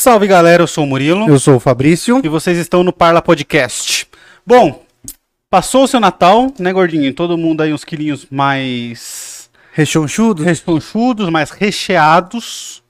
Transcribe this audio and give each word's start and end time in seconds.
Salve 0.00 0.26
galera, 0.26 0.62
eu 0.62 0.66
sou 0.66 0.84
o 0.84 0.86
Murilo 0.86 1.28
Eu 1.28 1.38
sou 1.38 1.56
o 1.56 1.60
Fabrício. 1.60 2.22
e 2.24 2.28
vocês 2.28 2.56
estão 2.56 2.82
no 2.82 2.90
Parla 2.90 3.20
Podcast. 3.20 4.08
Bom, 4.46 4.82
passou 5.50 5.84
o 5.84 5.86
seu 5.86 6.00
Natal, 6.00 6.50
né, 6.58 6.72
gordinho? 6.72 7.12
Todo 7.12 7.36
mundo 7.36 7.60
aí 7.60 7.70
uns 7.70 7.84
quilinhos 7.84 8.26
mais 8.30 9.50
Rechonchudo. 9.74 10.42
rechonchudos, 10.42 11.28
mais 11.28 11.50
recheados. 11.50 12.82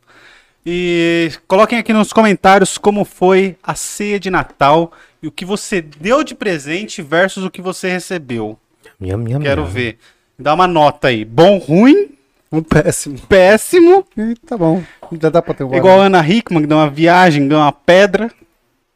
E 0.65 1.33
coloquem 1.49 1.81
aqui 1.81 1.93
nos 1.93 2.13
comentários 2.13 2.79
como 2.79 3.05
foi 3.05 3.57
a 3.61 3.75
ceia 3.75 4.21
de 4.21 4.31
Natal 4.31 4.93
e 5.21 5.27
o 5.27 5.33
que 5.33 5.45
você 5.45 5.83
deu 5.83 6.23
de 6.23 6.37
presente 6.37 7.03
versus 7.03 7.43
o 7.43 7.51
que 7.51 7.61
você 7.61 7.91
recebeu. 7.91 8.57
Minha, 9.01 9.17
minha, 9.17 9.41
Quero 9.41 9.67
ver. 9.67 9.99
Dá 10.39 10.55
uma 10.55 10.69
nota 10.69 11.09
aí. 11.09 11.25
Bom, 11.25 11.59
ruim, 11.59 12.10
Um 12.53 12.63
péssimo. 12.63 13.19
péssimo. 13.29 14.05
E 14.17 14.35
tá 14.35 14.57
bom. 14.59 14.83
Já 15.21 15.31
dá 15.31 15.41
pra 15.41 15.55
ter 15.55 15.65
um 15.65 15.75
Igual 15.75 16.01
a 16.01 16.07
Ana 16.07 16.27
Hickman, 16.29 16.63
que 16.63 16.67
deu 16.69 16.77
uma 16.79 16.91
viagem, 16.91 17.47
deu 17.47 17.59
uma 17.59 17.73
pedra. 17.73 18.31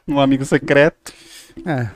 Um 0.09 0.19
amigo 0.19 0.45
secreto. 0.45 1.13
É. 1.65 1.89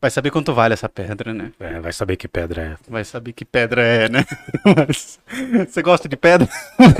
Vai 0.00 0.10
saber 0.10 0.30
quanto 0.30 0.52
vale 0.52 0.74
essa 0.74 0.88
pedra, 0.88 1.32
né? 1.32 1.52
É, 1.58 1.80
vai 1.80 1.92
saber 1.92 2.16
que 2.16 2.28
pedra 2.28 2.62
é. 2.62 2.76
Vai 2.90 3.04
saber 3.04 3.32
que 3.32 3.44
pedra 3.44 3.82
é, 3.82 4.08
né? 4.08 4.24
Mas, 4.64 5.18
você 5.68 5.80
gosta 5.80 6.08
de 6.08 6.16
pedra? 6.16 6.48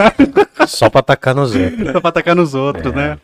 Só 0.66 0.88
pra 0.88 1.00
atacar 1.00 1.34
nos 1.34 1.54
outros. 1.54 1.92
Só 1.92 2.00
pra 2.00 2.08
atacar 2.08 2.34
nos 2.34 2.54
outros, 2.54 2.92
É. 2.92 2.96
né? 2.96 3.18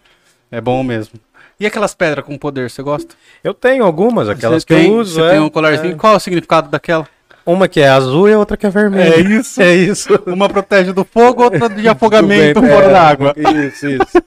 É 0.51 0.61
bom 0.61 0.83
mesmo. 0.83 1.19
E 1.59 1.67
aquelas 1.67 1.95
pedras 1.95 2.25
com 2.25 2.37
poder, 2.37 2.69
você 2.71 2.83
gosta? 2.83 3.15
Eu 3.43 3.55
tenho 3.55 3.85
algumas, 3.85 4.29
aquelas 4.29 4.62
você 4.62 4.67
que 4.67 4.75
tem, 4.75 4.89
eu 4.93 4.99
uso. 4.99 5.15
Você 5.15 5.27
é. 5.27 5.31
tem 5.31 5.41
um 5.41 5.49
colarzinho. 5.49 5.97
Qual 5.97 6.12
é 6.12 6.17
o 6.17 6.21
significado 6.21 6.69
daquela? 6.69 7.09
Uma 7.45 7.69
que 7.69 7.81
é 7.81 7.89
azul 7.89 8.29
e 8.29 8.33
a 8.33 8.39
outra 8.39 8.57
que 8.57 8.67
é 8.67 8.71
vermelha. 8.71 9.15
É 9.15 9.21
isso. 9.21 9.61
É 9.61 9.75
isso. 9.75 10.09
Uma 10.27 10.49
protege 10.49 10.93
do 10.93 11.05
fogo, 11.05 11.43
outra 11.43 11.69
de 11.69 11.87
afogamento 11.89 12.61
bem, 12.61 12.71
fora 12.71 12.87
é, 12.87 12.93
da 12.93 13.03
água. 13.03 13.35
Isso, 13.37 13.89
isso. 13.89 14.23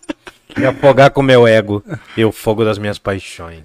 E 0.58 0.66
afogar 0.66 1.10
com 1.12 1.20
o 1.22 1.24
meu 1.24 1.46
ego 1.48 1.84
e 2.16 2.24
o 2.24 2.32
fogo 2.32 2.64
das 2.64 2.78
minhas 2.78 2.98
paixões. 2.98 3.60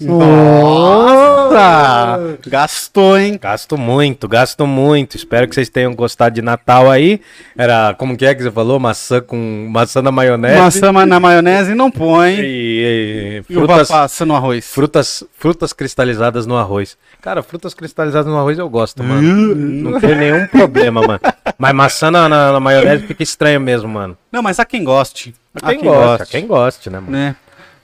Nossa! 1.00 2.36
Gastou, 2.46 3.16
hein? 3.18 3.38
Gasto 3.40 3.76
muito, 3.78 4.26
gasto 4.28 4.66
muito. 4.66 5.16
Espero 5.16 5.46
que 5.48 5.54
vocês 5.54 5.68
tenham 5.68 5.94
gostado 5.94 6.34
de 6.34 6.42
Natal 6.42 6.90
aí. 6.90 7.20
Era, 7.56 7.94
como 7.94 8.16
que 8.16 8.26
é 8.26 8.34
que 8.34 8.42
você 8.42 8.50
falou? 8.50 8.78
Maçã 8.80 9.20
com 9.20 9.68
maçã 9.70 10.02
na 10.02 10.10
maionese. 10.10 10.58
Maçã 10.58 10.92
ma- 10.92 11.06
na 11.06 11.20
maionese 11.20 11.74
não 11.74 11.90
põe. 11.90 12.34
E, 12.40 13.42
e- 13.48 13.52
E 13.52 13.56
uva 13.56 13.66
frutas, 13.66 13.88
passa 13.88 14.26
no 14.26 14.34
arroz. 14.34 14.66
frutas, 14.72 15.24
frutas 15.38 15.72
cristalizadas 15.72 16.46
no 16.46 16.56
arroz. 16.56 16.96
Cara, 17.20 17.42
frutas 17.42 17.74
cristalizadas 17.74 18.26
no 18.30 18.38
arroz 18.38 18.58
eu 18.58 18.68
gosto, 18.68 19.02
mano. 19.02 19.22
Não 19.54 20.00
tem 20.00 20.16
nenhum 20.16 20.46
problema, 20.46 21.00
mano. 21.02 21.20
Mas 21.58 21.72
maçã 21.74 22.10
na, 22.10 22.28
na- 22.28 22.52
na 22.52 22.60
maionese 22.60 23.06
fica 23.06 23.22
estranho 23.22 23.60
mesmo, 23.60 23.88
mano. 23.88 24.16
Não, 24.32 24.42
mas 24.42 24.58
há 24.60 24.64
quem 24.64 24.84
goste. 24.84 25.34
Há 25.60 25.70
Quem, 25.70 25.80
gosta, 25.82 26.26
quem 26.26 26.46
goste, 26.46 26.88
né, 26.90 27.00
mano? 27.00 27.10
Né? 27.12 27.34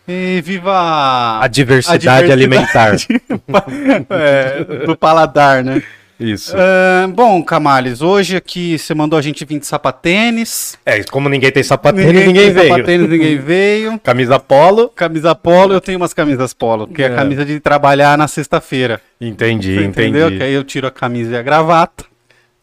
E 0.07 0.41
viva 0.45 0.71
a, 0.73 1.45
A 1.45 1.49
diversidade, 1.49 2.31
a 2.31 2.33
alimentar. 2.35 2.95
é, 4.11 4.85
do 4.87 4.97
paladar, 4.97 5.65
né? 5.65 5.83
Isso. 6.19 6.55
Ah, 6.57 7.07
bom, 7.09 7.43
Camales, 7.43 8.01
hoje 8.01 8.37
aqui 8.37 8.79
você 8.79 8.95
mandou 8.95 9.19
a 9.19 9.23
gente 9.23 9.45
vir 9.45 9.59
de 9.59 9.67
sapatênis. 9.67 10.79
É, 10.87 11.03
como 11.05 11.29
ninguém 11.29 11.51
tem 11.53 11.63
sapatênis, 11.63 12.25
ninguém, 12.25 12.45
tem 12.45 12.53
veio. 12.53 12.69
Sapatênis, 12.69 13.09
ninguém 13.11 13.37
veio. 13.39 13.99
Camisa 14.03 14.39
polo. 14.39 14.89
Camisa 14.91 15.35
polo, 15.35 15.75
eu 15.75 15.81
tenho 15.81 15.99
umas 15.99 16.15
camisas 16.15 16.55
polo, 16.55 16.87
que 16.87 17.03
é, 17.03 17.09
a 17.09 17.11
É. 17.13 17.15
camisa 17.17 17.45
de 17.45 17.61
trabalhar 17.61 18.17
na 18.17 18.27
sexta-feira. 18.29 19.01
Entendi, 19.21 19.75
Você 19.75 19.85
Entendeu? 19.85 20.29
Que 20.29 20.35
entendi. 20.37 20.45
aí 20.45 20.55
eu 20.55 20.65
tiro 20.65 20.87
a 20.87 20.91
camisa 20.91 21.33
e 21.35 21.37
a 21.37 21.43
gravata. 21.43 22.05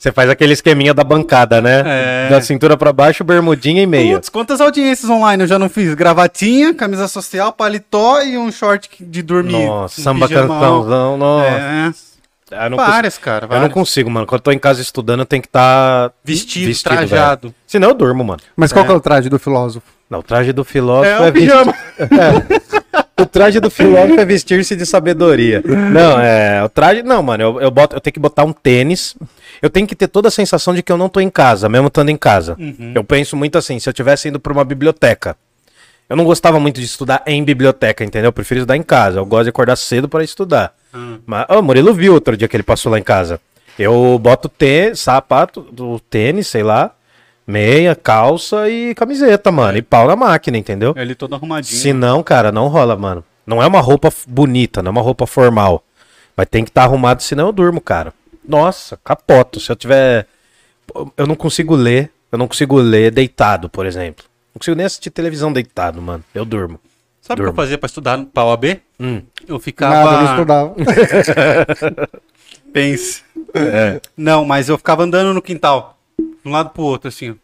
Você 0.04 0.12
faz 0.12 0.30
aquele 0.30 0.52
esqueminha 0.52 0.94
da 0.94 1.02
bancada, 1.02 1.62
né? 1.62 1.82
É. 1.86 2.30
Da 2.30 2.42
cintura 2.42 2.76
pra 2.76 2.92
baixo, 2.92 3.24
bermudinha 3.24 3.82
e 3.82 3.88
meia. 3.88 4.16
Putz, 4.16 4.28
quantas 4.28 4.60
audiências 4.60 5.10
online 5.10 5.44
eu 5.44 5.48
já 5.48 5.58
não 5.58 5.70
fiz? 5.70 5.94
Gravatinha, 5.94 6.74
camisa 6.74 7.08
social, 7.08 7.54
paletó 7.54 8.22
e 8.22 8.38
um 8.38 8.52
short 8.52 8.90
de 9.00 9.22
dormir. 9.22 9.66
Nossa, 9.66 10.02
um 10.02 10.04
samba 10.04 10.28
pijamão. 10.28 10.60
cançãozão, 10.60 11.16
nossa. 11.18 11.48
É, 12.52 12.70
cons- 12.70 12.76
várias, 12.76 13.18
cara. 13.18 13.46
eu 13.46 13.50
não 13.50 13.56
várias. 13.60 13.74
consigo, 13.74 14.10
mano. 14.12 14.28
Quando 14.28 14.40
eu 14.40 14.44
tô 14.44 14.52
em 14.52 14.60
casa 14.60 14.82
estudando, 14.82 15.22
eu 15.22 15.26
tenho 15.26 15.42
que 15.42 15.48
estar 15.48 16.12
Vestido, 16.22 16.78
trajado. 16.84 17.48
velho. 17.48 17.56
Senão 17.66 17.88
eu 17.88 17.94
durmo, 17.96 18.26
mano. 18.26 18.42
Mas 18.58 18.74
qual 18.74 18.84
que 18.84 18.92
é 18.92 18.94
o 18.94 19.00
traje 19.00 19.30
do 19.30 19.40
filósofo? 19.40 19.88
Não, 20.10 20.20
o 20.20 20.24
traje 20.24 20.52
do 20.52 20.66
filósofo 20.66 21.24
É 21.24 21.28
é, 21.28 21.30
o 21.30 21.32
pijama. 21.32 21.74
O 23.24 23.26
traje 23.26 23.60
do 23.60 23.70
filósofo 23.70 24.20
é 24.20 24.26
vestir-se 24.26 24.76
de 24.76 24.86
sabedoria. 24.86 25.64
Não, 25.66 26.20
é. 26.20 26.62
O 26.64 26.70
traje. 26.70 27.02
Não, 27.04 27.24
mano, 27.24 27.42
eu, 27.42 27.62
eu, 27.62 27.72
boto, 27.72 27.96
eu 27.96 28.02
tenho 28.02 28.14
que 28.14 28.20
botar 28.20 28.44
um 28.44 28.52
tênis. 28.52 29.16
Eu 29.62 29.70
tenho 29.70 29.88
que 29.88 29.96
ter 29.96 30.08
toda 30.08 30.28
a 30.28 30.32
sensação 30.32 30.74
de 30.74 30.84
que 30.84 30.92
eu 30.92 30.98
não 30.98 31.08
tô 31.08 31.22
em 31.22 31.30
casa, 31.30 31.70
mesmo 31.70 31.88
estando 31.88 32.10
em 32.10 32.18
casa. 32.18 32.58
Uhum. 32.60 32.92
Eu 32.94 33.04
penso 33.04 33.38
muito 33.38 33.58
assim, 33.58 33.80
se 33.80 33.88
eu 33.88 33.94
tivesse 33.94 34.28
indo 34.28 34.40
pra 34.40 34.52
uma 34.52 34.66
biblioteca. 34.66 35.38
Eu 36.10 36.18
não 36.18 36.26
gostava 36.26 36.60
muito 36.60 36.80
de 36.80 36.86
estudar 36.86 37.24
em 37.26 37.42
biblioteca, 37.44 38.04
entendeu? 38.04 38.28
Eu 38.28 38.34
prefiro 38.34 38.60
estudar 38.60 38.76
em 38.76 38.84
casa. 38.84 39.20
Eu 39.20 39.26
gosto 39.26 39.46
de 39.46 39.50
acordar 39.50 39.78
cedo 39.78 40.10
para 40.10 40.24
estudar. 40.24 40.74
Hum. 40.94 41.20
Mas 41.26 41.46
o 41.50 41.62
Murilo 41.62 41.94
viu 41.94 42.14
outro 42.14 42.36
dia 42.36 42.48
que 42.48 42.56
ele 42.56 42.64
passou 42.64 42.92
lá 42.92 43.00
em 43.00 43.04
casa. 43.04 43.40
Eu 43.80 44.20
boto 44.20 44.50
tê, 44.50 44.94
sapato, 44.94 45.62
do 45.72 46.00
tênis, 46.00 46.48
sei 46.48 46.62
lá, 46.62 46.92
meia, 47.46 47.96
calça 47.96 48.70
e 48.70 48.96
camiseta, 48.96 49.52
mano. 49.52 49.78
E 49.78 49.82
pau 49.82 50.08
na 50.08 50.16
máquina, 50.16 50.58
entendeu? 50.58 50.94
Ele 50.96 51.16
todo 51.16 51.36
arrumadinho. 51.36 51.80
Se 51.80 51.94
não, 51.94 52.24
cara, 52.24 52.52
não 52.52 52.68
rola, 52.68 52.96
mano. 52.96 53.24
Não 53.46 53.62
é 53.62 53.68
uma 53.68 53.82
roupa 53.82 54.10
bonita, 54.28 54.82
não 54.82 54.90
é 54.90 54.92
uma 54.92 55.02
roupa 55.02 55.28
formal. 55.28 55.84
Mas 56.36 56.48
tem 56.50 56.64
que 56.64 56.70
estar 56.70 56.84
arrumado, 56.84 57.22
senão 57.22 57.48
eu 57.48 57.52
durmo, 57.52 57.82
cara. 57.82 58.14
Nossa, 58.48 58.98
capoto. 59.04 59.60
Se 59.60 59.72
eu 59.72 59.76
tiver. 59.76 60.28
Eu 61.16 61.28
não 61.28 61.36
consigo 61.36 61.76
ler. 61.76 62.10
Eu 62.32 62.38
não 62.38 62.48
consigo 62.48 62.78
ler 62.78 63.12
deitado, 63.12 63.70
por 63.70 63.86
exemplo. 63.86 64.26
Não 64.54 64.60
consigo 64.60 64.76
nem 64.76 64.86
assistir 64.86 65.12
televisão 65.12 65.54
deitado, 65.54 66.02
mano. 66.02 66.24
Eu 66.34 66.44
durmo. 66.46 66.80
Sabe 67.22 67.42
o 67.42 67.46
que 67.46 67.50
eu 67.52 67.56
fazia 67.56 67.78
pra 67.78 67.88
estudar 67.88 68.20
pra 68.34 68.44
OAB? 68.44 68.82
Hum. 69.00 69.22
Eu 69.48 69.60
ficava. 69.60 70.12
Nada, 70.12 70.18
não 70.18 70.32
estudava. 70.32 70.76
Pense. 72.74 73.24
Não, 74.18 74.44
mas 74.44 74.68
eu 74.68 74.78
ficava 74.78 75.04
andando 75.04 75.34
no 75.34 75.42
quintal. 75.42 75.98
De 76.44 76.50
um 76.50 76.52
lado 76.52 76.70
pro 76.72 76.84
outro, 76.84 77.08
assim. 77.08 77.36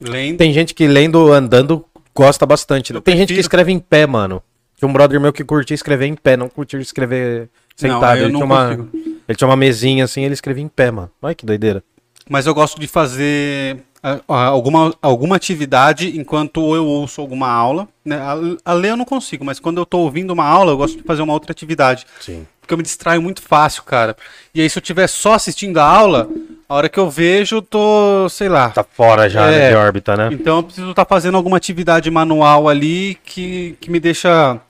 Lendo. 0.00 0.38
Tem 0.38 0.52
gente 0.52 0.74
que 0.74 0.86
lendo, 0.86 1.32
andando, 1.32 1.84
gosta 2.14 2.44
bastante. 2.46 2.92
né? 2.92 2.98
Eu 2.98 3.02
Tem 3.02 3.14
gente 3.14 3.28
que 3.28 3.34
prefiro. 3.34 3.40
escreve 3.40 3.72
em 3.72 3.78
pé, 3.78 4.06
mano. 4.06 4.42
Tinha 4.76 4.88
um 4.88 4.92
brother 4.92 5.20
meu 5.20 5.32
que 5.32 5.44
curtia 5.44 5.74
escrever 5.74 6.06
em 6.06 6.14
pé, 6.14 6.36
não 6.36 6.48
curtia 6.48 6.78
escrever 6.80 7.50
sentado. 7.76 8.00
Não, 8.20 8.24
ele, 8.26 8.32
tinha 8.32 8.44
uma, 8.44 8.88
ele 9.28 9.36
tinha 9.36 9.48
uma 9.48 9.56
mesinha 9.56 10.04
assim, 10.04 10.24
ele 10.24 10.32
escrevia 10.34 10.64
em 10.64 10.68
pé, 10.68 10.90
mano. 10.90 11.10
Olha 11.20 11.34
que 11.34 11.44
doideira. 11.44 11.84
Mas 12.28 12.46
eu 12.46 12.54
gosto 12.54 12.80
de 12.80 12.86
fazer 12.86 13.78
alguma, 14.26 14.94
alguma 15.02 15.36
atividade 15.36 16.18
enquanto 16.18 16.74
eu 16.74 16.86
ouço 16.86 17.20
alguma 17.20 17.48
aula. 17.48 17.88
Né? 18.04 18.16
A, 18.16 18.70
a 18.70 18.72
ler 18.72 18.90
eu 18.90 18.96
não 18.96 19.04
consigo, 19.04 19.44
mas 19.44 19.60
quando 19.60 19.78
eu 19.78 19.86
tô 19.86 19.98
ouvindo 19.98 20.30
uma 20.32 20.44
aula, 20.44 20.72
eu 20.72 20.76
gosto 20.76 20.96
de 20.96 21.02
fazer 21.02 21.22
uma 21.22 21.32
outra 21.32 21.52
atividade. 21.52 22.06
Sim. 22.20 22.46
Porque 22.60 22.74
eu 22.74 22.78
me 22.78 22.82
distraio 22.84 23.20
muito 23.20 23.42
fácil, 23.42 23.82
cara. 23.82 24.16
E 24.54 24.60
aí, 24.60 24.70
se 24.70 24.78
eu 24.78 24.80
estiver 24.80 25.08
só 25.08 25.34
assistindo 25.34 25.78
a 25.78 25.84
aula, 25.84 26.28
a 26.68 26.74
hora 26.74 26.88
que 26.88 26.98
eu 27.00 27.10
vejo, 27.10 27.56
eu 27.56 27.62
tô, 27.62 28.28
sei 28.28 28.48
lá. 28.48 28.70
Tá 28.70 28.84
fora 28.84 29.28
já 29.28 29.50
É. 29.50 29.70
de 29.70 29.74
órbita, 29.74 30.16
né? 30.16 30.28
Então 30.32 30.58
eu 30.58 30.62
preciso 30.62 30.90
estar 30.90 31.04
fazendo 31.04 31.36
alguma 31.36 31.56
atividade 31.56 32.08
manual 32.10 32.68
ali 32.68 33.18
que, 33.24 33.76
que 33.80 33.90
me 33.90 33.98
deixa 33.98 34.60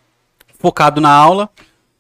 focado 0.59 1.01
na 1.01 1.11
aula, 1.11 1.49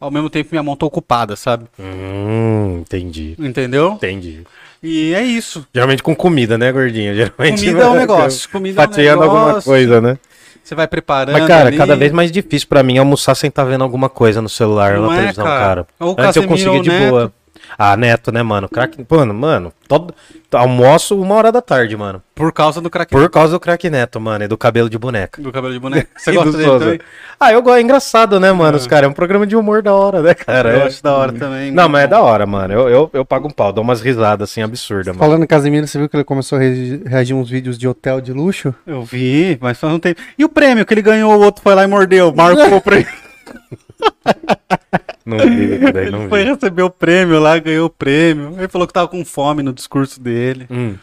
ao 0.00 0.10
mesmo 0.10 0.30
tempo 0.30 0.48
minha 0.52 0.62
mão 0.62 0.74
tá 0.74 0.86
ocupada, 0.86 1.36
sabe? 1.36 1.66
Hum, 1.78 2.78
entendi. 2.80 3.34
Entendeu? 3.38 3.92
Entendi. 3.92 4.44
E 4.82 5.12
é 5.14 5.22
isso. 5.22 5.66
Geralmente 5.74 6.02
com 6.02 6.14
comida, 6.14 6.56
né, 6.56 6.72
gordinho? 6.72 7.14
Geralmente 7.14 7.60
Comida 7.64 7.82
é 7.82 7.88
um 7.88 7.94
negócio. 8.00 8.48
Comida 8.50 8.80
é 8.80 8.84
um 8.84 8.86
Fatiando 8.88 9.22
alguma 9.22 9.46
negócio. 9.48 9.70
coisa, 9.70 10.00
né? 10.00 10.18
Você 10.62 10.74
vai 10.74 10.86
preparando. 10.86 11.32
Mas, 11.38 11.46
cara, 11.46 11.68
ali. 11.68 11.76
cada 11.76 11.96
vez 11.96 12.12
mais 12.12 12.30
difícil 12.30 12.68
pra 12.68 12.82
mim 12.82 12.96
almoçar 12.98 13.34
sem 13.34 13.48
estar 13.48 13.64
vendo 13.64 13.82
alguma 13.82 14.08
coisa 14.08 14.40
no 14.40 14.48
celular 14.48 14.94
ou 14.96 15.02
Não 15.02 15.08
na 15.08 15.14
é, 15.14 15.18
televisão, 15.18 15.44
cara? 15.44 15.58
cara. 15.58 15.86
Ou 15.98 16.14
Antes 16.18 16.36
eu 16.36 16.46
conseguia 16.46 16.80
de 16.80 16.88
Neto. 16.88 17.10
boa. 17.10 17.32
Ah, 17.78 17.96
Neto, 17.96 18.30
né, 18.32 18.42
mano? 18.42 18.68
Crack... 18.68 19.04
Mano, 19.08 19.32
mano, 19.34 19.72
todo... 19.88 20.14
almoço 20.52 21.20
uma 21.20 21.34
hora 21.34 21.50
da 21.52 21.60
tarde, 21.62 21.96
mano. 21.96 22.22
Por 22.34 22.52
causa 22.52 22.80
do 22.80 22.88
craque 22.90 23.10
Por 23.12 23.28
causa 23.30 23.52
do 23.52 23.60
craque 23.60 23.88
Neto, 23.90 24.18
mano, 24.20 24.44
e 24.44 24.48
do 24.48 24.56
cabelo 24.56 24.88
de 24.90 24.98
boneca. 24.98 25.40
do 25.40 25.52
cabelo 25.52 25.72
de 25.72 25.78
boneco. 25.80 26.08
Você 26.16 26.32
gosta 26.32 26.52
dele 26.52 26.64
Souza. 26.64 26.84
também? 26.84 27.00
Ah, 27.38 27.52
eu 27.52 27.62
gosto, 27.62 27.76
é 27.76 27.80
engraçado, 27.82 28.40
né, 28.40 28.50
mano? 28.52 28.76
Os 28.76 28.86
caras, 28.86 29.06
é 29.06 29.10
um 29.10 29.12
programa 29.14 29.46
de 29.46 29.54
humor 29.56 29.82
da 29.82 29.94
hora, 29.94 30.20
né, 30.22 30.34
cara? 30.34 30.70
Eu 30.74 30.80
É. 30.80 30.86
acho 30.86 31.02
da 31.02 31.14
hora 31.14 31.32
também. 31.32 31.70
Não, 31.70 31.88
mas 31.88 32.04
é 32.04 32.06
da 32.06 32.20
hora, 32.20 32.46
mano. 32.46 32.72
Eu, 32.74 32.88
eu, 32.88 33.10
eu 33.12 33.24
pago 33.24 33.48
um 33.48 33.50
pau, 33.50 33.72
dou 33.72 33.82
umas 33.84 34.00
risadas 34.00 34.50
assim 34.50 34.62
absurdas, 34.62 35.08
mano. 35.08 35.18
Falando 35.18 35.44
em 35.44 35.46
Casimiro, 35.46 35.86
você 35.86 35.98
viu 35.98 36.08
que 36.08 36.16
ele 36.16 36.24
começou 36.24 36.58
a 36.58 36.60
re- 36.60 37.02
reagir 37.06 37.34
uns 37.34 37.48
vídeos 37.50 37.78
de 37.78 37.86
hotel 37.88 38.20
de 38.20 38.32
luxo? 38.32 38.74
Eu 38.86 39.02
vi, 39.02 39.58
mas 39.60 39.78
faz 39.78 39.92
um 39.92 39.98
tempo. 39.98 40.20
E 40.38 40.44
o 40.44 40.48
prêmio 40.48 40.84
que 40.84 40.92
ele 40.94 41.02
ganhou, 41.02 41.32
o 41.34 41.40
outro 41.42 41.62
foi 41.62 41.74
lá 41.74 41.84
e 41.84 41.86
mordeu, 41.86 42.32
marcou 42.34 42.76
o 42.76 42.80
prêmio. 42.82 43.06
Não 45.24 45.36
vi, 45.38 45.78
daí, 45.92 46.10
não 46.10 46.20
Ele 46.22 46.28
foi 46.28 46.44
vi. 46.44 46.50
receber 46.50 46.82
o 46.82 46.90
prêmio 46.90 47.38
lá, 47.40 47.58
ganhou 47.58 47.86
o 47.86 47.90
prêmio. 47.90 48.54
Ele 48.58 48.68
falou 48.68 48.86
que 48.86 48.92
tava 48.94 49.08
com 49.08 49.24
fome 49.24 49.62
no 49.62 49.72
discurso 49.72 50.20
dele. 50.20 50.66
Hum. 50.70 50.94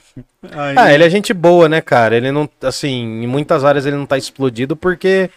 Aí- 0.51 0.75
Ah, 0.77 0.93
ele 0.93 1.03
é 1.03 1.09
gente 1.09 1.33
boa, 1.33 1.67
né, 1.69 1.81
cara? 1.81 2.15
Ele 2.15 2.31
não, 2.31 2.49
assim, 2.63 3.23
em 3.23 3.27
muitas 3.27 3.63
áreas 3.63 3.85
ele 3.85 3.95
não 3.95 4.05
tá 4.05 4.17
explodido 4.17 4.75
porque 4.75 5.29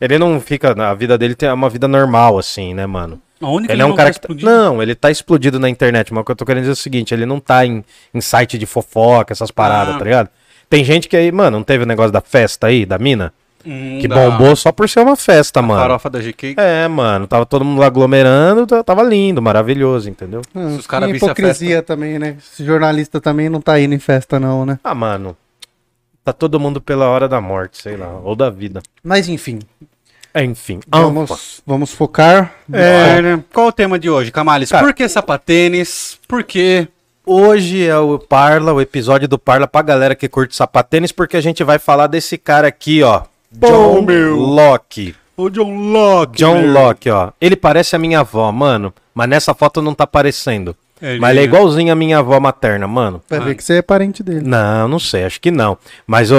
ele 0.00 0.18
não 0.18 0.38
fica, 0.40 0.72
a 0.72 0.94
vida 0.94 1.16
dele 1.16 1.34
tem 1.34 1.48
uma 1.50 1.70
vida 1.70 1.88
normal, 1.88 2.38
assim, 2.38 2.74
né, 2.74 2.84
mano? 2.86 3.20
Aonde 3.40 3.66
que 3.66 3.72
Ele 3.74 3.82
é 3.82 3.84
um 3.84 3.88
não 3.90 3.96
cara 3.96 4.08
tá 4.08 4.14
que. 4.14 4.20
tá- 4.20 4.24
explodindo? 4.32 4.50
Não, 4.50 4.82
ele 4.82 4.94
tá 4.94 5.10
explodido 5.10 5.58
na 5.60 5.68
internet, 5.68 6.12
mas 6.12 6.22
o 6.22 6.24
que 6.24 6.32
eu 6.32 6.36
tô 6.36 6.46
querendo 6.46 6.62
dizer 6.62 6.72
é 6.72 6.74
o 6.74 6.76
seguinte: 6.76 7.12
ele 7.12 7.26
não 7.26 7.38
tá 7.38 7.66
em, 7.66 7.84
em 8.14 8.20
site 8.22 8.56
de 8.56 8.64
fofoca, 8.64 9.32
essas 9.32 9.50
paradas, 9.50 9.94
Ah. 9.94 9.98
tá 9.98 10.04
ligado? 10.04 10.28
Tem 10.70 10.82
gente 10.82 11.06
que 11.06 11.16
aí, 11.16 11.30
mano, 11.30 11.58
não 11.58 11.62
teve 11.64 11.84
o 11.84 11.86
negócio 11.86 12.10
da 12.10 12.22
festa 12.22 12.66
aí, 12.68 12.86
da 12.86 12.98
mina? 12.98 13.32
Hum, 13.66 13.98
que 14.00 14.06
da 14.06 14.14
bombou 14.14 14.54
só 14.54 14.70
por 14.70 14.88
ser 14.88 15.00
uma 15.00 15.16
festa, 15.16 15.60
mano. 15.60 15.80
Farofa 15.80 16.08
da 16.08 16.20
GK. 16.20 16.54
É, 16.56 16.86
mano, 16.86 17.26
tava 17.26 17.44
todo 17.44 17.64
mundo 17.64 17.80
lá 17.80 17.86
aglomerando, 17.86 18.66
tava 18.84 19.02
lindo, 19.02 19.42
maravilhoso, 19.42 20.08
entendeu? 20.08 20.40
Ah, 20.54 20.70
Se 20.70 20.78
os 20.78 20.86
caras 20.86 21.10
a 21.10 21.16
hipocrisia 21.16 21.82
também, 21.82 22.18
né? 22.18 22.36
Esse 22.38 22.64
jornalista 22.64 23.20
também 23.20 23.48
não 23.48 23.60
tá 23.60 23.80
indo 23.80 23.94
em 23.94 23.98
festa, 23.98 24.38
não, 24.38 24.64
né? 24.64 24.78
Ah, 24.84 24.94
mano, 24.94 25.36
tá 26.24 26.32
todo 26.32 26.60
mundo 26.60 26.80
pela 26.80 27.06
hora 27.08 27.28
da 27.28 27.40
morte, 27.40 27.82
sei 27.82 27.96
lá, 27.96 28.20
ou 28.22 28.36
da 28.36 28.48
vida. 28.50 28.80
Mas 29.02 29.28
enfim, 29.28 29.58
É, 30.32 30.44
Enfim, 30.44 30.80
vamos, 30.88 31.62
vamos 31.66 31.92
focar. 31.92 32.52
É, 32.72 33.22
né? 33.22 33.44
Qual 33.52 33.68
o 33.68 33.72
tema 33.72 33.98
de 33.98 34.10
hoje, 34.10 34.30
Camales? 34.30 34.70
Cara- 34.70 34.84
Por 34.84 34.92
que 34.94 35.08
sapatênis? 35.08 36.18
Por 36.28 36.44
que 36.44 36.86
Hoje 37.28 37.84
é 37.84 37.98
o 37.98 38.20
Parla, 38.20 38.72
o 38.72 38.80
episódio 38.80 39.26
do 39.26 39.36
Parla 39.36 39.66
pra 39.66 39.82
galera 39.82 40.14
que 40.14 40.28
curte 40.28 40.54
sapatênis, 40.54 41.10
porque 41.10 41.36
a 41.36 41.40
gente 41.40 41.64
vai 41.64 41.76
falar 41.76 42.06
desse 42.06 42.38
cara 42.38 42.68
aqui, 42.68 43.02
ó. 43.02 43.22
John 43.52 44.02
meu. 44.02 44.36
Locke. 44.36 45.14
o 45.36 45.48
John 45.50 45.74
Locke? 45.92 46.38
John 46.38 46.60
meu? 46.62 46.72
Locke, 46.72 47.10
ó. 47.10 47.30
Ele 47.40 47.56
parece 47.56 47.94
a 47.96 47.98
minha 47.98 48.20
avó, 48.20 48.50
mano. 48.52 48.92
Mas 49.14 49.28
nessa 49.28 49.54
foto 49.54 49.80
não 49.82 49.94
tá 49.94 50.06
parecendo. 50.06 50.74
Ele- 51.00 51.20
Mas 51.20 51.30
ele 51.32 51.40
é 51.40 51.44
igualzinho 51.44 51.92
a 51.92 51.94
minha 51.96 52.18
avó 52.18 52.40
materna, 52.40 52.86
mano. 52.88 53.22
Vai 53.28 53.38
ver 53.40 53.54
que 53.54 53.62
você 53.62 53.74
é 53.74 53.82
parente 53.82 54.22
dele. 54.22 54.40
Não, 54.40 54.88
não 54.88 54.98
sei, 54.98 55.24
acho 55.24 55.38
que 55.38 55.50
não. 55.50 55.76
Mas 56.06 56.30
o, 56.32 56.36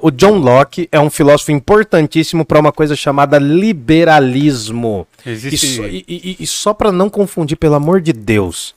o 0.00 0.10
John 0.12 0.38
Locke 0.38 0.88
é 0.92 1.00
um 1.00 1.10
filósofo 1.10 1.50
importantíssimo 1.50 2.44
para 2.44 2.60
uma 2.60 2.70
coisa 2.70 2.94
chamada 2.94 3.36
liberalismo. 3.38 5.06
Existe- 5.24 5.54
E, 5.66 5.76
só- 5.76 5.82
e- 5.84 6.04
e- 6.08 6.36
e 6.40 6.46
só 6.46 6.72
para 6.72 6.92
não 6.92 7.08
confundir, 7.10 7.56
pelo 7.56 7.74
amor 7.74 8.00
de 8.00 8.12
Deus. 8.12 8.74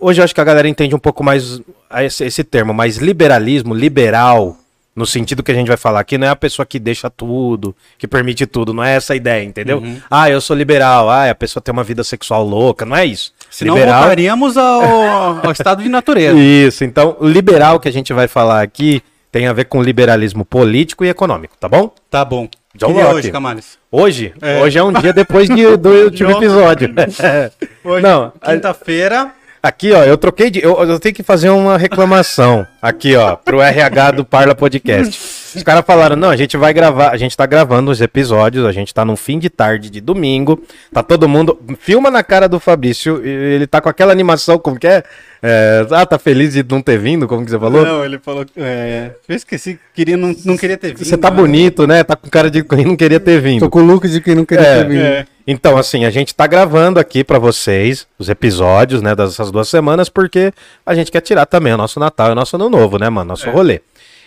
Hoje 0.00 0.20
eu 0.20 0.24
acho 0.24 0.34
que 0.34 0.40
a 0.40 0.44
galera 0.44 0.68
entende 0.68 0.94
um 0.94 0.98
pouco 0.98 1.22
mais 1.24 1.60
esse, 2.00 2.24
esse 2.24 2.44
termo, 2.44 2.72
mas 2.72 2.96
liberalismo, 2.96 3.74
liberal, 3.74 4.56
no 4.98 5.06
sentido 5.06 5.42
que 5.42 5.52
a 5.52 5.54
gente 5.54 5.68
vai 5.68 5.76
falar 5.76 6.00
aqui, 6.00 6.18
não 6.18 6.26
é 6.26 6.30
a 6.30 6.36
pessoa 6.36 6.66
que 6.66 6.78
deixa 6.78 7.08
tudo, 7.08 7.74
que 7.96 8.08
permite 8.08 8.44
tudo, 8.46 8.74
não 8.74 8.82
é 8.82 8.96
essa 8.96 9.12
a 9.12 9.16
ideia, 9.16 9.44
entendeu? 9.44 9.78
Uhum. 9.78 10.00
Ah, 10.10 10.28
eu 10.28 10.40
sou 10.40 10.56
liberal, 10.56 11.08
ah, 11.08 11.30
a 11.30 11.34
pessoa 11.34 11.62
tem 11.62 11.72
uma 11.72 11.84
vida 11.84 12.02
sexual 12.02 12.44
louca, 12.44 12.84
não 12.84 12.96
é 12.96 13.04
isso. 13.06 13.32
Senão 13.48 13.76
voltaríamos 13.76 14.56
ao, 14.56 15.46
ao 15.46 15.52
estado 15.52 15.82
de 15.82 15.88
natureza. 15.88 16.36
Isso, 16.38 16.82
então, 16.84 17.16
liberal 17.20 17.78
que 17.78 17.88
a 17.88 17.92
gente 17.92 18.12
vai 18.12 18.26
falar 18.26 18.60
aqui 18.62 19.00
tem 19.30 19.46
a 19.46 19.52
ver 19.52 19.64
com 19.66 19.80
liberalismo 19.82 20.44
político 20.44 21.04
e 21.04 21.08
econômico, 21.08 21.54
tá 21.60 21.68
bom? 21.68 21.92
Tá 22.10 22.24
bom. 22.24 22.48
John 22.74 22.88
Que 22.88 22.92
dia 22.94 23.02
é 23.02 23.14
hoje, 23.14 23.30
Camales? 23.30 23.78
Hoje, 23.90 24.32
É. 24.42 24.60
hoje 24.60 24.78
é 24.78 24.82
um 24.82 24.92
dia 24.92 25.12
depois 25.12 25.48
de- 25.48 25.76
do 25.76 25.88
último 26.04 26.30
episódio. 26.32 26.92
Hoje, 27.84 28.02
Não, 28.02 28.32
quinta-feira. 28.44 29.32
Aqui, 29.62 29.92
ó, 29.92 30.04
eu 30.04 30.16
troquei 30.16 30.50
de. 30.50 30.62
Eu, 30.62 30.76
eu 30.84 30.98
tenho 30.98 31.14
que 31.14 31.22
fazer 31.22 31.50
uma 31.50 31.76
reclamação 31.76 32.66
aqui, 32.80 33.16
ó, 33.16 33.36
pro 33.36 33.60
RH 33.60 34.12
do 34.12 34.24
Parla 34.24 34.54
Podcast. 34.54 35.18
Os 35.54 35.62
caras 35.62 35.84
falaram: 35.86 36.16
não, 36.16 36.30
a 36.30 36.36
gente 36.36 36.56
vai 36.56 36.72
gravar, 36.72 37.10
a 37.10 37.16
gente 37.16 37.36
tá 37.36 37.46
gravando 37.46 37.90
os 37.90 38.00
episódios, 38.00 38.64
a 38.64 38.72
gente 38.72 38.92
tá 38.92 39.04
num 39.04 39.16
fim 39.16 39.38
de 39.38 39.48
tarde 39.48 39.90
de 39.90 40.00
domingo, 40.00 40.62
tá 40.92 41.02
todo 41.02 41.28
mundo. 41.28 41.58
Filma 41.78 42.10
na 42.10 42.22
cara 42.22 42.48
do 42.48 42.60
Fabrício, 42.60 43.24
ele 43.24 43.66
tá 43.66 43.80
com 43.80 43.88
aquela 43.88 44.12
animação, 44.12 44.58
como 44.58 44.78
que 44.78 44.86
é? 44.86 45.02
É, 45.42 45.86
ah, 45.90 46.04
tá 46.04 46.18
feliz 46.18 46.52
de 46.52 46.64
não 46.68 46.82
ter 46.82 46.98
vindo, 46.98 47.28
como 47.28 47.44
que 47.44 47.50
você 47.50 47.58
falou? 47.58 47.84
Não, 47.84 48.04
ele 48.04 48.18
falou. 48.18 48.44
É, 48.56 49.12
eu 49.28 49.36
esqueci. 49.36 49.78
Queria, 49.94 50.16
não, 50.16 50.34
não 50.44 50.56
queria 50.56 50.76
ter 50.76 50.88
vindo. 50.94 51.04
Você 51.04 51.16
tá 51.16 51.30
né? 51.30 51.36
bonito, 51.36 51.86
né? 51.86 52.02
Tá 52.02 52.16
com 52.16 52.28
cara 52.28 52.50
de 52.50 52.64
quem 52.64 52.84
não 52.84 52.96
queria 52.96 53.20
ter 53.20 53.40
vindo. 53.40 53.60
Tô 53.60 53.70
com 53.70 53.80
o 53.80 53.84
look 53.84 54.08
de 54.08 54.20
quem 54.20 54.34
não 54.34 54.44
queria 54.44 54.66
É, 54.66 54.76
ter 54.82 54.88
vindo. 54.88 55.00
É. 55.00 55.26
Então, 55.46 55.76
assim, 55.76 56.04
a 56.04 56.10
gente 56.10 56.34
tá 56.34 56.46
gravando 56.46 56.98
aqui 57.00 57.22
pra 57.24 57.38
vocês 57.38 58.06
os 58.18 58.28
episódios, 58.28 59.00
né, 59.00 59.14
dessas 59.14 59.50
duas 59.50 59.68
semanas, 59.68 60.08
porque 60.08 60.52
a 60.84 60.94
gente 60.94 61.10
quer 61.10 61.20
tirar 61.22 61.46
também 61.46 61.72
o 61.72 61.76
nosso 61.76 61.98
Natal 61.98 62.28
e 62.28 62.32
o 62.32 62.34
nosso 62.34 62.56
Ano 62.56 62.68
Novo, 62.68 62.98
né, 62.98 63.08
mano? 63.08 63.28
Nosso 63.28 63.48
É. 63.48 63.52
rolê. 63.52 63.80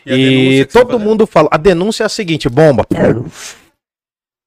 E 0.06 0.62
E, 0.62 0.66
todo 0.66 0.98
mundo 0.98 1.28
fala. 1.28 1.48
A 1.52 1.58
denúncia 1.58 2.04
é 2.04 2.06
a 2.06 2.10
seguinte: 2.10 2.50
bomba. 2.50 2.86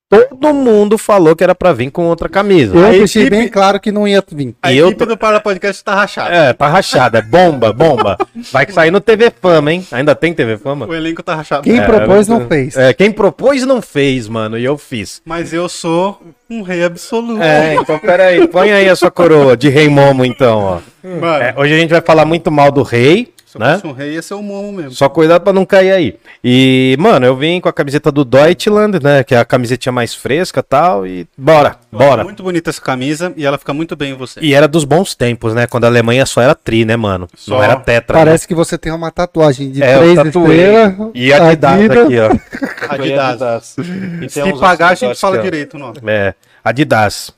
Todo 0.08 0.52
mundo 0.54 0.96
falou 0.98 1.34
que 1.34 1.42
era 1.42 1.54
pra 1.54 1.72
vir 1.72 1.90
com 1.90 2.04
outra 2.06 2.28
camisa. 2.28 2.76
Eu 2.76 2.86
A 2.86 2.90
deixei 2.90 3.22
equipe- 3.22 3.36
bem 3.36 3.48
claro 3.48 3.80
que 3.80 3.90
não 3.90 4.06
ia 4.06 4.22
vir. 4.30 4.54
A 4.62 4.70
E 4.72 4.78
eu 4.78 4.88
equipe 4.88 5.06
do 5.06 5.16
Parla 5.16 5.40
Podcast 5.40 5.82
tá 5.82 5.94
rachada. 5.94 6.32
É, 6.34 6.52
tá 6.52 6.68
rachada, 6.68 7.18
é 7.18 7.22
bomba, 7.22 7.72
bomba. 7.72 8.16
Vai 8.52 8.70
sair 8.70 8.90
no 8.90 9.00
TV 9.00 9.32
Fama, 9.40 9.72
hein? 9.72 9.84
Ainda 9.90 10.14
tem 10.14 10.32
TV 10.32 10.56
Fama? 10.56 10.86
O 10.86 10.94
elenco 10.94 11.22
tá 11.22 11.34
rachado. 11.34 11.62
Quem 11.64 11.78
É, 11.80 11.82
propôs 11.86 12.28
eu- 12.28 12.38
não 12.38 12.46
fez. 12.46 12.76
É, 12.76 12.92
quem 12.92 13.10
propôs 13.10 13.64
não 13.66 13.80
fez, 13.82 14.28
mano, 14.28 14.56
e 14.58 14.64
eu 14.64 14.76
fiz. 14.78 15.20
Mas 15.24 15.52
eu 15.52 15.68
sou 15.68 16.20
um 16.48 16.62
rei 16.62 16.84
absoluto. 16.84 17.42
É, 17.42 17.74
então 17.74 17.98
peraí, 17.98 18.46
põe 18.46 18.72
aí 18.72 18.88
a 18.88 18.94
sua 18.94 19.10
coroa 19.10 19.56
de 19.56 19.68
rei 19.68 19.88
Momo, 19.88 20.24
então, 20.24 20.58
ó. 20.60 20.78
Mano, 21.02 21.42
É, 21.42 21.54
hoje 21.56 21.74
a 21.74 21.78
gente 21.78 21.90
vai 21.90 22.00
falar 22.00 22.24
muito 22.24 22.50
mal 22.52 22.70
do 22.70 22.82
rei, 22.82 23.33
se 23.54 23.62
eu 23.62 23.66
né? 23.66 23.74
fosse 23.74 23.86
um 23.86 23.92
rei, 23.92 24.14
ia 24.14 24.22
ser 24.22 24.34
o 24.34 24.42
Momo 24.42 24.72
mesmo. 24.72 24.90
Só 24.90 25.08
cuidado 25.08 25.42
pra 25.42 25.52
não 25.52 25.64
cair 25.64 25.92
aí. 25.92 26.16
E, 26.42 26.96
mano, 26.98 27.24
eu 27.24 27.36
vim 27.36 27.60
com 27.60 27.68
a 27.68 27.72
camiseta 27.72 28.10
do 28.10 28.24
Deutschland, 28.24 28.98
né? 29.00 29.22
Que 29.22 29.34
é 29.34 29.38
a 29.38 29.44
camisetinha 29.44 29.92
mais 29.92 30.12
fresca 30.14 30.58
e 30.58 30.62
tal. 30.62 31.06
E 31.06 31.26
bora, 31.38 31.76
bora. 31.92 32.24
Muito 32.24 32.42
bonita 32.42 32.70
essa 32.70 32.80
camisa 32.80 33.32
e 33.36 33.46
ela 33.46 33.56
fica 33.56 33.72
muito 33.72 33.94
bem 33.94 34.12
em 34.12 34.16
você. 34.16 34.40
E 34.40 34.54
era 34.54 34.66
dos 34.66 34.84
bons 34.84 35.14
tempos, 35.14 35.54
né? 35.54 35.66
Quando 35.68 35.84
a 35.84 35.86
Alemanha 35.86 36.26
só 36.26 36.42
era 36.42 36.54
tri, 36.54 36.84
né, 36.84 36.96
mano? 36.96 37.28
Só. 37.36 37.54
Não 37.56 37.62
era 37.62 37.76
tetra. 37.76 38.18
né? 38.18 38.24
Parece 38.24 38.48
que 38.48 38.54
você 38.54 38.76
tem 38.76 38.92
uma 38.92 39.10
tatuagem 39.10 39.70
de 39.70 39.82
É, 39.82 39.98
três 39.98 40.18
estrelas. 40.18 40.94
E 41.14 41.32
a 41.32 41.46
Adidas, 41.48 41.70
Adidas. 41.70 41.98
aqui, 42.04 42.18
ó. 42.18 42.92
Adidas. 42.94 43.76
E 44.22 44.28
Se 44.28 44.52
pagar, 44.58 44.88
a 44.88 44.94
gente 44.94 45.18
fala 45.18 45.38
direito 45.38 45.74
o 45.74 45.78
nome. 45.78 45.98
É, 46.06 46.34
Adidas. 46.64 47.32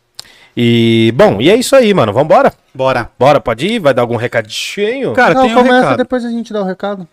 E, 0.57 1.13
bom, 1.15 1.41
e 1.41 1.51
é 1.51 1.57
isso 1.57 1.77
aí, 1.77 1.93
mano. 1.93 2.13
Vambora? 2.13 2.53
Bora. 2.75 3.11
Bora, 3.19 3.41
pode 3.41 3.67
ir? 3.67 3.79
Vai 3.79 3.93
dar 3.93 4.03
algum 4.03 4.17
recadinho? 4.17 5.13
Cara, 5.13 5.35
não, 5.35 5.43
tem 5.43 5.53
um 5.53 5.57
começa, 5.59 5.77
recado. 5.81 5.97
depois 5.99 6.25
a 6.25 6.31
gente 6.31 6.53
dá 6.53 6.63
o 6.63 6.65
recado. 6.65 7.07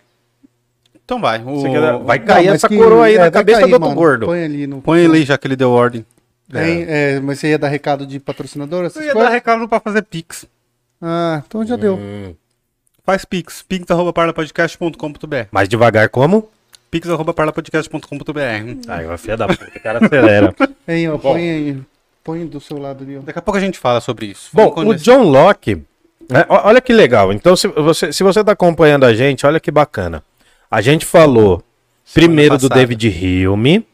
Então 1.04 1.20
vai. 1.20 1.42
O... 1.42 1.60
Você 1.60 1.68
quer- 1.68 1.98
Vai 1.98 2.18
Não, 2.18 2.24
cair 2.26 2.46
mas 2.46 2.54
essa 2.54 2.68
que- 2.68 2.76
coroa 2.76 3.04
aí 3.04 3.14
é, 3.14 3.18
na 3.18 3.22
vai 3.24 3.30
cabeça 3.32 3.60
cair, 3.60 3.68
do 3.68 3.74
outro 3.74 3.88
mano. 3.88 4.00
gordo. 4.00 4.26
Põe 4.26 4.44
ali 4.44 4.66
no. 4.66 4.80
Põe 4.80 5.04
ali 5.04 5.24
já 5.24 5.36
que 5.36 5.46
ele 5.46 5.56
deu 5.56 5.70
ordem. 5.70 6.06
Tem, 6.50 6.84
é, 6.88 7.20
mas 7.20 7.38
você 7.40 7.48
ia 7.48 7.58
dar 7.58 7.68
recado 7.68 8.06
de 8.06 8.18
patrocinador? 8.20 8.84
essas 8.86 9.02
Eu 9.02 9.08
ia 9.08 9.12
coisas? 9.12 9.28
dar 9.30 9.34
recado 9.34 9.68
pra 9.68 9.80
fazer 9.80 10.02
pix. 10.02 10.46
Ah, 11.02 11.42
então 11.46 11.64
já 11.66 11.76
deu. 11.76 11.96
Hum, 11.96 12.34
Faz 13.04 13.24
pix. 13.26 13.62
pix.parlapodcast.com.br 13.62 15.36
mais 15.50 15.68
devagar 15.68 16.08
como? 16.08 16.48
pix.parlapodcast.com.br 16.90 18.40
Ai, 18.88 19.04
uma 19.06 19.18
filha 19.18 19.36
da 19.36 19.46
puta, 19.48 19.66
o 19.76 19.80
cara 19.82 20.04
acelera. 20.04 20.54
Aí, 20.86 21.08
ó, 21.08 21.18
põe 21.18 21.40
aí. 21.50 21.78
Põe 22.24 22.46
do 22.46 22.58
seu 22.58 22.78
lado 22.78 23.04
ali, 23.04 23.18
ó. 23.18 23.20
Daqui 23.20 23.38
a 23.38 23.42
pouco 23.42 23.58
a 23.58 23.60
gente 23.60 23.78
fala 23.78 24.00
sobre 24.00 24.26
isso. 24.26 24.48
Bom, 24.52 24.72
Vamos 24.74 24.96
o 24.96 25.04
John 25.04 25.24
Locke, 25.24 25.82
né, 26.28 26.46
olha 26.48 26.80
que 26.80 26.92
legal. 26.92 27.32
Então, 27.32 27.54
se 27.54 27.68
você, 27.68 28.12
se 28.12 28.22
você 28.22 28.42
tá 28.42 28.52
acompanhando 28.52 29.04
a 29.04 29.14
gente, 29.14 29.46
olha 29.46 29.60
que 29.60 29.70
bacana. 29.70 30.22
A 30.70 30.80
gente 30.80 31.04
falou 31.04 31.62
primeiro 32.14 32.56
do 32.56 32.68
passada. 32.68 32.80
David 32.80 33.46
Hume. 33.46 33.86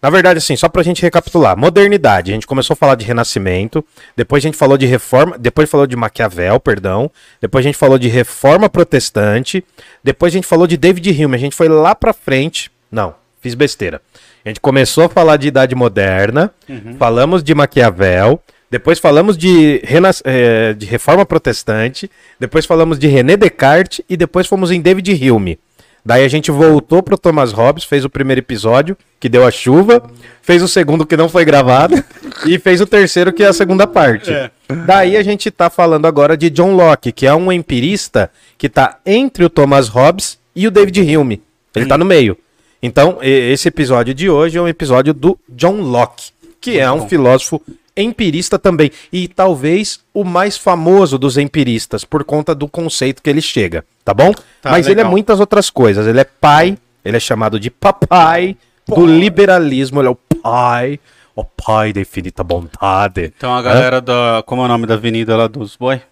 Na 0.00 0.10
verdade, 0.10 0.38
assim, 0.38 0.54
só 0.54 0.68
pra 0.68 0.82
gente 0.82 1.02
recapitular. 1.02 1.56
Modernidade. 1.56 2.30
A 2.30 2.34
gente 2.34 2.46
começou 2.46 2.74
a 2.74 2.76
falar 2.76 2.94
de 2.94 3.04
renascimento. 3.04 3.84
Depois 4.14 4.44
a 4.44 4.46
gente 4.46 4.56
falou 4.56 4.76
de 4.76 4.86
reforma. 4.86 5.36
Depois 5.38 5.68
falou 5.68 5.86
de 5.86 5.96
Maquiavel, 5.96 6.60
perdão. 6.60 7.10
Depois 7.40 7.64
a 7.64 7.68
gente 7.68 7.78
falou 7.78 7.98
de 7.98 8.08
reforma 8.08 8.68
protestante. 8.68 9.64
Depois 10.02 10.32
a 10.32 10.36
gente 10.36 10.46
falou 10.46 10.66
de 10.66 10.76
David 10.76 11.10
Hume. 11.10 11.34
A 11.34 11.38
gente 11.38 11.56
foi 11.56 11.68
lá 11.68 11.94
pra 11.94 12.12
frente. 12.12 12.70
Não, 12.90 13.14
fiz 13.40 13.54
besteira. 13.54 14.00
A 14.44 14.48
gente 14.48 14.60
começou 14.60 15.04
a 15.04 15.08
falar 15.08 15.36
de 15.36 15.48
Idade 15.48 15.74
Moderna. 15.74 16.52
Falamos 16.98 17.42
de 17.42 17.54
Maquiavel. 17.54 18.40
Depois 18.70 18.98
falamos 18.98 19.38
de, 19.38 19.80
renas- 19.84 20.22
eh, 20.24 20.74
de 20.74 20.84
reforma 20.86 21.24
protestante. 21.24 22.10
Depois 22.38 22.66
falamos 22.66 22.98
de 22.98 23.06
René 23.06 23.36
Descartes. 23.36 24.00
E 24.08 24.16
depois 24.16 24.46
fomos 24.46 24.70
em 24.70 24.80
David 24.80 25.30
Hume. 25.30 25.58
Daí 26.06 26.22
a 26.22 26.28
gente 26.28 26.50
voltou 26.50 27.02
pro 27.02 27.16
Thomas 27.16 27.50
Hobbes, 27.52 27.84
fez 27.84 28.04
o 28.04 28.10
primeiro 28.10 28.38
episódio, 28.40 28.94
que 29.18 29.26
deu 29.26 29.46
a 29.46 29.50
chuva, 29.50 30.02
fez 30.42 30.62
o 30.62 30.68
segundo 30.68 31.06
que 31.06 31.16
não 31.16 31.30
foi 31.30 31.46
gravado, 31.46 31.94
e 32.44 32.58
fez 32.58 32.82
o 32.82 32.86
terceiro, 32.86 33.32
que 33.32 33.42
é 33.42 33.46
a 33.46 33.54
segunda 33.54 33.86
parte. 33.86 34.30
É. 34.30 34.50
Daí 34.86 35.16
a 35.16 35.22
gente 35.22 35.50
tá 35.50 35.70
falando 35.70 36.04
agora 36.04 36.36
de 36.36 36.50
John 36.50 36.74
Locke, 36.76 37.10
que 37.10 37.26
é 37.26 37.34
um 37.34 37.50
empirista 37.50 38.30
que 38.58 38.68
tá 38.68 38.98
entre 39.06 39.46
o 39.46 39.48
Thomas 39.48 39.88
Hobbes 39.88 40.38
e 40.54 40.66
o 40.66 40.70
David 40.70 41.00
Hume. 41.16 41.40
Ele 41.74 41.86
tá 41.86 41.96
no 41.96 42.04
meio. 42.04 42.36
Então, 42.86 43.16
esse 43.22 43.68
episódio 43.68 44.12
de 44.12 44.28
hoje 44.28 44.58
é 44.58 44.60
um 44.60 44.68
episódio 44.68 45.14
do 45.14 45.38
John 45.48 45.80
Locke, 45.80 46.32
que 46.60 46.78
é 46.78 46.92
um 46.92 47.08
filósofo 47.08 47.62
empirista 47.96 48.58
também. 48.58 48.90
E 49.10 49.26
talvez 49.26 50.00
o 50.12 50.22
mais 50.22 50.58
famoso 50.58 51.16
dos 51.16 51.38
empiristas, 51.38 52.04
por 52.04 52.24
conta 52.24 52.54
do 52.54 52.68
conceito 52.68 53.22
que 53.22 53.30
ele 53.30 53.40
chega, 53.40 53.86
tá 54.04 54.12
bom? 54.12 54.34
Tá, 54.60 54.70
Mas 54.70 54.84
ele 54.84 54.96
é 54.96 54.96
legal. 54.96 55.12
muitas 55.12 55.40
outras 55.40 55.70
coisas. 55.70 56.06
Ele 56.06 56.20
é 56.20 56.24
pai, 56.24 56.76
ele 57.02 57.16
é 57.16 57.20
chamado 57.20 57.58
de 57.58 57.70
papai 57.70 58.54
do 58.86 59.06
liberalismo, 59.06 60.02
ele 60.02 60.08
é 60.08 60.10
o 60.10 60.18
pai, 60.42 61.00
o 61.34 61.42
pai 61.42 61.90
da 61.90 62.02
infinita 62.02 62.44
bondade. 62.44 63.32
Então 63.34 63.54
a 63.56 63.62
galera 63.62 64.02
da. 64.02 64.42
Como 64.44 64.60
é 64.60 64.66
o 64.66 64.68
nome 64.68 64.86
da 64.86 64.92
avenida 64.92 65.34
lá 65.34 65.46
dos 65.46 65.74
boy? 65.74 66.02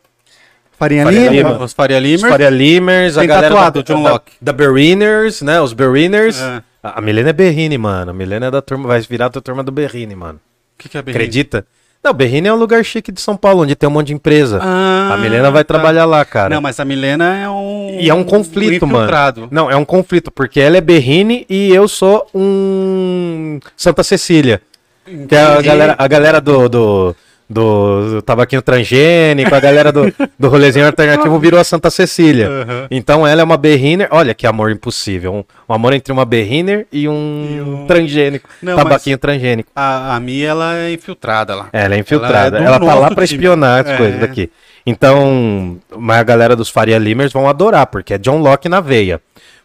Farinha 0.83 1.05
Faria 1.05 1.31
Lima? 1.31 1.51
Lima. 1.51 1.65
Os 1.65 1.73
Faria 1.73 1.99
Os 1.99 2.03
Limer. 2.03 2.31
Faria 2.31 2.51
Limers, 2.51 3.17
a 3.17 3.25
galera 3.25 3.55
tatuado, 3.55 3.83
da, 3.85 3.95
John 3.95 4.03
da, 4.03 4.11
Locke. 4.11 4.33
da 4.41 4.53
Berriners, 4.53 5.41
né? 5.41 5.61
Os 5.61 5.73
Berriners. 5.73 6.41
É. 6.41 6.61
A 6.83 7.01
Milena 7.01 7.31
é 7.31 7.33
Berrini, 7.33 7.79
mano. 7.79 8.11
A 8.11 8.15
Milena 8.15 8.47
é 8.47 8.51
da 8.51 8.61
turma, 8.61 8.89
vai 8.89 9.01
virar 9.01 9.29
da 9.29 9.41
turma 9.41 9.63
do 9.63 9.71
Berrini, 9.71 10.17
mano. 10.17 10.41
O 10.75 10.83
que, 10.83 10.89
que 10.89 10.99
é 10.99 11.03
bem? 11.03 11.15
Acredita? 11.15 11.65
Não, 12.03 12.13
Berrini 12.13 12.49
é 12.49 12.53
um 12.53 12.57
lugar 12.57 12.85
chique 12.85 13.13
de 13.13 13.21
São 13.21 13.37
Paulo, 13.37 13.63
onde 13.63 13.77
tem 13.77 13.89
um 13.89 13.93
monte 13.93 14.09
de 14.09 14.15
empresa. 14.15 14.59
Ah, 14.61 15.11
a 15.13 15.17
Milena 15.17 15.53
vai 15.53 15.63
tá. 15.63 15.73
trabalhar 15.75 16.05
lá, 16.05 16.25
cara. 16.25 16.53
Não, 16.53 16.61
mas 16.61 16.81
a 16.81 16.85
Milena 16.85 17.37
é 17.37 17.49
um. 17.49 17.99
E 18.01 18.11
é 18.11 18.15
um 18.15 18.25
conflito, 18.25 18.85
mano. 18.85 19.05
infiltrado. 19.05 19.47
Não, 19.53 19.71
é 19.71 19.77
um 19.77 19.85
conflito, 19.85 20.33
porque 20.33 20.59
ela 20.59 20.77
é 20.77 20.81
Berrini 20.81 21.47
e 21.49 21.73
eu 21.73 21.87
sou 21.87 22.27
um 22.35 23.61
Santa 23.77 24.03
Cecília. 24.03 24.61
Que 25.05 25.33
é 25.37 25.41
a 25.41 25.63
galera, 25.63 25.95
a 25.97 26.09
galera 26.09 26.41
do, 26.41 26.69
do, 26.69 27.17
do, 27.49 28.15
do 28.15 28.23
tabaquinho 28.23 28.63
transgênico, 28.63 29.55
a 29.55 29.61
galera 29.61 29.93
do, 29.93 30.13
do 30.39 30.49
rolezinho 30.49 30.87
alternativo 30.87 31.39
virou 31.39 31.61
a 31.61 31.65
Santa 31.65 31.91
Cecília. 31.91 32.49
Aham. 32.49 32.87
Então 32.91 33.27
ela 33.27 33.41
é 33.43 33.45
uma 33.45 33.57
Berriner. 33.57 34.09
Olha 34.11 34.33
que 34.35 34.47
amor 34.47 34.71
impossível. 34.71 35.35
Um, 35.35 35.45
um 35.69 35.75
amor 35.75 35.93
entre 35.93 36.13
uma 36.13 36.25
Berriner 36.25 36.87
e 36.93 37.09
um, 37.09 37.47
E 37.51 37.61
um- 37.61 37.87
transgênico. 37.87 38.49
Não, 38.63 38.77
tabaquinho 38.77 39.19
transgênico. 39.19 39.71
A, 39.77 40.17
a 40.17 40.21
Mi, 40.21 40.43
ela 40.43 40.77
é 40.79 40.93
infiltrada 40.93 41.55
lá. 41.55 41.69
Ela 41.73 41.95
é 41.95 41.99
infiltrada. 41.99 42.57
Ela 42.59 42.65
é 42.65 42.69
Ela, 42.69 42.81
tá 42.81 42.95
lá 42.95 43.09
time. 43.11 43.25
espionar 43.25 43.85
as 43.85 43.91
É. 43.91 43.97
coisas 43.97 44.21
daqui. 44.21 44.51
Então, 44.87 45.79
mas 45.97 46.19
a 46.19 46.23
galera 46.25 46.57
dos 46.57 46.69
Faria 46.69 46.99
Limers 46.99 47.33
vão 47.33 47.49
adorar, 47.49 47.87
porque 47.87 48.15
é 48.15 48.19
John 48.19 48.39
Locke 48.39 48.69
na 48.69 48.81
veia. 48.81 49.21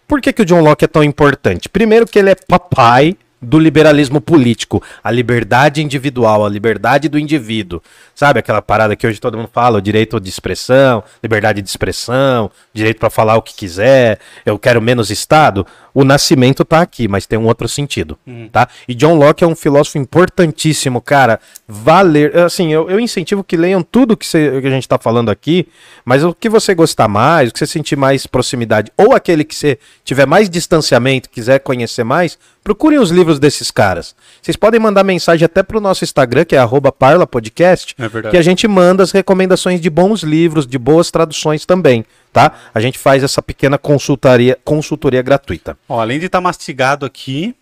Por 0.07 0.21
que, 0.21 0.31
que 0.31 0.41
o 0.41 0.45
John 0.45 0.61
Locke 0.61 0.85
é 0.85 0.87
tão 0.87 1.03
importante? 1.03 1.67
Primeiro 1.67 2.05
que 2.05 2.17
ele 2.19 2.29
é 2.29 2.35
papai 2.35 3.15
do 3.41 3.59
liberalismo 3.59 4.19
político, 4.19 4.81
a 5.03 5.11
liberdade 5.11 5.83
individual, 5.83 6.45
a 6.45 6.49
liberdade 6.49 7.07
do 7.07 7.19
indivíduo. 7.19 7.81
Sabe 8.15 8.39
aquela 8.39 8.61
parada 8.61 8.95
que 8.95 9.05
hoje 9.05 9.19
todo 9.19 9.37
mundo 9.37 9.49
fala, 9.53 9.77
o 9.77 9.81
direito 9.81 10.19
de 10.19 10.29
expressão, 10.29 11.03
liberdade 11.21 11.61
de 11.61 11.69
expressão, 11.69 12.49
direito 12.73 12.99
para 12.99 13.09
falar 13.11 13.35
o 13.37 13.41
que 13.41 13.53
quiser, 13.53 14.19
eu 14.45 14.57
quero 14.57 14.81
menos 14.81 15.11
Estado. 15.11 15.65
O 15.93 16.03
nascimento 16.03 16.63
tá 16.63 16.81
aqui, 16.81 17.07
mas 17.07 17.25
tem 17.25 17.39
um 17.39 17.45
outro 17.45 17.67
sentido, 17.67 18.17
tá? 18.51 18.67
E 18.87 18.93
John 18.93 19.15
Locke 19.15 19.43
é 19.43 19.47
um 19.47 19.55
filósofo 19.55 19.97
importantíssimo, 19.97 21.01
cara. 21.01 21.39
Valer, 21.67 22.37
assim, 22.37 22.71
eu, 22.71 22.87
eu 22.89 22.99
incentivo 22.99 23.43
que 23.43 23.57
leiam 23.57 23.81
tudo 23.81 24.15
que, 24.15 24.25
cê- 24.25 24.61
que 24.61 24.67
a 24.67 24.69
gente 24.71 24.87
tá 24.87 24.99
falando 24.99 25.29
aqui, 25.29 25.67
mas 26.05 26.23
o 26.23 26.35
que 26.35 26.49
você 26.49 26.75
gostar 26.75 27.07
mais, 27.07 27.49
o 27.49 27.53
que 27.53 27.57
você 27.59 27.65
sentir 27.65 27.95
mais 27.95 28.27
proximidade, 28.27 28.91
ou 28.95 29.13
aquele 29.13 29.43
que 29.43 29.55
você 29.55 29.79
tiver 30.03 30.27
mais 30.27 30.49
distanciamento, 30.49 31.29
quiser 31.29 31.59
conhecer 31.59 32.03
mais, 32.03 32.37
procurem 32.67 32.99
os 32.99 33.11
livros 33.11 33.39
desses 33.39 33.71
caras. 33.71 34.13
Vocês 34.41 34.57
podem 34.57 34.77
mandar 34.77 35.01
mensagem 35.01 35.45
até 35.45 35.63
pro 35.63 35.79
nosso 35.79 36.03
Instagram, 36.03 36.43
que 36.43 36.53
é 36.53 36.59
parlapodcast, 36.99 37.95
É 37.97 38.29
que 38.29 38.35
a 38.35 38.41
gente 38.41 38.67
manda 38.67 39.01
as 39.01 39.11
recomendações 39.11 39.79
de 39.79 39.89
bons 39.89 40.21
livros, 40.21 40.67
de 40.67 40.77
boas 40.77 41.09
traduções 41.09 41.65
também, 41.65 42.03
tá? 42.33 42.51
A 42.73 42.81
gente 42.81 42.99
faz 42.99 43.23
essa 43.23 43.41
pequena 43.41 43.77
consultaria, 43.77 44.57
consultoria 44.65 45.21
gratuita. 45.21 45.77
Ó, 45.87 46.01
além 46.01 46.19
de 46.19 46.25
estar 46.25 46.41
mastigado 46.41 47.05
aqui. 47.05 47.55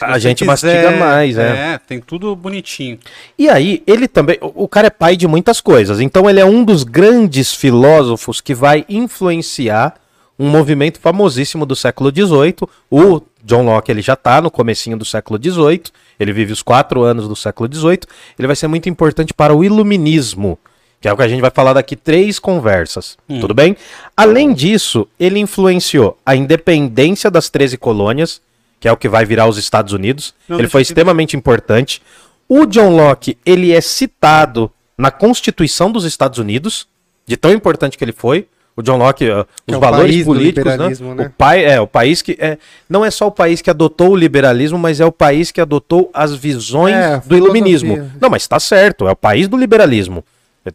A 0.00 0.18
gente 0.20 0.44
mastiga 0.44 0.92
mais, 0.92 1.36
é. 1.36 1.74
É, 1.74 1.78
tem 1.78 2.00
tudo 2.00 2.34
bonitinho. 2.36 3.00
E 3.36 3.48
aí, 3.48 3.82
ele 3.84 4.06
também. 4.06 4.38
O 4.40 4.62
o 4.62 4.68
cara 4.68 4.86
é 4.86 4.90
pai 4.90 5.16
de 5.16 5.26
muitas 5.26 5.60
coisas. 5.60 6.00
Então, 6.00 6.30
ele 6.30 6.38
é 6.38 6.46
um 6.46 6.64
dos 6.64 6.84
grandes 6.84 7.52
filósofos 7.52 8.40
que 8.40 8.54
vai 8.54 8.86
influenciar 8.88 9.96
um 10.38 10.48
movimento 10.48 10.98
famosíssimo 10.98 11.66
do 11.66 11.76
século 11.76 12.10
XVIII. 12.10 12.56
O 12.90 13.20
John 13.42 13.64
Locke 13.64 13.90
ele 13.90 14.02
já 14.02 14.12
está 14.14 14.40
no 14.40 14.50
comecinho 14.50 14.96
do 14.96 15.04
século 15.04 15.38
XVIII. 15.42 15.84
Ele 16.18 16.32
vive 16.32 16.52
os 16.52 16.62
quatro 16.62 17.02
anos 17.02 17.26
do 17.28 17.34
século 17.34 17.72
XVIII. 17.72 18.00
Ele 18.38 18.46
vai 18.46 18.56
ser 18.56 18.68
muito 18.68 18.88
importante 18.88 19.34
para 19.34 19.54
o 19.54 19.64
iluminismo, 19.64 20.58
que 21.00 21.08
é 21.08 21.12
o 21.12 21.16
que 21.16 21.22
a 21.22 21.28
gente 21.28 21.40
vai 21.40 21.50
falar 21.50 21.72
daqui 21.72 21.96
três 21.96 22.38
conversas. 22.38 23.18
Tudo 23.40 23.52
bem? 23.52 23.76
Além 24.16 24.52
disso, 24.52 25.08
ele 25.18 25.40
influenciou 25.40 26.16
a 26.24 26.36
independência 26.36 27.30
das 27.30 27.50
13 27.50 27.76
colônias, 27.76 28.40
que 28.78 28.86
é 28.86 28.92
o 28.92 28.96
que 28.96 29.08
vai 29.08 29.24
virar 29.24 29.48
os 29.48 29.58
Estados 29.58 29.92
Unidos. 29.92 30.34
Não, 30.48 30.58
ele 30.58 30.68
foi 30.68 30.82
extremamente 30.82 31.36
importante. 31.36 32.00
O 32.48 32.66
John 32.66 32.94
Locke, 32.94 33.36
ele 33.44 33.72
é 33.72 33.80
citado 33.80 34.70
na 34.96 35.10
Constituição 35.10 35.90
dos 35.90 36.04
Estados 36.04 36.38
Unidos, 36.38 36.86
de 37.26 37.36
tão 37.36 37.52
importante 37.52 37.96
que 37.96 38.04
ele 38.04 38.12
foi. 38.12 38.46
O 38.74 38.82
John 38.82 38.96
Locke, 38.96 39.28
uh, 39.28 39.46
os 39.66 39.74
é 39.74 39.78
valores 39.78 40.24
políticos, 40.24 40.76
né? 40.76 41.14
né? 41.14 41.26
O 41.26 41.30
pai 41.30 41.64
é 41.64 41.80
o 41.80 41.86
país 41.86 42.22
que 42.22 42.36
é, 42.40 42.56
não 42.88 43.04
é 43.04 43.10
só 43.10 43.26
o 43.26 43.30
país 43.30 43.60
que 43.60 43.68
adotou 43.68 44.10
o 44.10 44.16
liberalismo, 44.16 44.78
mas 44.78 44.98
é 44.98 45.04
o 45.04 45.12
país 45.12 45.50
que 45.50 45.60
adotou 45.60 46.10
as 46.14 46.34
visões 46.34 46.94
É, 46.94 47.22
do 47.24 47.36
iluminismo. 47.36 47.94
filosofia. 47.94 48.18
Não, 48.20 48.30
mas 48.30 48.46
tá 48.48 48.58
certo, 48.58 49.06
é 49.06 49.12
o 49.12 49.16
país 49.16 49.46
do 49.46 49.56
liberalismo. 49.58 50.24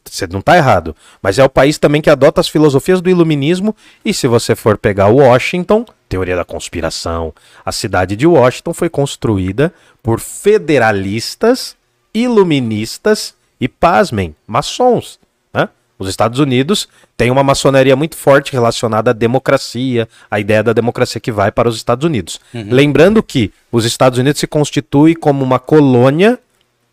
Você 0.04 0.28
não 0.28 0.42
tá 0.42 0.58
errado. 0.58 0.96
Mas 1.22 1.40
é 1.40 1.44
o 1.44 1.50
país 1.50 1.78
também 1.78 2.02
que 2.02 2.10
adota 2.10 2.42
as 2.42 2.50
filosofias 2.50 3.00
do 3.00 3.10
iluminismo. 3.10 3.76
E 4.04 4.14
se 4.14 4.28
você 4.28 4.54
for 4.54 4.78
pegar 4.78 5.08
Washington, 5.08 5.86
teoria 6.10 6.36
da 6.36 6.44
conspiração, 6.44 7.34
a 7.66 7.72
cidade 7.72 8.16
de 8.16 8.28
Washington 8.28 8.74
foi 8.74 8.90
construída 8.90 9.74
por 10.04 10.20
federalistas, 10.20 11.76
iluministas 12.14 13.34
e, 13.60 13.68
pasmem, 13.68 14.36
maçons. 14.46 15.20
Os 16.00 16.08
Estados 16.08 16.40
Unidos 16.40 16.88
têm 17.16 17.32
uma 17.32 17.44
maçonaria 17.44 17.96
muito 17.96 18.16
forte 18.16 18.52
relacionada 18.52 19.12
à 19.12 19.14
democracia, 19.14 20.08
à 20.30 20.40
ideia 20.40 20.62
da 20.62 20.74
democracia 20.74 21.20
que 21.20 21.32
vai 21.32 21.52
para 21.52 21.68
os 21.68 21.76
Estados 21.76 22.06
Unidos. 22.06 22.40
Lembrando 22.54 23.24
que 23.24 23.52
os 23.72 23.84
Estados 23.86 24.20
Unidos 24.20 24.40
se 24.40 24.48
constitui 24.48 25.16
como 25.16 25.44
uma 25.44 25.60
colônia 25.60 26.40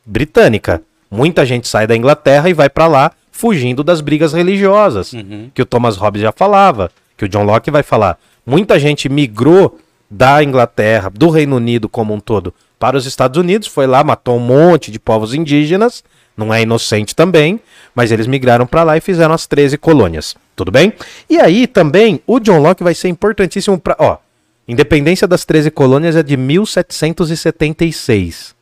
britânica. 0.06 0.82
Muita 1.11 1.44
gente 1.44 1.68
sai 1.68 1.87
da 1.87 1.96
Inglaterra 1.96 2.49
e 2.49 2.54
vai 2.54 2.70
para 2.70 2.87
lá 2.87 3.12
fugindo 3.30 3.82
das 3.84 4.00
brigas 4.00 4.32
religiosas, 4.32 5.12
que 5.52 5.61
o 5.61 5.66
Thomas 5.66 5.96
Hobbes 5.96 6.23
já 6.23 6.32
falava, 6.32 6.90
que 7.16 7.25
o 7.25 7.28
John 7.28 7.42
Locke 7.42 7.70
vai 7.70 7.82
falar. 7.82 8.18
Muita 8.46 8.78
gente 8.78 9.08
migrou 9.08 9.78
da 10.11 10.42
Inglaterra, 10.42 11.11
do 11.12 11.28
Reino 11.30 11.56
Unido 11.56 11.88
como 11.88 12.14
um 12.14 12.20
todo, 12.20 12.54
para 12.78 12.96
os 12.96 13.06
Estados 13.06 13.38
Unidos, 13.38 13.66
foi 13.66 13.87
lá, 13.87 14.04
matou 14.04 14.37
um 14.37 14.40
monte 14.40 14.90
de 14.90 14.99
povos 14.99 15.32
indígenas, 15.34 16.04
não 16.37 16.53
é 16.53 16.62
inocente 16.62 17.14
também, 17.14 17.61
mas 17.95 18.11
eles 18.11 18.26
migraram 18.26 18.67
para 18.67 18.83
lá 18.83 18.97
e 18.97 19.00
fizeram 19.00 19.35
as 19.35 19.47
13 19.47 19.79
colônias. 19.79 20.35
Tudo 20.57 20.71
bem? 20.71 20.93
E 21.29 21.38
aí 21.38 21.67
também 21.67 22.21
o 22.26 22.41
John 22.41 22.59
Locke 22.59 22.83
vai 22.83 22.95
ser 22.95 23.09
importantíssimo 23.09 23.79
para, 23.79 23.97
ó, 23.99 24.19
Independência 24.67 25.29
das 25.29 25.45
13 25.45 25.71
colônias 25.71 26.17
é 26.17 26.23
de 26.23 26.38
1776. 26.38 28.55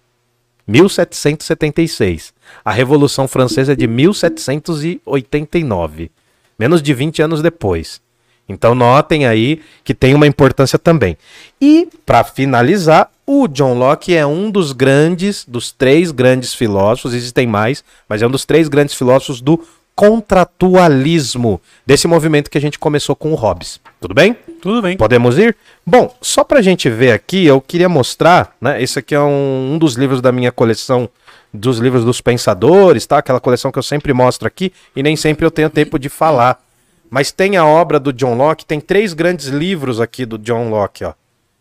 1776. 0.66 2.34
A 2.64 2.72
Revolução 2.72 3.28
Francesa 3.28 3.72
é 3.72 3.76
de 3.76 3.86
1789. 3.86 6.10
Menos 6.58 6.82
de 6.82 6.92
20 6.92 7.22
anos 7.22 7.40
depois. 7.40 8.01
Então 8.48 8.74
notem 8.74 9.26
aí 9.26 9.60
que 9.84 9.94
tem 9.94 10.14
uma 10.14 10.26
importância 10.26 10.78
também. 10.78 11.16
E, 11.60 11.88
para 12.04 12.24
finalizar, 12.24 13.10
o 13.26 13.46
John 13.46 13.74
Locke 13.74 14.14
é 14.14 14.26
um 14.26 14.50
dos 14.50 14.72
grandes, 14.72 15.44
dos 15.46 15.70
três 15.70 16.10
grandes 16.10 16.54
filósofos, 16.54 17.14
existem 17.14 17.46
mais, 17.46 17.84
mas 18.08 18.20
é 18.20 18.26
um 18.26 18.30
dos 18.30 18.44
três 18.44 18.68
grandes 18.68 18.94
filósofos 18.94 19.40
do 19.40 19.60
contratualismo, 19.94 21.60
desse 21.86 22.08
movimento 22.08 22.50
que 22.50 22.58
a 22.58 22.60
gente 22.60 22.78
começou 22.78 23.14
com 23.14 23.32
o 23.32 23.34
Hobbes. 23.34 23.78
Tudo 24.00 24.14
bem? 24.14 24.36
Tudo 24.60 24.80
bem. 24.80 24.96
Podemos 24.96 25.38
ir? 25.38 25.56
Bom, 25.86 26.14
só 26.20 26.42
pra 26.42 26.62
gente 26.62 26.88
ver 26.88 27.12
aqui, 27.12 27.44
eu 27.44 27.60
queria 27.60 27.88
mostrar, 27.88 28.56
né? 28.60 28.82
Esse 28.82 28.98
aqui 28.98 29.14
é 29.14 29.20
um, 29.20 29.74
um 29.74 29.78
dos 29.78 29.94
livros 29.94 30.20
da 30.20 30.32
minha 30.32 30.50
coleção 30.50 31.08
dos 31.52 31.78
livros 31.78 32.04
dos 32.04 32.20
pensadores, 32.20 33.06
tá? 33.06 33.18
Aquela 33.18 33.40
coleção 33.40 33.70
que 33.70 33.78
eu 33.78 33.82
sempre 33.82 34.12
mostro 34.12 34.48
aqui 34.48 34.72
e 34.96 35.02
nem 35.02 35.14
sempre 35.14 35.44
eu 35.44 35.50
tenho 35.50 35.68
tempo 35.68 35.98
de 35.98 36.08
falar. 36.08 36.58
Mas 37.12 37.30
tem 37.30 37.58
a 37.58 37.66
obra 37.66 38.00
do 38.00 38.10
John 38.10 38.34
Locke, 38.34 38.64
tem 38.64 38.80
três 38.80 39.12
grandes 39.12 39.48
livros 39.48 40.00
aqui 40.00 40.24
do 40.24 40.38
John 40.38 40.70
Locke, 40.70 41.04
ó. 41.04 41.12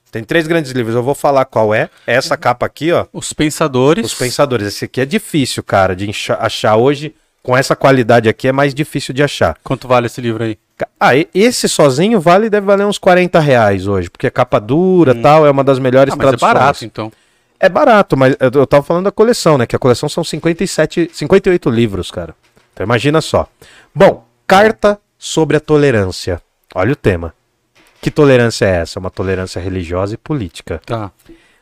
Tem 0.09 0.23
três 0.23 0.47
grandes 0.47 0.71
livros, 0.71 0.95
eu 0.95 1.03
vou 1.03 1.13
falar 1.13 1.43
qual 1.43 1.73
é. 1.75 1.89
É 2.07 2.15
Essa 2.15 2.37
capa 2.37 2.65
aqui, 2.65 2.89
ó. 2.93 3.05
Os 3.11 3.33
pensadores. 3.33 4.05
Os 4.05 4.13
Pensadores. 4.13 4.65
Esse 4.67 4.85
aqui 4.85 5.01
é 5.01 5.05
difícil, 5.05 5.61
cara, 5.61 5.93
de 5.93 6.09
achar 6.39 6.77
hoje. 6.77 7.13
Com 7.43 7.57
essa 7.57 7.75
qualidade 7.75 8.29
aqui 8.29 8.47
é 8.47 8.51
mais 8.53 8.73
difícil 8.73 9.13
de 9.13 9.21
achar. 9.23 9.57
Quanto 9.61 9.89
vale 9.89 10.05
esse 10.05 10.21
livro 10.21 10.41
aí? 10.41 10.57
Ah, 10.97 11.11
esse 11.33 11.67
sozinho 11.67 12.21
vale 12.21 12.49
deve 12.49 12.65
valer 12.65 12.85
uns 12.85 12.97
40 12.97 13.37
reais 13.41 13.87
hoje, 13.87 14.09
porque 14.09 14.27
é 14.27 14.29
capa 14.29 14.57
dura 14.59 15.13
tal, 15.15 15.45
é 15.45 15.51
uma 15.51 15.65
das 15.65 15.79
melhores 15.79 16.13
Ah, 16.13 16.15
mas 16.15 16.27
é 16.27 16.29
traduções. 16.29 16.53
barato, 16.53 16.85
então. 16.85 17.11
É 17.59 17.67
barato, 17.67 18.15
mas 18.15 18.37
eu, 18.39 18.51
eu 18.53 18.65
tava 18.67 18.83
falando 18.83 19.03
da 19.05 19.11
coleção, 19.11 19.57
né? 19.57 19.65
Que 19.65 19.75
a 19.75 19.79
coleção 19.79 20.07
são 20.07 20.23
57, 20.23 21.09
58 21.13 21.69
livros, 21.69 22.09
cara. 22.09 22.33
Então 22.73 22.85
imagina 22.85 23.19
só. 23.19 23.47
Bom, 23.93 24.23
carta 24.47 24.97
sobre 25.21 25.55
a 25.55 25.59
tolerância. 25.59 26.41
Olha 26.73 26.93
o 26.93 26.95
tema. 26.95 27.31
Que 28.01 28.09
tolerância 28.09 28.65
é 28.65 28.77
essa? 28.77 28.99
Uma 28.99 29.11
tolerância 29.11 29.61
religiosa 29.61 30.15
e 30.15 30.17
política. 30.17 30.81
Tá. 30.83 31.11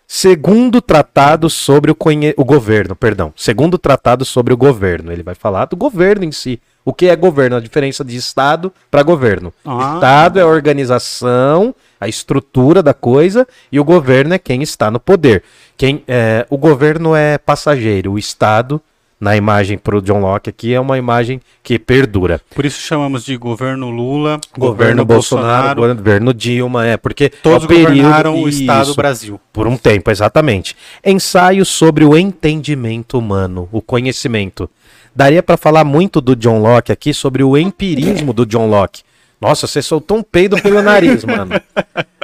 Segundo 0.08 0.82
tratado 0.82 1.50
sobre 1.50 1.92
o, 1.92 1.96
conhe... 1.96 2.34
o 2.38 2.46
governo, 2.46 2.96
perdão. 2.96 3.34
Segundo 3.36 3.78
tratado 3.78 4.24
sobre 4.24 4.54
o 4.54 4.58
governo. 4.58 5.12
Ele 5.12 5.24
vai 5.24 5.36
falar 5.36 5.66
do 5.66 5.76
governo 5.76 6.24
em 6.24 6.32
si. 6.32 6.62
O 6.86 6.94
que 6.94 7.08
é 7.08 7.16
governo? 7.18 7.58
A 7.58 7.60
diferença 7.60 8.02
de 8.02 8.16
Estado 8.16 8.72
para 8.90 9.04
governo. 9.04 9.54
Ah. 9.66 9.96
Estado 9.96 10.40
é 10.40 10.44
a 10.44 10.48
organização, 10.48 11.76
a 12.00 12.08
estrutura 12.08 12.82
da 12.82 12.94
coisa, 12.94 13.46
e 13.70 13.78
o 13.78 13.84
governo 13.84 14.34
é 14.34 14.40
quem 14.40 14.64
está 14.64 14.90
no 14.90 15.02
poder. 15.02 15.44
Quem, 15.76 16.02
é, 16.08 16.48
o 16.50 16.58
governo 16.58 17.14
é 17.14 17.38
passageiro, 17.38 18.14
o 18.14 18.18
Estado 18.18 18.82
na 19.20 19.36
imagem 19.36 19.78
pro 19.78 20.02
John 20.02 20.20
Locke 20.20 20.50
aqui 20.50 20.74
é 20.74 20.80
uma 20.80 20.98
imagem 20.98 21.42
que 21.62 21.78
perdura. 21.78 22.40
Por 22.56 22.66
isso 22.66 22.80
chamamos 22.82 23.26
de 23.26 23.36
governo 23.36 23.90
Lula, 23.90 24.40
Governo, 24.58 25.04
Bolsonaro, 25.04 25.82
governo 25.96 26.34
Dilma, 26.34 26.86
é, 26.86 26.96
porque 26.98 27.30
Todos 27.30 27.64
é 27.64 27.66
o 27.66 27.68
período- 27.68 27.90
governaram 27.98 28.42
o 28.42 28.48
Estado 28.48 28.84
Isso. 28.88 28.96
Brasil. 28.96 29.40
Por 29.52 29.68
um 29.68 29.76
tempo, 29.76 30.10
exatamente. 30.10 30.76
Ensaio 31.06 31.66
sobre 31.66 32.06
o 32.06 32.18
entendimento 32.18 33.18
humano, 33.20 33.68
o 33.72 33.82
conhecimento. 33.82 34.70
Daria 35.16 35.44
pra 35.44 35.58
falar 35.58 35.84
muito 35.84 36.22
do 36.22 36.36
John 36.36 36.60
Locke 36.60 36.92
aqui 36.92 37.14
sobre 37.14 37.44
o 37.44 37.58
empirismo 37.58 38.32
do 38.32 38.46
John 38.46 38.70
Locke. 38.70 39.02
Nossa, 39.42 39.68
você 39.68 39.82
soltou 39.82 40.18
um 40.18 40.24
peido 40.24 40.62
pelo 40.62 40.82
nariz, 40.82 41.24
mano. 41.26 41.52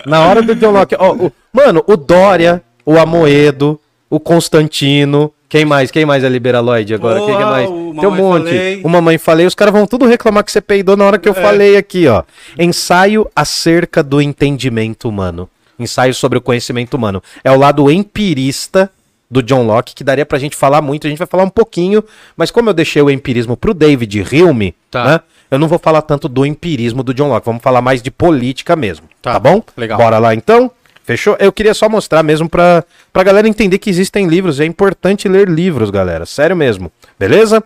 Na 0.05 0.25
hora 0.25 0.41
do 0.41 0.53
John 0.55 0.71
Locke. 0.71 0.95
ó, 0.97 1.13
o- 1.13 1.31
mano, 1.51 1.83
o 1.87 1.97
Dória, 1.97 2.61
o 2.85 2.97
Amoedo, 2.97 3.79
o 4.09 4.19
Constantino. 4.19 5.31
Quem 5.55 5.65
mais? 5.65 5.89
Quem 5.89 6.05
mais 6.05 6.23
é 6.23 6.27
liberaloide 6.29 6.93
agora? 6.93 7.19
Quem 7.19 7.35
que 7.35 7.41
é 7.41 7.45
mais? 7.45 7.67
Tem 7.69 8.07
um 8.09 8.11
monte. 8.11 8.45
Falei. 8.49 8.81
O 8.83 8.89
Mamãe 8.89 9.17
Falei. 9.17 9.45
Os 9.45 9.55
caras 9.55 9.73
vão 9.73 9.87
tudo 9.87 10.05
reclamar 10.05 10.43
que 10.43 10.51
você 10.51 10.59
peidou 10.59 10.97
na 10.97 11.05
hora 11.05 11.17
que 11.17 11.29
eu 11.29 11.33
falei 11.33 11.77
aqui, 11.77 12.07
ó. 12.07 12.23
Ensaio 12.59 13.29
acerca 13.33 14.03
do 14.03 14.21
entendimento 14.21 15.07
humano. 15.07 15.49
Ensaio 15.79 16.13
sobre 16.13 16.37
o 16.37 16.41
conhecimento 16.41 16.95
humano. 16.95 17.23
É 17.43 17.49
o 17.51 17.57
lado 17.57 17.89
empirista 17.89 18.91
do 19.31 19.41
John 19.41 19.63
Locke, 19.65 19.95
que 19.95 20.03
daria 20.03 20.25
pra 20.25 20.37
gente 20.37 20.55
falar 20.57 20.81
muito. 20.81 21.07
A 21.07 21.09
gente 21.09 21.19
vai 21.19 21.27
falar 21.27 21.43
um 21.43 21.49
pouquinho, 21.49 22.03
mas 22.35 22.51
como 22.51 22.69
eu 22.69 22.73
deixei 22.73 23.01
o 23.01 23.09
empirismo 23.09 23.55
pro 23.55 23.73
David 23.73 24.21
Hume, 24.21 24.75
Tá. 24.91 25.03
né? 25.05 25.19
Eu 25.49 25.59
não 25.59 25.67
vou 25.67 25.79
falar 25.79 26.01
tanto 26.01 26.27
do 26.27 26.45
empirismo 26.45 27.01
do 27.03 27.13
John 27.13 27.29
Locke. 27.29 27.45
Vamos 27.45 27.61
falar 27.61 27.81
mais 27.81 28.01
de 28.01 28.11
política 28.11 28.75
mesmo. 28.75 29.07
Tá, 29.21 29.33
Tá, 29.33 29.39
bom? 29.39 29.63
legal. 29.77 29.97
Bora 29.97 30.17
lá 30.17 30.33
então? 30.33 30.69
Fechou? 31.05 31.35
Eu 31.39 31.51
queria 31.51 31.73
só 31.73 31.87
mostrar 31.87 32.23
mesmo 32.23 32.49
pra, 32.49 32.83
pra 33.13 33.23
galera 33.23 33.47
entender 33.47 33.77
que 33.77 33.89
existem 33.89 34.27
livros. 34.27 34.59
É 34.59 34.65
importante 34.65 35.27
ler 35.27 35.47
livros, 35.47 35.89
galera. 35.91 36.25
Sério 36.25 36.55
mesmo. 36.55 36.91
Beleza? 37.19 37.63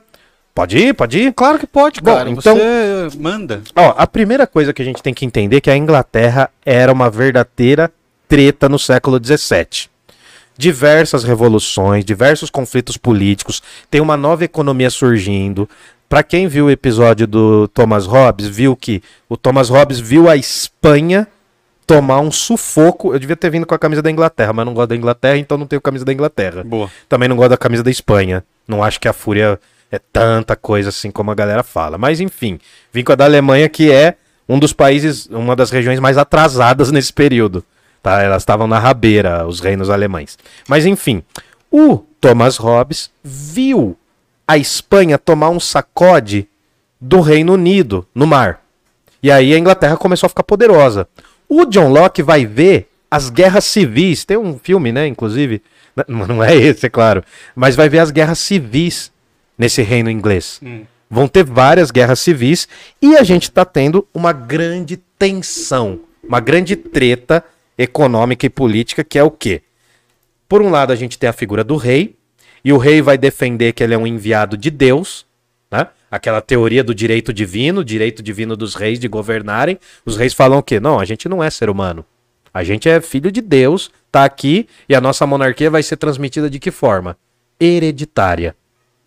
Pode 0.53 0.77
ir, 0.77 0.93
pode 0.93 1.19
ir? 1.19 1.33
Claro 1.33 1.57
que 1.57 1.65
pode, 1.65 2.01
Bom, 2.01 2.13
cara. 2.13 2.29
então- 2.29 2.55
Você 2.57 3.17
manda. 3.17 3.61
Ó, 3.75 3.93
a 3.97 4.05
primeira 4.05 4.45
coisa 4.45 4.73
que 4.73 4.81
a 4.81 4.85
gente 4.85 5.01
tem 5.01 5.13
que 5.13 5.25
entender 5.25 5.57
é 5.57 5.61
que 5.61 5.69
a 5.71 5.77
Inglaterra 5.77 6.49
era 6.65 6.91
uma 6.91 7.09
verdadeira 7.09 7.89
treta 8.27 8.67
no 8.67 8.77
século 8.77 9.17
XVII. 9.23 9.87
Diversas 10.57 11.23
revoluções, 11.23 12.03
diversos 12.03 12.49
conflitos 12.49 12.97
políticos, 12.97 13.63
tem 13.89 14.01
uma 14.01 14.17
nova 14.17 14.43
economia 14.43 14.89
surgindo. 14.89 15.69
Pra 16.09 16.23
quem 16.23 16.47
viu 16.47 16.65
o 16.65 16.71
episódio 16.71 17.25
do 17.25 17.69
Thomas 17.69 18.05
Hobbes, 18.05 18.47
viu 18.47 18.75
que 18.75 19.01
o 19.29 19.37
Thomas 19.37 19.69
Hobbes 19.69 19.99
viu 20.01 20.27
a 20.29 20.35
Espanha 20.35 21.25
tomar 21.89 22.19
um 22.19 22.31
sufoco. 22.31 23.15
Eu 23.15 23.17
devia 23.17 23.35
ter 23.35 23.49
vindo 23.49 23.65
com 23.65 23.73
a 23.73 23.79
camisa 23.79 23.99
da 23.99 24.11
Inglaterra, 24.11 24.53
mas 24.53 24.63
não 24.63 24.75
gosto 24.75 24.89
da 24.89 24.95
Inglaterra, 24.95 25.37
então 25.37 25.57
não 25.57 25.65
tenho 25.65 25.81
camisa 25.81 26.05
da 26.05 26.13
Inglaterra. 26.13 26.63
Boa. 26.63 26.87
Também 27.09 27.27
não 27.27 27.35
gosto 27.35 27.49
da 27.49 27.57
camisa 27.57 27.81
da 27.81 27.89
Espanha. 27.89 28.43
Não 28.67 28.83
acho 28.83 28.99
que 28.99 29.07
a 29.07 29.13
Fúria 29.13 29.59
é 29.91 29.97
tanta 29.97 30.55
coisa 30.55 30.89
assim 30.89 31.09
como 31.09 31.31
a 31.31 31.35
galera 31.35 31.63
fala. 31.63 31.97
Mas 31.97 32.19
enfim, 32.19 32.59
vim 32.93 33.03
com 33.03 33.11
a 33.11 33.15
da 33.15 33.25
Alemanha, 33.25 33.67
que 33.67 33.91
é 33.91 34.13
um 34.47 34.59
dos 34.59 34.71
países, 34.71 35.25
uma 35.31 35.55
das 35.55 35.71
regiões 35.71 35.99
mais 35.99 36.15
atrasadas 36.15 36.91
nesse 36.91 37.11
período. 37.11 37.65
Tá? 38.03 38.21
Elas 38.21 38.43
estavam 38.43 38.67
na 38.67 38.77
rabeira, 38.77 39.47
os 39.47 39.59
reinos 39.59 39.89
alemães. 39.89 40.37
Mas 40.67 40.85
enfim, 40.85 41.23
o 41.71 41.97
Thomas 42.21 42.57
Hobbes 42.57 43.09
viu 43.23 43.97
a 44.47 44.59
Espanha 44.59 45.17
tomar 45.17 45.49
um 45.49 45.59
sacode 45.59 46.47
do 47.01 47.19
Reino 47.19 47.53
Unido 47.53 48.05
no 48.13 48.27
mar. 48.27 48.61
E 49.23 49.31
aí 49.31 49.55
a 49.55 49.57
Inglaterra 49.57 49.97
começou 49.97 50.27
a 50.27 50.29
ficar 50.29 50.43
poderosa. 50.43 51.07
O 51.49 51.65
John 51.65 51.89
Locke 51.89 52.21
vai 52.21 52.45
ver 52.45 52.87
as 53.09 53.29
guerras 53.29 53.65
civis. 53.65 54.23
Tem 54.23 54.37
um 54.37 54.57
filme, 54.57 54.91
né, 54.91 55.07
inclusive. 55.07 55.61
Não 56.07 56.41
é 56.43 56.55
esse, 56.55 56.85
é 56.85 56.89
claro. 56.89 57.23
Mas 57.55 57.75
vai 57.75 57.89
ver 57.89 57.99
as 57.99 58.11
guerras 58.11 58.39
civis 58.39 59.11
nesse 59.57 59.81
reino 59.81 60.09
inglês. 60.09 60.61
Vão 61.09 61.27
ter 61.27 61.43
várias 61.43 61.89
guerras 61.89 62.19
civis 62.19 62.67
e 63.01 63.17
a 63.17 63.23
gente 63.23 63.43
está 63.43 63.65
tendo 63.65 64.07
uma 64.13 64.31
grande 64.31 64.97
tensão, 65.17 65.99
uma 66.23 66.39
grande 66.39 66.75
treta 66.75 67.43
econômica 67.77 68.45
e 68.45 68.49
política, 68.49 69.03
que 69.03 69.17
é 69.17 69.23
o 69.23 69.31
quê? 69.31 69.63
Por 70.47 70.61
um 70.61 70.69
lado, 70.69 70.93
a 70.93 70.95
gente 70.95 71.17
tem 71.17 71.29
a 71.29 71.33
figura 71.33 71.63
do 71.63 71.75
rei, 71.75 72.15
e 72.63 72.73
o 72.73 72.77
rei 72.77 73.01
vai 73.01 73.17
defender 73.17 73.73
que 73.73 73.83
ele 73.83 73.93
é 73.93 73.97
um 73.97 74.07
enviado 74.07 74.57
de 74.57 74.69
Deus? 74.69 75.25
Aquela 76.09 76.41
teoria 76.41 76.83
do 76.83 76.93
direito 76.93 77.31
divino, 77.31 77.83
direito 77.83 78.23
divino 78.23 78.55
dos 78.55 78.75
reis 78.75 78.99
de 78.99 79.07
governarem. 79.07 79.77
Os 80.05 80.17
reis 80.17 80.33
falam 80.33 80.59
o 80.59 80.63
quê? 80.63 80.79
Não, 80.79 80.99
a 80.99 81.05
gente 81.05 81.29
não 81.29 81.43
é 81.43 81.49
ser 81.49 81.69
humano. 81.69 82.05
A 82.53 82.63
gente 82.63 82.89
é 82.89 82.99
filho 82.99 83.31
de 83.31 83.41
Deus, 83.41 83.91
tá 84.11 84.25
aqui, 84.25 84.67
e 84.87 84.95
a 84.95 85.01
nossa 85.01 85.25
monarquia 85.27 85.69
vai 85.69 85.83
ser 85.83 85.97
transmitida 85.97 86.49
de 86.49 86.59
que 86.59 86.71
forma? 86.71 87.15
Hereditária, 87.59 88.55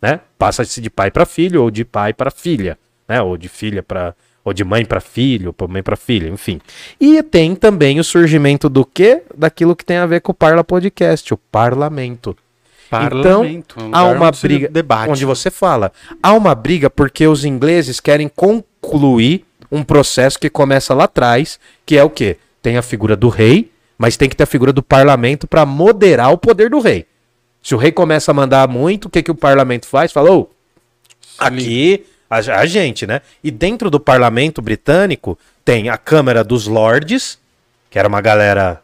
né? 0.01 0.21
Passa-se 0.39 0.81
de 0.81 0.89
pai 0.89 1.11
para 1.11 1.27
filho 1.27 1.63
ou 1.63 1.71
de 1.71 1.85
pai 1.85 2.13
para 2.13 2.31
filha, 2.31 2.79
né? 3.09 3.21
Ou 3.21 3.37
de 3.37 3.49
filha 3.49 3.83
para 3.83 4.15
ou 4.45 4.53
de 4.53 4.65
mãe 4.65 4.85
para 4.85 5.01
filho, 5.01 5.55
ou 5.57 5.69
mãe 5.69 5.83
para 5.83 5.97
filha, 5.97 6.29
enfim. 6.29 6.61
E 7.01 7.23
tem 7.23 7.55
também 7.55 8.01
o 8.01 8.05
surgimento 8.05 8.69
do 8.69 8.85
quê? 8.85 9.23
Daquilo 9.37 9.77
que 9.77 9.85
tem 9.85 9.99
a 9.99 10.07
ver 10.07 10.21
com 10.21 10.33
o 10.33 10.35
Parla 10.35 10.65
Podcast, 10.65 11.33
o 11.33 11.37
parlamento. 11.37 12.37
Parlamento. 12.99 13.77
Então, 13.79 13.89
um 13.89 13.95
há 13.95 14.05
uma 14.05 14.31
briga 14.31 14.69
Debate. 14.69 15.11
onde 15.11 15.25
você 15.25 15.51
fala. 15.51 15.93
Há 16.23 16.33
uma 16.33 16.55
briga 16.55 16.89
porque 16.91 17.27
os 17.27 17.45
ingleses 17.45 18.01
querem 18.01 18.29
concluir 18.29 19.45
um 19.71 19.83
processo 19.83 20.39
que 20.39 20.51
começa 20.51 20.93
lá 20.93 21.05
atrás, 21.05 21.59
que 21.87 21.97
é 21.97 22.05
o 22.05 22.11
quê? 22.11 22.37
Tem 22.61 22.77
a 22.77 22.83
figura 22.83 23.17
do 23.17 23.29
rei, 23.29 23.73
mas 23.97 24.17
tem 24.17 24.29
que 24.29 24.37
ter 24.37 24.45
a 24.45 24.47
figura 24.47 24.73
do 24.73 24.83
parlamento 24.83 25.47
para 25.47 25.65
moderar 25.65 26.33
o 26.33 26.39
poder 26.39 26.69
do 26.69 26.81
rei. 26.81 27.07
Se 27.63 27.75
o 27.75 27.79
rei 27.79 27.93
começa 27.93 28.31
a 28.31 28.35
mandar 28.35 28.69
muito, 28.69 29.07
o 29.07 29.11
que, 29.11 29.23
que 29.23 29.31
o 29.31 29.35
parlamento 29.35 29.87
faz? 29.87 30.13
Fala, 30.13 30.33
ô, 30.33 30.51
aqui 31.39 32.05
a, 32.29 32.37
a 32.37 32.67
gente, 32.67 33.07
né? 33.07 33.21
E 33.43 33.51
dentro 33.51 33.91
do 33.91 34.01
parlamento 34.01 34.61
britânico 34.61 35.39
tem 35.65 35.89
a 35.89 35.97
Câmara 35.97 36.43
dos 36.43 36.67
Lords, 36.67 37.39
que 37.91 37.99
era 37.99 38.09
uma 38.09 38.21
galera 38.21 38.83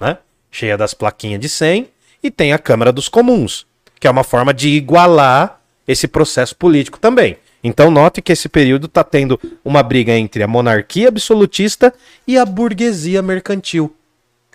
né, 0.00 0.18
cheia 0.50 0.76
das 0.76 0.94
plaquinhas 0.94 1.40
de 1.40 1.48
100, 1.48 1.88
e 2.22 2.30
tem 2.30 2.52
a 2.52 2.58
Câmara 2.58 2.92
dos 2.92 3.08
Comuns, 3.08 3.66
que 4.00 4.06
é 4.06 4.10
uma 4.10 4.24
forma 4.24 4.52
de 4.52 4.68
igualar 4.68 5.60
esse 5.86 6.06
processo 6.08 6.54
político 6.56 6.98
também. 6.98 7.36
Então 7.62 7.90
note 7.90 8.22
que 8.22 8.32
esse 8.32 8.48
período 8.48 8.86
está 8.86 9.02
tendo 9.02 9.38
uma 9.64 9.82
briga 9.82 10.12
entre 10.12 10.42
a 10.42 10.48
monarquia 10.48 11.08
absolutista 11.08 11.92
e 12.26 12.38
a 12.38 12.44
burguesia 12.44 13.20
mercantil. 13.22 13.94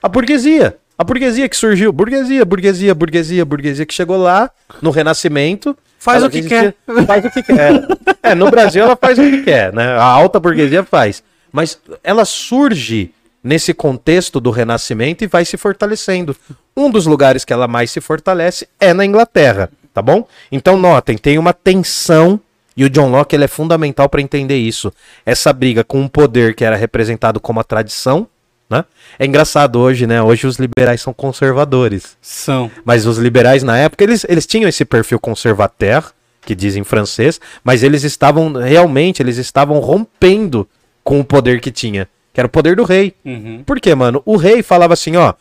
A 0.02 0.08
burguesia. 0.08 0.78
A 0.98 1.04
burguesia 1.04 1.50
que 1.50 1.58
surgiu. 1.58 1.92
Burguesia, 1.92 2.46
burguesia, 2.46 2.94
burguesia, 2.96 3.44
burguesia 3.44 3.86
que 3.86 3.94
chegou 3.94 4.18
lá 4.18 4.50
no 4.82 4.90
Renascimento. 4.92 5.76
Faz 6.00 6.24
o 6.24 6.30
que 6.30 6.38
existia- 6.40 6.76
Faz 7.08 7.26
o 7.26 7.32
que 7.32 7.44
quer. 7.44 7.88
É, 8.22 8.36
no 8.36 8.50
Brasil 8.50 8.84
ela 8.84 8.96
faz 8.96 9.18
o 9.18 9.22
que 9.22 9.42
quer, 9.44 9.74
né? 9.74 9.86
A 9.98 10.04
alta 10.04 10.40
burguesia 10.40 10.84
faz. 10.84 11.24
Mas 11.52 11.80
ela 12.04 12.26
surge 12.26 13.12
nesse 13.44 13.74
contexto 13.74 14.40
do 14.40 14.52
Renascimento 14.52 15.24
e 15.24 15.28
vai 15.28 15.44
se 15.44 15.58
fortalecendo. 15.58 16.36
Um 16.76 16.90
dos 16.90 17.06
lugares 17.06 17.44
que 17.44 17.54
ela 17.54 17.68
mais 17.68 17.92
se 17.92 18.00
fortalece 18.00 18.68
é 18.80 18.94
na 18.94 19.06
Inglaterra, 19.06 19.70
tá 19.94 20.02
bom? 20.02 20.28
Então 20.52 20.78
notem, 20.78 21.18
tem 21.18 21.38
uma 21.38 21.54
tensão 21.54 22.40
e 22.76 22.84
o 22.84 22.90
John 22.90 23.10
Locke 23.10 23.36
ele 23.36 23.44
é 23.44 23.48
fundamental 23.48 24.10
para 24.10 24.22
entender 24.22 24.58
isso. 24.58 24.92
Essa 25.26 25.54
briga 25.54 25.84
com 25.84 26.02
um 26.02 26.08
poder 26.08 26.56
que 26.56 26.66
era 26.66 26.76
representado 26.76 27.40
como 27.40 27.60
a 27.60 27.64
tradição, 27.64 28.28
né? 28.70 28.86
É 29.20 29.26
engraçado 29.26 29.80
hoje, 29.80 30.08
né? 30.08 30.22
Hoje 30.22 30.48
os 30.48 30.58
liberais 30.58 31.02
são 31.02 31.14
conservadores. 31.14 32.18
São. 32.22 32.72
Mas 32.84 33.06
os 33.06 33.18
liberais 33.18 33.62
na 33.62 33.78
época, 33.78 34.04
eles, 34.04 34.26
eles 34.28 34.48
tinham 34.48 34.68
esse 34.68 34.84
perfil 34.84 35.20
conservateur, 35.20 36.12
que 36.42 36.56
diz 36.56 36.76
em 36.76 36.84
francês, 36.84 37.40
mas 37.64 37.84
eles 37.84 38.04
estavam, 38.04 38.52
realmente, 38.54 39.22
eles 39.22 39.38
estavam 39.38 39.80
rompendo 39.80 40.68
com 41.04 41.20
o 41.20 41.24
poder 41.24 41.60
que 41.62 41.72
tinha, 41.72 42.08
que 42.34 42.40
era 42.42 42.48
o 42.48 42.50
poder 42.50 42.76
do 42.76 42.84
rei. 42.84 43.14
Uhum. 43.24 43.64
Por 43.66 43.80
quê, 43.80 43.94
mano? 43.96 44.22
O 44.26 44.36
rei 44.36 44.64
falava 44.64 44.94
assim, 44.94 45.16
ó, 45.16 45.34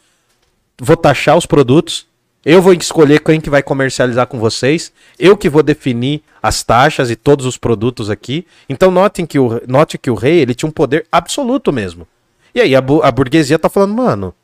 vou 0.81 0.97
taxar 0.97 1.37
os 1.37 1.47
produtos, 1.47 2.07
eu 2.45 2.61
vou 2.61 2.73
escolher 2.73 3.21
quem 3.21 3.41
que 3.41 3.49
vai 3.51 3.63
comercializar 3.63 4.27
com 4.27 4.39
vocês, 4.39 4.93
eu 5.19 5.37
que 5.37 5.49
vou 5.49 5.63
definir 5.63 6.23
as 6.43 6.63
taxas 6.63 7.11
e 7.11 7.17
todos 7.17 7.47
os 7.47 7.57
produtos 7.57 8.11
aqui. 8.11 8.47
Então 8.69 8.91
notem 8.91 9.25
que 9.25 9.39
o, 9.39 9.61
note 9.67 9.97
que 9.97 10.11
o 10.11 10.15
rei, 10.15 10.41
ele 10.41 10.55
tinha 10.55 10.69
um 10.69 10.73
poder 10.73 11.07
absoluto 11.11 11.73
mesmo. 11.73 12.07
E 12.55 12.61
aí 12.61 12.75
a, 12.77 12.81
bu- 12.81 13.03
a 13.03 13.11
burguesia 13.11 13.59
tá 13.59 13.69
falando, 13.69 13.95
mano, 13.95 14.35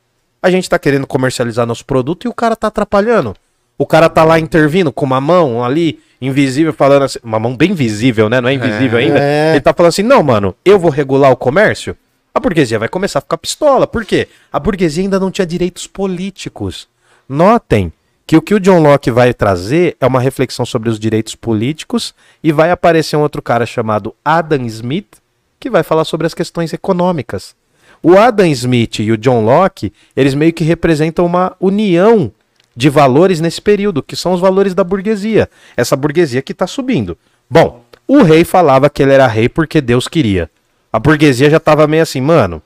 a 0.41 0.49
gente 0.49 0.69
tá 0.69 0.79
querendo 0.79 1.05
comercializar 1.05 1.65
nosso 1.65 1.85
produto 1.85 2.25
e 2.25 2.27
o 2.29 2.33
cara 2.33 2.55
tá 2.55 2.67
atrapalhando. 2.67 3.35
O 3.77 3.85
cara 3.85 4.09
tá 4.09 4.23
lá 4.23 4.39
intervindo 4.39 4.91
com 4.91 5.05
uma 5.05 5.21
mão 5.21 5.63
ali, 5.63 5.99
invisível, 6.21 6.73
falando 6.73 7.03
assim. 7.03 7.19
Uma 7.23 7.39
mão 7.39 7.55
bem 7.55 7.73
visível, 7.73 8.27
né? 8.29 8.41
Não 8.41 8.49
é 8.49 8.53
invisível 8.53 8.97
É. 8.99 9.01
ainda. 9.03 9.19
É. 9.19 9.51
Ele 9.51 9.61
tá 9.61 9.73
falando 9.73 9.89
assim: 9.89 10.03
não, 10.03 10.21
mano, 10.23 10.53
eu 10.65 10.77
vou 10.79 10.89
regular 10.91 11.31
o 11.31 11.37
comércio. 11.37 11.95
A 12.33 12.39
burguesia 12.39 12.79
vai 12.79 12.87
começar 12.87 13.19
a 13.19 13.21
ficar 13.21 13.37
pistola. 13.37 13.87
Por 13.87 14.05
quê? 14.05 14.27
A 14.51 14.59
burguesia 14.59 15.03
ainda 15.03 15.19
não 15.19 15.31
tinha 15.31 15.45
direitos 15.45 15.87
políticos. 15.87 16.87
Notem 17.27 17.91
que 18.25 18.37
o 18.37 18.41
que 18.41 18.53
o 18.53 18.59
John 18.59 18.79
Locke 18.79 19.09
vai 19.09 19.33
trazer 19.33 19.97
é 19.99 20.05
uma 20.05 20.19
reflexão 20.19 20.65
sobre 20.65 20.89
os 20.89 20.99
direitos 20.99 21.33
políticos 21.35 22.13
e 22.43 22.51
vai 22.51 22.69
aparecer 22.69 23.15
um 23.15 23.21
outro 23.21 23.41
cara 23.41 23.65
chamado 23.65 24.13
Adam 24.23 24.65
Smith 24.67 25.17
que 25.59 25.69
vai 25.69 25.83
falar 25.83 26.05
sobre 26.05 26.27
as 26.27 26.33
questões 26.33 26.71
econômicas. 26.71 27.55
O 28.01 28.17
Adam 28.17 28.45
Smith 28.47 28.99
e 28.99 29.11
o 29.11 29.17
John 29.17 29.43
Locke, 29.43 29.91
eles 30.15 30.33
meio 30.33 30.53
que 30.53 30.63
representam 30.63 31.25
uma 31.25 31.55
união 31.59 32.31
de 32.75 32.89
valores 32.89 33.41
nesse 33.41 33.61
período, 33.61 34.01
que 34.01 34.15
são 34.15 34.31
os 34.31 34.39
valores 34.39 34.73
da 34.73 34.83
burguesia. 34.83 35.49
Essa 35.75 35.97
burguesia 35.97 36.41
que 36.41 36.53
está 36.53 36.65
subindo. 36.65 37.17
Bom, 37.49 37.83
o 38.07 38.21
rei 38.21 38.45
falava 38.45 38.89
que 38.89 39.03
ele 39.03 39.13
era 39.13 39.27
rei 39.27 39.49
porque 39.49 39.81
Deus 39.81 40.07
queria. 40.07 40.49
A 40.91 40.99
burguesia 40.99 41.49
já 41.49 41.57
estava 41.57 41.87
meio 41.87 42.03
assim, 42.03 42.21
mano, 42.21 42.61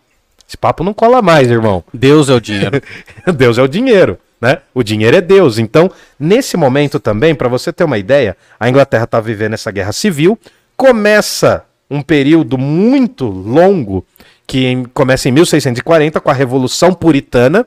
esse 0.47 0.57
papo 0.57 0.83
não 0.83 0.93
cola 0.93 1.21
mais, 1.21 1.49
irmão. 1.49 1.83
Deus 1.93 2.29
é 2.29 2.33
o 2.33 2.39
dinheiro. 2.41 2.81
Deus 3.35 3.57
é 3.57 3.61
o 3.63 3.67
dinheiro, 3.67 4.17
né? 4.39 4.59
O 4.73 4.83
dinheiro 4.83 5.17
é 5.17 5.21
Deus. 5.21 5.57
Então, 5.57 5.89
nesse 6.19 6.55
momento 6.55 6.99
também, 6.99 7.33
para 7.35 7.49
você 7.49 7.71
ter 7.73 7.83
uma 7.83 7.97
ideia, 7.97 8.37
a 8.59 8.69
Inglaterra 8.69 9.03
está 9.05 9.19
vivendo 9.19 9.53
essa 9.53 9.71
guerra 9.71 9.91
civil, 9.91 10.37
começa 10.77 11.63
um 11.89 12.01
período 12.01 12.57
muito 12.57 13.25
longo 13.25 14.05
que 14.45 14.65
em- 14.65 14.83
começa 14.85 15.29
em 15.29 15.31
1640 15.31 16.19
com 16.19 16.29
a 16.29 16.33
Revolução 16.33 16.93
Puritana, 16.93 17.65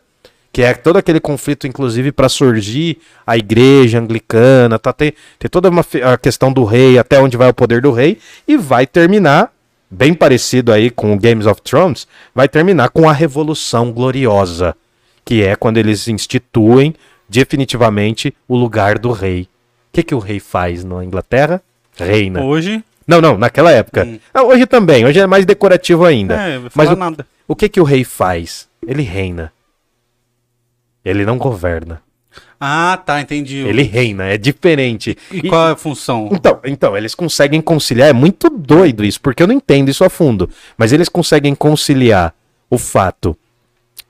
que 0.52 0.62
é 0.62 0.72
todo 0.74 0.96
aquele 0.96 1.20
conflito, 1.20 1.66
inclusive, 1.66 2.12
para 2.12 2.28
surgir 2.28 2.98
a 3.26 3.36
igreja 3.36 3.98
anglicana, 3.98 4.78
tá? 4.78 4.92
tem, 4.92 5.12
tem 5.38 5.48
toda 5.50 5.68
uma 5.68 5.84
a 6.04 6.16
questão 6.16 6.52
do 6.52 6.64
rei, 6.64 6.98
até 6.98 7.18
onde 7.20 7.36
vai 7.36 7.48
o 7.48 7.54
poder 7.54 7.80
do 7.82 7.92
rei, 7.92 8.18
e 8.48 8.56
vai 8.56 8.86
terminar, 8.86 9.50
bem 9.96 10.12
parecido 10.12 10.72
aí 10.72 10.90
com 10.90 11.14
o 11.14 11.18
Games 11.18 11.46
of 11.46 11.62
Thrones, 11.62 12.06
vai 12.34 12.46
terminar 12.48 12.90
com 12.90 13.08
a 13.08 13.12
Revolução 13.12 13.90
Gloriosa, 13.90 14.76
que 15.24 15.42
é 15.42 15.56
quando 15.56 15.78
eles 15.78 16.06
instituem 16.06 16.94
definitivamente 17.26 18.34
o 18.46 18.56
lugar 18.56 18.98
do 18.98 19.10
rei. 19.10 19.42
O 19.42 19.48
que, 19.94 20.02
que 20.02 20.14
o 20.14 20.18
rei 20.18 20.38
faz 20.38 20.84
na 20.84 21.02
Inglaterra? 21.02 21.62
Reina. 21.96 22.42
Hoje, 22.42 22.84
Não, 23.06 23.22
não, 23.22 23.38
naquela 23.38 23.72
época. 23.72 24.04
Hum. 24.04 24.18
Ah, 24.34 24.42
Hoje 24.42 24.66
também, 24.66 25.06
hoje 25.06 25.18
é 25.18 25.26
mais 25.26 25.46
decorativo 25.46 26.04
ainda. 26.04 26.34
é, 26.34 26.60
Mas 26.74 26.90
o, 26.90 26.96
nada. 26.96 27.26
o 27.48 27.56
que 27.56 27.66
que 27.68 27.80
o 27.80 27.84
rei 27.84 28.04
faz? 28.04 28.68
Ele 28.86 29.02
reina. 29.02 29.50
Ele 31.02 31.24
não 31.24 31.38
governa. 31.38 32.02
Ah, 32.60 33.00
tá, 33.04 33.20
entendi. 33.20 33.58
Ele 33.58 33.82
reina, 33.82 34.24
é 34.24 34.38
diferente. 34.38 35.16
E 35.30 35.48
qual 35.48 35.68
é 35.68 35.72
a 35.72 35.76
função? 35.76 36.28
Então, 36.32 36.58
então, 36.64 36.96
eles 36.96 37.14
conseguem 37.14 37.60
conciliar, 37.60 38.08
é 38.08 38.12
muito 38.12 38.48
doido 38.48 39.04
isso, 39.04 39.20
porque 39.20 39.42
eu 39.42 39.46
não 39.46 39.54
entendo 39.54 39.90
isso 39.90 40.04
a 40.04 40.10
fundo, 40.10 40.48
mas 40.76 40.92
eles 40.92 41.08
conseguem 41.08 41.54
conciliar 41.54 42.34
o 42.70 42.78
fato 42.78 43.36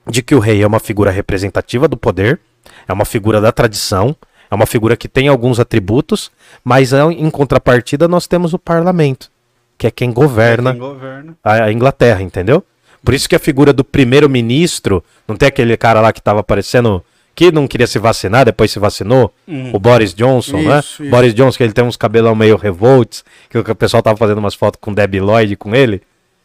de 0.09 0.23
que 0.23 0.35
o 0.35 0.39
rei 0.39 0.63
é 0.63 0.67
uma 0.67 0.79
figura 0.79 1.11
representativa 1.11 1.89
do 1.89 1.97
poder, 1.97 2.41
é 2.87 2.93
uma 2.93 3.05
figura 3.05 3.41
da 3.41 3.51
tradição, 3.51 4.15
é 4.51 4.55
uma 4.55 4.67
figura 4.67 4.97
que 4.97 5.09
tem 5.09 5.29
alguns 5.29 5.59
atributos, 5.59 6.31
mas 6.63 6.95
ah, 6.95 7.13
em 7.13 7.29
contrapartida 7.31 8.07
nós 8.07 8.27
temos 8.29 8.55
o 8.55 8.59
parlamento, 8.59 9.31
que 9.77 9.87
é 9.87 9.91
quem 9.91 10.13
governa 10.13 10.71
Quem 10.71 10.81
governa. 10.81 11.37
a 11.43 11.73
Inglaterra, 11.73 12.23
entendeu? 12.23 12.65
Por 13.05 13.15
isso 13.15 13.29
que 13.29 13.37
a 13.37 13.41
figura 13.41 13.73
do 13.73 13.85
primeiro-ministro, 13.85 15.03
não 15.29 15.37
tem 15.37 15.49
aquele 15.49 15.77
cara 15.77 16.01
lá 16.01 16.13
que 16.13 16.21
tava 16.23 16.41
aparecendo 16.41 17.05
que 17.37 17.53
não 17.53 17.69
queria 17.69 17.87
se 17.87 17.99
vacinar, 17.99 18.45
depois 18.47 18.73
se 18.73 18.79
vacinou, 18.81 19.31
Hum. 19.47 19.71
o 19.75 19.79
Boris 19.79 20.13
Johnson, 20.15 20.63
né? 20.63 20.79
Isso, 20.81 21.03
isso. 21.03 21.11
Boris 21.11 21.33
Johnson, 21.35 21.57
que 21.59 21.63
ele 21.63 21.73
tem 21.75 21.85
uns 21.85 21.97
cabelão 21.97 22.35
meio 22.35 22.57
revolts, 22.57 23.23
que 23.51 23.59
o 23.59 23.75
pessoal 23.77 24.03
tava 24.03 24.17
fazendo 24.17 24.39
umas 24.39 24.55
fotos 24.55 24.79
com 24.81 24.93
Debbie 24.93 25.21
Lloyd 25.21 25.55
com 25.57 25.75
ele. 25.75 26.01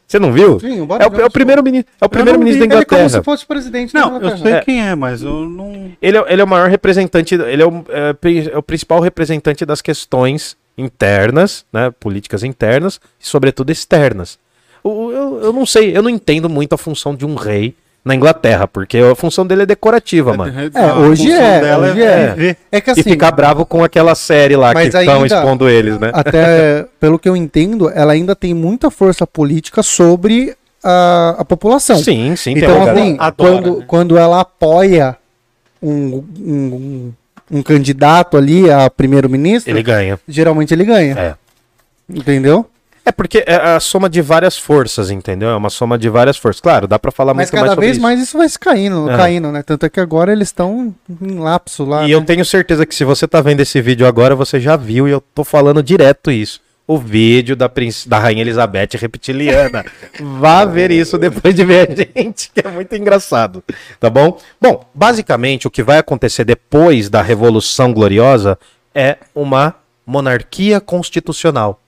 Você 0.06 0.20
não 0.20 0.34
viu? 0.34 0.60
Sim, 0.60 0.82
o 0.82 0.86
Boris 0.86 1.06
é, 1.06 1.10
o, 1.10 1.14
é 1.14 1.16
o 1.16 1.18
Johnson. 1.20 1.30
primeiro-ministro 1.30 1.94
é 2.02 2.06
o 2.06 2.10
primeiro-ministro 2.10 2.60
da 2.68 2.76
Ele 2.76 2.82
é 2.82 2.86
como 2.86 3.00
Inglaterra. 3.00 3.20
se 3.22 3.24
fosse 3.24 3.46
presidente 3.46 3.94
da 3.94 4.02
Não, 4.02 4.22
eu 4.22 4.38
sei 4.38 4.52
É. 4.52 4.60
quem 4.60 4.86
é, 4.86 4.94
mas 4.94 5.24
eu 5.24 5.48
não. 5.48 5.94
Ele 6.02 6.18
é, 6.18 6.26
ele 6.34 6.42
é 6.42 6.44
o 6.44 6.48
maior 6.48 6.70
representante, 6.70 7.34
ele 7.36 7.64
é 7.64 7.66
o, 7.66 7.86
é, 7.88 8.52
é 8.54 8.58
o 8.58 8.62
principal 8.62 9.00
representante 9.00 9.66
das 9.66 9.82
questões 9.82 10.58
internas, 10.78 11.66
né, 11.72 11.92
políticas 12.00 12.44
internas 12.44 13.00
e 13.20 13.26
sobretudo 13.28 13.72
externas. 13.72 14.38
O- 14.84 15.12
eu, 15.12 15.40
eu 15.44 15.54
não 15.54 15.66
sei, 15.66 15.96
eu 15.96 16.02
não 16.02 16.10
entendo 16.10 16.50
muito 16.50 16.74
a 16.74 16.78
função 16.78 17.16
de 17.16 17.26
um 17.26 17.36
rei 17.36 17.74
na 18.04 18.16
Inglaterra, 18.16 18.68
porque 18.68 18.98
a 18.98 19.16
função 19.16 19.46
dele 19.46 19.64
é 19.64 19.66
decorativa, 19.66 20.36
mano. 20.36 20.54
É, 20.74 20.80
A 20.80 20.96
hoje 20.96 21.28
função 21.28 21.44
é, 21.46 21.62
dela 21.62 21.88
hoje 21.92 22.02
é. 22.02 22.28
viver. 22.34 22.58
É 22.72 22.82
que 22.82 22.90
e 22.90 22.94
assim, 22.94 23.04
ficar 23.04 23.32
bravo 23.32 23.66
com 23.66 23.84
aquela 23.84 24.16
série 24.16 24.56
lá 24.56 24.74
que 24.74 24.88
estão 24.88 25.26
expondo 25.26 25.70
eles, 25.70 26.00
né? 26.00 26.10
até 26.14 26.86
pelo 27.00 27.20
que 27.20 27.30
eu 27.30 27.36
entendo, 27.36 27.90
ela 27.90 28.14
ainda 28.14 28.36
tem 28.36 28.54
muita 28.54 28.90
força 28.90 29.28
política 29.28 29.84
sobre 29.84 30.56
a, 30.84 31.36
a 31.40 31.46
população. 31.46 31.98
Sim, 31.98 32.36
sim, 32.36 32.56
tem 32.56 32.64
Então, 32.64 32.78
uma 32.78 32.92
assim, 32.92 33.18
adora, 33.20 33.34
quando, 33.52 33.78
né? 33.78 33.86
quando 33.88 34.18
ela 34.18 34.42
apoia 34.42 35.16
um, 35.82 36.24
um, 36.40 37.14
um 37.52 37.62
candidato 37.62 38.36
ali 38.36 38.70
a 38.72 38.90
primeiro-ministro, 38.90 39.72
ele 39.72 39.84
ganha. 39.84 40.20
geralmente 40.28 40.74
ele 40.74 40.86
ganha. 40.86 41.18
É. 41.20 41.36
Entendeu? 42.10 42.66
É 43.04 43.12
porque 43.12 43.44
é 43.48 43.56
a 43.56 43.80
soma 43.80 44.08
de 44.10 44.22
várias 44.22 44.58
forças, 44.58 45.10
entendeu? 45.10 45.50
É 45.50 45.56
uma 45.56 45.72
soma 45.72 45.98
de 45.98 46.08
várias 46.08 46.38
forças. 46.38 46.62
Claro, 46.62 46.88
dá 46.88 47.00
pra 47.00 47.12
falar 47.12 47.34
Mas 47.34 47.48
muito 47.50 47.54
mais 47.54 47.62
cada 47.64 47.72
sobre 47.74 47.86
vez 47.88 47.98
isso. 47.98 48.02
mais 48.04 48.22
isso 48.22 48.38
vai 48.38 48.48
se 48.48 48.60
caindo, 48.60 49.10
É. 49.10 49.18
caindo, 49.18 49.52
né? 49.52 49.64
Tanto 49.64 49.86
é 49.86 49.90
que 49.90 50.00
agora 50.00 50.32
eles 50.32 50.50
estão 50.50 50.94
em 51.22 51.40
lapso 51.40 51.84
lá. 51.84 52.04
E 52.04 52.10
né? 52.10 52.14
eu 52.14 52.24
tenho 52.24 52.46
certeza 52.46 52.86
que 52.86 52.94
se 52.94 53.04
você 53.04 53.28
tá 53.28 53.42
vendo 53.42 53.60
esse 53.60 53.82
vídeo 53.82 54.06
agora, 54.06 54.36
você 54.36 54.60
já 54.60 54.76
viu 54.76 55.08
e 55.08 55.12
eu 55.12 55.20
tô 55.34 55.44
falando 55.44 55.82
direto 55.82 56.30
isso. 56.32 56.62
O 56.88 56.98
vídeo 56.98 57.56
da, 57.56 57.70
princ- 57.70 58.06
da 58.08 58.20
Rainha 58.20 58.42
Elizabeth 58.42 58.90
reptiliana. 59.00 59.84
Vá 60.40 60.66
ver 60.66 60.92
isso 60.92 61.18
depois 61.18 61.56
de 61.56 61.64
ver 61.64 61.90
a 61.90 61.96
gente, 62.22 62.52
que 62.54 62.60
é 62.66 62.70
muito 62.70 62.94
engraçado. 62.96 63.64
Tá 64.00 64.10
bom? 64.10 64.38
Bom, 64.62 64.86
basicamente 64.94 65.66
o 65.68 65.72
que 65.72 65.82
vai 65.84 65.98
acontecer 65.98 66.44
depois 66.44 67.10
da 67.10 67.22
Revolução 67.22 67.94
Gloriosa 67.94 68.60
é 68.94 69.18
uma 69.34 69.74
monarquia 70.06 70.82
constitucional. 70.82 71.80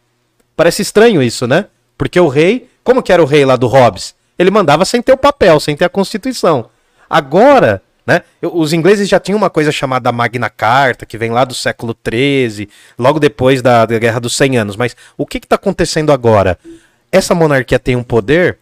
Parece 0.56 0.82
estranho 0.82 1.22
isso, 1.22 1.48
né? 1.48 1.66
Porque 1.98 2.20
o 2.20 2.28
rei, 2.28 2.70
como 2.84 3.02
que 3.02 3.12
era 3.12 3.22
o 3.22 3.26
rei 3.26 3.46
lá 3.46 3.56
do 3.56 3.68
Hobbes? 3.68 4.16
Ele 4.38 4.52
mandava 4.52 4.86
sem 4.86 5.02
ter 5.02 5.14
o 5.14 5.18
papel, 5.18 5.60
sem 5.60 5.76
ter 5.76 5.86
a 5.86 5.90
Constituição. 5.90 6.70
Agora, 7.10 7.82
né? 8.06 8.22
Os 8.42 8.74
ingleses 8.74 9.08
já 9.08 9.20
tinham 9.20 9.38
uma 9.38 9.50
coisa 9.50 9.72
chamada 9.72 10.12
Magna 10.12 10.50
Carta, 10.50 11.06
que 11.06 11.18
vem 11.18 11.32
lá 11.32 11.46
do 11.46 11.54
século 11.54 11.96
XIII, 12.06 12.68
logo 13.00 13.20
depois 13.20 13.62
da, 13.62 13.86
da 13.86 13.98
Guerra 13.98 14.20
dos 14.20 14.36
100 14.36 14.58
Anos. 14.58 14.76
Mas 14.76 14.96
o 15.18 15.26
que 15.26 15.38
está 15.38 15.56
acontecendo 15.56 16.12
agora? 16.12 16.58
Essa 17.12 17.34
monarquia 17.34 17.80
tem 17.80 17.96
um 17.96 18.04
poder, 18.04 18.58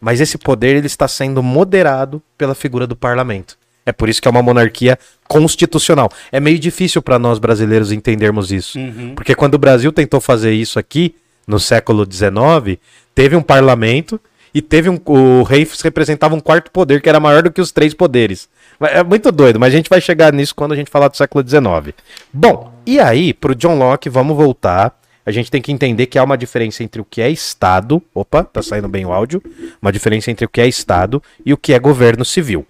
mas 0.00 0.20
esse 0.20 0.36
poder 0.36 0.76
ele 0.76 0.86
está 0.86 1.08
sendo 1.08 1.42
moderado 1.42 2.22
pela 2.36 2.54
figura 2.54 2.86
do 2.86 2.96
parlamento. 2.96 3.56
É 3.84 3.92
por 3.92 4.08
isso 4.08 4.20
que 4.20 4.28
é 4.28 4.30
uma 4.30 4.42
monarquia 4.42 4.98
constitucional. 5.26 6.10
É 6.30 6.38
meio 6.38 6.58
difícil 6.58 7.02
para 7.02 7.18
nós 7.18 7.38
brasileiros 7.38 7.90
entendermos 7.90 8.52
isso. 8.52 8.78
Uhum. 8.78 9.14
Porque 9.14 9.34
quando 9.34 9.54
o 9.54 9.58
Brasil 9.58 9.92
tentou 9.92 10.20
fazer 10.20 10.52
isso 10.52 10.78
aqui, 10.78 11.16
no 11.46 11.58
século 11.58 12.06
XIX, 12.10 12.78
teve 13.14 13.36
um 13.36 13.42
parlamento 13.42 14.20
e 14.54 14.60
teve 14.60 14.88
um. 14.88 14.98
O 15.06 15.42
rei 15.42 15.66
representava 15.82 16.34
um 16.34 16.40
quarto 16.40 16.70
poder 16.70 17.00
que 17.00 17.08
era 17.08 17.20
maior 17.20 17.42
do 17.42 17.50
que 17.50 17.60
os 17.60 17.72
três 17.72 17.94
poderes. 17.94 18.48
É 18.80 19.02
muito 19.02 19.30
doido, 19.32 19.58
mas 19.58 19.72
a 19.72 19.76
gente 19.76 19.88
vai 19.88 20.00
chegar 20.00 20.32
nisso 20.32 20.54
quando 20.54 20.72
a 20.72 20.76
gente 20.76 20.90
falar 20.90 21.08
do 21.08 21.16
século 21.16 21.46
XIX. 21.46 21.94
Bom, 22.32 22.72
e 22.84 22.98
aí, 22.98 23.32
pro 23.32 23.54
John 23.54 23.78
Locke, 23.78 24.08
vamos 24.08 24.36
voltar. 24.36 25.00
A 25.24 25.30
gente 25.30 25.50
tem 25.50 25.62
que 25.62 25.70
entender 25.70 26.06
que 26.06 26.18
há 26.18 26.24
uma 26.24 26.36
diferença 26.36 26.82
entre 26.82 27.00
o 27.00 27.04
que 27.04 27.22
é 27.22 27.30
Estado. 27.30 28.02
Opa, 28.12 28.42
tá 28.42 28.60
saindo 28.60 28.88
bem 28.88 29.06
o 29.06 29.12
áudio. 29.12 29.40
Uma 29.80 29.92
diferença 29.92 30.30
entre 30.30 30.44
o 30.44 30.48
que 30.48 30.60
é 30.60 30.66
Estado 30.66 31.22
e 31.46 31.52
o 31.52 31.56
que 31.56 31.72
é 31.72 31.78
governo 31.78 32.24
civil. 32.24 32.66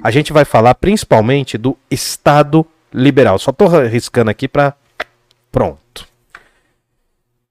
A 0.00 0.10
gente 0.10 0.32
vai 0.32 0.44
falar 0.44 0.74
principalmente 0.76 1.58
do 1.58 1.76
Estado 1.90 2.64
liberal. 2.94 3.38
Só 3.38 3.50
tô 3.50 3.66
riscando 3.66 4.30
aqui 4.30 4.46
para 4.46 4.74
Pronto. 5.56 6.06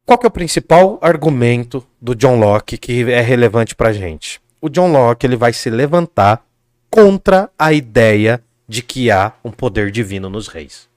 Qual 0.06 0.20
que 0.20 0.26
é 0.26 0.30
o 0.30 0.32
principal 0.32 1.00
argumento 1.02 1.86
do 2.00 2.14
John 2.14 2.40
Locke 2.40 2.78
que 2.78 3.12
é 3.12 3.22
relevante 3.22 3.74
pra 3.74 3.92
gente? 3.92 4.40
O 4.62 4.70
John 4.70 4.92
Locke 4.92 5.26
ele 5.26 5.36
vai 5.36 5.52
se 5.52 5.70
levantar 5.70 6.46
contra 6.92 7.50
a 7.58 7.74
ideia 7.74 8.42
de 8.68 8.84
que 8.84 9.10
há 9.10 9.34
um 9.44 9.50
poder 9.50 9.90
divino 9.90 10.30
nos 10.30 10.48
reis. 10.48 10.88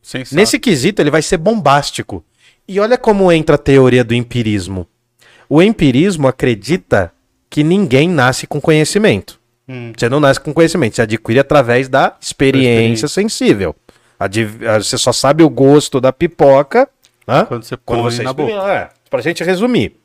Sensato. 0.00 0.34
Nesse 0.34 0.58
quesito, 0.58 1.02
ele 1.02 1.10
vai 1.10 1.22
ser 1.22 1.36
bombástico. 1.36 2.24
E 2.66 2.80
olha 2.80 2.96
como 2.96 3.30
entra 3.30 3.56
a 3.56 3.58
teoria 3.58 4.02
do 4.02 4.14
empirismo. 4.14 4.86
O 5.48 5.62
empirismo 5.62 6.26
acredita 6.26 7.12
que 7.50 7.62
ninguém 7.62 8.08
nasce 8.08 8.46
com 8.46 8.60
conhecimento. 8.60 9.38
Hum. 9.68 9.92
Você 9.96 10.08
não 10.08 10.20
nasce 10.20 10.40
com 10.40 10.52
conhecimento, 10.52 10.96
você 10.96 11.02
adquire 11.02 11.38
através 11.38 11.88
da 11.88 12.16
experiência 12.20 13.06
experiência. 13.06 13.08
sensível. 13.08 13.76
Você 14.78 14.96
só 14.96 15.12
sabe 15.12 15.42
o 15.42 15.50
gosto 15.50 16.00
da 16.00 16.12
pipoca 16.12 16.88
né? 17.26 17.44
Quando 17.46 17.64
você 17.64 17.76
quando 17.76 18.02
põe 18.02 18.10
você 18.10 18.22
na 18.22 18.32
boca. 18.32 18.50
experimenta. 18.50 18.78
É, 18.78 18.90
pra 19.10 19.20
gente 19.20 19.44
resumir. 19.44 19.96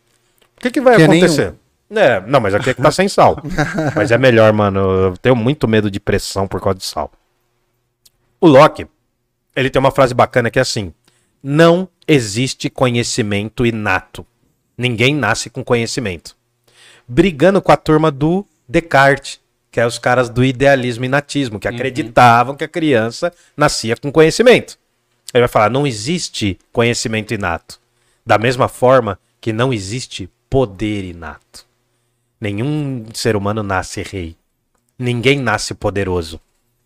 O 0.57 0.61
que, 0.61 0.71
que 0.71 0.81
vai 0.81 0.95
Que 0.95 1.01
é 1.01 1.05
acontecer? 1.05 1.53
É, 1.91 2.21
não, 2.21 2.39
mas 2.39 2.53
aqui 2.53 2.69
é 2.69 2.73
que 2.73 2.81
tá 2.81 2.91
sem 2.91 3.07
sal. 3.07 3.41
mas 3.95 4.11
é 4.11 4.17
melhor, 4.17 4.53
mano. 4.53 4.79
Eu 4.79 5.17
tenho 5.17 5.35
muito 5.35 5.67
medo 5.67 5.89
de 5.89 5.99
pressão 5.99 6.47
por 6.47 6.61
causa 6.61 6.77
de 6.77 6.85
sal. 6.85 7.11
O 8.39 8.47
Locke, 8.47 8.87
ele 9.55 9.69
tem 9.69 9.79
uma 9.79 9.91
frase 9.91 10.13
bacana 10.13 10.49
que 10.49 10.59
é 10.59 10.61
assim: 10.61 10.93
Não 11.41 11.89
existe 12.07 12.69
conhecimento 12.69 13.65
inato. 13.65 14.25
Ninguém 14.77 15.13
nasce 15.13 15.49
com 15.49 15.63
conhecimento. 15.63 16.37
Brigando 17.07 17.61
com 17.61 17.71
a 17.71 17.77
turma 17.77 18.11
do 18.11 18.45
Descartes, 18.67 19.41
que 19.71 19.79
é 19.79 19.85
os 19.85 19.99
caras 19.99 20.29
do 20.29 20.43
idealismo 20.43 21.03
e 21.03 21.09
natismo, 21.09 21.59
que 21.59 21.67
acreditavam 21.67 22.55
que 22.55 22.63
a 22.63 22.67
criança 22.67 23.33
nascia 23.57 23.97
com 23.97 24.11
conhecimento. 24.11 24.78
Ele 25.33 25.41
vai 25.41 25.47
falar: 25.47 25.69
não 25.69 25.85
existe 25.85 26.57
conhecimento 26.71 27.33
inato. 27.33 27.79
Da 28.25 28.37
mesma 28.37 28.67
forma 28.67 29.19
que 29.41 29.53
não 29.53 29.73
existe 29.73 30.29
poder 30.49 31.03
inato. 31.03 31.65
Nenhum 32.39 33.05
ser 33.13 33.35
humano 33.35 33.63
nasce 33.63 34.01
rei. 34.01 34.35
Ninguém 34.97 35.39
nasce 35.39 35.73
poderoso. 35.73 36.39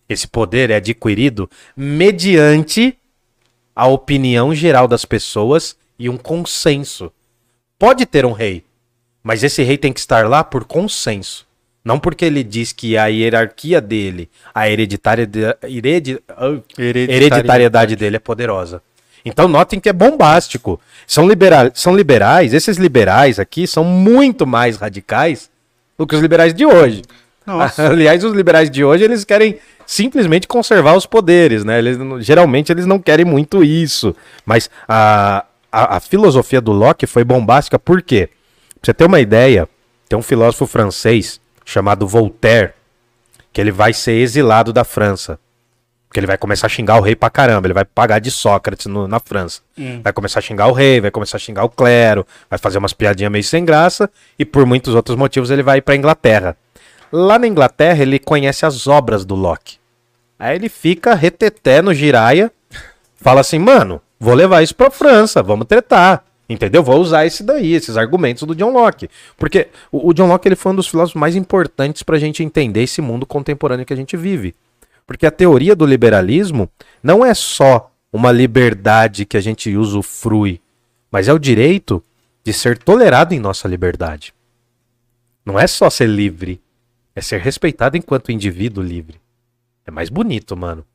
Esse 0.08 0.28
poder 0.28 0.70
é 0.70 0.76
adquirido 0.76 1.50
mediante 1.76 2.98
a 3.76 3.88
opinião 3.88 4.54
geral 4.54 4.88
das 4.88 5.06
pessoas 5.06 5.76
e 5.98 6.10
um 6.10 6.18
consenso. 6.18 7.12
Pode 7.80 8.06
ter 8.06 8.26
um 8.26 8.32
rei, 8.32 8.64
mas 9.24 9.44
esse 9.44 9.64
rei 9.64 9.78
tem 9.78 9.92
que 9.92 10.00
estar 10.00 10.28
lá 10.28 10.44
por 10.44 10.66
consenso. 10.66 11.48
Não 11.84 12.00
porque 12.00 12.24
ele 12.24 12.44
diz 12.44 12.72
que 12.72 12.98
a 12.98 13.08
hierarquia 13.08 13.82
dele, 13.82 14.30
a 14.56 14.70
hereditária, 14.70 15.30
heredi, 15.64 16.18
ah, 16.30 16.58
hereditariedade 16.78 17.96
dele 17.96 18.16
é 18.16 18.20
poderosa. 18.20 18.82
Então 19.26 19.48
notem 19.48 19.80
que 19.80 19.90
é 19.90 19.94
bombástico. 19.94 20.80
São, 21.06 21.28
libera 21.28 21.72
são 21.74 21.96
liberais, 21.96 22.54
esses 22.54 22.78
liberais 22.78 23.38
aqui 23.38 23.68
são 23.68 23.84
muito 23.84 24.48
mais 24.48 24.78
radicais 24.78 25.50
do 25.98 26.08
que 26.08 26.16
os 26.16 26.22
liberais 26.22 26.54
de 26.54 26.66
hoje. 26.66 27.02
Nossa. 27.46 27.88
Aliás, 27.92 28.24
os 28.24 28.34
liberais 28.34 28.70
de 28.70 28.84
hoje, 28.84 29.04
eles 29.04 29.26
querem 29.26 29.60
simplesmente 29.86 30.48
conservar 30.48 30.96
os 30.96 31.06
poderes, 31.06 31.66
né? 31.66 31.80
Eles, 31.80 31.98
geralmente 32.26 32.72
eles 32.72 32.86
não 32.86 33.00
querem 33.00 33.26
muito 33.26 33.62
isso. 33.62 34.16
Mas 34.46 34.70
a, 34.88 35.46
a, 35.70 35.98
a 35.98 36.00
filosofia 36.00 36.62
do 36.62 36.72
Locke 36.72 37.06
foi 37.06 37.26
bombástica 37.26 37.78
por 37.78 38.02
quê? 38.02 38.30
Pra 38.82 38.88
você 38.88 38.94
ter 38.94 39.06
uma 39.06 39.20
ideia, 39.20 39.68
tem 40.08 40.18
um 40.18 40.24
filósofo 40.24 40.66
francês 40.66 41.42
chamado 41.66 42.08
Voltaire, 42.08 42.74
que 43.52 43.60
ele 43.60 43.72
vai 43.72 43.94
ser 43.94 44.14
exilado 44.14 44.74
da 44.74 44.84
França. 44.84 45.40
Porque 46.08 46.20
ele 46.20 46.28
vai 46.28 46.38
começar 46.38 46.68
a 46.68 46.70
xingar 46.70 46.98
o 46.98 47.02
rei 47.02 47.16
pra 47.16 47.30
caramba. 47.30 47.66
Ele 47.66 47.74
vai 47.74 47.86
pagar 47.86 48.20
de 48.20 48.30
Sócrates 48.30 48.86
no, 48.86 49.08
na 49.08 49.20
França. 49.20 49.62
Hum. 49.76 50.00
Vai 50.04 50.14
começar 50.14 50.38
a 50.38 50.42
xingar 50.44 50.68
o 50.68 50.72
rei, 50.72 51.02
vai 51.02 51.10
começar 51.10 51.38
a 51.38 51.40
xingar 51.40 51.64
o 51.64 51.70
clero, 51.70 52.24
vai 52.48 52.60
fazer 52.60 52.78
umas 52.78 52.94
piadinhas 52.94 53.32
meio 53.32 53.44
sem 53.44 53.66
graça. 53.66 54.08
E 54.38 54.46
por 54.46 54.64
muitos 54.64 54.94
outros 54.94 55.18
motivos 55.18 55.50
ele 55.50 55.64
vai 55.64 55.82
pra 55.82 55.96
Inglaterra. 55.96 56.56
Lá 57.12 57.40
na 57.40 57.48
Inglaterra 57.48 58.02
ele 58.04 58.20
conhece 58.20 58.64
as 58.64 58.86
obras 58.86 59.26
do 59.26 59.34
Locke. 59.34 59.78
Aí 60.38 60.56
ele 60.56 60.70
fica 60.70 61.16
reteté 61.16 61.82
no 61.82 61.94
giraia, 61.94 62.52
fala 63.16 63.42
assim, 63.42 63.58
mano, 63.58 64.02
vou 64.20 64.34
levar 64.34 64.62
isso 64.62 64.76
pra 64.76 64.92
França, 64.92 65.42
vamos 65.42 65.66
tretar. 65.68 66.24
Entendeu? 66.48 66.84
Vou 66.84 67.00
usar 67.00 67.26
esse 67.26 67.42
daí, 67.44 67.74
esses 67.74 67.96
argumentos 67.96 68.44
do 68.44 68.56
John 68.56 68.72
Locke. 68.72 69.10
Porque 69.38 69.70
o, 69.92 70.10
o 70.10 70.14
John 70.14 70.28
Locke 70.28 70.48
ele 70.48 70.56
foi 70.56 70.72
um 70.72 70.76
dos 70.76 70.88
filósofos 70.88 71.20
mais 71.20 71.36
importantes 71.36 72.04
para 72.04 72.18
a 72.18 72.20
gente 72.20 72.44
entender 72.44 72.84
esse 72.84 73.02
mundo 73.02 73.26
contemporâneo 73.26 73.86
que 73.86 73.94
a 73.94 73.98
gente 73.98 74.18
vive. 74.18 74.54
Porque 75.08 75.26
a 75.26 75.32
teoria 75.32 75.76
do 75.76 75.86
liberalismo 75.86 76.70
não 77.02 77.26
é 77.26 77.34
só 77.34 77.92
uma 78.12 78.32
liberdade 78.32 79.26
que 79.26 79.38
a 79.38 79.42
gente 79.42 79.76
usufrui, 79.76 80.62
mas 81.10 81.28
é 81.28 81.34
o 81.34 81.40
direito 81.40 82.04
de 82.44 82.54
ser 82.54 82.78
tolerado 82.78 83.34
em 83.34 83.40
nossa 83.40 83.68
liberdade. 83.68 84.34
Não 85.46 85.60
é 85.60 85.66
só 85.66 85.90
ser 85.90 86.08
livre, 86.08 86.62
é 87.16 87.22
ser 87.22 87.40
respeitado 87.40 87.98
enquanto 87.98 88.32
indivíduo 88.32 88.84
livre. 88.84 89.20
É 89.86 89.92
mais 89.92 90.10
bonito, 90.10 90.56
mano. 90.56 90.86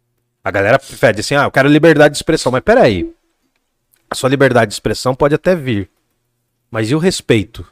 A 0.42 0.50
galera 0.50 0.78
pede 1.00 1.20
assim: 1.20 1.34
ah, 1.34 1.44
eu 1.44 1.50
quero 1.50 1.68
liberdade 1.68 2.12
de 2.12 2.18
expressão, 2.18 2.50
mas 2.50 2.62
peraí. 2.62 3.12
A 4.10 4.14
sua 4.14 4.28
liberdade 4.30 4.68
de 4.68 4.74
expressão 4.74 5.14
pode 5.14 5.34
até 5.34 5.54
vir. 5.54 5.90
Mas 6.70 6.90
e 6.90 6.94
o 6.94 6.98
respeito 6.98 7.66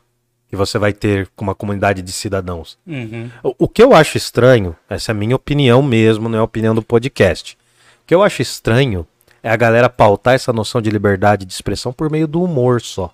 que 0.49 0.57
você 0.57 0.79
vai 0.79 0.92
ter 0.92 1.29
com 1.35 1.44
uma 1.44 1.55
comunidade 1.55 2.03
de 2.03 2.12
cidadãos? 2.12 2.79
Uhum. 2.87 3.31
O, 3.42 3.55
o, 3.61 3.68
que 3.68 3.83
eu 3.83 3.94
acho 3.94 4.16
estranho, 4.16 4.77
essa 4.88 5.11
é 5.11 5.12
a 5.12 5.16
minha 5.16 5.37
opinião 5.37 5.83
mesmo, 5.83 6.29
não 6.29 6.38
é 6.38 6.40
a 6.40 6.44
opinião 6.44 6.75
do 6.75 6.83
podcast. 6.83 7.59
O 8.03 8.07
que 8.07 8.14
eu 8.14 8.22
acho 8.22 8.42
estranho 8.42 9.07
é 9.42 9.51
a 9.51 9.57
galera 9.57 9.88
pautar 9.88 10.35
essa 10.35 10.53
noção 10.53 10.81
de 10.81 10.90
liberdade 10.90 11.44
de 11.44 11.53
expressão 11.53 11.92
por 11.92 12.11
meio 12.11 12.27
do 12.27 12.42
humor 12.42 12.81
só. 12.81 13.12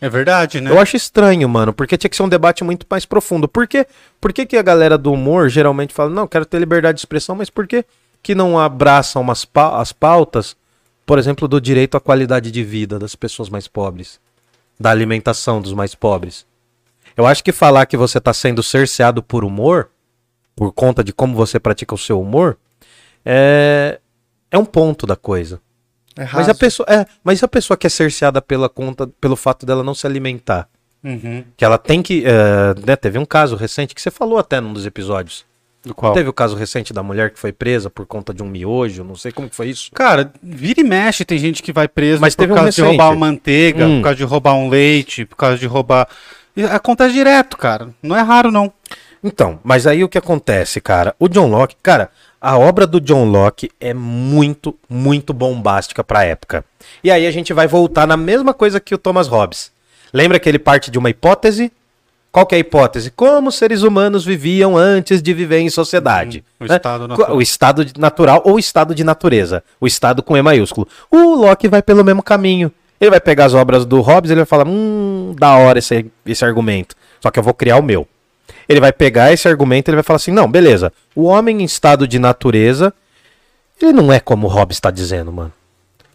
É 0.00 0.08
verdade, 0.08 0.60
né? 0.60 0.70
Eu 0.70 0.80
acho 0.80 0.96
estranho, 0.96 1.48
mano, 1.48 1.72
porque 1.72 1.96
tinha 1.96 2.10
que 2.10 2.16
ser 2.16 2.22
um 2.22 2.28
debate 2.28 2.64
muito 2.64 2.86
mais 2.90 3.04
profundo. 3.04 3.46
Por 3.46 3.68
quê? 3.68 3.86
Por 4.20 4.32
que, 4.32 4.44
que 4.44 4.56
a 4.56 4.62
galera 4.62 4.98
do 4.98 5.12
humor 5.12 5.48
geralmente 5.48 5.94
fala, 5.94 6.10
não, 6.10 6.26
quero 6.26 6.44
ter 6.44 6.58
liberdade 6.58 6.96
de 6.96 7.00
expressão, 7.00 7.36
mas 7.36 7.48
por 7.48 7.66
que, 7.66 7.84
que 8.22 8.34
não 8.34 8.58
abraçam 8.58 9.22
umas 9.22 9.44
pa 9.44 9.80
as 9.80 9.92
pautas 9.92 10.56
por 11.06 11.18
exemplo, 11.18 11.46
do 11.46 11.60
direito 11.60 11.96
à 11.96 12.00
qualidade 12.00 12.50
de 12.50 12.64
vida 12.64 12.98
das 12.98 13.14
pessoas 13.14 13.48
mais 13.48 13.68
pobres, 13.68 14.20
da 14.78 14.90
alimentação 14.90 15.62
dos 15.62 15.72
mais 15.72 15.94
pobres. 15.94 16.44
Eu 17.16 17.26
acho 17.26 17.44
que 17.44 17.52
falar 17.52 17.86
que 17.86 17.96
você 17.96 18.18
está 18.18 18.34
sendo 18.34 18.62
cerceado 18.62 19.22
por 19.22 19.44
humor, 19.44 19.88
por 20.56 20.72
conta 20.72 21.04
de 21.04 21.12
como 21.12 21.36
você 21.36 21.60
pratica 21.60 21.94
o 21.94 21.98
seu 21.98 22.20
humor, 22.20 22.58
é, 23.24 24.00
é 24.50 24.58
um 24.58 24.64
ponto 24.64 25.06
da 25.06 25.14
coisa. 25.14 25.60
É 26.16 26.26
mas 26.32 26.48
a 26.48 26.54
pessoa 26.54 26.86
é, 26.88 27.06
mas 27.22 27.42
a 27.42 27.48
pessoa 27.48 27.76
que 27.76 27.86
é 27.86 27.90
cerceada 27.90 28.42
pela 28.42 28.68
conta, 28.68 29.06
pelo 29.20 29.36
fato 29.36 29.64
dela 29.64 29.84
não 29.84 29.94
se 29.94 30.06
alimentar, 30.06 30.68
uhum. 31.04 31.44
que 31.56 31.64
ela 31.64 31.78
tem 31.78 32.02
que, 32.02 32.24
é, 32.26 32.74
né, 32.86 32.96
teve 32.96 33.18
um 33.18 33.24
caso 33.24 33.54
recente 33.54 33.94
que 33.94 34.00
você 34.00 34.10
falou 34.10 34.38
até 34.38 34.60
num 34.60 34.72
dos 34.72 34.86
episódios 34.86 35.44
qual? 35.94 36.12
Teve 36.12 36.28
o 36.28 36.32
caso 36.32 36.56
recente 36.56 36.92
da 36.92 37.02
mulher 37.02 37.30
que 37.30 37.38
foi 37.38 37.52
presa 37.52 37.88
por 37.90 38.06
conta 38.06 38.32
de 38.32 38.42
um 38.42 38.46
miojo, 38.48 39.04
não 39.04 39.14
sei 39.14 39.32
como 39.32 39.48
que 39.48 39.56
foi 39.56 39.68
isso. 39.68 39.90
Cara, 39.92 40.32
vira 40.42 40.80
e 40.80 40.84
mexe 40.84 41.24
tem 41.24 41.38
gente 41.38 41.62
que 41.62 41.72
vai 41.72 41.88
preso 41.88 42.20
Mas 42.20 42.34
por 42.34 42.42
teve 42.42 42.54
causa 42.54 42.68
um 42.68 42.70
de 42.70 42.82
roubar 42.82 43.10
uma 43.10 43.26
manteiga, 43.26 43.86
hum. 43.86 43.98
por 43.98 44.04
causa 44.04 44.16
de 44.16 44.24
roubar 44.24 44.54
um 44.54 44.68
leite, 44.68 45.24
por 45.24 45.36
causa 45.36 45.58
de 45.58 45.66
roubar... 45.66 46.08
Acontece 46.70 47.12
direto, 47.12 47.56
cara. 47.56 47.90
Não 48.02 48.16
é 48.16 48.22
raro, 48.22 48.50
não. 48.50 48.72
Então, 49.22 49.58
mas 49.62 49.86
aí 49.86 50.02
o 50.02 50.08
que 50.08 50.16
acontece, 50.16 50.80
cara? 50.80 51.14
O 51.18 51.28
John 51.28 51.48
Locke, 51.48 51.76
cara, 51.82 52.10
a 52.40 52.56
obra 52.56 52.86
do 52.86 53.00
John 53.00 53.24
Locke 53.24 53.70
é 53.80 53.92
muito, 53.92 54.76
muito 54.88 55.32
bombástica 55.32 56.04
pra 56.04 56.24
época. 56.24 56.64
E 57.02 57.10
aí 57.10 57.26
a 57.26 57.30
gente 57.30 57.52
vai 57.52 57.66
voltar 57.66 58.06
na 58.06 58.16
mesma 58.16 58.54
coisa 58.54 58.78
que 58.78 58.94
o 58.94 58.98
Thomas 58.98 59.26
Hobbes. 59.26 59.72
Lembra 60.12 60.38
que 60.38 60.48
ele 60.48 60.58
parte 60.58 60.90
de 60.90 60.98
uma 60.98 61.10
hipótese 61.10 61.72
qual 62.30 62.44
que 62.44 62.54
é 62.54 62.58
a 62.58 62.60
hipótese? 62.60 63.10
Como 63.10 63.48
os 63.48 63.54
seres 63.54 63.82
humanos 63.82 64.24
viviam 64.24 64.76
antes 64.76 65.22
de 65.22 65.32
viver 65.32 65.60
em 65.60 65.70
sociedade. 65.70 66.44
Uhum. 66.60 66.66
o, 66.66 66.68
né? 66.68 66.76
estado 66.76 67.08
natural. 67.08 67.36
o 67.36 67.40
estado 67.40 67.86
natural 67.98 68.42
ou 68.44 68.58
estado 68.58 68.94
de 68.94 69.02
natureza. 69.02 69.64
O 69.80 69.86
estado 69.86 70.22
com 70.22 70.36
E 70.36 70.42
maiúsculo. 70.42 70.86
O 71.10 71.34
Locke 71.34 71.68
vai 71.68 71.82
pelo 71.82 72.04
mesmo 72.04 72.22
caminho. 72.22 72.70
Ele 73.00 73.10
vai 73.10 73.20
pegar 73.20 73.46
as 73.46 73.54
obras 73.54 73.84
do 73.84 74.00
Hobbes 74.00 74.30
e 74.30 74.34
ele 74.34 74.40
vai 74.40 74.46
falar: 74.46 74.66
hum, 74.66 75.34
da 75.38 75.56
hora 75.56 75.78
esse, 75.78 76.10
esse 76.26 76.44
argumento. 76.44 76.94
Só 77.20 77.30
que 77.30 77.38
eu 77.38 77.42
vou 77.42 77.54
criar 77.54 77.78
o 77.78 77.82
meu. 77.82 78.06
Ele 78.68 78.80
vai 78.80 78.92
pegar 78.92 79.32
esse 79.32 79.48
argumento 79.48 79.88
e 79.88 79.90
ele 79.90 79.96
vai 79.96 80.02
falar 80.02 80.16
assim: 80.16 80.32
não, 80.32 80.50
beleza. 80.50 80.92
O 81.14 81.24
homem 81.24 81.62
em 81.62 81.64
estado 81.64 82.06
de 82.06 82.18
natureza, 82.18 82.92
ele 83.80 83.92
não 83.92 84.12
é 84.12 84.20
como 84.20 84.46
o 84.46 84.50
Hobbes 84.50 84.76
está 84.76 84.90
dizendo, 84.90 85.32
mano. 85.32 85.52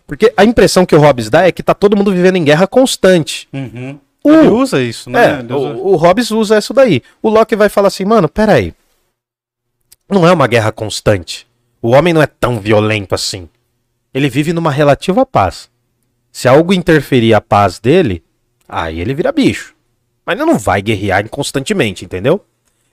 Porque 0.06 0.34
a 0.36 0.44
impressão 0.44 0.86
que 0.86 0.96
o 0.96 1.00
Hobbes 1.00 1.30
dá 1.30 1.48
é 1.48 1.52
que 1.52 1.64
tá 1.64 1.74
todo 1.74 1.96
mundo 1.96 2.12
vivendo 2.12 2.36
em 2.36 2.44
guerra 2.44 2.68
constante. 2.68 3.48
Uhum. 3.54 3.98
O, 4.24 4.32
Ele 4.32 4.50
usa 4.50 4.82
isso, 4.82 5.10
né? 5.10 5.40
É, 5.40 5.54
o, 5.54 5.94
o 5.94 5.96
Hobbes 5.96 6.32
usa 6.32 6.58
isso 6.58 6.74
daí. 6.74 7.02
O 7.22 7.30
Locke 7.30 7.56
vai 7.56 7.70
falar 7.70 7.88
assim, 7.88 8.06
mano, 8.06 8.30
peraí. 8.30 8.74
Não 10.08 10.28
é 10.28 10.32
uma 10.32 10.48
guerra 10.48 10.72
constante. 10.72 11.48
O 11.82 11.92
homem 11.92 12.14
não 12.14 12.22
é 12.22 12.28
tão 12.28 12.60
violento 12.60 13.16
assim. 13.16 13.50
Ele 14.14 14.30
vive 14.30 14.54
numa 14.54 14.72
relativa 14.72 15.26
paz. 15.26 15.70
Se 16.32 16.48
algo 16.48 16.74
interferir 16.74 17.34
a 17.34 17.42
paz 17.42 17.80
dele, 17.80 18.24
aí 18.68 19.00
ele 19.00 19.14
vira 19.14 19.32
bicho. 19.32 19.74
Mas 20.26 20.36
ele 20.40 20.46
não 20.46 20.60
vai 20.60 20.82
guerrear 20.82 21.28
constantemente, 21.30 22.06
entendeu? 22.06 22.46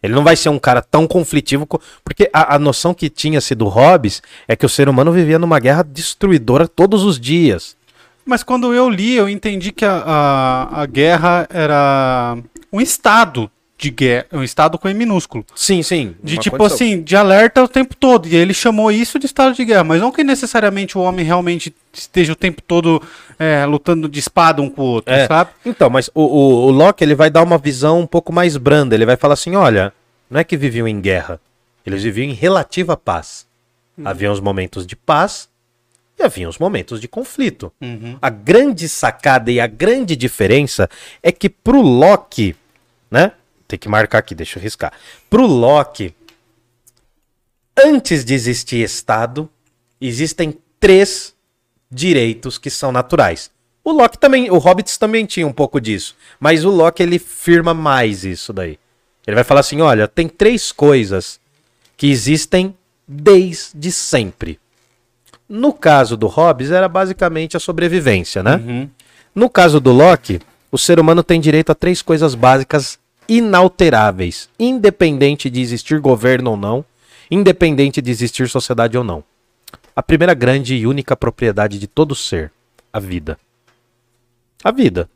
Ele 0.02 0.14
não 0.14 0.24
vai 0.24 0.36
ser 0.36 0.48
um 0.48 0.58
cara 0.58 0.80
tão 0.80 1.06
conflitivo. 1.06 1.66
Porque 2.04 2.30
a, 2.32 2.54
a 2.54 2.58
noção 2.58 2.94
que 2.94 3.10
tinha 3.10 3.40
sido 3.40 3.68
Hobbes 3.68 4.22
é 4.46 4.56
que 4.56 4.64
o 4.64 4.68
ser 4.68 4.88
humano 4.88 5.12
vivia 5.12 5.38
numa 5.38 5.58
guerra 5.58 5.82
destruidora 5.82 6.66
todos 6.66 7.04
os 7.04 7.18
dias. 7.20 7.76
Mas 8.28 8.42
quando 8.42 8.74
eu 8.74 8.90
li, 8.90 9.14
eu 9.14 9.26
entendi 9.26 9.72
que 9.72 9.86
a, 9.86 10.02
a, 10.04 10.82
a 10.82 10.86
guerra 10.86 11.48
era 11.48 12.36
um 12.70 12.78
estado 12.78 13.50
de 13.78 13.90
guerra, 13.90 14.26
um 14.32 14.42
estado 14.42 14.78
com 14.78 14.86
E 14.86 14.92
minúsculo. 14.92 15.46
Sim, 15.54 15.82
sim. 15.82 16.14
De 16.22 16.36
tipo 16.36 16.58
condição. 16.58 16.76
assim, 16.76 17.02
de 17.02 17.16
alerta 17.16 17.62
o 17.64 17.66
tempo 17.66 17.96
todo. 17.96 18.28
E 18.28 18.36
ele 18.36 18.52
chamou 18.52 18.92
isso 18.92 19.18
de 19.18 19.24
estado 19.24 19.54
de 19.54 19.64
guerra. 19.64 19.82
Mas 19.82 20.02
não 20.02 20.12
que 20.12 20.22
necessariamente 20.22 20.98
o 20.98 21.00
homem 21.00 21.24
realmente 21.24 21.74
esteja 21.90 22.34
o 22.34 22.36
tempo 22.36 22.60
todo 22.60 23.02
é, 23.38 23.64
lutando 23.64 24.06
de 24.10 24.18
espada 24.18 24.60
um 24.60 24.68
com 24.68 24.82
o 24.82 24.84
outro, 24.84 25.14
é. 25.14 25.26
sabe? 25.26 25.52
Então, 25.64 25.88
mas 25.88 26.10
o, 26.14 26.20
o, 26.20 26.66
o 26.66 26.70
Locke 26.70 27.02
ele 27.02 27.14
vai 27.14 27.30
dar 27.30 27.42
uma 27.42 27.56
visão 27.56 28.00
um 28.00 28.06
pouco 28.06 28.30
mais 28.30 28.58
branda. 28.58 28.94
Ele 28.94 29.06
vai 29.06 29.16
falar 29.16 29.34
assim: 29.34 29.56
olha, 29.56 29.90
não 30.30 30.38
é 30.38 30.44
que 30.44 30.54
viviam 30.54 30.86
em 30.86 31.00
guerra. 31.00 31.40
Eles 31.86 32.02
viviam 32.02 32.28
em 32.28 32.34
relativa 32.34 32.94
paz. 32.94 33.46
Hum. 33.98 34.02
Havia 34.04 34.30
uns 34.30 34.38
momentos 34.38 34.86
de 34.86 34.94
paz 34.94 35.48
e 36.18 36.22
havia 36.22 36.48
os 36.48 36.58
momentos 36.58 37.00
de 37.00 37.06
conflito. 37.06 37.72
Uhum. 37.80 38.18
A 38.20 38.28
grande 38.28 38.88
sacada 38.88 39.50
e 39.50 39.60
a 39.60 39.66
grande 39.66 40.16
diferença 40.16 40.88
é 41.22 41.30
que 41.30 41.48
pro 41.48 41.80
Loki, 41.80 42.56
né? 43.10 43.32
Tem 43.66 43.78
que 43.78 43.88
marcar 43.88 44.18
aqui, 44.18 44.34
deixa 44.34 44.58
eu 44.58 44.62
riscar. 44.62 44.92
Pro 45.28 45.46
Loki, 45.46 46.14
antes 47.76 48.24
de 48.24 48.34
existir 48.34 48.82
Estado, 48.82 49.48
existem 50.00 50.58
três 50.80 51.34
direitos 51.90 52.58
que 52.58 52.70
são 52.70 52.90
naturais. 52.90 53.50
O 53.84 53.92
Loki 53.92 54.18
também, 54.18 54.50
o 54.50 54.58
Hobbits 54.58 54.98
também 54.98 55.24
tinha 55.24 55.46
um 55.46 55.52
pouco 55.52 55.80
disso, 55.80 56.16
mas 56.40 56.64
o 56.64 56.70
Loki 56.70 57.02
ele 57.02 57.18
firma 57.18 57.72
mais 57.72 58.24
isso 58.24 58.52
daí. 58.52 58.78
Ele 59.26 59.34
vai 59.34 59.44
falar 59.44 59.60
assim, 59.60 59.80
olha, 59.80 60.08
tem 60.08 60.28
três 60.28 60.72
coisas 60.72 61.38
que 61.96 62.10
existem 62.10 62.74
desde 63.06 63.92
sempre. 63.92 64.58
No 65.48 65.72
caso 65.72 66.16
do 66.16 66.26
Hobbes, 66.26 66.70
era 66.70 66.88
basicamente 66.88 67.56
a 67.56 67.60
sobrevivência, 67.60 68.42
né? 68.42 68.56
Uhum. 68.56 68.88
No 69.34 69.48
caso 69.48 69.80
do 69.80 69.92
Locke, 69.92 70.40
o 70.70 70.76
ser 70.76 71.00
humano 71.00 71.22
tem 71.22 71.40
direito 71.40 71.70
a 71.70 71.74
três 71.74 72.02
coisas 72.02 72.34
básicas 72.34 72.98
inalteráveis, 73.28 74.48
independente 74.58 75.48
de 75.48 75.60
existir 75.60 76.00
governo 76.00 76.50
ou 76.50 76.56
não, 76.56 76.84
independente 77.30 78.02
de 78.02 78.10
existir 78.10 78.48
sociedade 78.48 78.96
ou 78.98 79.04
não. 79.04 79.24
A 79.94 80.02
primeira 80.02 80.34
grande 80.34 80.74
e 80.74 80.86
única 80.86 81.16
propriedade 81.16 81.78
de 81.78 81.86
todo 81.86 82.14
ser, 82.14 82.52
a 82.92 83.00
vida. 83.00 83.38
A 84.62 84.70
vida. 84.70 85.08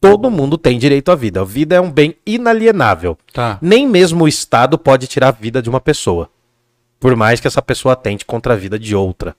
Todo 0.00 0.30
mundo 0.30 0.56
tem 0.56 0.78
direito 0.78 1.10
à 1.10 1.16
vida. 1.16 1.40
A 1.40 1.44
vida 1.44 1.74
é 1.74 1.80
um 1.80 1.90
bem 1.90 2.14
inalienável. 2.24 3.18
Tá. 3.32 3.58
Nem 3.60 3.86
mesmo 3.86 4.24
o 4.24 4.28
Estado 4.28 4.78
pode 4.78 5.06
tirar 5.06 5.28
a 5.28 5.32
vida 5.32 5.60
de 5.60 5.68
uma 5.68 5.80
pessoa. 5.80 6.30
Por 7.00 7.16
mais 7.16 7.40
que 7.40 7.46
essa 7.46 7.62
pessoa 7.62 7.94
atente 7.94 8.24
contra 8.24 8.54
a 8.54 8.56
vida 8.56 8.78
de 8.78 8.94
outra. 8.94 9.34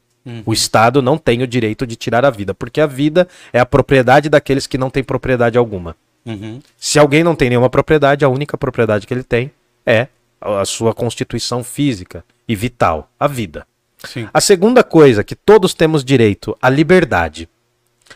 O 0.46 0.54
Estado 0.54 1.02
não 1.02 1.18
tem 1.18 1.42
o 1.42 1.48
direito 1.48 1.86
de 1.86 1.96
tirar 1.96 2.26
a 2.26 2.30
vida, 2.30 2.54
porque 2.54 2.82
a 2.82 2.86
vida 2.86 3.28
é 3.52 3.60
a 3.60 3.66
propriedade 3.66 4.30
daqueles 4.30 4.68
que 4.68 4.78
não 4.78 4.90
têm 4.90 5.04
propriedade 5.04 5.58
alguma. 5.58 5.96
Uhum. 6.26 6.60
Se 6.78 7.00
alguém 7.00 7.24
não 7.24 7.36
tem 7.36 7.50
nenhuma 7.50 7.70
propriedade, 7.70 8.26
a 8.26 8.30
única 8.30 8.58
propriedade 8.58 9.08
que 9.08 9.14
ele 9.14 9.24
tem 9.24 9.52
é 9.86 10.08
a 10.42 10.66
sua 10.66 10.94
constituição 10.94 11.64
física 11.64 12.24
e 12.48 12.56
vital, 12.56 13.10
a 13.20 13.28
vida. 13.28 13.66
Sim. 14.04 14.28
A 14.34 14.40
segunda 14.40 14.84
coisa 14.84 15.24
que 15.24 15.36
todos 15.36 15.74
temos 15.74 16.04
direito, 16.04 16.58
a 16.62 16.70
liberdade. 16.70 17.50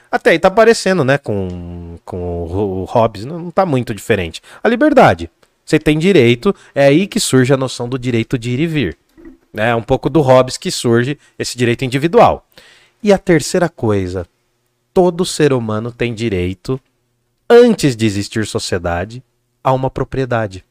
Até 0.09 0.31
aí 0.31 0.39
tá 0.39 0.49
parecendo, 0.49 1.03
né, 1.03 1.17
com, 1.17 1.97
com 2.05 2.17
o, 2.17 2.81
o 2.81 2.83
Hobbes, 2.85 3.25
não, 3.25 3.39
não 3.39 3.51
tá 3.51 3.65
muito 3.65 3.93
diferente. 3.93 4.41
A 4.63 4.69
liberdade. 4.69 5.29
Você 5.65 5.79
tem 5.79 5.97
direito, 5.97 6.53
é 6.75 6.85
aí 6.85 7.07
que 7.07 7.19
surge 7.19 7.53
a 7.53 7.57
noção 7.57 7.87
do 7.87 7.97
direito 7.97 8.37
de 8.37 8.51
ir 8.51 8.59
e 8.59 8.67
vir. 8.67 8.97
É 9.55 9.75
um 9.75 9.83
pouco 9.83 10.09
do 10.09 10.21
Hobbes 10.21 10.57
que 10.57 10.71
surge 10.71 11.17
esse 11.37 11.57
direito 11.57 11.85
individual. 11.85 12.47
E 13.01 13.13
a 13.13 13.17
terceira 13.17 13.69
coisa, 13.69 14.25
todo 14.93 15.25
ser 15.25 15.53
humano 15.53 15.91
tem 15.91 16.13
direito, 16.13 16.79
antes 17.49 17.95
de 17.95 18.05
existir 18.05 18.45
sociedade, 18.47 19.23
a 19.63 19.71
uma 19.71 19.89
propriedade. 19.89 20.65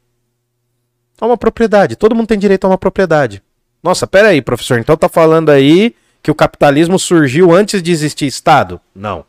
A 1.21 1.27
uma 1.27 1.37
propriedade. 1.37 1.95
Todo 1.95 2.15
mundo 2.15 2.27
tem 2.27 2.39
direito 2.39 2.65
a 2.65 2.69
uma 2.69 2.79
propriedade. 2.79 3.43
Nossa, 3.83 4.07
pera 4.07 4.29
aí, 4.29 4.43
professor. 4.43 4.79
Então 4.79 4.97
tá 4.97 5.09
falando 5.09 5.51
aí 5.51 5.95
que 6.23 6.31
o 6.31 6.35
capitalismo 6.35 6.99
surgiu 6.99 7.53
antes 7.53 7.83
de 7.83 7.91
existir 7.91 8.27
Estado? 8.27 8.81
Não. 8.95 9.25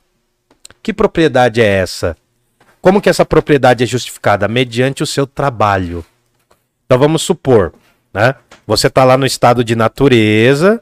Que 0.82 0.94
propriedade 0.94 1.62
é 1.62 1.66
essa? 1.66 2.16
Como 2.82 3.02
que 3.02 3.10
essa 3.10 3.26
propriedade 3.26 3.84
é 3.84 3.88
justificada? 3.88 4.48
Mediante 4.48 5.02
o 5.02 5.08
seu 5.08 5.26
trabalho. 5.26 6.06
Então 6.86 7.00
vamos 7.00 7.22
supor, 7.22 7.74
né? 8.14 8.36
Você 8.66 8.90
tá 8.90 9.04
lá 9.04 9.18
no 9.18 9.26
estado 9.26 9.64
de 9.64 9.76
natureza, 9.76 10.82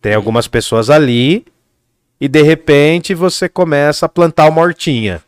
tem 0.00 0.14
algumas 0.14 0.48
pessoas 0.48 0.90
ali, 0.90 1.44
e 2.20 2.28
de 2.28 2.42
repente 2.42 3.14
você 3.14 3.48
começa 3.48 4.06
a 4.06 4.08
plantar 4.08 4.48
uma 4.48 4.60
hortinha. 4.60 5.22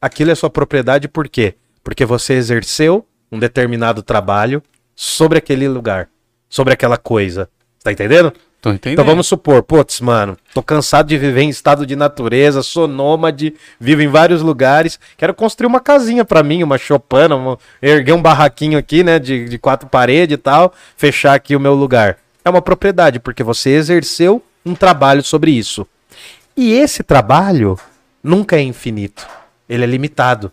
Aquilo 0.00 0.30
é 0.30 0.34
sua 0.34 0.50
propriedade 0.50 1.08
por 1.08 1.28
quê? 1.28 1.54
Porque 1.82 2.04
você 2.04 2.34
exerceu 2.34 3.06
um 3.30 3.38
determinado 3.38 4.02
trabalho 4.02 4.62
sobre 4.94 5.38
aquele 5.38 5.68
lugar, 5.68 6.08
sobre 6.48 6.72
aquela 6.72 6.96
coisa. 6.96 7.48
Tá 7.82 7.92
entendendo? 7.92 8.32
Tô 8.60 8.70
entendendo. 8.70 8.94
Então 8.94 9.04
vamos 9.04 9.28
supor, 9.28 9.62
putz, 9.62 10.00
mano, 10.00 10.36
tô 10.52 10.60
cansado 10.62 11.06
de 11.06 11.16
viver 11.16 11.42
em 11.42 11.48
estado 11.48 11.86
de 11.86 11.94
natureza, 11.94 12.60
sou 12.62 12.88
nômade, 12.88 13.54
vivo 13.78 14.02
em 14.02 14.08
vários 14.08 14.42
lugares, 14.42 14.98
quero 15.16 15.32
construir 15.32 15.68
uma 15.68 15.78
casinha 15.78 16.24
pra 16.24 16.42
mim, 16.42 16.64
uma 16.64 16.76
chopana, 16.76 17.36
uma- 17.36 17.56
erguer 17.80 18.14
um 18.14 18.20
barraquinho 18.22 18.76
aqui, 18.76 19.04
né, 19.04 19.20
de, 19.20 19.44
de 19.48 19.58
quatro 19.58 19.88
paredes 19.88 20.34
e 20.34 20.36
tal, 20.38 20.74
fechar 20.96 21.34
aqui 21.34 21.54
o 21.54 21.60
meu 21.60 21.74
lugar. 21.74 22.18
É 22.44 22.50
uma 22.50 22.60
propriedade, 22.60 23.20
porque 23.20 23.44
você 23.44 23.70
exerceu 23.70 24.42
um 24.66 24.74
trabalho 24.74 25.22
sobre 25.22 25.52
isso. 25.52 25.86
E 26.56 26.72
esse 26.72 27.04
trabalho 27.04 27.78
nunca 28.24 28.56
é 28.56 28.60
infinito, 28.62 29.24
ele 29.68 29.84
é 29.84 29.86
limitado. 29.86 30.50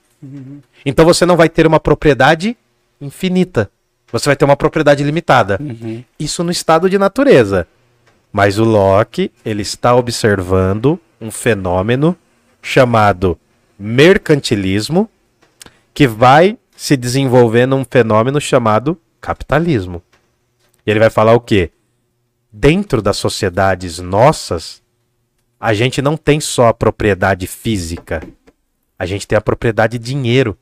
Então 0.85 1.03
você 1.05 1.25
não 1.25 1.35
vai 1.35 1.49
ter 1.49 1.65
uma 1.65 1.79
propriedade 1.79 2.55
infinita, 3.01 3.69
você 4.11 4.29
vai 4.29 4.35
ter 4.35 4.45
uma 4.45 4.55
propriedade 4.55 5.03
limitada. 5.03 5.59
Isso 6.19 6.43
no 6.43 6.51
estado 6.51 6.87
de 6.87 6.97
natureza. 6.99 7.67
Mas 8.35 8.59
o 8.59 8.65
Locke, 8.65 9.31
ele 9.45 9.61
está 9.61 9.95
observando 9.95 10.99
um 11.21 11.31
fenômeno 11.31 12.17
chamado 12.61 13.39
mercantilismo, 13.79 15.09
que 15.93 16.05
vai 16.05 16.57
se 16.75 16.97
desenvolver 16.97 17.65
num 17.65 17.85
fenômeno 17.85 18.41
chamado 18.41 18.99
capitalismo. 19.21 20.03
E 20.85 20.91
ele 20.91 20.99
vai 20.99 21.09
falar 21.09 21.31
o 21.31 21.39
quê? 21.39 21.71
Dentro 22.51 23.01
das 23.01 23.15
sociedades 23.15 23.99
nossas, 23.99 24.83
a 25.57 25.73
gente 25.73 26.01
não 26.01 26.17
tem 26.17 26.41
só 26.41 26.67
a 26.67 26.73
propriedade 26.73 27.47
física, 27.47 28.21
a 28.99 29.05
gente 29.05 29.25
tem 29.25 29.37
a 29.37 29.41
propriedade 29.41 29.97
dinheiro, 29.97 30.57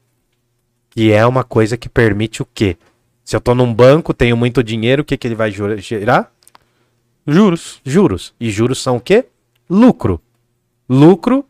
que 0.91 1.11
é 1.11 1.25
uma 1.25 1.43
coisa 1.43 1.75
que 1.75 1.89
permite 1.89 2.39
o 2.39 2.45
quê? 2.53 2.77
Se 3.25 3.35
eu 3.35 3.41
tô 3.41 3.55
num 3.55 3.73
banco, 3.73 4.13
tenho 4.13 4.37
muito 4.37 4.63
dinheiro, 4.63 5.01
o 5.01 5.05
que, 5.05 5.17
que 5.17 5.25
ele 5.25 5.33
vai 5.33 5.51
gerar? 5.79 6.32
Juros. 7.27 7.79
Juros. 7.85 8.33
E 8.39 8.49
juros 8.51 8.81
são 8.81 8.97
o 8.97 9.01
quê? 9.01 9.25
Lucro. 9.69 10.21
Lucro 10.89 11.45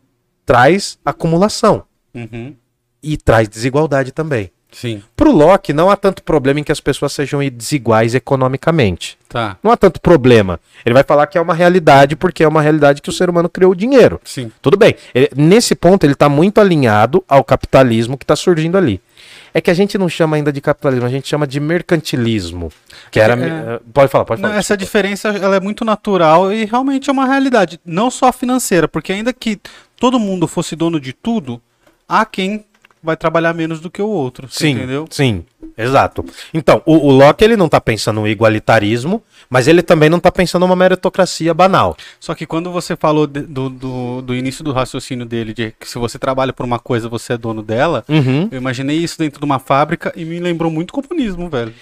traz 0.46 0.98
acumulação 1.04 1.84
Uhum. 2.14 2.54
e 3.02 3.16
traz 3.16 3.48
desigualdade 3.48 4.12
também. 4.12 4.50
Sim. 4.70 5.02
Pro 5.14 5.30
Locke, 5.30 5.72
não 5.72 5.88
há 5.88 5.96
tanto 5.96 6.20
problema 6.22 6.58
em 6.58 6.64
que 6.64 6.72
as 6.72 6.80
pessoas 6.80 7.12
sejam 7.12 7.38
desiguais 7.48 8.12
economicamente. 8.14 9.16
Tá. 9.28 9.56
Não 9.62 9.70
há 9.70 9.76
tanto 9.76 10.00
problema. 10.00 10.58
Ele 10.84 10.92
vai 10.92 11.04
falar 11.04 11.28
que 11.28 11.38
é 11.38 11.40
uma 11.40 11.54
realidade 11.54 12.16
porque 12.16 12.42
é 12.42 12.48
uma 12.48 12.60
realidade 12.60 13.00
que 13.00 13.08
o 13.08 13.12
ser 13.12 13.30
humano 13.30 13.48
criou 13.48 13.70
o 13.70 13.74
dinheiro. 13.76 14.20
Sim. 14.24 14.50
Tudo 14.60 14.76
bem. 14.76 14.96
Ele- 15.14 15.30
nesse 15.36 15.76
ponto, 15.76 16.02
ele 16.04 16.14
está 16.14 16.28
muito 16.28 16.60
alinhado 16.60 17.22
ao 17.28 17.44
capitalismo 17.44 18.18
que 18.18 18.24
está 18.24 18.34
surgindo 18.34 18.76
ali. 18.76 19.00
É 19.56 19.60
que 19.60 19.70
a 19.70 19.74
gente 19.74 19.96
não 19.96 20.08
chama 20.08 20.34
ainda 20.34 20.52
de 20.52 20.60
capitalismo, 20.60 21.06
a 21.06 21.10
gente 21.10 21.28
chama 21.28 21.46
de 21.46 21.60
mercantilismo. 21.60 22.72
Que 23.10 23.20
era. 23.20 23.34
É. 23.34 23.46
eh, 23.76 23.80
Pode 23.92 24.10
falar, 24.10 24.24
pode 24.24 24.42
Não, 24.42 24.48
falar. 24.48 24.58
essa 24.58 24.76
diferença 24.76 25.28
ela 25.28 25.54
é 25.56 25.60
muito 25.60 25.84
natural 25.84 26.52
e 26.52 26.64
realmente 26.64 27.08
é 27.08 27.12
uma 27.12 27.24
realidade. 27.24 27.78
Não 27.84 28.10
só 28.10 28.32
financeira, 28.32 28.88
porque 28.88 29.12
ainda 29.12 29.32
que 29.32 29.60
todo 29.96 30.18
mundo 30.18 30.48
fosse 30.48 30.74
dono 30.74 30.98
de 30.98 31.12
tudo, 31.12 31.62
há 32.08 32.26
quem 32.26 32.64
vai 33.04 33.16
trabalhar 33.16 33.52
menos 33.54 33.80
do 33.80 33.90
que 33.90 34.00
o 34.02 34.08
outro. 34.08 34.48
Sim, 34.50 34.70
Entendeu? 34.70 35.06
sim, 35.10 35.44
exato. 35.76 36.24
Então, 36.52 36.82
o, 36.86 36.94
o 37.08 37.10
Locke 37.12 37.44
ele 37.44 37.56
não 37.56 37.68
tá 37.68 37.80
pensando 37.80 38.20
no 38.20 38.26
igualitarismo, 38.26 39.22
mas 39.50 39.68
ele 39.68 39.82
também 39.82 40.08
não 40.08 40.18
tá 40.18 40.32
pensando 40.32 40.62
numa 40.62 40.74
meritocracia 40.74 41.52
banal. 41.52 41.96
Só 42.18 42.34
que 42.34 42.46
quando 42.46 42.72
você 42.72 42.96
falou 42.96 43.26
de- 43.26 43.42
do, 43.42 43.68
do, 43.68 44.22
do 44.22 44.34
início 44.34 44.64
do 44.64 44.72
raciocínio 44.72 45.26
dele, 45.26 45.52
de 45.52 45.72
que 45.78 45.88
se 45.88 45.98
você 45.98 46.18
trabalha 46.18 46.52
por 46.52 46.64
uma 46.64 46.78
coisa, 46.78 47.08
você 47.08 47.34
é 47.34 47.36
dono 47.36 47.62
dela, 47.62 48.02
Uhum. 48.08 48.48
eu 48.50 48.56
imaginei 48.58 48.96
isso 48.96 49.18
dentro 49.18 49.38
de 49.38 49.44
uma 49.44 49.58
fábrica 49.58 50.12
e 50.16 50.24
me 50.24 50.40
lembrou 50.40 50.70
muito 50.70 50.92
comunismo, 50.94 51.48
velho. 51.50 51.74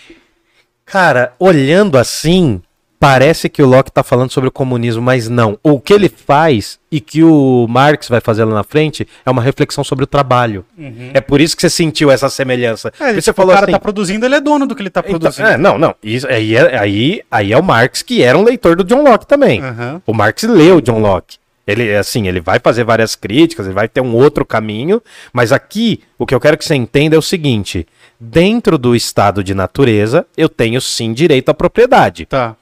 Cara, 0.85 1.32
olhando 1.38 1.96
assim, 1.96 2.61
parece 3.02 3.48
que 3.48 3.60
o 3.60 3.66
Locke 3.66 3.90
tá 3.90 4.04
falando 4.04 4.30
sobre 4.30 4.48
o 4.48 4.52
comunismo, 4.52 5.02
mas 5.02 5.28
não. 5.28 5.58
O 5.60 5.80
que 5.80 5.92
ele 5.92 6.08
faz 6.08 6.78
e 6.88 7.00
que 7.00 7.24
o 7.24 7.66
Marx 7.68 8.08
vai 8.08 8.20
fazer 8.20 8.44
lá 8.44 8.54
na 8.54 8.62
frente 8.62 9.08
é 9.26 9.30
uma 9.30 9.42
reflexão 9.42 9.82
sobre 9.82 10.04
o 10.04 10.06
trabalho. 10.06 10.64
É 11.12 11.20
por 11.20 11.40
isso 11.40 11.56
que 11.56 11.62
você 11.62 11.68
sentiu 11.70 12.12
essa 12.12 12.28
semelhança. 12.28 12.88
É, 12.88 12.90
Porque 12.90 13.04
ele, 13.14 13.20
você 13.22 13.30
o 13.30 13.34
cara 13.34 13.46
falou 13.48 13.62
assim, 13.64 13.72
tá 13.72 13.80
produzindo, 13.80 14.24
ele 14.24 14.36
é 14.36 14.40
dono 14.40 14.66
do 14.68 14.76
que 14.76 14.82
ele 14.82 14.90
tá 14.90 15.00
Então, 15.04 15.18
produzindo. 15.18 15.48
é, 15.48 15.58
não, 15.58 15.76
não. 15.76 15.96
Isso, 16.00 16.28
aí, 16.28 16.54
é, 16.54 16.78
aí, 16.78 17.22
aí 17.28 17.52
é 17.52 17.58
o 17.58 17.62
Marx 17.62 18.02
que 18.02 18.22
era 18.22 18.38
um 18.38 18.44
leitor 18.44 18.76
do 18.76 18.84
John 18.84 19.02
Locke 19.02 19.26
também. 19.26 19.60
Aham. 19.60 20.00
O 20.06 20.14
Marx 20.14 20.44
leu 20.44 20.80
John 20.80 21.00
Locke. 21.00 21.38
Ele, 21.66 21.94
assim, 21.94 22.27
ele 22.27 22.40
vai 22.40 22.59
fazer 22.59 22.83
várias 22.83 23.14
críticas, 23.14 23.66
ele 23.66 23.75
vai 23.75 23.88
ter 23.88 24.01
um 24.01 24.14
outro 24.14 24.44
caminho, 24.44 25.01
mas 25.33 25.53
aqui 25.53 26.03
o 26.18 26.27
que 26.27 26.35
eu 26.35 26.40
quero 26.40 26.59
que 26.59 26.64
você 26.64 26.75
entenda 26.75 27.14
é 27.14 27.18
o 27.18 27.22
seguinte: 27.22 27.87
dentro 28.18 28.77
do 28.77 28.96
estado 28.96 29.44
de 29.44 29.55
natureza, 29.55 30.27
eu 30.37 30.48
tenho 30.48 30.81
sim 30.81 31.12
direito 31.12 31.51
à 31.51 31.55
propriedade. 31.55 32.27
Tá. 32.27 32.57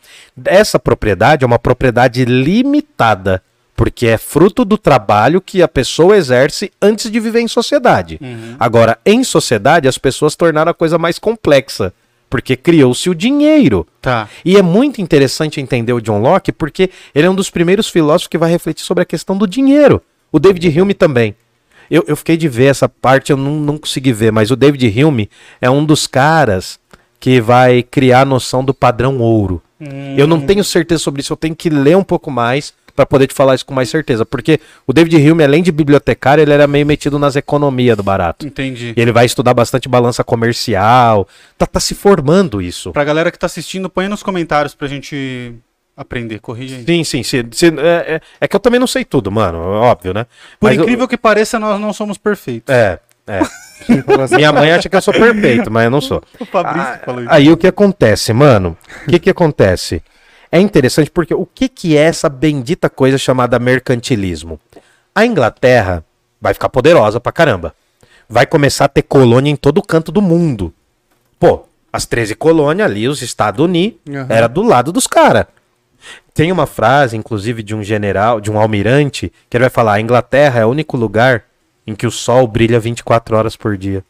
Essa 0.44 0.78
propriedade 0.78 1.44
é 1.44 1.46
uma 1.46 1.58
propriedade 1.58 2.24
limitada, 2.26 3.42
porque 3.74 4.06
é 4.06 4.18
fruto 4.18 4.66
do 4.66 4.76
trabalho 4.76 5.40
que 5.40 5.62
a 5.62 5.68
pessoa 5.68 6.16
exerce 6.16 6.70
antes 6.82 7.10
de 7.10 7.18
viver 7.18 7.40
em 7.40 7.48
sociedade. 7.48 8.20
Agora, 8.58 8.98
em 9.06 9.24
sociedade, 9.24 9.88
as 9.88 9.96
pessoas 9.96 10.36
tornaram 10.36 10.70
a 10.70 10.74
coisa 10.74 10.98
mais 10.98 11.18
complexa, 11.18 11.94
porque 12.30 12.56
criou-se 12.56 13.10
o 13.10 13.14
dinheiro. 13.14 13.86
Tá. 14.00 14.28
E 14.44 14.56
é 14.56 14.62
muito 14.62 15.02
interessante 15.02 15.60
entender 15.60 15.92
o 15.92 16.00
John 16.00 16.20
Locke, 16.20 16.52
porque 16.52 16.88
ele 17.12 17.26
é 17.26 17.30
um 17.30 17.34
dos 17.34 17.50
primeiros 17.50 17.88
filósofos 17.88 18.28
que 18.28 18.38
vai 18.38 18.50
refletir 18.50 18.84
sobre 18.84 19.02
a 19.02 19.04
questão 19.04 19.36
do 19.36 19.46
dinheiro. 19.46 20.00
O 20.30 20.38
David 20.38 20.80
Hume 20.80 20.94
também. 20.94 21.34
Eu, 21.90 22.04
eu 22.06 22.16
fiquei 22.16 22.36
de 22.36 22.48
ver 22.48 22.66
essa 22.66 22.88
parte, 22.88 23.32
eu 23.32 23.36
não, 23.36 23.56
não 23.56 23.76
consegui 23.76 24.12
ver, 24.12 24.30
mas 24.30 24.52
o 24.52 24.56
David 24.56 25.02
Hume 25.02 25.28
é 25.60 25.68
um 25.68 25.84
dos 25.84 26.06
caras 26.06 26.78
que 27.18 27.40
vai 27.40 27.82
criar 27.82 28.20
a 28.20 28.24
noção 28.24 28.64
do 28.64 28.72
padrão 28.72 29.18
ouro. 29.18 29.60
Eu 30.16 30.26
não 30.26 30.40
tenho 30.40 30.62
certeza 30.62 31.02
sobre 31.02 31.22
isso, 31.22 31.32
eu 31.32 31.36
tenho 31.38 31.56
que 31.56 31.70
ler 31.70 31.96
um 31.96 32.04
pouco 32.04 32.30
mais 32.30 32.74
para 33.00 33.06
poder 33.06 33.26
te 33.26 33.34
falar 33.34 33.54
isso 33.54 33.64
com 33.64 33.72
mais 33.72 33.88
certeza. 33.88 34.26
Porque 34.26 34.60
o 34.86 34.92
David 34.92 35.16
Hume, 35.30 35.42
além 35.42 35.62
de 35.62 35.72
bibliotecário, 35.72 36.42
ele 36.42 36.52
era 36.52 36.66
meio 36.66 36.84
metido 36.84 37.18
nas 37.18 37.34
economias 37.34 37.96
do 37.96 38.02
barato. 38.02 38.46
Entendi. 38.46 38.92
E 38.96 39.00
ele 39.00 39.10
vai 39.12 39.24
estudar 39.24 39.54
bastante 39.54 39.88
balança 39.88 40.22
comercial. 40.22 41.26
Tá, 41.56 41.64
tá 41.66 41.80
se 41.80 41.94
formando 41.94 42.60
isso. 42.60 42.92
Pra 42.92 43.04
galera 43.04 43.30
que 43.30 43.38
tá 43.38 43.46
assistindo, 43.46 43.88
põe 43.88 44.06
nos 44.08 44.22
comentários 44.22 44.74
pra 44.74 44.86
gente 44.86 45.54
aprender. 45.96 46.40
Corrija 46.40 46.76
aí. 46.76 46.84
Sim, 46.84 47.04
sim. 47.04 47.22
se- 47.22 47.46
se- 47.52 47.66
é, 47.78 48.14
é- 48.16 48.20
é 48.42 48.48
que 48.48 48.54
eu 48.54 48.60
também 48.60 48.78
não 48.78 48.86
sei 48.86 49.04
tudo, 49.04 49.30
mano. 49.30 49.58
Óbvio, 49.58 50.12
né? 50.12 50.24
Por 50.58 50.66
Mas 50.68 50.76
eu- 50.76 50.82
incrível 50.84 51.08
que 51.08 51.16
pareça, 51.16 51.58
nós 51.58 51.80
não 51.80 51.92
somos 51.92 52.18
perfeitos. 52.18 52.72
é. 52.74 52.98
É. 53.26 53.40
Minha 54.36 54.52
mãe 54.52 54.72
acha 54.72 54.88
que 54.88 54.96
eu 54.96 55.00
sou 55.00 55.14
perfeito, 55.14 55.70
mas 55.70 55.84
eu 55.84 55.90
não 55.90 56.00
sou. 56.00 56.20
O 56.40 56.44
Fabrício 56.44 56.80
Ah, 56.94 57.00
falou 57.04 57.20
isso. 57.22 57.32
Aí 57.32 57.50
o 57.50 57.56
que 57.56 57.66
acontece, 57.66 58.32
mano? 58.32 58.76
O 59.06 59.10
que 59.10 59.18
que 59.20 59.30
acontece? 59.30 60.02
É 60.52 60.58
interessante 60.58 61.10
porque 61.10 61.34
o 61.34 61.46
que 61.46 61.68
que 61.68 61.96
é 61.96 62.02
essa 62.02 62.28
bendita 62.28 62.90
coisa 62.90 63.16
chamada 63.16 63.58
mercantilismo? 63.58 64.58
A 65.14 65.24
Inglaterra 65.24 66.04
vai 66.40 66.54
ficar 66.54 66.68
poderosa 66.68 67.20
pra 67.20 67.32
caramba. 67.32 67.74
Vai 68.28 68.46
começar 68.46 68.86
a 68.86 68.88
ter 68.88 69.02
colônia 69.02 69.50
em 69.50 69.56
todo 69.56 69.82
canto 69.82 70.10
do 70.10 70.22
mundo. 70.22 70.72
Pô, 71.38 71.64
as 71.92 72.06
13 72.06 72.34
colônias 72.34 72.88
ali, 72.88 73.08
os 73.08 73.22
Estados 73.22 73.64
Unidos, 73.64 73.98
Aham. 74.08 74.26
era 74.28 74.48
do 74.48 74.62
lado 74.62 74.92
dos 74.92 75.06
caras. 75.06 75.46
Tem 76.32 76.50
uma 76.50 76.66
frase, 76.66 77.16
inclusive, 77.16 77.62
de 77.62 77.74
um 77.74 77.82
general, 77.82 78.40
de 78.40 78.50
um 78.50 78.58
almirante, 78.58 79.32
que 79.48 79.56
ele 79.56 79.64
vai 79.64 79.70
falar: 79.70 79.94
a 79.94 80.00
Inglaterra 80.00 80.60
é 80.60 80.64
o 80.64 80.70
único 80.70 80.96
lugar 80.96 81.44
em 81.86 81.94
que 81.94 82.06
o 82.06 82.10
sol 82.10 82.46
brilha 82.46 82.80
24 82.80 83.36
horas 83.36 83.56
por 83.56 83.76
dia. 83.76 84.04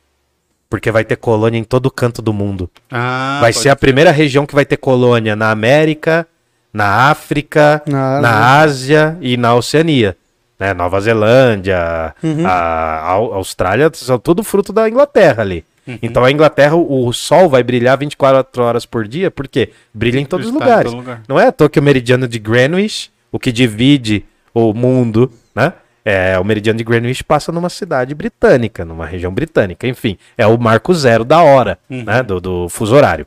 Porque 0.70 0.90
vai 0.92 1.04
ter 1.04 1.16
colônia 1.16 1.58
em 1.58 1.64
todo 1.64 1.90
canto 1.90 2.22
do 2.22 2.32
mundo. 2.32 2.70
Ah, 2.90 3.38
vai 3.40 3.52
ser 3.52 3.68
a 3.70 3.76
primeira 3.76 4.12
região 4.12 4.46
que 4.46 4.54
vai 4.54 4.64
ter 4.64 4.76
colônia 4.76 5.34
na 5.34 5.50
América, 5.50 6.24
na 6.72 7.10
África, 7.10 7.82
Na 7.86 8.20
na, 8.20 8.58
Ásia 8.60 9.18
e 9.20 9.36
na 9.36 9.52
Oceania. 9.56 10.16
Né? 10.58 10.72
Nova 10.72 11.00
Zelândia, 11.00 12.14
Uhum. 12.22 12.46
a, 12.46 13.00
Au- 13.04 13.34
Austrália, 13.34 13.90
são 13.92 14.18
tudo 14.18 14.44
fruto 14.44 14.72
da 14.72 14.88
Inglaterra 14.88 15.42
ali. 15.42 15.64
Uhum. 15.86 15.98
Então 16.02 16.22
a 16.24 16.30
Inglaterra, 16.30 16.76
o, 16.76 17.06
o 17.08 17.12
sol 17.12 17.48
vai 17.48 17.62
brilhar 17.64 17.98
24 17.98 18.62
horas 18.62 18.86
por 18.86 19.08
dia, 19.08 19.30
porque 19.30 19.70
brilha 19.92 20.20
em 20.20 20.24
todos 20.24 20.46
os 20.46 20.52
lugares. 20.52 20.92
todo 20.92 21.00
lugar. 21.00 21.22
Não 21.26 21.40
é 21.40 21.46
à 21.48 21.52
toa 21.52 21.68
que 21.68 21.80
o 21.80 21.82
meridiano 21.82 22.28
de 22.28 22.38
Greenwich, 22.38 23.10
o 23.32 23.38
que 23.40 23.50
divide 23.50 24.24
o 24.54 24.72
mundo, 24.72 25.32
né? 25.54 25.72
É, 26.04 26.38
o 26.38 26.44
meridiano 26.44 26.78
de 26.78 26.84
Greenwich 26.84 27.22
passa 27.22 27.52
numa 27.52 27.68
cidade 27.68 28.14
britânica, 28.14 28.84
numa 28.84 29.06
região 29.06 29.32
britânica. 29.32 29.86
Enfim, 29.86 30.16
é 30.36 30.46
o 30.46 30.58
marco 30.58 30.94
zero 30.94 31.24
da 31.24 31.42
hora, 31.42 31.78
né? 31.88 32.22
Do, 32.22 32.40
do 32.40 32.68
fuso 32.68 32.94
horário. 32.94 33.26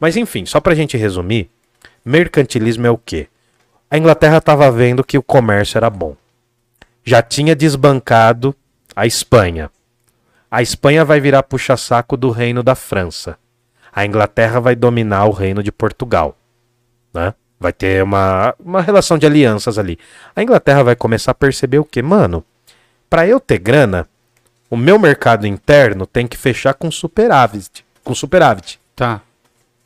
Mas 0.00 0.16
enfim, 0.16 0.46
só 0.46 0.60
pra 0.60 0.74
gente 0.74 0.96
resumir, 0.96 1.50
mercantilismo 2.04 2.86
é 2.86 2.90
o 2.90 2.98
quê? 2.98 3.28
A 3.90 3.98
Inglaterra 3.98 4.38
estava 4.38 4.70
vendo 4.70 5.04
que 5.04 5.18
o 5.18 5.22
comércio 5.22 5.78
era 5.78 5.90
bom. 5.90 6.16
Já 7.04 7.22
tinha 7.22 7.54
desbancado 7.54 8.54
a 8.94 9.06
Espanha. 9.06 9.70
A 10.50 10.62
Espanha 10.62 11.04
vai 11.04 11.20
virar 11.20 11.42
puxa-saco 11.42 12.16
do 12.16 12.30
reino 12.30 12.62
da 12.62 12.74
França. 12.74 13.38
A 13.92 14.04
Inglaterra 14.04 14.60
vai 14.60 14.74
dominar 14.74 15.26
o 15.26 15.30
reino 15.30 15.62
de 15.62 15.70
Portugal 15.70 16.36
né? 17.16 17.34
Vai 17.58 17.72
ter 17.72 18.02
uma, 18.02 18.54
uma 18.62 18.82
relação 18.82 19.16
de 19.16 19.24
alianças 19.26 19.78
ali. 19.78 19.98
A 20.34 20.42
Inglaterra 20.42 20.82
vai 20.82 20.96
começar 20.96 21.30
a 21.30 21.34
perceber 21.34 21.78
o 21.78 21.84
que, 21.84 22.02
mano? 22.02 22.44
Pra 23.08 23.26
eu 23.26 23.40
ter 23.40 23.58
grana, 23.58 24.06
o 24.70 24.76
meu 24.76 24.98
mercado 24.98 25.46
interno 25.46 26.06
tem 26.06 26.26
que 26.26 26.36
fechar 26.36 26.74
com 26.74 26.90
superávit, 26.90 27.84
com 28.04 28.14
superávit. 28.14 28.78
Tá. 28.94 29.20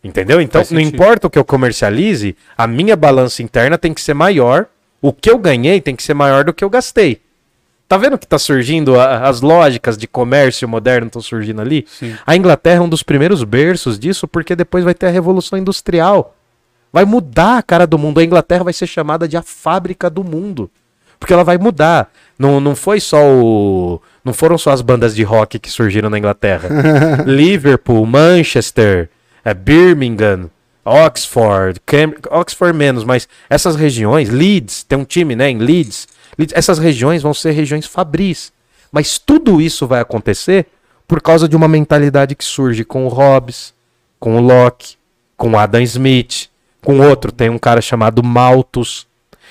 Entendeu? 0.03 0.41
Então, 0.41 0.63
não 0.71 0.81
importa 0.81 1.27
o 1.27 1.31
que 1.31 1.39
eu 1.39 1.45
comercialize, 1.45 2.35
a 2.57 2.67
minha 2.67 2.97
balança 2.97 3.43
interna 3.43 3.77
tem 3.79 3.93
que 3.95 4.01
ser 4.01 4.15
maior. 4.15 4.67
O 5.01 5.13
que 5.13 5.31
eu 5.31 5.39
ganhei 5.39 5.81
tem 5.81 5.95
que 5.95 6.03
ser 6.03 6.15
maior 6.15 6.43
do 6.45 6.53
que 6.55 6.65
eu 6.65 6.71
gastei. 6.71 7.21
Tá 7.87 7.97
vendo 7.99 8.17
que 8.19 8.27
tá 8.27 8.39
surgindo 8.39 8.99
a- 8.99 9.29
as 9.29 9.41
lógicas 9.41 9.97
de 9.99 10.07
comércio 10.07 10.67
moderno 10.69 11.09
estão 11.09 11.21
surgindo 11.21 11.61
ali? 11.61 11.87
Sim. 11.89 12.17
A 12.27 12.35
Inglaterra 12.37 12.79
é 12.79 12.81
um 12.81 12.89
dos 12.89 13.03
primeiros 13.03 13.43
berços 13.45 13.99
disso, 13.99 14.27
porque 14.27 14.57
depois 14.57 14.85
vai 14.85 14.95
ter 14.95 15.07
a 15.07 15.11
revolução 15.11 15.59
industrial. 15.59 16.35
Vai 16.93 17.05
mudar 17.05 17.59
a 17.59 17.63
cara 17.63 17.87
do 17.87 17.99
mundo. 17.99 18.21
A 18.21 18.25
Inglaterra 18.25 18.65
vai 18.65 18.73
ser 18.73 18.87
chamada 18.87 19.29
de 19.29 19.37
a 19.37 19.43
fábrica 19.43 20.11
do 20.11 20.25
mundo. 20.25 20.71
Porque 21.19 21.33
ela 21.33 21.45
vai 21.45 21.59
mudar. 21.59 22.11
Não, 22.39 22.61
não 22.61 22.75
foi 22.75 22.99
só 22.99 23.19
o. 23.23 24.01
Não 24.25 24.33
foram 24.33 24.57
só 24.57 24.71
as 24.71 24.81
bandas 24.81 25.15
de 25.15 25.23
rock 25.23 25.59
que 25.59 25.71
surgiram 25.71 26.11
na 26.11 26.19
Inglaterra. 26.19 26.69
Liverpool, 27.27 28.05
Manchester, 28.07 29.11
é, 29.45 29.55
Birmingham, 29.55 30.51
Oxford, 30.85 31.81
Cam... 31.85 32.13
Oxford 32.31 32.77
menos, 32.77 33.05
mas 33.05 33.29
essas 33.49 33.77
regiões, 33.77 34.29
Leeds, 34.31 34.83
tem 34.83 34.99
um 34.99 35.05
time, 35.05 35.37
né, 35.37 35.51
em 35.51 35.59
Leeds, 35.59 36.09
Leeds, 36.39 36.55
essas 36.57 36.79
regiões 36.79 37.23
vão 37.23 37.35
ser 37.35 37.53
regiões 37.53 37.87
fabris. 37.87 38.53
Mas 38.91 39.19
tudo 39.19 39.61
isso 39.61 39.87
vai 39.87 40.01
acontecer 40.01 40.67
por 41.07 41.21
causa 41.21 41.49
de 41.49 41.57
uma 41.57 41.69
mentalidade 41.69 42.35
que 42.35 42.45
surge 42.45 42.85
com 42.85 43.05
o 43.05 43.09
Hobbes, 43.09 43.73
com 44.19 44.37
o 44.37 44.41
Locke, 44.41 44.97
com 45.37 45.51
o 45.51 45.59
Adam 45.59 45.81
Smith, 45.83 46.50
com 46.83 47.01
outro, 47.01 47.31
tem 47.31 47.51
um 47.51 47.59
cara 47.59 47.81
chamado 47.81 48.23
Malthus. 48.23 49.07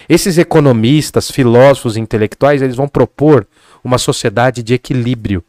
Esses 0.07 0.37
economistas, 0.37 1.29
filósofos, 1.29 1.97
intelectuais, 1.97 2.61
eles 2.61 2.75
vão 2.75 2.87
propor 2.87 3.45
uma 3.83 3.97
sociedade 3.97 4.63
de 4.63 4.73
equilíbrio. 4.73 5.43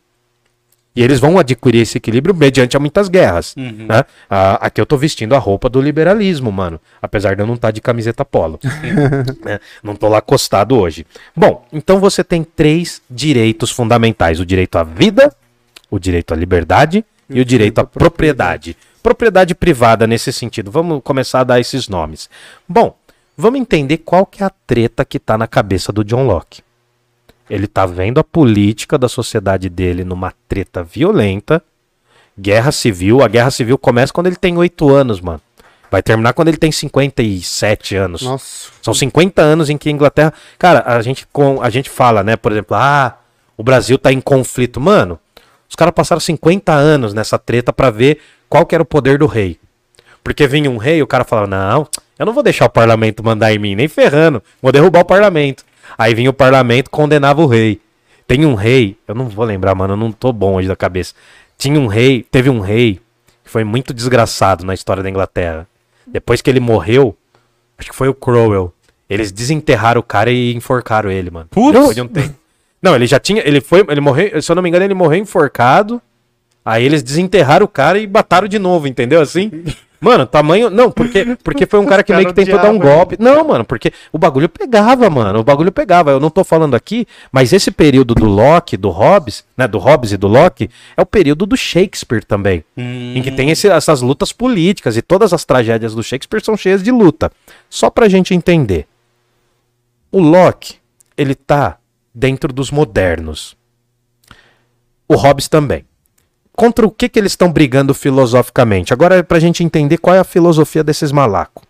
E 0.95 1.03
eles 1.03 1.21
vão 1.21 1.39
adquirir 1.39 1.83
esse 1.83 1.99
equilíbrio 1.99 2.35
mediante 2.35 2.77
muitas 2.79 3.09
guerras. 3.09 3.55
Uhum. 3.57 3.87
né? 3.89 4.05
Ah, 4.29 4.67
aqui 4.67 4.81
eu 4.81 4.87
tô 4.87 4.97
vestindo 4.97 5.35
a 5.37 5.39
roupa 5.39 5.69
do 5.69 5.81
liberalismo, 5.81 6.51
mano. 6.51 6.81
Apesar 7.01 7.37
de 7.37 7.43
eu 7.43 7.47
não 7.47 7.55
estar 7.55 7.71
de 7.71 7.81
camiseta 7.81 8.25
polo. 8.25 8.59
né? 9.45 9.61
Não 9.83 9.95
tô 9.95 10.09
lá 10.09 10.19
acostado 10.19 10.77
hoje. 10.77 11.07
Bom, 11.35 11.65
então 11.73 12.01
você 12.01 12.25
tem 12.25 12.43
três 12.43 13.01
direitos 13.09 13.71
fundamentais: 13.71 14.41
o 14.41 14.47
direito 14.47 14.77
à 14.79 14.83
vida, 14.83 15.33
o 15.89 15.99
direito 15.99 16.35
à 16.35 16.37
liberdade 16.37 17.05
e 17.29 17.41
o 17.41 17.45
direito 17.45 17.79
à 17.79 17.85
propriedade. 17.85 18.75
Propriedade 18.75 18.90
privada 19.55 20.07
nesse 20.07 20.33
sentido. 20.33 20.71
Vamos 20.71 21.01
começar 21.03 21.41
a 21.41 21.45
dar 21.45 21.61
esses 21.61 21.89
nomes. 21.89 22.29
Bom, 22.69 22.97
vamos 23.37 23.61
entender 23.61 23.99
qual 23.99 24.27
que 24.27 24.43
é 24.43 24.47
a 24.47 24.51
treta 24.51 25.05
que 25.05 25.19
tá 25.19 25.37
na 25.37 25.47
cabeça 25.47 25.93
do 25.93 26.05
John 26.05 26.27
Locke. 26.27 26.63
Ele 27.49 27.67
tá 27.67 27.85
vendo 27.85 28.21
a 28.21 28.25
política 28.25 28.97
da 28.97 29.09
sociedade 29.09 29.69
dele 29.69 30.05
numa 30.05 30.33
treta 30.49 30.85
violenta. 30.85 31.63
Guerra 32.39 32.71
civil. 32.71 33.23
A 33.23 33.29
guerra 33.29 33.51
civil 33.51 33.77
começa 33.77 34.13
quando 34.13 34.29
ele 34.29 34.37
tem 34.37 34.57
8 34.57 34.89
anos, 34.89 35.21
mano. 35.21 35.41
Vai 35.91 36.03
terminar 36.03 36.33
quando 36.33 36.49
ele 36.49 36.57
tem 36.57 36.71
57 36.71 37.97
anos. 37.97 38.23
Nossa. 38.23 38.71
São 38.81 38.95
50 38.95 39.43
anos 39.43 39.69
em 39.69 39.77
que 39.77 39.89
a 39.89 39.93
Inglaterra. 39.93 40.33
Cara, 40.57 40.85
a 40.87 41.03
gente, 41.03 41.27
com, 41.33 41.61
a 41.61 41.69
gente 41.69 41.91
fala, 41.91 42.23
né? 42.23 42.37
Por 42.37 42.53
exemplo, 42.53 42.77
ah, 42.77 43.19
o 43.57 43.65
Brasil 43.65 43.99
tá 43.99 44.13
em 44.13 44.21
conflito. 44.21 44.81
Mano, 44.81 45.19
os 45.69 45.75
caras 45.75 45.93
passaram 45.93 46.21
50 46.21 46.73
anos 46.73 47.13
nessa 47.13 47.39
treta 47.39 47.73
pra 47.73 47.91
ver 47.91 48.21
qual 48.51 48.67
que 48.67 48.75
era 48.75 48.83
o 48.83 48.87
poder 48.87 49.17
do 49.17 49.27
rei. 49.27 49.59
Porque 50.23 50.47
vinha 50.47 50.71
um 50.71 50.77
rei, 50.77 51.01
o 51.01 51.07
cara 51.07 51.25
falava: 51.25 51.47
Não, 51.47 51.89
eu 52.19 52.27
não 52.27 52.35
vou 52.35 52.43
deixar 52.43 52.67
o 52.67 52.71
parlamento 52.71 53.25
mandar 53.25 53.55
em 53.55 53.59
mim, 53.59 53.75
nem 53.75 53.89
ferrando, 53.89 54.43
vou 54.61 54.71
derrubar 54.73 55.01
o 55.01 55.05
parlamento. 55.05 55.65
Aí 55.97 56.15
vinha 56.15 56.29
o 56.29 56.35
parlamento, 56.35 56.91
condenava 56.91 57.41
o 57.41 57.47
rei. 57.47 57.81
Tem 58.27 58.45
um 58.45 58.55
rei, 58.55 58.97
eu 59.09 59.15
não 59.15 59.29
vou 59.29 59.45
lembrar, 59.45 59.75
mano, 59.75 59.95
eu 59.95 59.97
não 59.97 60.13
tô 60.13 60.33
bom 60.33 60.57
hoje 60.57 60.69
da 60.69 60.77
cabeça. 60.77 61.15
Tinha 61.57 61.81
um 61.81 61.87
rei, 61.87 62.25
teve 62.31 62.51
um 62.51 62.61
rei 62.61 63.01
que 63.43 63.51
foi 63.51 63.65
muito 63.65 63.95
desgraçado 63.95 64.65
na 64.65 64.75
história 64.75 65.03
da 65.03 65.11
Inglaterra. 65.11 65.67
Depois 66.07 66.43
que 66.43 66.51
ele 66.51 66.61
morreu, 66.61 67.17
acho 67.79 67.91
que 67.91 67.97
foi 67.97 68.09
o 68.09 68.15
Crowell. 68.15 68.73
Eles 69.09 69.33
desenterraram 69.33 70.01
o 70.01 70.05
cara 70.05 70.31
e 70.31 70.55
enforcaram 70.55 71.11
ele, 71.11 71.31
mano. 71.31 71.49
Putz! 71.51 71.95
Tempo. 71.95 72.35
Não, 72.81 72.95
ele 72.95 73.07
já 73.07 73.19
tinha. 73.19 73.43
Ele 73.45 73.61
foi. 73.61 73.85
Ele 73.89 74.01
morreu. 74.01 74.41
Se 74.41 74.51
eu 74.51 74.57
não 74.57 74.63
me 74.63 74.69
engano, 74.69 74.85
ele 74.85 74.95
morreu 74.95 75.21
enforcado. 75.21 76.01
Aí 76.65 76.85
eles 76.85 77.03
desenterraram 77.03 77.65
o 77.65 77.69
cara 77.69 77.99
e 77.99 78.07
mataram 78.07 78.47
de 78.49 78.59
novo, 78.59 78.87
entendeu? 78.87 79.21
Assim. 79.21 79.51
Mano, 80.03 80.27
tamanho. 80.27 80.71
Não, 80.71 80.91
porque, 80.91 81.37
porque 81.45 81.67
foi 81.67 81.79
um 81.79 81.85
cara 81.85 82.03
que 82.03 82.11
meio 82.15 82.29
que 82.29 82.33
tentou 82.35 82.59
dar 82.59 82.71
um 82.71 82.79
golpe. 82.79 83.17
Não, 83.19 83.47
mano, 83.47 83.67
porque 83.67 83.93
o 84.11 84.17
bagulho 84.17 84.49
pegava, 84.49 85.11
mano. 85.11 85.41
O 85.41 85.45
bagulho 85.45 85.71
pegava. 85.71 86.11
Eu 86.11 86.19
não 86.19 86.31
tô 86.31 86.43
falando 86.43 86.75
aqui, 86.75 87.07
mas 87.31 87.53
esse 87.53 87.71
período 87.71 88.15
do 88.15 88.25
Locke, 88.25 88.79
do 88.79 88.89
Hobbes, 88.89 89.45
né? 89.55 89.69
Do 89.69 89.77
Hobbes 89.77 90.13
e 90.13 90.17
do 90.17 90.27
Locke, 90.27 90.71
é 90.97 91.03
o 91.03 91.05
período 91.05 91.45
do 91.45 91.55
Shakespeare 91.55 92.25
também. 92.25 92.65
Hum, 92.79 93.13
Em 93.15 93.21
que 93.23 93.31
tem 93.31 93.51
esse- 93.51 93.69
essas 93.69 94.01
lutas 94.01 94.33
políticas 94.33 94.97
e 94.97 95.03
todas 95.03 95.35
as 95.35 95.45
tragédias 95.45 95.95
do 95.95 96.03
Shakespeare 96.03 96.43
são 96.43 96.57
cheias 96.57 96.83
de 96.83 96.91
luta. 96.91 97.31
Só 97.69 97.91
pra 97.91 98.09
gente 98.09 98.33
entender. 98.33 98.87
O 100.11 100.19
Locke, 100.19 100.77
ele 101.15 101.35
tá 101.35 101.77
dentro 102.15 102.51
dos 102.55 102.71
modernos. 102.71 103.55
O 105.07 105.15
Hobbes 105.15 105.47
também. 105.47 105.85
Contra 106.53 106.87
o 106.87 106.91
que, 106.91 107.09
que 107.09 107.19
eles 107.19 107.33
estão 107.33 107.53
brigando 107.53 107.95
filosoficamente? 107.95 108.93
Agora 108.93 109.17
é 109.17 109.23
pra 109.23 109.41
gente 109.41 109.65
entender 109.65 109.99
qual 109.99 110.17
é 110.17 110.19
a 110.19 110.25
filosofia 110.25 110.85
desses 110.85 111.13
malacos. 111.13 111.63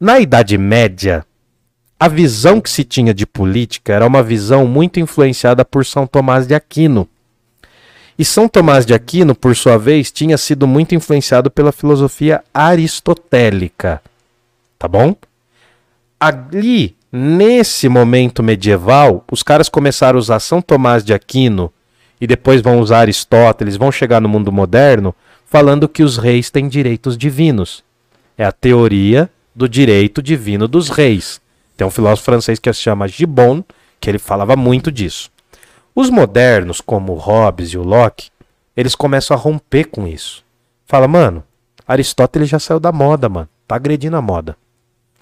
Na 0.00 0.18
Idade 0.18 0.58
Média, 0.58 1.24
a 1.98 2.08
visão 2.08 2.60
que 2.60 2.68
se 2.68 2.84
tinha 2.84 3.14
de 3.14 3.24
política 3.24 3.92
era 3.92 4.06
uma 4.06 4.22
visão 4.22 4.66
muito 4.66 4.98
influenciada 4.98 5.64
por 5.64 5.86
São 5.86 6.06
Tomás 6.06 6.46
de 6.46 6.54
Aquino. 6.54 7.08
E 8.18 8.24
São 8.24 8.48
Tomás 8.48 8.84
de 8.84 8.94
Aquino, 8.94 9.34
por 9.34 9.56
sua 9.56 9.78
vez, 9.78 10.10
tinha 10.10 10.36
sido 10.36 10.66
muito 10.66 10.94
influenciado 10.94 11.50
pela 11.50 11.72
filosofia 11.72 12.42
aristotélica. 12.52 14.02
Tá 14.78 14.86
bom? 14.86 15.16
Ali, 16.18 16.96
nesse 17.10 17.88
momento 17.88 18.42
medieval, 18.42 19.24
os 19.30 19.42
caras 19.42 19.68
começaram 19.68 20.18
a 20.18 20.20
usar 20.20 20.40
São 20.40 20.60
Tomás 20.60 21.04
de 21.04 21.14
Aquino 21.14 21.72
e 22.24 22.26
depois 22.26 22.62
vão 22.62 22.80
usar 22.80 23.00
Aristóteles, 23.00 23.76
vão 23.76 23.92
chegar 23.92 24.18
no 24.18 24.30
mundo 24.30 24.50
moderno 24.50 25.14
falando 25.44 25.86
que 25.86 26.02
os 26.02 26.16
reis 26.16 26.48
têm 26.48 26.68
direitos 26.68 27.18
divinos. 27.18 27.84
É 28.38 28.46
a 28.46 28.50
teoria 28.50 29.28
do 29.54 29.68
direito 29.68 30.22
divino 30.22 30.66
dos 30.66 30.88
reis. 30.88 31.38
Tem 31.76 31.86
um 31.86 31.90
filósofo 31.90 32.24
francês 32.24 32.58
que 32.58 32.72
se 32.72 32.80
chama 32.80 33.06
Gibbon, 33.06 33.62
que 34.00 34.08
ele 34.08 34.18
falava 34.18 34.56
muito 34.56 34.90
disso. 34.90 35.30
Os 35.94 36.08
modernos, 36.08 36.80
como 36.80 37.12
o 37.12 37.18
Hobbes 37.18 37.74
e 37.74 37.76
o 37.76 37.82
Locke, 37.82 38.30
eles 38.74 38.94
começam 38.94 39.36
a 39.36 39.38
romper 39.38 39.84
com 39.84 40.08
isso. 40.08 40.42
Fala, 40.86 41.06
mano, 41.06 41.44
Aristóteles 41.86 42.48
já 42.48 42.58
saiu 42.58 42.80
da 42.80 42.90
moda, 42.90 43.28
mano. 43.28 43.50
Tá 43.68 43.76
agredindo 43.76 44.16
a 44.16 44.22
moda. 44.22 44.56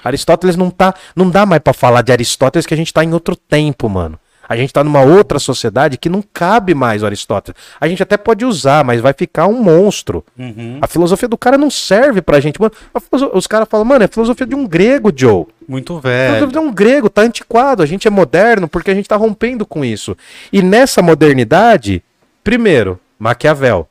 Aristóteles 0.04 0.54
não 0.54 0.70
tá, 0.70 0.94
não 1.16 1.28
dá 1.28 1.44
mais 1.44 1.60
pra 1.60 1.72
falar 1.72 2.02
de 2.02 2.12
Aristóteles 2.12 2.64
que 2.64 2.74
a 2.74 2.76
gente 2.76 2.94
tá 2.94 3.02
em 3.02 3.12
outro 3.12 3.34
tempo, 3.34 3.88
mano. 3.88 4.20
A 4.52 4.56
gente 4.56 4.70
tá 4.72 4.84
numa 4.84 5.00
outra 5.00 5.38
sociedade 5.38 5.96
que 5.96 6.10
não 6.10 6.22
cabe 6.32 6.74
mais 6.74 7.02
o 7.02 7.06
Aristóteles. 7.06 7.58
A 7.80 7.88
gente 7.88 8.02
até 8.02 8.18
pode 8.18 8.44
usar, 8.44 8.84
mas 8.84 9.00
vai 9.00 9.14
ficar 9.14 9.46
um 9.46 9.62
monstro. 9.62 10.22
Uhum. 10.38 10.78
A 10.82 10.86
filosofia 10.86 11.26
do 11.26 11.38
cara 11.38 11.56
não 11.56 11.70
serve 11.70 12.20
pra 12.20 12.38
gente, 12.38 12.60
mano. 12.60 12.72
A 12.92 13.00
Os 13.36 13.46
caras 13.46 13.66
falam, 13.68 13.86
mano, 13.86 14.02
é 14.02 14.04
a 14.04 14.08
filosofia 14.08 14.46
de 14.46 14.54
um 14.54 14.66
grego, 14.66 15.10
Joe. 15.14 15.46
Muito 15.66 15.96
A 15.96 16.00
velho. 16.00 16.34
filosofia 16.34 16.60
de 16.60 16.66
um 16.68 16.70
grego, 16.72 17.08
tá 17.08 17.22
antiquado. 17.22 17.82
A 17.82 17.86
gente 17.86 18.06
é 18.06 18.10
moderno 18.10 18.68
porque 18.68 18.90
a 18.90 18.94
gente 18.94 19.08
tá 19.08 19.16
rompendo 19.16 19.64
com 19.64 19.82
isso. 19.82 20.14
E 20.52 20.60
nessa 20.60 21.00
modernidade, 21.00 22.02
primeiro, 22.44 23.00
Maquiavel, 23.18 23.88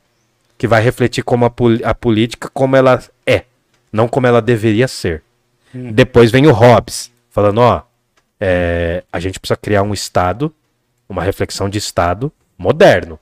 que 0.56 0.68
vai 0.68 0.80
refletir 0.80 1.24
como 1.24 1.44
a, 1.44 1.50
pol- 1.50 1.80
a 1.82 1.92
política 1.92 2.48
como 2.54 2.76
ela 2.76 3.02
é, 3.26 3.42
não 3.92 4.06
como 4.06 4.28
ela 4.28 4.40
deveria 4.40 4.86
ser. 4.86 5.22
Depois 5.74 6.30
vem 6.30 6.46
o 6.46 6.52
Hobbes, 6.52 7.10
falando, 7.30 7.58
ó, 7.62 7.82
é, 8.44 9.04
a 9.12 9.20
gente 9.20 9.38
precisa 9.38 9.56
criar 9.56 9.84
um 9.84 9.94
Estado, 9.94 10.52
uma 11.08 11.22
reflexão 11.22 11.68
de 11.68 11.78
Estado 11.78 12.32
moderno. 12.58 13.16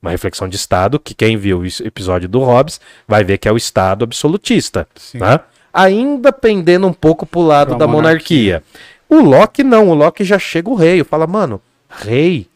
Uma 0.00 0.10
reflexão 0.10 0.48
de 0.48 0.56
Estado 0.56 0.98
que 0.98 1.12
quem 1.14 1.36
viu 1.36 1.58
o 1.58 1.66
episódio 1.66 2.26
do 2.28 2.40
Hobbes 2.40 2.80
vai 3.06 3.22
ver 3.22 3.36
que 3.36 3.46
é 3.46 3.52
o 3.52 3.58
Estado 3.58 4.04
absolutista. 4.04 4.88
Tá? 5.18 5.44
Ainda 5.72 6.32
pendendo 6.32 6.86
um 6.86 6.94
pouco 6.94 7.26
pro 7.26 7.42
lado 7.42 7.70
Pra 7.70 7.78
da 7.78 7.86
monarquia. 7.86 8.62
O 9.06 9.16
Locke 9.16 9.62
não, 9.62 9.88
o 9.90 9.94
Locke 9.94 10.24
já 10.24 10.38
chega 10.38 10.70
o 10.70 10.74
rei. 10.74 11.04
Fala, 11.04 11.26
mano, 11.26 11.60
rei 11.90 12.46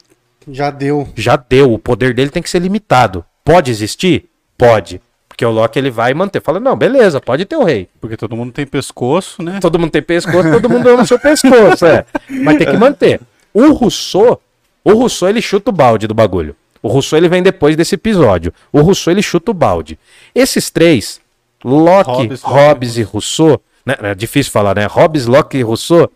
Já 0.50 0.70
deu. 0.70 1.09
já 1.14 1.36
deu, 1.36 1.72
o 1.74 1.78
poder 1.78 2.14
dele 2.14 2.30
tem 2.30 2.42
que 2.42 2.50
ser 2.50 2.61
limitado. 2.61 3.22
Pode 3.44 3.70
existir? 3.70 4.30
Pode. 4.56 5.00
Porque 5.39 5.47
o 5.47 5.53
Locke 5.53 5.78
ele 5.78 5.89
vai 5.89 6.12
manter. 6.14 6.43
Fala, 6.43 6.59
não, 6.59 6.74
beleza, 6.74 7.20
pode 7.20 7.45
ter 7.45 7.55
o 7.55 7.62
rei. 7.62 7.89
Porque 8.01 8.16
todo 8.16 8.34
mundo 8.34 8.51
tem 8.51 8.66
pescoço, 8.66 9.41
né? 9.41 9.61
Todo 9.61 9.78
mundo 9.78 9.93
tem 9.93 10.03
pescoço, 10.03 10.51
todo 10.51 10.68
mundo 10.68 10.89
ama 10.89 11.05
o 11.05 11.07
seu 11.07 11.16
pescoço, 11.16 11.86
é. 11.86 12.05
Mas 12.28 12.59
tem 12.59 12.66
que 12.66 12.76
manter. 12.76 13.20
O 13.55 13.70
Rousseau, 13.70 14.43
o 14.82 14.95
Rousseau 14.95 15.28
ele 15.28 15.41
chuta 15.41 15.70
o 15.70 15.72
balde 15.72 16.09
do 16.09 16.14
bagulho. 16.14 16.57
O 16.82 16.89
Rousseau 16.89 17.16
ele 17.16 17.28
vem 17.28 17.41
depois 17.41 17.76
desse 17.76 17.95
episódio. 17.95 18.53
O 18.72 18.80
Rousseau 18.80 19.14
ele 19.14 19.22
chuta 19.22 19.53
o 19.53 19.55
balde. 19.55 19.97
Esses 20.34 20.70
três, 20.70 21.20
Locke, 21.64 22.11
Hobbes, 22.11 22.43
Hobbes, 22.43 22.97
e 22.97 23.03
Rousseau, 23.03 23.62
né, 23.86 23.95
é 24.03 24.14
difícil 24.16 24.51
falar, 24.51 24.74
né? 24.74 24.86
Hobbes, 24.86 25.26
Locke 25.26 25.57
e 25.57 25.62
Rousseau, 25.62 26.11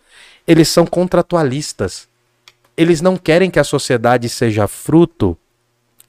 eles 0.48 0.68
são 0.68 0.84
contratualistas. 0.84 2.08
Eles 2.76 3.00
não 3.00 3.16
querem 3.16 3.52
que 3.52 3.60
a 3.60 3.64
sociedade 3.64 4.28
seja 4.28 4.66
fruto 4.66 5.38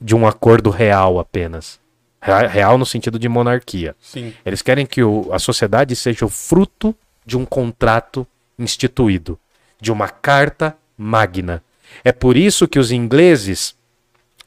de 0.00 0.16
um 0.16 0.26
acordo 0.26 0.68
real 0.68 1.20
apenas. 1.20 1.78
Rea- 2.24 2.48
Real 2.48 2.78
no 2.78 2.86
sentido 2.86 3.18
de 3.18 3.28
monarquia. 3.28 3.94
Sim. 4.00 4.32
Eles 4.44 4.62
querem 4.62 4.86
que 4.86 5.02
o- 5.02 5.28
a 5.32 5.38
sociedade 5.38 5.94
seja 5.94 6.24
o 6.24 6.28
fruto 6.30 6.94
de 7.26 7.36
um 7.36 7.44
contrato 7.44 8.26
instituído, 8.58 9.38
de 9.80 9.92
uma 9.92 10.08
carta 10.08 10.76
magna. 10.96 11.62
É 12.04 12.12
por 12.12 12.36
isso 12.36 12.66
que 12.66 12.78
os 12.78 12.90
ingleses 12.90 13.74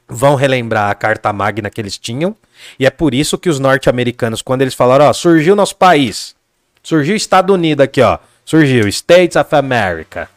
vão 0.08 0.34
relembrar 0.34 0.90
a 0.90 0.94
carta 0.94 1.32
magna 1.32 1.70
que 1.70 1.80
eles 1.80 1.96
tinham, 1.98 2.34
e 2.78 2.86
é 2.86 2.90
por 2.90 3.14
isso 3.14 3.36
que 3.38 3.48
os 3.48 3.58
norte-americanos, 3.58 4.42
quando 4.42 4.62
eles 4.62 4.74
falaram, 4.74 5.04
ó, 5.06 5.12
surgiu 5.12 5.54
nosso 5.54 5.76
país, 5.76 6.34
surgiu 6.82 7.14
Estados 7.14 7.54
Unidos 7.54 7.84
aqui, 7.84 8.00
ó, 8.00 8.18
surgiu 8.44 8.88
States 8.88 9.36
of 9.36 9.54
America, 9.54 10.28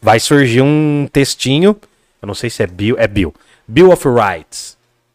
vai 0.00 0.18
surgir 0.18 0.62
um 0.62 1.06
textinho, 1.12 1.76
eu 2.22 2.26
não 2.26 2.34
sei 2.34 2.48
se 2.50 2.62
é 2.62 2.66
Bill, 2.66 2.96
é 2.98 3.06
Bill, 3.06 3.34
Bill 3.66 3.92
of 3.92 4.04
Rights, 4.08 4.67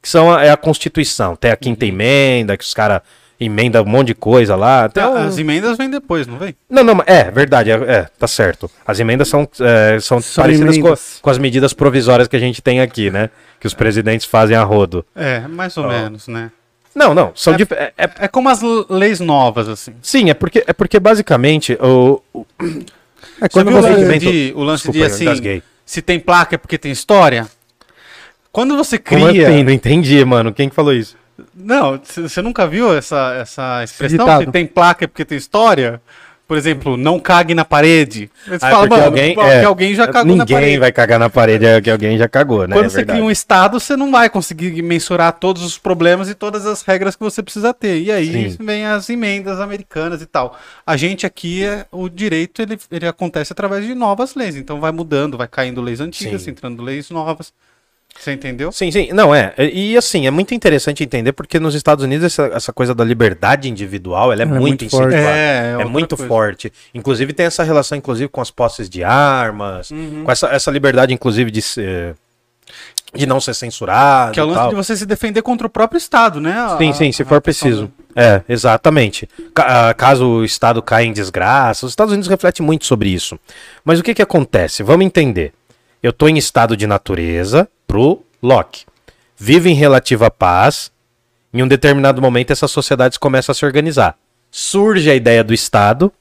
que 0.04 0.10
são 0.10 0.32
a, 0.32 0.44
é 0.44 0.50
a 0.52 0.58
Constituição, 0.58 1.34
tem 1.36 1.50
a 1.50 1.56
quinta 1.56 1.86
emenda, 1.86 2.58
que 2.58 2.64
os 2.66 2.74
caras 2.74 3.02
emendam 3.40 3.82
um 3.84 3.88
monte 3.88 4.08
de 4.08 4.14
coisa 4.16 4.56
lá, 4.56 4.84
até 4.86 5.06
um- 5.08 5.16
As 5.16 5.38
emendas 5.38 5.78
vêm 5.78 5.90
depois, 5.90 6.28
não 6.28 6.38
vem? 6.38 6.54
não, 6.70 6.84
não, 6.84 7.02
é 7.06 7.32
verdade, 7.32 7.72
é, 7.72 7.74
é, 7.76 8.08
tá 8.20 8.28
certo. 8.28 8.70
As 8.86 9.00
emendas 9.00 9.28
são, 9.30 9.48
é, 9.62 9.98
são, 10.02 10.22
São 10.22 10.44
parecidas 10.44 10.78
com, 10.78 10.94
com 11.22 11.30
as 11.30 11.38
medidas 11.38 11.74
provisórias 11.74 12.28
que 12.28 12.36
a 12.36 12.40
gente 12.40 12.62
tem 12.62 12.82
aqui, 12.82 13.10
né? 13.10 13.30
Que 13.60 13.66
os 13.68 13.74
presidentes 13.74 14.26
fazem 14.28 14.56
a 14.58 14.64
rodo. 14.64 15.06
É, 15.16 15.40
mais 15.48 15.76
ou 15.78 15.88
menos, 15.88 16.28
né? 16.28 16.52
Não, 16.94 17.14
não, 17.16 17.32
são 17.34 17.56
dif- 17.56 17.74
é- 17.74 17.92
é- 17.98 18.10
É 18.20 18.28
como 18.28 18.50
as 18.50 18.62
leis 18.90 19.20
novas, 19.20 19.68
assim. 19.68 19.94
sim, 20.02 20.30
é 20.30 20.34
porque, 20.34 20.64
é 20.68 20.74
porque 20.74 21.00
basicamente 21.00 21.78
o, 21.82 22.22
o- 22.34 22.46
É 23.42 23.46
Você 23.46 23.50
quando 23.52 23.70
viu 23.70 23.78
o 23.78 23.82
você. 23.82 23.90
lance 23.90 24.20
de, 24.20 24.54
o 24.56 24.64
lance 24.64 24.84
Desculpa, 24.92 25.00
de 25.18 25.30
assim, 25.30 25.62
se 25.86 26.02
tem 26.02 26.20
placa 26.20 26.56
é 26.56 26.58
porque 26.58 26.78
tem 26.78 26.92
história? 26.92 27.48
Quando 28.54 28.78
você 28.78 28.98
como 28.98 29.28
cria... 29.28 29.50
assim? 29.50 29.64
Não 29.64 29.72
entendi, 29.72 30.24
mano. 30.24 30.54
Quem 30.54 30.70
que 30.70 30.76
falou 30.76 30.94
isso? 30.94 31.18
Não, 31.56 32.00
você 32.06 32.42
nunca 32.42 32.68
viu 32.68 32.96
essa, 32.96 33.34
essa 33.42 33.84
expressão? 33.84 34.40
Se 34.40 34.46
tem 34.52 34.66
placa 34.68 35.04
é 35.06 35.08
porque 35.08 35.26
tem 35.26 35.38
história? 35.38 36.00
Por 36.48 36.58
exemplo, 36.58 36.96
não 36.96 37.20
cague 37.20 37.56
na 37.56 37.66
parede. 37.66 38.30
Você 38.46 38.64
Ah, 38.64 38.68
é 38.68 38.72
fala, 38.72 38.88
mano, 38.88 39.06
alguém, 39.06 39.36
é, 39.40 39.64
alguém 39.64 39.96
já 39.96 40.06
cagou 40.08 40.36
na 40.36 40.44
Ninguém 40.44 40.58
parede. 40.58 40.78
vai 40.78 40.92
cagar 40.92 41.18
na 41.18 41.30
parede, 41.30 41.66
é 41.66 41.82
que 41.82 41.90
alguém 41.90 42.16
já 42.18 42.28
cagou, 42.28 42.68
né? 42.68 42.76
Quando 42.76 42.86
É 42.86 42.90
você 42.90 42.98
verdade. 42.98 43.18
cria 43.18 43.28
um 43.28 43.32
estado, 43.32 43.80
você 43.80 43.96
não 43.96 44.12
vai 44.12 44.30
conseguir 44.30 44.80
mensurar 44.84 45.32
todos 45.34 45.64
os 45.64 45.80
problemas 45.80 46.30
e 46.30 46.36
todas 46.36 46.68
as 46.68 46.84
regras 46.84 47.16
que 47.16 47.24
você 47.24 47.42
precisa 47.42 47.74
ter. 47.74 48.02
E 48.02 48.12
aí 48.12 48.52
Sim. 48.52 48.58
vem 48.64 48.86
as 48.86 49.10
emendas 49.10 49.60
americanas 49.60 50.22
e 50.22 50.28
tal. 50.28 50.56
A 50.86 50.96
gente 50.96 51.26
aqui, 51.26 51.64
é, 51.64 51.88
o 51.92 52.08
direito, 52.10 52.62
ele, 52.62 52.78
ele 52.92 53.08
acontece 53.08 53.52
através 53.52 53.84
de 53.84 53.96
novas 53.96 54.36
leis. 54.36 54.56
Então 54.56 54.80
vai 54.80 54.92
mudando, 54.92 55.38
vai 55.38 55.48
caindo 55.48 55.82
leis 55.82 56.02
antigas, 56.02 56.44
Sim. 56.44 56.52
entrando 56.52 56.84
leis 56.84 57.10
novas. 57.10 57.52
Você 58.20 58.32
entendeu? 58.32 58.72
Sim, 58.72 58.92
sim. 58.92 59.10
Não, 59.12 59.34
é. 59.36 59.54
E 59.58 59.98
assim, 59.98 60.28
é 60.28 60.32
muito 60.32 60.54
interessante 60.54 61.04
entender 61.04 61.34
porque 61.34 61.60
nos 61.60 61.76
Estados 61.76 62.06
Unidos 62.06 62.26
essa, 62.26 62.46
essa 62.54 62.72
coisa 62.72 62.94
da 62.96 63.04
liberdade 63.04 63.68
individual, 63.70 64.32
ela 64.32 64.44
é, 64.44 64.46
Ela 64.46 64.56
é 64.56 64.60
muito, 64.60 64.84
muito 64.84 64.90
forte. 64.90 65.08
incentivada. 65.08 65.38
É, 65.38 65.76
é 65.78 65.82
É, 65.82 65.86
muito 65.86 66.16
coisa. 66.16 66.28
forte. 66.30 66.74
Inclusive 66.94 67.34
tem 67.34 67.46
essa 67.48 67.64
relação, 67.64 67.98
inclusive, 67.98 68.30
com 68.30 68.40
as 68.40 68.52
posses 68.52 68.90
de 68.90 69.04
armas, 69.04 69.92
Uhum. 69.92 70.24
com 70.24 70.32
essa, 70.32 70.48
essa 70.48 70.72
liberdade, 70.72 71.14
inclusive, 71.14 71.50
de 71.52 71.62
ser, 71.62 72.16
de 73.14 73.26
não 73.26 73.42
ser 73.42 73.54
censurado. 73.56 74.32
Que 74.32 74.40
é 74.40 74.44
o 74.44 74.46
lance 74.46 74.60
tal. 74.60 74.70
de 74.70 74.76
você 74.76 74.96
se 74.96 75.06
defender 75.06 75.42
contra 75.42 75.68
o 75.68 75.70
próprio 75.70 75.98
Estado, 75.98 76.40
né? 76.40 76.52
A- 76.54 76.78
Sim, 76.78 76.94
sim, 76.94 77.12
se 77.12 77.24
a 77.24 77.26
for 77.26 77.42
preciso. 77.42 77.92
É, 78.16 78.42
exatamente. 78.48 79.28
Ah, 79.56 79.94
caso 79.98 80.26
o 80.28 80.46
Estado 80.46 80.82
caia 80.84 81.06
em 81.08 81.12
desgraça, 81.14 81.86
os 81.86 81.92
Estados 81.92 82.12
Unidos 82.14 82.30
refletem 82.30 82.64
muito 82.66 82.86
sobre 82.86 83.10
isso. 83.10 83.38
Mas 83.84 84.00
o 84.00 84.04
que 84.04 84.14
que 84.14 84.22
acontece? 84.22 84.82
Vamos 84.84 85.06
entender. 85.06 85.52
Eu 86.02 86.14
tô 86.14 86.28
em 86.28 86.38
estado 86.38 86.76
de 86.78 86.86
natureza 86.86 87.68
pro 87.94 88.24
Locke. 88.42 88.86
Vive 89.38 89.70
em 89.70 89.76
relativa 89.76 90.32
paz. 90.32 90.92
Em 91.54 91.62
um 91.62 91.68
determinado 91.68 92.20
momento, 92.20 92.50
essas 92.50 92.72
sociedades 92.72 93.20
começam 93.20 93.54
a 93.54 93.56
se 93.56 93.64
organizar. 93.64 94.18
Surge 94.50 95.12
a 95.12 95.16
ideia 95.16 95.44
do 95.44 95.54
Estado. 95.54 96.12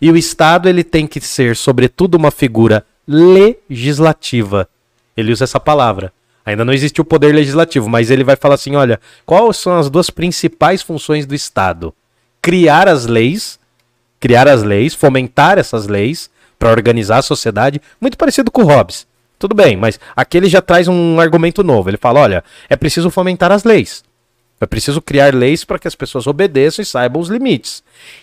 E 0.00 0.08
o 0.08 0.16
Estado 0.16 0.68
ele 0.68 0.84
tem 0.84 1.04
que 1.04 1.20
ser, 1.20 1.56
sobretudo, 1.56 2.14
uma 2.14 2.30
figura 2.30 2.86
legislativa. 3.08 4.68
Ele 5.16 5.32
usa 5.32 5.42
essa 5.42 5.58
palavra. 5.58 6.12
Ainda 6.44 6.64
não 6.64 6.72
existe 6.72 7.00
o 7.00 7.04
poder 7.04 7.34
legislativo, 7.34 7.88
mas 7.88 8.08
ele 8.08 8.22
vai 8.22 8.36
falar 8.36 8.54
assim: 8.54 8.76
olha, 8.76 9.00
quais 9.24 9.56
são 9.56 9.76
as 9.76 9.90
duas 9.90 10.10
principais 10.10 10.80
funções 10.80 11.26
do 11.26 11.34
Estado? 11.34 11.92
Criar 12.40 12.86
as 12.86 13.04
leis, 13.04 13.58
criar 14.20 14.46
as 14.46 14.62
leis, 14.62 14.94
fomentar 14.94 15.58
essas 15.58 15.88
leis 15.88 16.30
para 16.56 16.70
organizar 16.70 17.18
a 17.18 17.22
sociedade, 17.22 17.82
muito 18.00 18.16
parecido 18.16 18.48
com 18.52 18.62
o 18.62 18.66
Hobbes. 18.66 19.08
Tudo 19.38 19.54
bem, 19.54 19.76
mas 19.76 20.00
aqui 20.14 20.36
ele 20.36 20.48
já 20.48 20.62
traz 20.62 20.88
um 20.88 21.20
argumento 21.20 21.62
novo. 21.62 21.90
Ele 21.90 21.96
fala: 21.96 22.20
olha, 22.20 22.44
é 22.68 22.76
preciso 22.76 23.10
fomentar 23.10 23.52
as 23.52 23.64
leis. 23.64 24.02
É 24.60 24.66
preciso 24.66 25.02
criar 25.02 25.34
leis 25.34 25.64
para 25.64 25.78
que 25.78 25.86
as 25.86 25.94
pessoas 25.94 26.26
obedeçam 26.26 26.82
e 26.82 26.86
saibam 26.86 27.20
os 27.20 27.28
limites. 27.28 27.82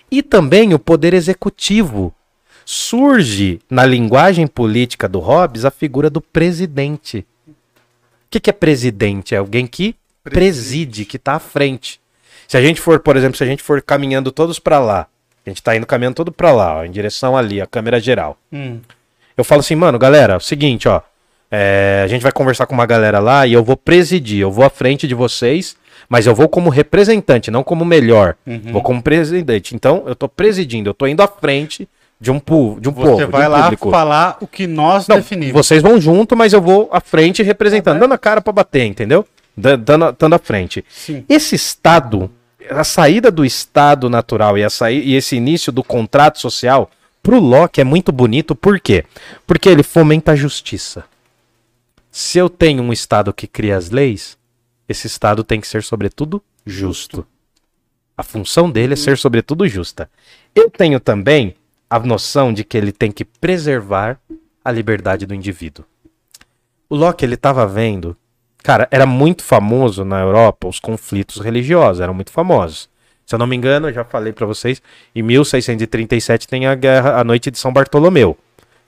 E 0.10 0.24
também 0.24 0.74
o 0.74 0.80
poder 0.80 1.14
executivo. 1.14 2.14
Surge 2.66 3.60
na 3.70 3.86
linguagem 3.86 4.48
política 4.48 5.08
do 5.08 5.20
Hobbes 5.20 5.66
a 5.66 5.72
figura 5.72 6.10
do 6.10 6.22
presidente. 6.22 7.26
O 7.48 7.54
que, 8.30 8.40
que 8.40 8.50
é 8.50 8.54
presidente? 8.54 9.36
É 9.36 9.38
alguém 9.38 9.68
que 9.68 9.96
preside, 10.24 11.06
que 11.06 11.18
está 11.18 11.34
à 11.34 11.40
frente. 11.40 12.00
Se 12.48 12.58
a 12.58 12.62
gente 12.62 12.80
for, 12.80 13.00
por 13.00 13.18
exemplo, 13.18 13.38
se 13.38 13.44
a 13.44 13.48
gente 13.48 13.62
for 13.62 13.82
caminhando 13.82 14.32
todos 14.32 14.60
para 14.60 14.80
lá, 14.80 15.08
a 15.46 15.50
gente 15.50 15.62
tá 15.62 15.76
indo 15.76 15.86
caminhando 15.86 16.16
todo 16.16 16.32
para 16.32 16.52
lá, 16.52 16.78
ó, 16.78 16.84
em 16.86 16.92
direção 16.92 17.36
ali, 17.36 17.60
a 17.62 17.68
câmera 17.68 18.00
geral. 18.00 18.38
Hum. 18.52 18.80
Eu 19.38 19.44
falo 19.44 19.60
assim, 19.62 19.76
mano, 19.76 19.98
galera, 19.98 20.34
é 20.34 20.38
o 20.38 20.40
seguinte, 20.40 20.88
ó. 20.88 21.02
é, 21.52 22.02
a 22.04 22.08
gente 22.08 22.22
vai 22.22 22.32
conversar 22.32 22.66
com 22.66 22.74
uma 22.74 22.86
galera 22.86 23.20
lá 23.20 23.46
e 23.48 23.54
eu 23.54 23.64
vou 23.64 23.76
presidir, 23.78 24.40
eu 24.42 24.52
vou 24.52 24.66
à 24.66 24.70
frente 24.70 25.08
de 25.08 25.14
vocês, 25.16 25.76
mas 26.10 26.26
eu 26.28 26.36
vou 26.36 26.48
como 26.50 26.70
representante, 26.70 27.50
não 27.52 27.64
como 27.64 27.84
melhor. 27.86 28.36
Vou 28.72 28.82
como 28.82 29.02
presidente. 29.02 29.74
Então, 29.76 30.04
eu 30.06 30.16
tô 30.16 30.28
presidindo, 30.28 30.90
eu 30.90 30.94
tô 30.94 31.08
indo 31.08 31.22
à 31.24 31.28
frente 31.28 31.88
de 32.20 32.32
um, 32.32 32.40
pu 32.40 32.78
de 32.80 32.88
um 32.90 32.94
povo. 32.94 33.16
Você 33.18 33.26
vai 33.26 33.48
um 33.48 33.52
lá 33.52 33.64
público. 33.64 33.90
falar 33.92 34.38
o 34.40 34.48
que 34.48 34.66
nós 34.68 35.08
Não, 35.08 35.18
definimos. 35.18 35.54
vocês 35.54 35.82
vão 35.82 36.00
junto, 36.00 36.36
mas 36.38 36.54
eu 36.54 36.62
vou 36.62 36.90
à 36.92 37.02
frente 37.02 37.42
representando, 37.44 38.00
dando 38.00 38.14
a 38.14 38.18
cara 38.18 38.40
pra 38.42 38.54
bater, 38.54 38.86
entendeu? 38.86 39.26
Da- 39.58 39.76
Dando, 39.76 40.16
dando 40.18 40.34
à 40.36 40.40
frente. 40.40 40.84
Sim. 40.90 41.26
Esse 41.28 41.56
estado, 41.56 42.32
a 42.70 42.84
saída 42.84 43.30
do 43.30 43.44
estado 43.44 44.10
natural 44.10 44.58
e, 44.58 44.64
a 44.64 44.70
e 44.92 45.16
esse 45.16 45.36
início 45.36 45.72
do 45.72 45.84
contrato 45.84 46.40
social, 46.40 46.90
pro 47.24 47.40
Locke 47.40 47.80
é 47.80 47.84
muito 47.86 48.12
bonito, 48.12 48.54
por 48.54 48.80
quê? 48.80 49.06
Porque 49.48 49.70
ele 49.70 49.82
fomenta 49.82 50.34
a 50.34 50.36
justiça. 50.36 51.06
Se 52.12 52.38
eu 52.38 52.50
tenho 52.50 52.84
um 52.84 52.94
Estado 52.94 53.34
que 53.34 53.48
cria 53.48 53.78
as 53.78 53.90
leis, 53.90 54.38
esse 54.88 55.08
Estado 55.08 55.44
tem 55.44 55.60
que 55.60 55.68
ser, 55.68 55.82
sobretudo, 55.82 56.44
justo. 56.66 57.26
A 58.16 58.22
função 58.22 58.70
dele 58.70 58.94
é 58.94 58.98
ser, 58.98 59.18
sobretudo, 59.18 59.68
justa. 59.68 60.12
Eu 60.54 60.70
tenho 60.70 61.00
também 61.00 61.56
a 61.90 61.98
noção 62.00 62.54
de 62.54 62.64
que 62.64 62.78
ele 62.78 62.92
tem 62.92 63.12
que 63.12 63.26
preservar 63.26 64.20
a 64.64 64.72
liberdade 64.72 65.26
do 65.26 65.34
indivíduo. 65.34 65.86
O 66.90 66.96
Locke, 66.96 67.26
ele 67.26 67.36
estava 67.36 67.66
vendo. 67.66 68.16
Cara, 68.62 68.88
era 68.92 69.06
muito 69.06 69.44
famoso 69.44 70.06
na 70.06 70.20
Europa 70.20 70.68
os 70.68 70.80
conflitos 70.80 71.38
religiosos, 71.38 72.02
eram 72.02 72.14
muito 72.14 72.32
famosos. 72.32 72.90
Se 73.26 73.36
eu 73.36 73.40
não 73.40 73.48
me 73.48 73.56
engano, 73.56 73.90
eu 73.90 73.94
já 73.94 74.04
falei 74.04 74.34
para 74.34 74.46
vocês, 74.46 74.82
em 75.16 75.22
1637 75.22 76.48
tem 76.48 76.68
a 76.68 76.76
guerra, 76.76 77.20
a 77.20 77.24
noite 77.24 77.50
de 77.50 77.58
São 77.58 77.72
Bartolomeu. 77.72 78.38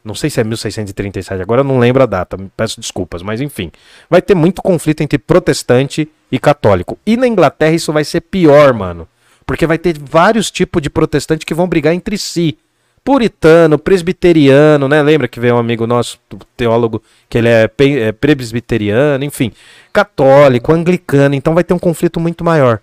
Não 0.05 0.13
sei 0.13 0.29
se 0.29 0.39
é 0.39 0.43
1637, 0.43 1.41
agora 1.41 1.61
eu 1.61 1.65
não 1.65 1.79
lembro 1.79 2.03
a 2.03 2.05
data, 2.05 2.37
peço 2.55 2.79
desculpas, 2.79 3.23
mas 3.23 3.41
enfim. 3.41 3.71
Vai 4.07 4.21
ter 4.21 4.35
muito 4.35 4.61
conflito 4.61 5.01
entre 5.01 5.17
protestante 5.17 6.07
e 6.31 6.37
católico. 6.37 6.99
E 7.03 7.17
na 7.17 7.27
Inglaterra 7.27 7.73
isso 7.73 7.91
vai 7.91 8.03
ser 8.03 8.21
pior, 8.21 8.71
mano. 8.71 9.07
Porque 9.47 9.65
vai 9.65 9.79
ter 9.79 9.97
vários 9.97 10.51
tipos 10.51 10.79
de 10.79 10.91
protestante 10.91 11.43
que 11.43 11.55
vão 11.55 11.67
brigar 11.67 11.91
entre 11.91 12.19
si. 12.19 12.55
Puritano, 13.03 13.79
presbiteriano, 13.79 14.87
né? 14.87 15.01
Lembra 15.01 15.27
que 15.27 15.39
veio 15.39 15.55
um 15.55 15.59
amigo 15.59 15.87
nosso, 15.87 16.19
teólogo, 16.55 17.01
que 17.27 17.39
ele 17.39 17.49
é, 17.49 17.69
é 17.79 18.11
presbiteriano, 18.11 19.23
enfim. 19.23 19.51
Católico, 19.91 20.71
anglicano, 20.71 21.33
então 21.33 21.55
vai 21.55 21.63
ter 21.63 21.73
um 21.73 21.79
conflito 21.79 22.19
muito 22.19 22.43
maior. 22.43 22.79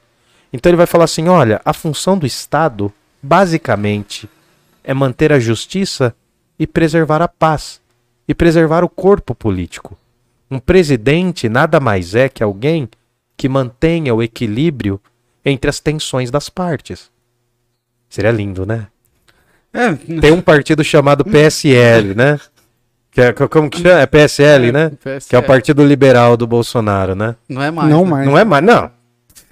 Então 0.53 0.71
ele 0.71 0.77
vai 0.77 0.87
falar 0.87 1.05
assim: 1.05 1.29
olha, 1.29 1.61
a 1.65 1.73
função 1.73 2.19
do 2.19 2.27
Estado, 2.27 2.93
basicamente, 3.23 4.29
é 4.85 4.93
manter 4.93 5.33
a 5.33 5.41
justiça 5.41 6.15
e 6.59 6.67
preservar 6.67 7.23
a 7.23 7.29
paz 7.29 7.81
e 8.27 8.35
preservar 8.35 8.85
o 8.85 8.89
corpo 8.89 9.35
político. 9.35 9.97
Um 10.51 10.59
presidente 10.59 11.49
nada 11.49 11.81
mais 11.81 12.15
é 12.15 12.29
que 12.29 12.43
alguém 12.43 12.89
que 13.37 13.49
mantenha 13.49 14.15
o 14.15 14.23
equilíbrio 14.23 15.01
entre 15.45 15.69
as 15.69 15.81
tensões 15.81 16.31
das 16.31 16.49
partes. 16.49 17.11
Seria 18.09 18.31
lindo, 18.31 18.67
né? 18.67 18.89
É, 19.73 19.95
Tem 20.21 20.31
um 20.31 20.43
partido 20.43 20.85
chamado 20.85 21.25
PSL, 21.25 22.15
né? 22.15 22.39
Que 23.11 23.21
é, 23.21 23.33
como 23.33 23.69
que 23.69 23.81
chama? 23.81 24.01
É 24.01 24.07
PSL, 24.07 24.73
né? 24.73 24.93
Que 25.29 25.35
é 25.35 25.39
o 25.39 25.43
Partido 25.43 25.85
Liberal 25.85 26.37
do 26.37 26.47
Bolsonaro, 26.47 27.15
né? 27.15 27.37
Não 27.49 27.63
é 27.63 27.71
mais. 27.71 27.91
Não 27.91 28.05
né? 28.05 28.11
mais. 28.11 28.27
Não 28.27 28.39
é 28.39 28.45
mais, 28.45 28.65
não. 28.65 28.91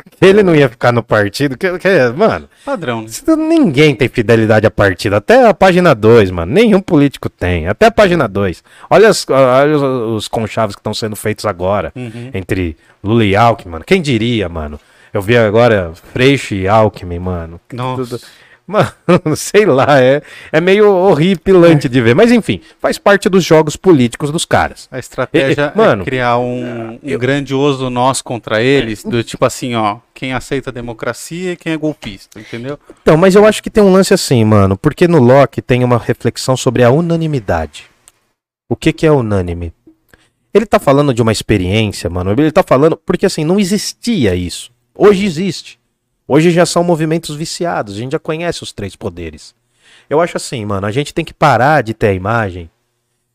Ele 0.21 0.43
não 0.43 0.55
ia 0.55 0.69
ficar 0.69 0.93
no 0.93 1.03
partido, 1.03 1.57
que, 1.57 1.79
que 1.79 1.89
mano, 2.17 2.49
Padrão, 2.65 3.03
né? 3.03 3.09
ninguém 3.37 3.95
tem 3.95 4.09
fidelidade 4.09 4.67
a 4.67 4.71
partido, 4.71 5.17
até 5.17 5.47
a 5.47 5.55
página 5.55 5.95
2, 5.95 6.31
mano, 6.31 6.53
nenhum 6.53 6.81
político 6.81 7.29
tem, 7.29 7.67
até 7.69 7.87
a 7.87 7.91
página 7.91 8.29
2. 8.29 8.63
Olha, 8.91 9.09
as- 9.09 9.27
olha 9.29 9.77
os, 9.77 9.83
os 9.83 10.29
conchavos 10.29 10.75
que 10.75 10.81
estão 10.81 10.95
sendo 10.95 11.17
feitos 11.17 11.45
agora, 11.47 11.93
Uhum. 11.97 12.31
entre 12.35 12.77
Lula 13.03 13.25
e 13.25 13.35
Alckmin, 13.35 13.73
mano, 13.73 13.85
quem 13.85 14.01
diria, 14.03 14.49
mano? 14.49 14.79
Eu 15.13 15.21
vi 15.23 15.37
agora 15.37 15.93
Freixo 16.13 16.55
e 16.55 16.69
Alckmin, 16.69 17.19
mano. 17.19 17.61
Nossa. 17.73 18.05
Tudo- 18.17 18.23
Mano, 18.71 18.93
sei 19.37 19.67
lá, 19.67 20.01
é, 20.01 20.23
é 20.53 20.61
meio 20.61 20.89
horripilante 20.89 21.89
de 21.89 22.01
ver, 22.01 22.15
mas 22.15 22.31
enfim, 22.31 22.61
faz 22.79 22.99
parte 22.99 23.29
dos 23.29 23.45
jogos 23.45 23.75
políticos 23.75 24.31
dos 24.31 24.45
caras. 24.45 24.87
A 24.93 24.99
estratégia 25.01 25.73
E- 25.75 25.77
mano, 25.77 26.03
é 26.03 26.05
criar 26.05 26.39
um, 26.39 27.01
um 27.03 27.19
grandioso 27.19 27.91
nós 27.91 28.23
contra 28.23 28.63
eles, 28.63 29.03
do 29.03 29.25
tipo 29.25 29.45
assim, 29.45 29.75
ó, 29.75 29.97
quem 30.15 30.33
aceita 30.33 30.71
a 30.71 30.73
democracia 30.73 31.53
e 31.53 31.57
quem 31.57 31.73
é 31.73 31.77
golpista, 31.77 32.39
entendeu? 32.39 32.79
Então, 33.03 33.17
mas 33.17 33.35
eu 33.35 33.45
acho 33.45 33.61
que 33.61 33.71
tem 33.71 33.83
um 33.83 33.93
lance 33.93 34.15
assim, 34.15 34.45
mano, 34.45 34.79
porque 34.79 35.09
no 35.09 35.19
Locke 35.19 35.61
tem 35.61 35.83
uma 35.83 35.99
reflexão 35.99 36.57
sobre 36.57 36.85
a 36.85 36.91
unanimidade. 36.91 37.87
O 38.69 38.77
que 38.77 38.93
que 38.93 39.05
é 39.05 39.11
unânime? 39.11 39.73
Ele 40.55 40.65
tá 40.65 40.79
falando 40.79 41.13
de 41.13 41.21
uma 41.21 41.33
experiência, 41.33 42.09
mano. 42.09 42.31
Ele 42.31 42.53
tá 42.53 42.63
falando 42.63 42.97
porque 42.97 43.27
assim 43.27 43.45
não 43.45 43.59
existia 43.59 44.37
isso. 44.37 44.71
Hoje 44.95 45.25
existe. 45.25 45.80
Hoje 46.33 46.53
já 46.53 46.65
são 46.65 46.85
movimentos 46.85 47.35
viciados. 47.35 47.97
A 47.97 47.99
gente 47.99 48.13
já 48.13 48.19
conhece 48.21 48.63
os 48.63 48.71
três 48.71 48.95
poderes. 48.95 49.53
Eu 50.09 50.21
acho 50.21 50.37
assim, 50.37 50.65
mano, 50.65 50.87
a 50.87 50.93
gente 50.93 51.13
tem 51.13 51.25
que 51.25 51.35
parar 51.35 51.83
de 51.83 51.93
ter 51.93 52.07
a 52.07 52.13
imagem 52.13 52.71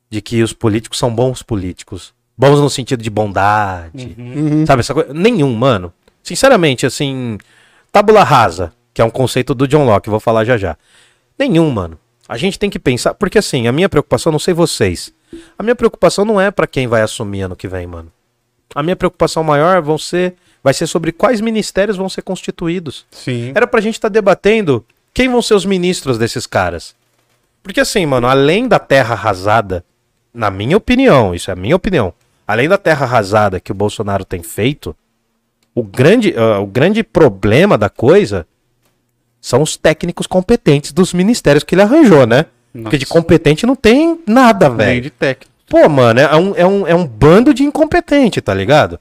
de 0.10 0.22
que 0.22 0.42
os 0.42 0.54
políticos 0.54 0.98
são 0.98 1.14
bons 1.14 1.44
políticos. 1.44 2.14
Bons 2.38 2.58
no 2.58 2.70
sentido 2.70 3.04
de 3.04 3.10
bondade, 3.10 4.16
Uhum. 4.18 4.66
Sabe 4.66 4.80
essa 4.80 4.94
coisa? 4.94 5.14
Nenhum, 5.14 5.54
mano. 5.54 5.92
Sinceramente, 6.24 6.86
assim, 6.86 7.38
tábula 7.92 8.24
rasa, 8.24 8.72
que 8.94 9.02
é 9.02 9.06
um 9.06 9.10
conceito 9.10 9.54
do 9.54 9.68
John 9.68 9.84
Locke, 9.84 10.10
vou 10.10 10.22
falar 10.22 10.46
já 10.46 10.58
já. 10.58 10.78
Nenhum, 11.38 11.70
mano. 11.70 12.00
A 12.30 12.38
gente 12.38 12.58
tem 12.58 12.70
que 12.70 12.80
pensar, 12.80 13.14
porque 13.14 13.40
assim, 13.40 13.68
a 13.68 13.74
minha 13.74 13.90
preocupação, 13.90 14.32
não 14.32 14.40
sei 14.40 14.54
vocês, 14.54 15.14
a 15.60 15.64
minha 15.64 15.76
preocupação 15.76 16.24
não 16.24 16.40
é 16.40 16.50
pra 16.50 16.66
quem 16.66 16.88
vai 16.88 17.02
assumir 17.02 17.42
ano 17.42 17.58
que 17.58 17.68
vem, 17.68 17.86
mano. 17.86 18.10
A 18.74 18.82
minha 18.82 18.96
preocupação 18.96 19.44
maior 19.44 19.82
vão 19.82 19.98
ser, 19.98 20.36
vai 20.66 20.74
ser 20.74 20.88
sobre 20.88 21.12
quais 21.12 21.42
ministérios 21.42 21.96
vão 21.96 22.10
ser 22.10 22.24
constituídos. 22.24 23.06
Sim. 23.12 23.52
Era 23.54 23.68
pra 23.68 23.80
gente 23.80 23.94
estar 23.94 24.10
debatendo 24.10 24.84
quem 25.14 25.30
vão 25.30 25.40
ser 25.40 25.54
os 25.54 25.64
ministros 25.64 26.18
desses 26.18 26.48
caras. 26.48 26.96
Porque 27.62 27.80
assim, 27.80 28.04
mano, 28.08 28.26
além 28.26 28.68
da 28.68 28.80
terra 28.80 29.14
arrasada, 29.14 29.86
na 30.34 30.50
minha 30.50 30.76
opinião, 30.76 31.36
isso 31.36 31.52
é 31.52 31.54
a 31.54 31.56
minha 31.56 31.76
opinião, 31.76 32.12
além 32.48 32.68
da 32.68 32.80
terra 32.80 33.06
arrasada 33.06 33.60
que 33.60 33.72
o 33.72 33.76
Bolsonaro 33.76 34.26
tem 34.26 34.42
feito, 34.42 34.96
o 35.76 35.84
grande, 35.84 36.34
ah, 36.36 36.60
o 36.60 36.66
grande 36.66 37.04
problema 37.04 37.78
da 37.78 37.88
coisa 37.88 38.48
são 39.40 39.62
os 39.62 39.78
técnicos 39.78 40.26
competentes 40.26 40.92
dos 40.92 41.14
ministérios 41.14 41.64
que 41.64 41.76
ele 41.76 41.84
arranjou, 41.84 42.26
né? 42.26 42.48
Porque 42.74 42.98
de 42.98 43.06
Nossa. 43.06 43.14
competente 43.14 43.68
não 43.68 43.76
tem 43.76 44.20
nada, 44.26 44.68
Nem 44.68 44.78
velho. 44.78 45.02
de 45.02 45.10
técnico. 45.12 45.52
Pô, 45.70 45.88
mano, 45.88 46.20
é 46.20 46.36
um, 46.36 46.56
é, 46.56 46.66
um, 46.66 46.88
é 46.88 46.96
um 46.96 47.06
bando 47.06 47.54
de 47.54 47.64
incompetente, 47.64 48.42
tá 48.42 48.54
ligado? 48.54 49.00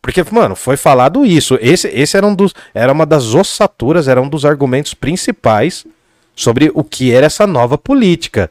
Porque, 0.00 0.24
mano, 0.30 0.54
foi 0.54 0.76
falado 0.76 1.24
isso. 1.24 1.58
Esse, 1.60 1.88
esse 1.88 2.16
era, 2.16 2.26
um 2.26 2.34
dos, 2.34 2.54
era 2.72 2.92
uma 2.92 3.04
das 3.04 3.34
ossaturas, 3.34 4.08
era 4.08 4.20
um 4.20 4.28
dos 4.28 4.44
argumentos 4.44 4.94
principais 4.94 5.86
sobre 6.34 6.70
o 6.74 6.84
que 6.84 7.12
era 7.12 7.26
essa 7.26 7.46
nova 7.46 7.76
política. 7.76 8.50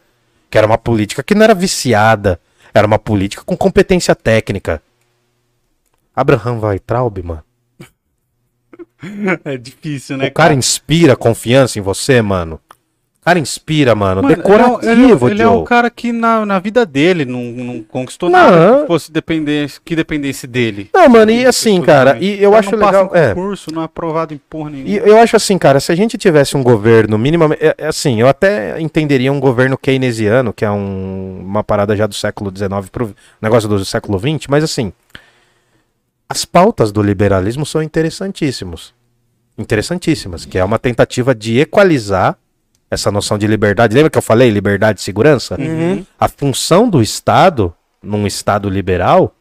Que 0.49 0.57
era 0.57 0.67
uma 0.67 0.77
política 0.77 1.23
que 1.23 1.33
não 1.33 1.43
era 1.43 1.55
viciada. 1.55 2.39
Era 2.73 2.85
uma 2.85 2.99
política 2.99 3.43
com 3.45 3.55
competência 3.55 4.13
técnica. 4.13 4.81
Abraham 6.15 6.59
Weitraub, 6.59 7.23
mano. 7.23 7.43
É 9.45 9.57
difícil, 9.57 10.17
né? 10.17 10.27
o 10.27 10.33
cara 10.33 10.55
inspira 10.55 11.15
confiança 11.15 11.77
em 11.77 11.81
você, 11.83 12.19
mano. 12.19 12.59
Cara 13.27 13.39
inspira, 13.39 13.93
mano. 13.93 14.21
Mano, 14.23 14.33
Decorativo, 14.37 14.79
ele, 14.83 14.89
é, 14.89 14.93
ele, 14.93 15.11
é- 15.25 15.31
ele 15.31 15.41
é 15.41 15.47
o 15.49 15.63
cara 15.63 15.89
que 15.89 16.13
na, 16.13 16.45
na 16.45 16.59
vida 16.59 16.85
dele 16.85 17.25
não, 17.25 17.41
não 17.43 17.83
conquistou 17.83 18.29
Não. 18.29 18.39
nada 18.39 18.81
que 18.83 18.87
fosse 18.87 19.11
depender, 19.11 19.69
que 19.83 19.97
dependesse 19.97 20.47
dele. 20.47 20.89
Não, 20.93 21.09
mano, 21.09 21.29
e 21.29 21.45
assim, 21.45 21.81
cara, 21.81 22.17
e 22.21 22.41
eu 22.41 22.51
cara 22.51 22.59
acho 22.61 22.71
não 22.71 22.79
passa 22.79 23.01
legal. 23.03 23.15
em 23.15 23.19
É. 23.19 23.33
concurso, 23.35 23.73
não 23.73 23.81
é 23.81 23.85
aprovado 23.85 24.33
em 24.33 24.39
porra 24.49 24.69
nenhuma. 24.69 24.89
E 24.89 24.95
eu 24.95 25.17
acho 25.19 25.35
assim, 25.35 25.57
cara, 25.57 25.81
se 25.81 25.91
a 25.91 25.95
gente 25.95 26.17
tivesse 26.17 26.55
um 26.55 26.63
governo 26.63 27.17
minimamente. 27.17 27.61
é- 27.65 27.75
é 27.77 27.87
assim, 27.87 28.21
eu 28.21 28.29
até 28.29 28.79
entenderia 28.79 29.33
um 29.33 29.41
governo 29.41 29.77
keynesiano, 29.77 30.53
que 30.53 30.63
é 30.63 30.71
um- 30.71 31.41
uma 31.45 31.65
parada 31.65 31.97
já 31.97 32.07
do 32.07 32.15
século 32.15 32.49
XIX 32.49 32.89
pro 32.89 33.13
negócio 33.41 33.67
do 33.67 33.83
século 33.83 34.17
XX, 34.17 34.47
mas 34.49 34.63
assim. 34.63 34.93
As 36.29 36.45
pautas 36.45 36.93
do 36.93 37.01
liberalismo 37.01 37.65
são 37.65 37.83
interessantíssimos. 37.83 38.93
Interessantíssimas, 39.57 40.45
que 40.45 40.57
é 40.57 40.63
uma 40.63 40.79
tentativa 40.79 41.35
de 41.35 41.59
equalizar 41.59 42.37
essa 42.89 43.11
noção 43.11 43.37
de 43.37 43.47
liberdade. 43.47 43.93
Lembra 43.95 44.09
que 44.09 44.17
eu 44.17 44.21
falei 44.21 44.49
liberdade 44.49 44.99
e 44.99 45.03
segurança? 45.03 45.55
Uhum. 45.59 46.05
A 46.19 46.27
função 46.27 46.89
do 46.89 47.01
Estado, 47.01 47.73
num 48.01 48.25
Estado 48.27 48.69
liberal, 48.69 49.33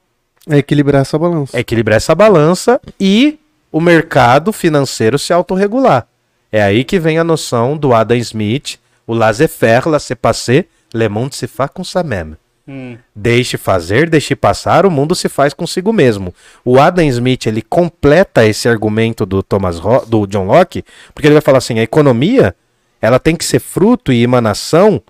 É 0.49 0.59
equilibrar 0.59 1.03
essa 1.03 1.19
balança. 1.19 1.57
é 1.57 1.61
equilibrar 1.61 1.97
essa 1.97 2.15
balança 2.15 2.81
e 3.01 3.39
o 3.73 3.81
mercado 3.81 4.53
financeiro 4.53 5.19
se 5.19 5.33
autorregular. 5.33 6.07
É 6.51 6.63
aí 6.63 6.85
que 6.85 6.99
vem 6.99 7.19
a 7.19 7.25
noção 7.25 7.77
do 7.77 7.93
Adam 7.93 8.17
Smith, 8.19 8.79
o 9.07 9.13
laissez-faire, 9.15 9.89
laissez-passer, 9.89 10.67
le 10.95 11.09
monde 11.09 11.35
se 11.37 11.47
fait 11.47 11.69
com 11.73 11.85
sa-même. 11.85 12.37
Hum, 12.69 12.97
Deixe 13.15 13.57
fazer, 13.57 14.11
deixe 14.11 14.35
passar, 14.35 14.87
o 14.87 14.91
mundo 14.91 15.15
se 15.15 15.29
faz 15.29 15.55
consigo 15.55 15.93
mesmo. 15.93 16.35
O 16.65 16.81
Adam 16.81 17.05
Smith, 17.07 17.47
ele 17.47 17.63
completa 17.63 18.45
esse 18.45 18.69
argumento 18.69 19.25
do 19.25 19.41
Thomas 19.43 19.79
Ro- 19.79 20.05
do 20.07 20.27
John 20.27 20.47
Locke, 20.47 20.85
porque 21.15 21.29
ele 21.29 21.35
vai 21.35 21.43
falar 21.43 21.59
assim, 21.59 21.79
a 21.79 21.83
economia, 21.83 22.57
ela 23.01 23.19
tem 23.19 23.37
que 23.37 23.45
ser 23.45 23.61
fruto 23.61 24.13
e 24.13 24.23
emanação 24.23 25.03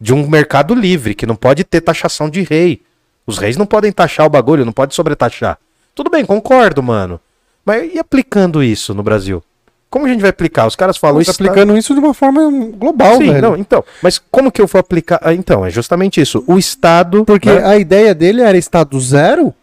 de 0.00 0.12
um 0.12 0.26
mercado 0.28 0.74
livre, 0.74 1.14
que 1.14 1.26
não 1.26 1.36
pode 1.36 1.62
ter 1.64 1.80
taxação 1.80 2.28
de 2.28 2.42
rei. 2.42 2.82
Os 3.26 3.38
reis 3.38 3.56
não 3.56 3.66
podem 3.66 3.92
taxar 3.92 4.26
o 4.26 4.30
bagulho, 4.30 4.64
não 4.64 4.72
pode 4.72 4.94
sobretaxar. 4.94 5.58
Tudo 5.94 6.10
bem, 6.10 6.24
concordo, 6.24 6.82
mano. 6.82 7.20
Mas 7.64 7.94
e 7.94 7.98
aplicando 7.98 8.62
isso 8.62 8.94
no 8.94 9.02
Brasil? 9.02 9.42
Como 9.88 10.06
a 10.06 10.08
gente 10.08 10.20
vai 10.22 10.30
aplicar? 10.30 10.66
Os 10.66 10.74
caras 10.74 10.96
falam 10.96 11.16
Tá 11.16 11.22
isso. 11.22 11.30
aplicando 11.32 11.76
isso 11.76 11.92
de 11.94 12.00
uma 12.00 12.14
forma 12.14 12.50
global, 12.76 13.18
Sim, 13.18 13.26
velho. 13.30 13.42
não, 13.42 13.56
então. 13.56 13.84
Mas 14.02 14.18
como 14.30 14.50
que 14.50 14.60
eu 14.60 14.66
vou 14.66 14.80
aplicar? 14.80 15.20
Ah, 15.22 15.34
então, 15.34 15.64
é 15.66 15.70
justamente 15.70 16.20
isso. 16.20 16.42
O 16.46 16.58
Estado. 16.58 17.24
Porque 17.24 17.50
né? 17.50 17.64
a 17.64 17.76
ideia 17.76 18.14
dele 18.14 18.40
era 18.40 18.56
estado 18.56 18.98
zero. 18.98 19.54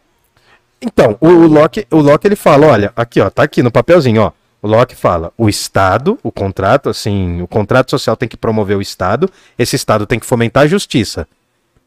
Então, 0.82 1.18
o, 1.20 1.28
o 1.28 1.48
Locke, 1.48 1.86
o 1.92 1.98
Locke 1.98 2.28
ele 2.28 2.36
fala, 2.36 2.68
olha, 2.68 2.94
aqui 2.96 3.20
ó, 3.20 3.30
tá 3.30 3.44
aqui 3.44 3.62
no 3.62 3.72
papelzinho, 3.72 4.22
ó. 4.22 4.32
O 4.62 4.68
Locke 4.68 4.96
fala, 4.96 5.32
o 5.38 5.48
Estado, 5.48 6.20
o 6.22 6.32
contrato, 6.32 6.90
assim, 6.90 7.42
o 7.42 7.48
contrato 7.48 7.90
social 7.92 8.18
tem 8.18 8.28
que 8.28 8.36
promover 8.36 8.76
o 8.78 8.82
Estado, 8.82 9.30
esse 9.58 9.76
Estado 9.76 10.06
tem 10.06 10.20
que 10.20 10.26
fomentar 10.26 10.64
a 10.64 10.68
justiça. 10.68 11.28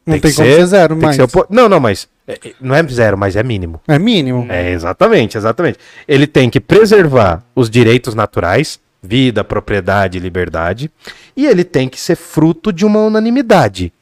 Não 0.05 0.13
Tem 0.13 0.21
tem, 0.21 0.31
que 0.31 0.35
como 0.37 0.47
ser- 0.49 0.55
ser 0.57 0.65
zero, 0.65 0.97
mas 0.97 1.15
ser 1.15 1.27
Não, 1.49 1.69
não, 1.69 1.79
mas 1.79 2.09
é, 2.27 2.33
é, 2.33 2.53
não 2.59 2.75
é 2.75 2.83
zero, 2.87 3.17
mas 3.17 3.35
é 3.35 3.43
mínimo. 3.43 3.79
é 3.87 3.97
mínimo. 3.99 4.45
É, 4.49 4.71
exatamente, 4.71 5.37
exatamente. 5.37 5.77
Ele 6.07 6.27
tem 6.27 6.49
que 6.49 6.59
preservar 6.59 7.43
os 7.55 7.69
direitos 7.69 8.13
naturais, 8.15 8.79
vida, 9.01 9.43
propriedade 9.43 10.17
e 10.17 10.21
liberdade, 10.21 10.89
e 11.37 11.45
ele 11.45 11.63
tem 11.63 11.87
que 11.87 11.99
ser 11.99 12.15
fruto 12.15 12.73
de 12.73 12.85
uma 12.85 12.99
unanimidade. 12.99 13.93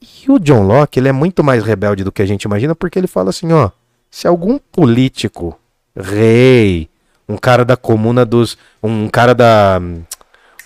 E 0.00 0.30
o 0.30 0.38
John 0.38 0.62
Locke, 0.62 0.98
ele 1.00 1.08
é 1.08 1.12
muito 1.12 1.42
mais 1.42 1.64
rebelde 1.64 2.04
do 2.04 2.12
que 2.12 2.22
a 2.22 2.26
gente 2.26 2.44
imagina, 2.44 2.74
porque 2.74 2.98
ele 2.98 3.06
fala 3.06 3.30
assim, 3.30 3.52
ó, 3.52 3.70
se 4.10 4.26
algum 4.26 4.58
político, 4.72 5.58
rei, 5.94 6.88
um 7.28 7.36
cara 7.36 7.64
da 7.64 7.76
comuna 7.76 8.24
dos, 8.24 8.56
um 8.82 9.08
cara 9.08 9.34
da, 9.34 9.80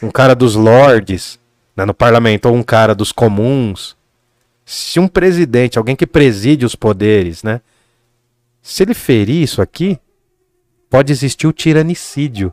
um 0.03 0.11
cara 0.11 0.35
dos 0.35 0.55
lords, 0.55 1.39
né, 1.77 1.85
no 1.85 1.95
parlamento, 1.95 2.47
ou 2.47 2.55
um 2.55 2.63
cara 2.63 2.95
dos 2.95 3.13
comuns, 3.13 3.97
se 4.65 5.01
um 5.01 5.09
presidente, 5.09 5.79
alguém 5.79 5.97
que 5.97 6.07
preside 6.07 6.65
os 6.65 6.75
poderes, 6.75 7.43
né, 7.43 7.61
se 8.63 8.83
ele 8.83 8.95
ferir 8.95 9.43
isso 9.43 9.63
aqui, 9.63 9.99
pode 10.89 11.13
existir 11.13 11.47
o 11.47 11.53
tiranicídio. 11.53 12.53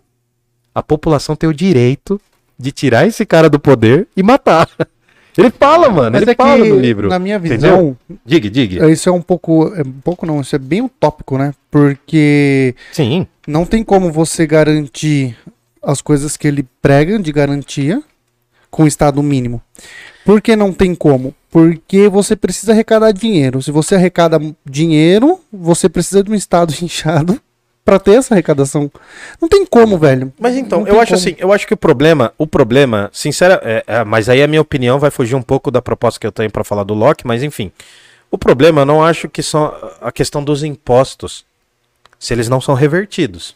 A 0.73 0.81
população 0.81 1.35
tem 1.35 1.49
o 1.49 1.53
direito 1.53 2.21
de 2.57 2.71
tirar 2.71 3.05
esse 3.05 3.25
cara 3.25 3.49
do 3.49 3.59
poder 3.59 4.07
e 4.15 4.23
matar. 4.23 4.69
Ele 5.37 5.51
fala, 5.51 5.89
mano. 5.89 6.11
Mas 6.11 6.21
ele 6.23 6.31
é 6.31 6.35
fala 6.35 6.65
no 6.65 6.79
livro. 6.79 7.09
na 7.09 7.19
minha 7.19 7.37
entendeu? 7.37 7.57
visão, 7.57 7.97
Diga, 8.25 8.49
diga. 8.49 8.89
isso 8.89 9.07
é 9.07 9.11
um 9.11 9.21
pouco, 9.21 9.71
é 9.75 9.81
um 9.81 10.01
pouco 10.03 10.25
não, 10.25 10.41
isso 10.41 10.55
é 10.55 10.59
bem 10.59 10.81
utópico, 10.81 11.37
né? 11.37 11.53
Porque 11.69 12.73
Sim. 12.91 13.27
não 13.47 13.65
tem 13.65 13.83
como 13.83 14.11
você 14.11 14.47
garantir 14.47 15.37
as 15.83 16.01
coisas 16.01 16.35
que 16.35 16.47
ele 16.47 16.65
prega 16.81 17.19
de 17.19 17.31
garantia 17.31 18.01
com 18.71 18.83
o 18.83 18.87
estado 18.87 19.21
mínimo. 19.21 19.61
Por 20.25 20.41
que 20.41 20.55
não 20.55 20.73
tem 20.73 20.93
como? 20.93 21.33
Porque 21.49 22.09
você 22.09 22.35
precisa 22.35 22.73
arrecadar 22.73 23.11
dinheiro. 23.11 23.61
Se 23.61 23.71
você 23.71 23.95
arrecada 23.95 24.39
dinheiro, 24.65 25.39
você 25.51 25.87
precisa 25.87 26.21
de 26.23 26.31
um 26.31 26.35
estado 26.35 26.73
inchado 26.81 27.39
para 27.87 27.99
ter 27.99 28.15
essa 28.15 28.33
arrecadação. 28.33 28.91
Não 29.41 29.47
tem 29.47 29.65
como, 29.65 29.97
velho. 29.97 30.33
Mas 30.37 30.57
então, 30.57 30.85
eu 30.85 30.99
acho 30.99 31.13
como. 31.13 31.21
assim, 31.21 31.35
eu 31.39 31.53
acho 31.53 31.65
que 31.65 31.73
o 31.73 31.77
problema, 31.77 32.33
o 32.37 32.45
problema, 32.45 33.09
sincera, 33.13 33.61
é, 33.63 33.81
é, 33.87 34.03
mas 34.03 34.27
aí 34.27 34.43
a 34.43 34.47
minha 34.47 34.61
opinião 34.61 34.99
vai 34.99 35.09
fugir 35.09 35.35
um 35.35 35.41
pouco 35.41 35.71
da 35.71 35.81
proposta 35.81 36.19
que 36.19 36.27
eu 36.27 36.31
tenho 36.33 36.51
pra 36.51 36.65
falar 36.65 36.83
do 36.83 36.93
Locke, 36.93 37.25
mas 37.25 37.43
enfim. 37.43 37.71
O 38.29 38.37
problema 38.37 38.81
eu 38.81 38.85
não 38.85 39.01
acho 39.01 39.29
que 39.29 39.41
são 39.41 39.73
a 40.01 40.11
questão 40.11 40.43
dos 40.43 40.65
impostos, 40.65 41.45
se 42.19 42.33
eles 42.33 42.49
não 42.49 42.59
são 42.59 42.75
revertidos. 42.75 43.55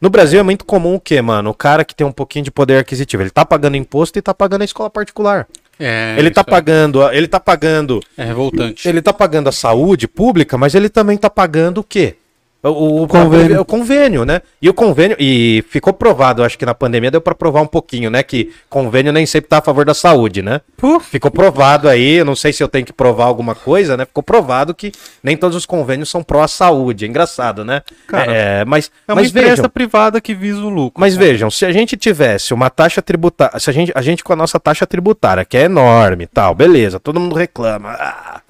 No 0.00 0.08
Brasil 0.08 0.38
é 0.38 0.42
muito 0.44 0.64
comum 0.64 0.94
o 0.94 1.00
quê, 1.00 1.20
mano? 1.20 1.50
O 1.50 1.54
cara 1.54 1.84
que 1.84 1.96
tem 1.96 2.06
um 2.06 2.12
pouquinho 2.12 2.44
de 2.44 2.52
poder 2.52 2.78
aquisitivo, 2.78 3.24
ele 3.24 3.30
tá 3.30 3.44
pagando 3.44 3.76
imposto 3.76 4.20
e 4.20 4.22
tá 4.22 4.32
pagando 4.32 4.62
a 4.62 4.66
escola 4.66 4.88
particular. 4.88 5.48
É, 5.80 6.14
ele 6.16 6.30
tá 6.30 6.42
é- 6.42 6.44
pagando, 6.44 7.02
ele 7.10 7.26
tá 7.26 7.40
pagando 7.40 8.00
É 8.16 8.22
revoltante. 8.22 8.88
ele 8.88 9.02
tá 9.02 9.12
pagando 9.12 9.48
a 9.48 9.52
saúde 9.52 10.06
pública, 10.06 10.56
mas 10.56 10.76
ele 10.76 10.88
também 10.88 11.16
tá 11.18 11.28
pagando 11.28 11.78
o 11.78 11.84
quê? 11.84 12.14
O, 12.60 13.02
o- 13.04 13.06
Convênio. 13.08 13.60
o 13.60 13.64
convênio, 13.64 14.24
né? 14.24 14.42
E 14.60 14.68
o 14.68 14.74
convênio, 14.74 15.16
e 15.20 15.64
ficou 15.70 15.92
provado, 15.92 16.42
acho 16.42 16.58
que 16.58 16.66
na 16.66 16.74
pandemia 16.74 17.08
deu 17.08 17.20
pra 17.20 17.32
provar 17.32 17.60
um 17.62 17.66
pouquinho, 17.68 18.10
né? 18.10 18.20
Que 18.24 18.52
convênio 18.68 19.12
nem 19.12 19.24
sempre 19.26 19.48
tá 19.48 19.58
a 19.58 19.62
favor 19.62 19.84
da 19.84 19.94
saúde, 19.94 20.42
né? 20.42 20.60
Ficou 21.02 21.30
provado 21.30 21.88
aí, 21.88 22.14
eu 22.14 22.24
não 22.24 22.34
sei 22.34 22.52
se 22.52 22.60
eu 22.60 22.66
tenho 22.66 22.84
que 22.84 22.92
provar 22.92 23.26
alguma 23.26 23.54
coisa, 23.54 23.96
né? 23.96 24.04
Ficou 24.04 24.24
provado 24.24 24.74
que 24.74 24.90
nem 25.22 25.36
todos 25.36 25.56
os 25.56 25.64
convênios 25.64 26.08
são 26.10 26.20
pró-saúde. 26.20 27.04
É 27.04 27.08
engraçado, 27.08 27.64
né? 27.64 27.80
Cara, 28.08 28.32
é, 28.32 28.64
mas, 28.64 28.90
É 29.06 29.12
uma 29.12 29.20
mas 29.22 29.30
empresa 29.30 29.50
vejam, 29.50 29.70
privada 29.70 30.20
que 30.20 30.34
visa 30.34 30.58
o 30.60 30.68
lucro. 30.68 31.00
mas 31.00 31.14
vejam, 31.16 31.48
se 31.52 31.64
a 31.64 31.70
gente 31.70 31.96
tivesse 31.96 32.52
uma 32.52 32.68
taxa 32.68 33.00
tributária, 33.00 33.56
se 33.60 33.70
a 33.70 33.72
gente, 33.72 33.92
a 33.94 34.02
gente 34.02 34.24
com 34.24 34.32
a 34.32 34.36
nossa 34.36 34.58
taxa 34.58 34.84
tributária, 34.84 35.44
que 35.44 35.56
é 35.56 35.62
enorme 35.62 36.24
e 36.24 36.26
tal, 36.26 36.56
beleza, 36.56 36.98
todo 36.98 37.20
mundo 37.20 37.36
reclama. 37.36 37.90
ah. 38.00 38.40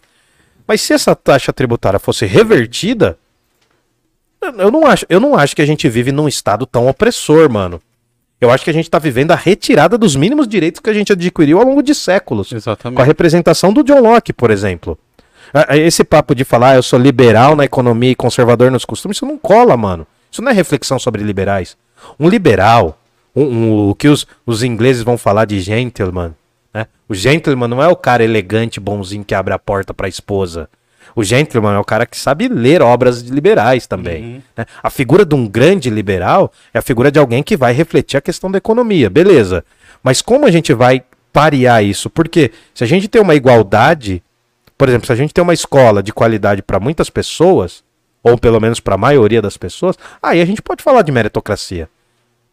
Mas 0.66 0.80
se 0.80 0.94
essa 0.94 1.14
taxa 1.14 1.52
tributária 1.52 1.98
fosse 1.98 2.24
revertida, 2.26 3.18
eu- 4.42 4.70
não 4.70 4.86
acho, 4.86 5.04
eu 5.08 5.20
não 5.20 5.34
acho 5.36 5.54
que 5.56 5.62
a 5.62 5.66
gente 5.66 5.88
vive 5.88 6.12
num 6.12 6.28
estado 6.28 6.66
tão 6.66 6.88
opressor, 6.88 7.50
mano. 7.50 7.80
Eu 8.40 8.50
acho 8.52 8.62
que 8.62 8.70
a 8.70 8.72
gente 8.72 8.88
tá 8.88 8.98
vivendo 8.98 9.32
a 9.32 9.34
retirada 9.34 9.98
dos 9.98 10.14
mínimos 10.14 10.46
direitos 10.46 10.80
que 10.80 10.88
a 10.88 10.92
gente 10.94 11.12
adquiriu 11.12 11.58
ao 11.58 11.64
longo 11.66 11.82
de 11.82 11.92
séculos. 11.94 12.50
Com 12.50 12.54
a 12.54 12.58
Exatamente. 12.58 13.02
representação 13.06 13.72
do 13.72 13.82
John 13.82 14.00
Locke, 14.00 14.32
por 14.32 14.50
exemplo. 14.50 14.96
Esse 15.70 16.04
papo 16.04 16.34
de 16.34 16.44
falar 16.44 16.70
"Ah, 16.72 16.76
eu 16.76 16.82
sou 16.82 16.98
liberal 16.98 17.56
na 17.56 17.64
economia 17.64 18.10
e 18.10 18.14
conservador 18.14 18.70
nos 18.70 18.84
costumes, 18.84 19.16
isso 19.16 19.26
não 19.26 19.36
cola, 19.38 19.76
mano. 19.76 20.06
Isso 20.30 20.42
não 20.42 20.52
é 20.52 20.54
reflexão 20.54 20.98
sobre 20.98 21.22
liberais. 21.24 21.76
Um 22.20 22.28
liberal, 22.28 23.00
um- 23.34 23.42
um- 23.44 23.88
o 23.90 23.94
que 23.94 24.08
os, 24.08 24.26
os 24.46 24.62
ingleses 24.62 25.02
vão 25.02 25.16
falar 25.18 25.46
de 25.46 25.58
gentleman, 25.58 26.32
né? 26.72 26.86
O 27.08 27.14
gentleman 27.14 27.66
não 27.66 27.82
é 27.82 27.88
o 27.88 27.96
cara 27.96 28.22
elegante, 28.22 28.78
bonzinho 28.78 29.24
que 29.24 29.34
abre 29.34 29.52
a 29.54 29.58
porta 29.58 29.92
pra 29.94 30.06
esposa. 30.06 30.68
O 31.14 31.22
gentleman 31.24 31.74
é 31.74 31.78
o 31.78 31.84
cara 31.84 32.06
que 32.06 32.16
sabe 32.16 32.48
ler 32.48 32.82
obras 32.82 33.22
de 33.22 33.30
liberais 33.32 33.86
também. 33.86 34.42
né? 34.56 34.64
A 34.82 34.90
figura 34.90 35.24
de 35.24 35.34
um 35.34 35.46
grande 35.48 35.90
liberal 35.90 36.52
é 36.72 36.78
a 36.78 36.82
figura 36.82 37.10
de 37.10 37.18
alguém 37.18 37.42
que 37.42 37.56
vai 37.56 37.72
refletir 37.72 38.16
a 38.16 38.20
questão 38.20 38.50
da 38.50 38.58
economia, 38.58 39.08
beleza. 39.10 39.64
Mas 40.02 40.22
como 40.22 40.46
a 40.46 40.50
gente 40.50 40.72
vai 40.72 41.02
parear 41.32 41.84
isso? 41.84 42.08
Porque 42.08 42.50
se 42.74 42.84
a 42.84 42.86
gente 42.86 43.08
tem 43.08 43.20
uma 43.20 43.34
igualdade, 43.34 44.22
por 44.76 44.88
exemplo, 44.88 45.06
se 45.06 45.12
a 45.12 45.16
gente 45.16 45.34
tem 45.34 45.42
uma 45.42 45.54
escola 45.54 46.02
de 46.02 46.12
qualidade 46.12 46.62
para 46.62 46.78
muitas 46.80 47.10
pessoas, 47.10 47.82
ou 48.22 48.36
pelo 48.38 48.60
menos 48.60 48.80
para 48.80 48.94
a 48.94 48.98
maioria 48.98 49.42
das 49.42 49.56
pessoas, 49.56 49.96
aí 50.22 50.40
a 50.40 50.44
gente 50.44 50.62
pode 50.62 50.82
falar 50.82 51.02
de 51.02 51.12
meritocracia. 51.12 51.88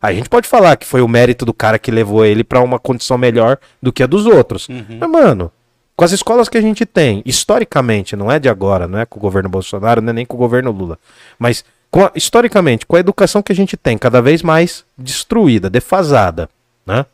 Aí 0.02 0.14
a 0.14 0.18
gente 0.18 0.30
pode 0.30 0.48
falar 0.48 0.76
que 0.76 0.86
foi 0.86 1.02
o 1.02 1.08
mérito 1.08 1.46
do 1.46 1.54
cara 1.54 1.80
que 1.80 1.90
levou 1.90 2.24
ele 2.26 2.44
para 2.44 2.62
uma 2.62 2.78
condição 2.78 3.18
melhor 3.18 3.58
do 3.82 3.92
que 3.92 4.04
a 4.04 4.08
dos 4.08 4.26
outros. 4.26 4.68
Mas, 5.00 5.10
mano, 5.10 5.52
com 5.96 6.04
as 6.04 6.12
escolas 6.12 6.50
que 6.50 6.58
a 6.58 6.62
gente 6.62 6.86
tem, 6.86 7.22
historicamente, 7.26 8.16
não 8.16 8.32
é 8.32 8.38
de 8.40 8.50
agora, 8.50 8.88
não 8.88 9.00
é 9.00 9.06
com 9.06 9.18
o 9.18 9.22
governo 9.22 9.50
Bolsonaro, 9.50 10.02
não 10.02 10.10
é 10.10 10.14
nem 10.14 10.26
com 10.26 10.36
o 10.36 10.40
governo 10.40 10.72
Lula, 10.72 11.00
mas 11.40 11.64
com 11.90 12.04
a- 12.04 12.12
historicamente, 12.14 12.86
com 12.86 12.96
a 12.96 13.00
educação 13.00 13.42
que 13.42 13.52
a 13.52 13.56
gente 13.56 13.78
tem 13.78 13.98
cada 13.98 14.22
vez 14.22 14.42
mais 14.42 14.84
destruída, 14.98 15.70
defasada, 15.70 16.50
né? 16.86 17.06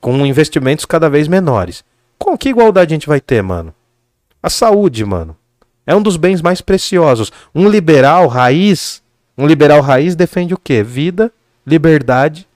Com 0.00 0.24
investimentos 0.24 0.86
cada 0.86 1.10
vez 1.10 1.28
menores. 1.28 1.84
Com 2.18 2.36
que 2.38 2.48
igualdade 2.48 2.94
a 2.94 2.96
gente 2.96 3.08
vai 3.08 3.20
ter, 3.20 3.42
mano? 3.42 3.74
A 4.42 4.48
saúde, 4.48 5.04
mano. 5.04 5.36
É 5.86 5.94
um 5.94 6.00
dos 6.00 6.16
bens 6.16 6.40
mais 6.40 6.62
preciosos. 6.62 7.30
Um 7.54 7.68
liberal 7.68 8.26
raiz, 8.28 9.02
um 9.36 9.46
liberal 9.46 9.82
raiz 9.82 10.14
defende 10.16 10.54
o 10.54 10.58
quê? 10.58 10.82
Vida, 10.82 11.30
liberdade 11.66 12.48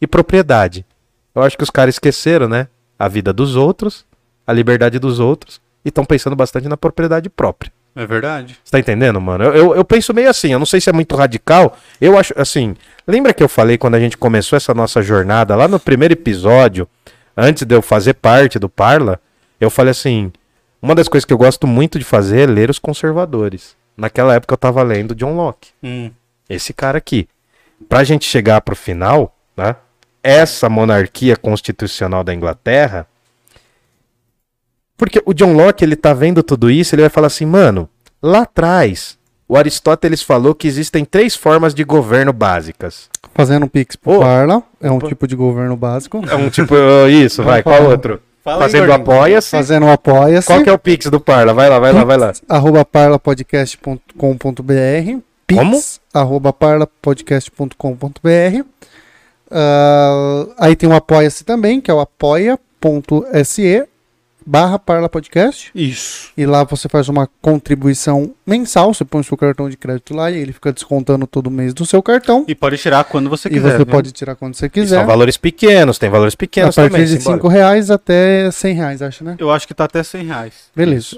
e 0.00 0.06
propriedade. 0.06 0.86
Eu 1.34 1.42
acho 1.42 1.56
que 1.56 1.64
os 1.64 1.70
caras 1.70 1.96
esqueceram, 1.96 2.48
né? 2.48 2.68
A 2.96 3.08
vida 3.08 3.32
dos 3.32 3.56
outros, 3.56 4.04
a 4.46 4.52
liberdade 4.52 4.98
dos 4.98 5.20
outros 5.20 5.60
e 5.84 5.88
estão 5.88 6.04
pensando 6.04 6.36
bastante 6.36 6.68
na 6.68 6.76
propriedade 6.76 7.28
própria. 7.28 7.72
É 7.94 8.06
verdade. 8.06 8.58
Você 8.64 8.70
tá 8.70 8.78
entendendo, 8.78 9.20
mano? 9.20 9.44
Eu, 9.44 9.54
eu, 9.54 9.76
eu 9.76 9.84
penso 9.84 10.14
meio 10.14 10.30
assim, 10.30 10.52
eu 10.52 10.58
não 10.58 10.66
sei 10.66 10.80
se 10.80 10.88
é 10.88 10.92
muito 10.92 11.14
radical. 11.14 11.76
Eu 12.00 12.18
acho, 12.18 12.32
assim, 12.36 12.74
lembra 13.06 13.34
que 13.34 13.42
eu 13.42 13.48
falei 13.48 13.76
quando 13.76 13.96
a 13.96 14.00
gente 14.00 14.16
começou 14.16 14.56
essa 14.56 14.72
nossa 14.72 15.02
jornada, 15.02 15.54
lá 15.54 15.68
no 15.68 15.78
primeiro 15.78 16.14
episódio, 16.14 16.88
antes 17.36 17.64
de 17.64 17.74
eu 17.74 17.82
fazer 17.82 18.14
parte 18.14 18.58
do 18.58 18.68
Parla, 18.68 19.20
eu 19.60 19.68
falei 19.68 19.90
assim: 19.90 20.32
uma 20.80 20.94
das 20.94 21.06
coisas 21.06 21.24
que 21.24 21.32
eu 21.32 21.38
gosto 21.38 21.66
muito 21.66 21.98
de 21.98 22.04
fazer 22.04 22.48
é 22.48 22.52
ler 22.52 22.70
os 22.70 22.78
conservadores. 22.78 23.76
Naquela 23.96 24.34
época 24.34 24.54
eu 24.54 24.58
tava 24.58 24.82
lendo 24.82 25.14
John 25.14 25.36
Locke. 25.36 25.70
Hum. 25.82 26.10
Esse 26.48 26.72
cara 26.72 26.98
aqui. 26.98 27.28
Pra 27.88 28.04
gente 28.04 28.24
chegar 28.24 28.60
pro 28.62 28.74
final, 28.74 29.36
né? 29.56 29.76
Essa 30.22 30.68
monarquia 30.68 31.36
constitucional 31.36 32.24
da 32.24 32.32
Inglaterra. 32.32 33.06
Porque 35.02 35.20
o 35.26 35.34
John 35.34 35.54
Locke, 35.54 35.84
ele 35.84 35.96
tá 35.96 36.14
vendo 36.14 36.44
tudo 36.44 36.70
isso, 36.70 36.94
ele 36.94 37.02
vai 37.02 37.10
falar 37.10 37.26
assim, 37.26 37.44
mano, 37.44 37.88
lá 38.22 38.42
atrás, 38.42 39.18
o 39.48 39.56
Aristóteles 39.56 40.22
falou 40.22 40.54
que 40.54 40.68
existem 40.68 41.04
três 41.04 41.34
formas 41.34 41.74
de 41.74 41.82
governo 41.82 42.32
básicas. 42.32 43.10
Fazendo 43.34 43.66
um 43.66 43.68
pix 43.68 43.96
pro 43.96 44.12
Ô. 44.12 44.20
Parla, 44.20 44.62
é 44.80 44.88
um 44.92 45.00
tipo 45.00 45.26
de 45.26 45.34
governo 45.34 45.76
básico. 45.76 46.22
É 46.30 46.36
um 46.36 46.48
tipo, 46.48 46.76
isso, 47.10 47.42
vai, 47.42 47.64
qual 47.64 47.90
outro? 47.90 48.22
Fala 48.44 48.62
Fazendo 48.62 48.92
apoia-se. 48.92 49.50
Fazendo 49.50 49.88
apoia-se. 49.88 50.46
Qual 50.46 50.62
que 50.62 50.70
é 50.70 50.72
o 50.72 50.78
Pix 50.78 51.06
do 51.06 51.18
Parla? 51.18 51.52
Vai 51.52 51.68
lá, 51.68 51.80
vai 51.80 51.92
lá, 51.92 52.04
vai 52.04 52.16
lá. 52.16 52.32
arroba 52.48 52.84
parlapodcast.com.br 52.84 55.18
pix, 55.48 55.58
Como? 55.58 55.80
arroba 56.14 56.52
parlapodcast.com.br 56.52 58.64
Ah, 59.50 60.46
aí 60.60 60.76
tem 60.76 60.88
o 60.88 60.94
apoia-se 60.94 61.42
também, 61.42 61.80
que 61.80 61.90
é 61.90 61.94
o 61.94 61.98
apoia.se 61.98 63.88
barra 64.46 64.78
parlapodcast 64.78 65.70
Isso. 65.74 66.30
e 66.36 66.44
lá 66.46 66.64
você 66.64 66.88
faz 66.88 67.08
uma 67.08 67.28
contribuição 67.40 68.34
mensal, 68.46 68.92
você 68.92 69.04
põe 69.04 69.20
o 69.20 69.24
seu 69.24 69.36
cartão 69.36 69.68
de 69.70 69.76
crédito 69.76 70.14
lá 70.14 70.30
e 70.30 70.36
ele 70.38 70.52
fica 70.52 70.72
descontando 70.72 71.26
todo 71.26 71.50
mês 71.50 71.72
do 71.74 71.86
seu 71.86 72.02
cartão 72.02 72.44
E 72.48 72.54
pode 72.54 72.76
tirar 72.78 73.04
quando 73.04 73.30
você 73.30 73.48
e 73.48 73.52
quiser. 73.52 73.70
você 73.70 73.76
viu? 73.78 73.86
pode 73.86 74.12
tirar 74.12 74.34
quando 74.34 74.54
você 74.54 74.66
E 74.66 74.70
quiser. 74.70 74.96
São 74.96 75.06
valores 75.06 75.36
pequenos, 75.36 75.98
tem 75.98 76.10
valores 76.10 76.34
A 76.34 76.36
pequenos 76.36 76.74
partir 76.74 76.90
também. 76.90 77.06
de 77.06 77.18
simbora. 77.18 77.36
5 77.36 77.48
reais 77.48 77.90
até 77.90 78.50
100 78.50 78.74
reais, 78.74 79.02
acho, 79.02 79.24
né? 79.24 79.36
Eu 79.38 79.50
acho 79.50 79.66
que 79.66 79.74
tá 79.74 79.84
até 79.84 80.02
100 80.02 80.24
reais. 80.26 80.52
Beleza. 80.74 81.16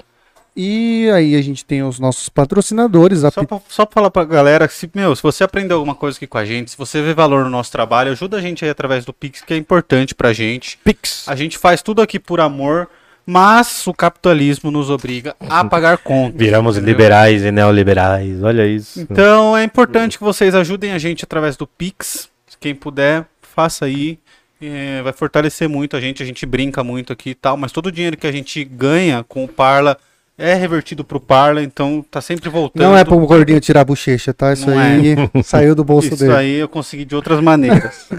E 0.57 1.09
aí 1.13 1.35
a 1.35 1.41
gente 1.41 1.65
tem 1.65 1.83
os 1.83 1.99
nossos 1.99 2.29
patrocinadores, 2.29 3.25
a 3.25 3.31
Só 3.31 3.43
pra, 3.43 3.59
só 3.67 3.85
pra 3.85 3.93
falar 3.93 4.09
pra 4.09 4.23
galera, 4.23 4.69
se, 4.69 4.89
meu, 4.95 5.13
se 5.13 5.21
você 5.21 5.43
aprendeu 5.43 5.75
alguma 5.75 5.93
coisa 5.95 6.17
aqui 6.17 6.25
com 6.25 6.37
a 6.37 6.45
gente, 6.45 6.71
se 6.71 6.77
você 6.77 7.01
vê 7.01 7.13
valor 7.13 7.43
no 7.43 7.49
nosso 7.49 7.69
trabalho, 7.73 8.13
ajuda 8.13 8.37
a 8.37 8.41
gente 8.41 8.63
aí 8.63 8.71
através 8.71 9.03
do 9.03 9.11
Pix, 9.11 9.41
que 9.41 9.53
é 9.53 9.57
importante 9.57 10.15
pra 10.15 10.31
gente. 10.31 10.77
Pix. 10.81 11.27
A 11.27 11.35
gente 11.35 11.57
faz 11.57 11.81
tudo 11.81 12.01
aqui 12.01 12.17
por 12.17 12.39
amor, 12.39 12.87
Mas 13.25 13.87
o 13.87 13.93
capitalismo 13.93 14.69
nos 14.69 14.89
obriga 14.89 15.35
a 15.39 15.63
pagar 15.65 15.97
contas. 15.97 16.37
Viramos 16.37 16.77
entendeu? 16.77 16.93
liberais 16.93 17.43
e 17.43 17.51
neoliberais. 17.51 18.43
Olha 18.43 18.67
isso. 18.67 19.01
Então 19.01 19.57
é 19.57 19.63
importante 19.63 20.17
que 20.17 20.23
vocês 20.23 20.53
ajudem 20.53 20.91
a 20.91 20.99
gente 20.99 21.23
através 21.23 21.57
do 21.57 21.65
Pix. 21.65 22.29
Quem 22.59 22.75
puder, 22.75 23.25
faça 23.41 23.85
aí. 23.85 24.19
É, 24.61 25.01
vai 25.01 25.11
fortalecer 25.11 25.67
muito 25.67 25.97
a 25.97 26.01
gente. 26.01 26.21
A 26.21 26.25
gente 26.25 26.45
brinca 26.45 26.83
muito 26.83 27.11
aqui 27.11 27.31
e 27.31 27.35
tal, 27.35 27.57
mas 27.57 27.71
todo 27.71 27.87
o 27.87 27.91
dinheiro 27.91 28.15
que 28.15 28.27
a 28.27 28.31
gente 28.31 28.63
ganha 28.63 29.23
com 29.23 29.43
o 29.43 29.47
Parla 29.47 29.97
é 30.37 30.53
revertido 30.53 31.03
pro 31.03 31.19
Parla, 31.19 31.63
então 31.63 32.05
tá 32.11 32.19
sempre 32.21 32.49
voltando. 32.49 32.83
Não 32.83 32.97
é 32.97 33.05
pro 33.05 33.17
gordinho 33.19 33.59
tirar 33.59 33.81
a 33.81 33.85
bochecha, 33.85 34.33
tá? 34.33 34.53
Isso 34.53 34.69
Não 34.69 34.77
aí 34.77 35.15
saiu 35.43 35.73
do 35.73 35.83
bolso 35.83 36.09
Isso 36.09 36.17
dele. 36.17 36.35
aí 36.35 36.53
eu 36.55 36.67
consegui 36.67 37.05
de 37.05 37.15
outras 37.15 37.39
maneiras. 37.41 38.09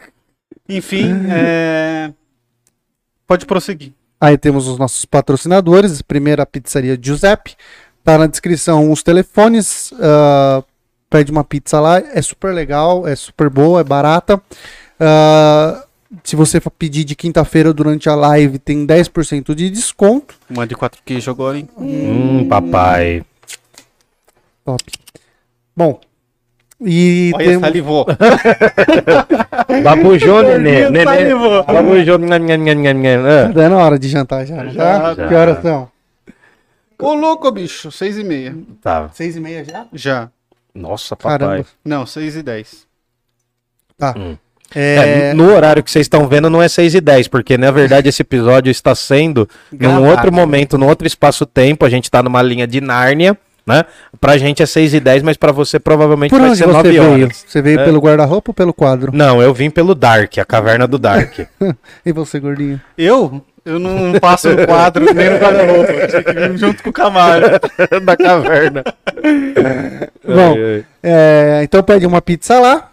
Enfim, 0.68 1.12
é... 1.28 2.12
pode 3.26 3.44
prosseguir. 3.44 3.92
Aí 4.20 4.36
temos 4.36 4.68
os 4.68 4.78
nossos 4.78 5.04
patrocinadores. 5.04 6.02
Primeiro 6.02 6.42
a 6.42 6.46
pizzaria 6.46 6.98
Giuseppe. 7.00 7.56
Tá 8.04 8.18
na 8.18 8.26
descrição 8.26 8.90
os 8.92 9.02
telefones. 9.02 9.92
ah, 10.00 10.62
pede 11.08 11.32
uma 11.32 11.42
pizza 11.42 11.80
lá. 11.80 11.98
É 11.98 12.20
super 12.22 12.54
legal, 12.54 13.06
é 13.06 13.16
super 13.16 13.48
boa, 13.48 13.80
é 13.80 13.84
barata. 13.84 14.40
Ah, 14.98 15.84
se 16.24 16.34
você 16.34 16.60
for 16.60 16.70
pedir 16.70 17.04
de 17.04 17.14
quinta-feira 17.14 17.72
durante 17.72 18.08
a 18.08 18.14
live, 18.14 18.58
tem 18.58 18.86
10% 18.86 19.54
de 19.54 19.70
desconto. 19.70 20.34
Uma 20.50 20.66
de 20.66 20.74
quatro 20.74 21.00
queijos 21.04 21.28
agora, 21.28 21.58
hein? 21.58 21.68
Hum, 21.78 22.48
papai. 22.48 23.24
Top. 24.64 24.84
Bom. 25.76 26.00
E 26.82 27.30
Olha, 27.34 27.44
temos. 27.46 27.60
salivou. 27.60 28.06
Babujou, 29.82 30.42
nenê. 30.42 30.88
nenê. 30.90 31.04
salivou. 31.04 31.62
Babujou. 31.64 32.18
nham, 32.18 32.38
nham, 32.38 32.56
nham, 32.58 32.74
nham, 32.74 32.94
nham. 32.94 33.26
Ah. 33.26 33.46
Tá 33.46 33.52
dando 33.52 33.76
hora 33.76 33.98
de 33.98 34.08
jantar 34.08 34.46
já. 34.46 34.66
Já? 34.68 35.14
Já. 35.14 35.28
Que 35.28 35.34
horas 35.34 35.62
são? 35.62 35.88
Ô, 36.98 37.14
louco, 37.14 37.50
bicho. 37.50 37.90
Seis 37.90 38.18
e 38.18 38.24
meia. 38.24 38.54
Tá. 38.82 39.10
Seis 39.12 39.36
e 39.36 39.40
meia 39.40 39.64
já? 39.64 39.86
Já. 39.92 40.28
Nossa, 40.74 41.16
papai. 41.16 41.38
Caramba. 41.38 41.66
Não, 41.84 42.06
seis 42.06 42.36
e 42.36 42.42
dez. 42.42 42.86
Tá. 43.98 44.14
Hum. 44.16 44.36
É, 44.74 45.30
É, 45.30 45.34
no 45.34 45.52
horário 45.52 45.82
que 45.82 45.90
vocês 45.90 46.04
estão 46.04 46.28
vendo 46.28 46.48
não 46.48 46.62
é 46.62 46.68
6 46.68 46.94
e 46.94 47.00
10, 47.00 47.26
porque 47.26 47.58
na 47.58 47.72
verdade 47.72 48.08
esse 48.08 48.22
episódio 48.22 48.70
está 48.70 48.94
sendo 48.94 49.48
num 49.72 49.78
Gravado. 49.78 50.04
outro 50.04 50.32
momento, 50.32 50.78
num 50.78 50.86
outro 50.86 51.08
espaço-tempo, 51.08 51.84
a 51.84 51.90
gente 51.90 52.08
tá 52.08 52.22
numa 52.22 52.40
linha 52.40 52.68
de 52.68 52.80
Nárnia, 52.80 53.36
né? 53.70 53.84
Pra 54.20 54.36
gente 54.36 54.62
é 54.62 54.66
6 54.66 54.94
e 54.94 55.00
10, 55.00 55.22
mas 55.22 55.36
pra 55.36 55.52
você 55.52 55.78
provavelmente 55.78 56.30
Por 56.30 56.40
vai 56.40 56.50
ser 56.54 56.66
você 56.66 56.72
9 56.72 56.88
veio? 56.90 57.10
horas. 57.24 57.44
Você 57.46 57.62
veio 57.62 57.80
É. 57.80 57.84
pelo 57.84 58.00
guarda-roupa 58.00 58.50
ou 58.50 58.54
pelo 58.54 58.74
quadro? 58.74 59.10
Não, 59.14 59.40
eu 59.40 59.54
vim 59.54 59.70
pelo 59.70 59.94
Dark, 59.94 60.36
a 60.38 60.44
caverna 60.44 60.86
do 60.86 60.98
Dark. 60.98 61.38
E 62.04 62.12
você, 62.12 62.38
gordinho? 62.40 62.80
Eu? 62.98 63.42
Eu 63.64 63.78
não 63.78 64.18
passo 64.18 64.48
no 64.48 64.66
quadro 64.66 65.04
nem 65.14 65.30
no 65.30 65.36
guarda-roupa. 65.38 65.92
Eu 65.92 66.08
tinha 66.08 66.22
que 66.24 66.32
vir 66.32 66.56
junto 66.58 66.82
com 66.82 66.88
o 66.90 66.92
Camaro. 66.92 67.46
da 68.02 68.16
caverna. 68.16 68.82
Bom. 70.24 70.56
É, 71.02 71.60
então 71.62 71.82
pede 71.82 72.06
uma 72.06 72.22
pizza 72.22 72.58
lá. 72.58 72.90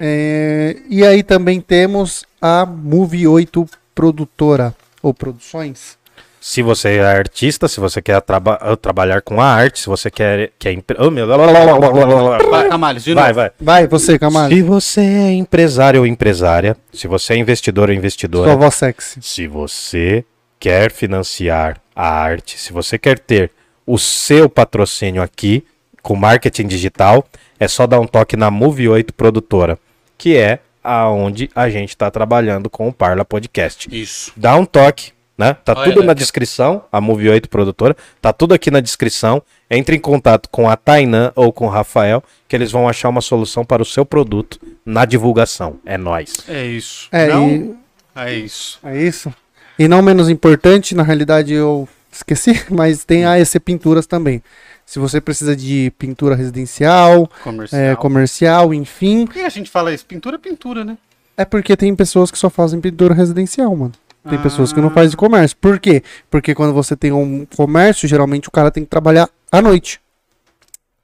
É, 0.00 0.76
e 0.88 1.04
aí 1.04 1.22
também 1.22 1.60
temos 1.60 2.24
a 2.40 2.64
Move 2.64 3.26
8 3.26 3.66
Produtora 3.94 4.74
ou 5.02 5.12
Produções. 5.12 5.97
Se 6.40 6.62
você 6.62 6.96
é 6.96 7.00
artista, 7.04 7.66
se 7.68 7.80
você 7.80 8.00
quer 8.00 8.20
traba- 8.20 8.58
trabalhar 8.80 9.20
com 9.22 9.40
a 9.40 9.46
arte, 9.46 9.80
se 9.80 9.86
você 9.86 10.10
quer. 10.10 10.52
quer 10.58 10.76
oh, 10.98 11.10
meu... 11.10 11.26
Vai, 11.26 12.68
Camales, 12.68 13.04
de 13.04 13.14
Vai, 13.14 13.28
novo. 13.28 13.34
vai. 13.34 13.50
Vai, 13.60 13.86
você, 13.86 14.18
Camargo. 14.18 14.54
Se 14.54 14.62
você 14.62 15.00
é 15.00 15.32
empresário 15.32 16.00
ou 16.00 16.06
empresária, 16.06 16.76
se 16.92 17.06
você 17.08 17.34
é 17.34 17.36
investidor 17.36 17.88
ou 17.88 17.94
investidora, 17.94 18.50
Sua 18.50 18.56
voz 18.56 18.74
sexy. 18.74 19.18
Se 19.20 19.46
você 19.46 20.24
quer 20.60 20.90
financiar 20.90 21.80
a 21.94 22.08
arte, 22.08 22.58
se 22.58 22.72
você 22.72 22.98
quer 22.98 23.18
ter 23.18 23.50
o 23.86 23.98
seu 23.98 24.48
patrocínio 24.48 25.22
aqui 25.22 25.64
com 26.02 26.14
marketing 26.14 26.66
digital, 26.66 27.26
é 27.58 27.66
só 27.66 27.86
dar 27.86 28.00
um 28.00 28.06
toque 28.06 28.36
na 28.36 28.50
Move 28.50 28.88
8 28.88 29.12
Produtora, 29.14 29.78
que 30.16 30.36
é 30.36 30.60
aonde 30.82 31.50
a 31.54 31.68
gente 31.68 31.90
está 31.90 32.10
trabalhando 32.10 32.70
com 32.70 32.88
o 32.88 32.92
Parla 32.92 33.24
Podcast. 33.24 33.88
Isso. 33.90 34.32
Dá 34.36 34.56
um 34.56 34.64
toque, 34.64 35.12
né? 35.38 35.54
Tá 35.64 35.72
Olha, 35.76 35.84
tudo 35.84 36.00
na 36.02 36.08
né? 36.08 36.14
descrição, 36.14 36.82
a 36.90 37.00
Move 37.00 37.28
8 37.30 37.48
Produtora, 37.48 37.96
tá 38.20 38.32
tudo 38.32 38.52
aqui 38.52 38.70
na 38.70 38.80
descrição. 38.80 39.40
Entre 39.70 39.94
em 39.96 40.00
contato 40.00 40.48
com 40.50 40.68
a 40.68 40.76
Tainan 40.76 41.30
ou 41.36 41.52
com 41.52 41.66
o 41.66 41.70
Rafael, 41.70 42.24
que 42.48 42.56
eles 42.56 42.72
vão 42.72 42.88
achar 42.88 43.08
uma 43.10 43.20
solução 43.20 43.64
para 43.64 43.82
o 43.82 43.86
seu 43.86 44.04
produto 44.04 44.58
na 44.84 45.04
divulgação. 45.04 45.76
É 45.86 45.96
nóis. 45.98 46.32
É 46.48 46.66
isso. 46.66 47.08
É, 47.12 47.28
não? 47.28 47.48
e- 47.48 47.76
É 48.16 48.34
isso. 48.34 48.78
é 48.82 49.00
isso. 49.00 49.32
E 49.78 49.86
não 49.86 50.02
menos 50.02 50.28
importante, 50.28 50.94
na 50.94 51.02
realidade 51.04 51.52
eu 51.52 51.86
esqueci, 52.10 52.64
mas 52.72 53.04
tem 53.04 53.24
a 53.26 53.32
AEC 53.32 53.60
Pinturas 53.60 54.06
também. 54.06 54.42
Se 54.86 54.98
você 54.98 55.20
precisa 55.20 55.54
de 55.54 55.92
pintura 55.98 56.34
residencial, 56.34 57.30
Comercial. 57.44 57.80
é, 57.82 57.94
comercial, 57.94 58.72
enfim, 58.74 59.26
Por 59.26 59.34
que 59.34 59.40
a 59.40 59.48
gente 59.50 59.70
fala 59.70 59.92
isso? 59.92 60.04
Pintura 60.06 60.36
é 60.36 60.38
pintura, 60.38 60.82
né? 60.84 60.96
é 61.36 61.44
porque 61.44 61.76
tem 61.76 61.94
pessoas 61.94 62.30
que 62.32 62.38
só 62.38 62.48
fazem 62.50 62.80
pintura 62.80 63.14
residencial, 63.14 63.76
mano. 63.76 63.92
Tem 64.28 64.38
Ah. 64.38 64.42
pessoas 64.42 64.72
que 64.72 64.80
não 64.80 64.90
fazem 64.90 65.16
comércio. 65.16 65.56
Por 65.60 65.78
quê? 65.78 66.02
Porque 66.30 66.54
quando 66.54 66.72
você 66.72 66.96
tem 66.96 67.12
um 67.12 67.46
comércio, 67.56 68.08
geralmente 68.08 68.48
o 68.48 68.50
cara 68.50 68.70
tem 68.70 68.84
que 68.84 68.90
trabalhar 68.90 69.28
à 69.50 69.60
noite. 69.62 70.00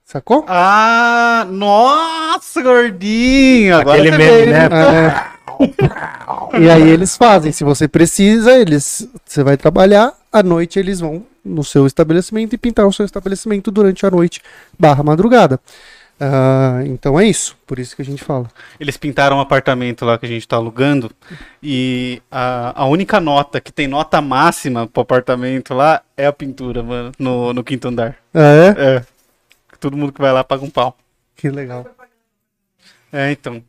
Sacou? 0.04 0.44
Ah, 0.46 1.46
nossa, 1.50 2.62
gordinho. 2.62 3.76
Agora 3.76 3.98
Aquele 4.00 4.10
você 4.16 4.18
meme, 4.18 4.52
né? 4.52 4.68
É. 6.52 6.60
E 6.60 6.70
aí 6.70 6.88
eles 6.88 7.16
fazem. 7.16 7.52
Se 7.52 7.64
você 7.64 7.88
precisa, 7.88 8.52
eles 8.52 9.08
você 9.24 9.42
vai 9.42 9.56
trabalhar 9.56 10.12
à 10.32 10.42
noite, 10.42 10.78
eles 10.78 11.00
vão 11.00 11.24
no 11.44 11.62
seu 11.64 11.86
estabelecimento 11.86 12.54
e 12.54 12.58
pintar 12.58 12.86
o 12.86 12.92
seu 12.92 13.04
estabelecimento 13.04 13.70
durante 13.70 14.04
a 14.06 14.10
noite 14.10 14.40
barra 14.78 15.02
madrugada. 15.02 15.60
Ah, 16.20 16.82
então 16.86 17.18
é 17.18 17.26
isso. 17.26 17.56
Por 17.66 17.78
isso 17.78 17.96
que 17.96 18.02
a 18.02 18.04
gente 18.04 18.22
fala. 18.22 18.48
Eles 18.78 18.96
pintaram 18.96 19.36
um 19.36 19.40
apartamento 19.40 20.04
lá 20.04 20.16
que 20.18 20.26
a 20.26 20.28
gente 20.28 20.46
tá 20.46 20.56
alugando 20.56 21.10
e 21.62 22.22
a, 22.30 22.82
a 22.82 22.86
única 22.86 23.20
nota 23.20 23.60
que 23.60 23.72
tem 23.72 23.88
nota 23.88 24.20
máxima 24.20 24.86
pro 24.86 25.02
apartamento 25.02 25.74
lá 25.74 26.02
é 26.16 26.26
a 26.26 26.32
pintura, 26.32 26.82
mano, 26.82 27.12
no, 27.18 27.52
no 27.52 27.64
quinto 27.64 27.88
andar. 27.88 28.16
Ah, 28.32 28.40
é? 28.40 28.96
É. 28.96 29.04
Todo 29.80 29.96
mundo 29.96 30.12
que 30.12 30.20
vai 30.20 30.32
lá 30.32 30.44
paga 30.44 30.64
um 30.64 30.70
pau. 30.70 30.96
Que 31.36 31.50
legal. 31.50 31.86
É, 33.12 33.30
então. 33.30 33.62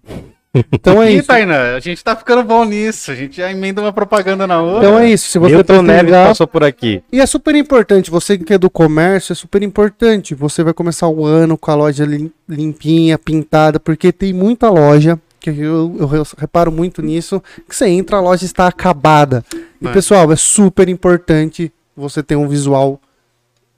Então 0.72 1.02
é 1.02 1.12
e, 1.12 1.18
isso. 1.18 1.28
Tainan, 1.28 1.76
a 1.76 1.80
gente 1.80 2.04
tá 2.04 2.16
ficando 2.16 2.44
bom 2.44 2.64
nisso. 2.66 3.12
A 3.12 3.16
gente 3.16 3.38
já 3.38 3.52
emenda 3.52 3.82
uma 3.82 3.92
propaganda 3.94 4.46
na 4.48 4.62
outra. 4.62 4.88
Então 4.88 5.00
é 5.00 5.10
isso. 5.10 5.28
Se 5.30 5.38
você 5.40 5.56
Milton 5.56 5.82
Neves 5.82 6.02
precisar, 6.04 6.28
passou 6.28 6.48
por 6.48 6.64
aqui. 6.64 7.04
E 7.12 7.20
é 7.20 7.26
super 7.26 7.56
importante, 7.56 8.10
você 8.12 8.38
que 8.38 8.54
é 8.54 8.58
do 8.58 8.70
comércio, 8.70 9.34
é 9.34 9.36
super 9.36 9.62
importante. 9.64 10.34
Você 10.36 10.64
vai 10.64 10.74
começar 10.74 11.08
o 11.08 11.26
ano 11.26 11.58
com 11.58 11.72
a 11.72 11.76
loja 11.76 12.06
lim- 12.06 12.32
limpinha, 12.48 13.18
pintada, 13.18 13.80
porque 13.80 14.12
tem 14.12 14.32
muita 14.34 14.70
loja, 14.70 15.20
que 15.40 15.50
eu, 15.50 15.96
eu 16.00 16.08
re- 16.08 16.24
reparo 16.38 16.72
muito 16.72 17.02
nisso, 17.02 17.42
que 17.68 17.76
você 17.76 17.88
entra, 17.88 18.18
a 18.18 18.22
loja 18.22 18.46
está 18.46 18.68
acabada. 18.68 19.44
E 19.82 19.88
É. 19.88 19.92
pessoal, 19.92 20.32
é 20.32 20.36
super 20.36 20.88
importante 20.90 21.72
você 21.96 22.24
ter 22.24 22.36
um 22.36 22.48
visual 22.48 23.00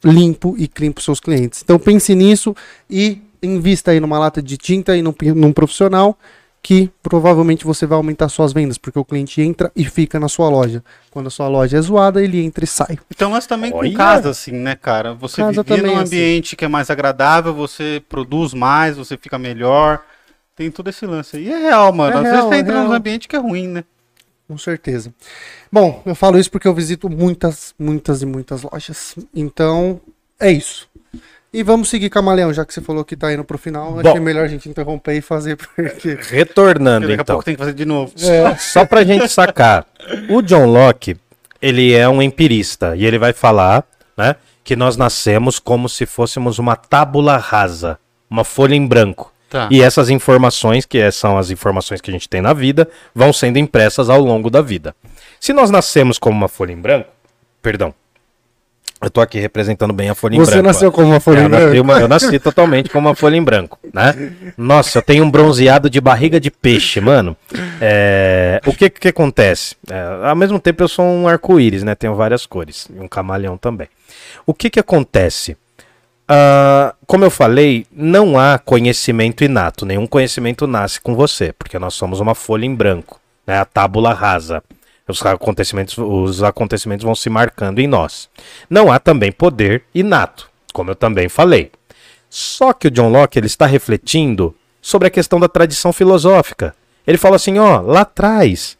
limpo 0.04 0.56
e 0.58 0.68
clean 0.68 0.92
para 0.92 1.04
seus 1.04 1.20
clientes. 1.20 1.62
Então 1.64 1.78
pense 1.80 2.14
nisso 2.16 2.56
e 2.90 3.22
invista 3.42 3.92
aí 3.92 4.00
numa 4.00 4.18
lata 4.18 4.42
de 4.42 4.58
tinta 4.58 4.96
e 4.96 5.02
num, 5.02 5.14
num 5.36 5.52
profissional 5.52 6.18
que 6.68 6.92
provavelmente 7.02 7.64
você 7.64 7.86
vai 7.86 7.96
aumentar 7.96 8.28
suas 8.28 8.52
vendas, 8.52 8.78
porque 8.78 9.00
o 9.00 9.06
cliente 9.06 9.42
entra 9.42 9.72
e 9.74 9.86
fica 9.86 10.20
na 10.20 10.28
sua 10.28 10.50
loja. 10.50 10.84
Quando 11.10 11.28
a 11.28 11.30
sua 11.30 11.48
loja 11.48 11.78
é 11.78 11.82
zoada, 11.82 12.22
ele 12.22 12.44
entra 12.44 12.66
e 12.66 12.68
sai. 12.68 13.00
Então 13.10 13.30
nós 13.30 13.48
também 13.48 13.72
Olha. 13.74 13.90
com 13.90 13.96
casa, 13.96 14.32
assim, 14.32 14.52
né, 14.52 14.76
cara? 14.76 15.14
Você 15.14 15.38
Casa 15.38 15.64
vive 15.64 15.64
também 15.64 15.94
num 15.94 15.98
é 15.98 16.04
assim. 16.04 16.18
ambiente 16.18 16.58
que 16.58 16.66
é 16.66 16.68
mais 16.68 16.90
agradável, 16.90 17.54
você 17.54 18.04
produz 18.10 18.54
mais, 18.54 18.98
você 18.98 19.16
fica 19.16 19.40
melhor. 19.40 20.04
Tem 20.58 20.70
todo 20.70 20.90
esse 20.90 21.06
lance 21.06 21.38
aí. 21.38 21.46
E 21.46 21.54
é 21.54 21.58
real, 21.58 21.94
mano. 21.94 22.18
É 22.18 22.18
Às 22.18 22.24
real, 22.24 22.34
vezes 22.34 22.50
você 22.50 22.56
é 22.56 22.60
entra 22.60 22.74
real. 22.74 22.88
num 22.90 22.94
ambiente 22.94 23.30
que 23.30 23.36
é 23.38 23.40
ruim, 23.40 23.70
né? 23.70 23.86
Com 24.46 24.58
certeza. 24.58 25.14
Bom, 25.72 26.04
eu 26.06 26.16
falo 26.16 26.38
isso 26.38 26.52
porque 26.52 26.68
eu 26.68 26.74
visito 26.74 27.10
muitas, 27.10 27.74
muitas 27.80 28.22
e 28.22 28.26
muitas 28.26 28.64
lojas. 28.64 29.16
Então, 29.34 30.02
é 30.38 30.52
isso. 30.52 30.87
E 31.58 31.64
vamos 31.64 31.90
seguir 31.90 32.12
Camaleão, 32.12 32.54
já 32.54 32.64
que 32.64 32.72
você 32.72 32.82
falou 32.82 33.04
que 33.04 33.16
tá 33.16 33.34
indo 33.34 33.44
pro 33.44 33.58
final. 33.58 33.94
Bom. 33.94 34.08
Achei 34.10 34.20
melhor 34.20 34.46
a 34.46 34.48
gente 34.48 34.70
interromper 34.70 35.14
e 35.16 35.22
fazer 35.22 35.56
porque. 35.56 36.16
Retornando, 36.30 37.08
Daqui 37.08 37.20
a 37.20 37.24
então. 37.24 37.34
pouco 37.36 37.46
tem 37.46 37.56
que 37.56 37.60
fazer 37.60 37.74
de 37.74 37.84
novo. 37.84 38.14
É. 38.22 38.56
Só 38.58 38.86
pra 38.86 39.04
gente 39.04 39.28
sacar. 39.28 39.84
O 40.30 40.44
John 40.44 40.68
Locke, 40.68 41.18
ele 41.60 41.94
é 41.96 42.08
um 42.08 42.22
empirista 42.22 42.96
e 42.96 43.04
ele 43.06 43.18
vai 43.18 43.34
falar, 43.34 43.84
né, 44.16 44.36
que 44.64 44.76
nós 44.76 44.98
nascemos 44.98 45.58
como 45.58 45.90
se 45.90 46.06
fôssemos 46.06 46.60
uma 46.60 46.76
tábula 46.76 47.38
rasa, 47.38 47.98
uma 48.30 48.44
folha 48.44 48.76
em 48.76 48.86
branco. 48.86 49.34
Tá. 49.50 49.68
E 49.72 49.82
essas 49.82 50.12
informações, 50.12 50.86
que 50.86 51.00
é- 51.00 51.10
são 51.10 51.40
as 51.40 51.50
informações 51.50 52.02
que 52.02 52.12
a 52.12 52.14
gente 52.14 52.30
tem 52.30 52.40
na 52.40 52.54
vida, 52.54 52.88
vão 53.16 53.34
sendo 53.34 53.58
impressas 53.58 54.12
ao 54.12 54.22
longo 54.22 54.52
da 54.52 54.62
vida. 54.62 54.94
Se 55.40 55.54
nós 55.54 55.72
nascemos 55.72 56.20
como 56.20 56.38
uma 56.38 56.48
folha 56.48 56.72
em 56.72 56.78
branco, 56.80 57.10
perdão, 57.64 57.96
Eu 59.00 59.12
tô 59.12 59.22
aqui 59.22 59.40
representando 59.40 59.94
bem 59.94 60.10
a 60.10 60.16
folha 60.16 60.36
em 60.36 60.40
Você 60.40 60.52
branco. 60.54 60.66
ó. 60.66 60.68
nasceu 60.68 60.92
como 60.92 61.08
uma 61.10 61.20
folha 61.20 61.38
É, 61.38 61.42
em 61.42 61.44
eu, 61.44 61.50
nasci 61.50 61.66
branco. 61.68 61.82
uma- 61.84 62.00
eu 62.00 62.08
nasci 62.08 62.40
totalmente 62.40 62.90
com 62.90 62.98
uma 62.98 63.14
folha 63.14 63.36
em 63.36 63.44
branco, 63.44 63.78
né? 63.94 64.32
Nossa, 64.58 64.98
eu 64.98 65.02
tenho 65.04 65.24
um 65.24 65.30
bronzeado 65.30 65.88
de 65.88 66.02
barriga 66.02 66.40
de 66.40 66.50
peixe, 66.50 67.00
mano. 67.00 67.38
É, 67.80 68.60
o 68.66 68.74
que 68.74 68.90
que 68.90 69.08
acontece? 69.10 69.76
É, 69.90 70.28
ao 70.28 70.36
mesmo 70.36 70.60
tempo 70.60 70.82
eu 70.84 70.88
sou 70.88 71.06
um 71.06 71.28
arco-íris, 71.28 71.84
né? 71.84 71.94
Tenho 71.94 72.16
várias 72.16 72.46
cores. 72.48 72.88
E 72.96 73.00
um 73.00 73.08
camaleão 73.08 73.56
também. 73.56 73.88
O 74.48 74.54
que 74.54 74.68
que 74.70 74.80
acontece? 74.80 75.56
Ah, 76.28 76.94
como 77.06 77.24
eu 77.24 77.30
falei, 77.30 77.86
não 77.92 78.38
há 78.40 78.58
conhecimento 78.58 79.44
inato. 79.44 79.86
Nenhum 79.86 80.08
conhecimento 80.08 80.66
nasce 80.66 81.00
com 81.00 81.14
você, 81.16 81.54
porque 81.54 81.78
nós 81.80 81.94
somos 81.94 82.20
uma 82.20 82.34
folha 82.36 82.66
em 82.66 82.74
branco, 82.74 83.20
né? 83.46 83.60
A 83.60 83.66
tábula 83.66 84.14
rasa. 84.14 84.62
Os 85.08 85.26
acontecimentos, 85.26 85.98
os 85.98 86.44
acontecimentos 86.44 87.04
vão 87.04 87.16
se 87.16 87.30
marcando 87.30 87.80
em 87.80 87.88
nós. 87.88 88.30
Não 88.70 88.92
há 88.92 89.00
também 89.00 89.32
poder 89.32 89.84
inato, 89.96 90.50
como 90.74 90.92
eu 90.92 90.96
também 90.96 91.30
falei. 91.30 91.72
Só 92.30 92.74
que 92.74 92.88
o 92.88 92.92
John 92.92 93.10
Locke 93.10 93.40
ele 93.40 93.48
está 93.48 93.66
refletindo 93.66 94.54
sobre 94.82 95.08
a 95.08 95.12
questão 95.12 95.40
da 95.40 95.48
tradição 95.48 95.94
filosófica. 95.94 96.76
Ele 97.06 97.18
fala 97.18 97.38
assim, 97.38 97.58
ó, 97.58 97.80
lá 97.80 98.02
atrás, 98.02 98.78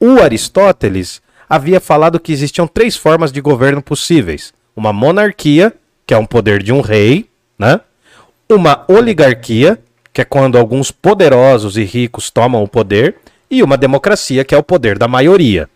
o 0.00 0.20
Aristóteles 0.20 1.22
havia 1.48 1.80
falado 1.80 2.20
que 2.20 2.32
existiam 2.32 2.66
três 2.66 2.96
formas 2.96 3.32
de 3.32 3.40
governo 3.40 3.80
possíveis: 3.80 4.52
uma 4.76 4.92
monarquia, 4.92 5.72
que 6.06 6.12
é 6.12 6.18
um 6.18 6.26
poder 6.26 6.62
de 6.62 6.72
um 6.72 6.80
rei, 6.80 7.28
né? 7.58 7.80
Uma 8.48 8.84
oligarquia, 8.88 9.78
que 10.12 10.20
é 10.20 10.24
quando 10.24 10.58
alguns 10.58 10.90
poderosos 10.90 11.76
e 11.76 11.84
ricos 11.84 12.30
tomam 12.30 12.62
o 12.62 12.68
poder, 12.68 13.16
e 13.50 13.62
uma 13.62 13.76
democracia, 13.76 14.44
que 14.44 14.54
é 14.54 14.58
o 14.58 14.62
poder 14.62 14.98
da 14.98 15.08
maioria. 15.08 15.68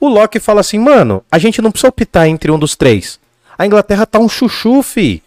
O 0.00 0.08
Locke 0.08 0.38
fala 0.40 0.60
assim, 0.60 0.78
mano, 0.78 1.24
a 1.30 1.38
gente 1.38 1.62
não 1.62 1.70
precisa 1.70 1.88
optar 1.88 2.28
entre 2.28 2.50
um 2.50 2.58
dos 2.58 2.76
três. 2.76 3.18
A 3.56 3.66
Inglaterra 3.66 4.04
tá 4.04 4.18
um 4.18 4.28
chuchu, 4.28 4.82
fi. 4.82 5.22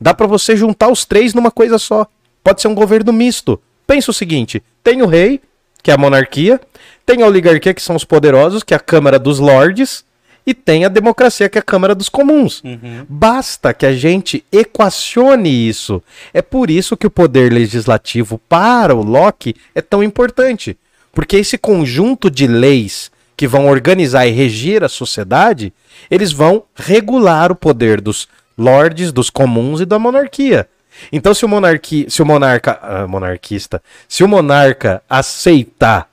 Dá 0.00 0.12
pra 0.14 0.26
você 0.26 0.56
juntar 0.56 0.88
os 0.88 1.04
três 1.04 1.34
numa 1.34 1.50
coisa 1.50 1.78
só. 1.78 2.06
Pode 2.42 2.60
ser 2.60 2.68
um 2.68 2.74
governo 2.74 3.12
misto. 3.12 3.60
Pensa 3.86 4.10
o 4.10 4.14
seguinte: 4.14 4.62
tem 4.82 5.02
o 5.02 5.06
rei, 5.06 5.40
que 5.82 5.90
é 5.90 5.94
a 5.94 5.98
monarquia, 5.98 6.60
tem 7.06 7.22
a 7.22 7.26
oligarquia, 7.26 7.72
que 7.72 7.82
são 7.82 7.96
os 7.96 8.04
poderosos, 8.04 8.62
que 8.62 8.74
é 8.74 8.76
a 8.76 8.80
Câmara 8.80 9.18
dos 9.18 9.38
Lordes, 9.38 10.04
e 10.46 10.54
tem 10.54 10.84
a 10.84 10.88
democracia, 10.88 11.48
que 11.48 11.58
é 11.58 11.60
a 11.60 11.62
Câmara 11.62 11.94
dos 11.94 12.08
Comuns. 12.08 12.62
Basta 13.08 13.72
que 13.74 13.86
a 13.86 13.94
gente 13.94 14.44
equacione 14.50 15.68
isso. 15.68 16.02
É 16.32 16.42
por 16.42 16.70
isso 16.70 16.96
que 16.96 17.06
o 17.06 17.10
poder 17.10 17.52
legislativo 17.52 18.40
para 18.48 18.94
o 18.94 19.02
Locke 19.02 19.54
é 19.74 19.80
tão 19.80 20.02
importante. 20.02 20.76
Porque 21.18 21.36
esse 21.36 21.58
conjunto 21.58 22.30
de 22.30 22.46
leis 22.46 23.10
que 23.36 23.48
vão 23.48 23.66
organizar 23.66 24.28
e 24.28 24.30
regir 24.30 24.84
a 24.84 24.88
sociedade, 24.88 25.72
eles 26.08 26.30
vão 26.30 26.62
regular 26.76 27.50
o 27.50 27.56
poder 27.56 28.00
dos 28.00 28.28
lordes, 28.56 29.10
dos 29.10 29.28
comuns 29.28 29.80
e 29.80 29.84
da 29.84 29.98
monarquia. 29.98 30.68
Então, 31.10 31.34
se 31.34 31.44
o, 31.44 31.48
monarqui, 31.48 32.06
se 32.08 32.22
o 32.22 32.24
monarca, 32.24 32.78
ah, 32.80 33.08
monarquista, 33.08 33.82
se 34.08 34.22
o 34.22 34.28
monarca 34.28 35.02
aceitar 35.10 36.08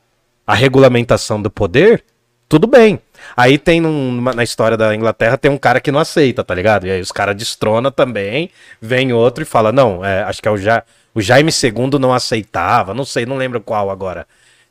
a 0.48 0.56
regulamentação 0.56 1.40
do 1.40 1.52
poder, 1.52 2.04
tudo 2.50 2.66
bem. 2.66 3.00
Aí 3.38 3.60
tem 3.60 3.80
num- 3.80 4.20
na 4.20 4.44
história 4.44 4.76
da 4.76 4.96
Inglaterra 4.96 5.38
tem 5.38 5.52
um 5.52 5.58
cara 5.60 5.80
que 5.80 5.92
não 5.92 6.00
aceita, 6.00 6.44
tá 6.44 6.56
ligado? 6.56 6.88
E 6.88 6.90
aí 6.90 7.00
os 7.00 7.12
caras 7.12 7.36
destrona 7.36 7.92
também, 7.92 8.50
vem 8.82 9.14
outro 9.14 9.44
e 9.44 9.46
fala, 9.46 9.72
não, 9.72 10.04
é, 10.04 10.24
acho 10.24 10.42
que 10.42 10.48
é 10.48 10.52
o, 10.52 10.58
ja, 10.58 10.82
o 11.14 11.22
Jaime 11.22 11.52
II 11.52 12.00
não 12.00 12.12
aceitava, 12.12 12.92
não 12.92 13.06
sei, 13.06 13.24
não 13.24 13.38
lembro 13.38 13.62
qual 13.62 13.92
agora. 13.92 14.26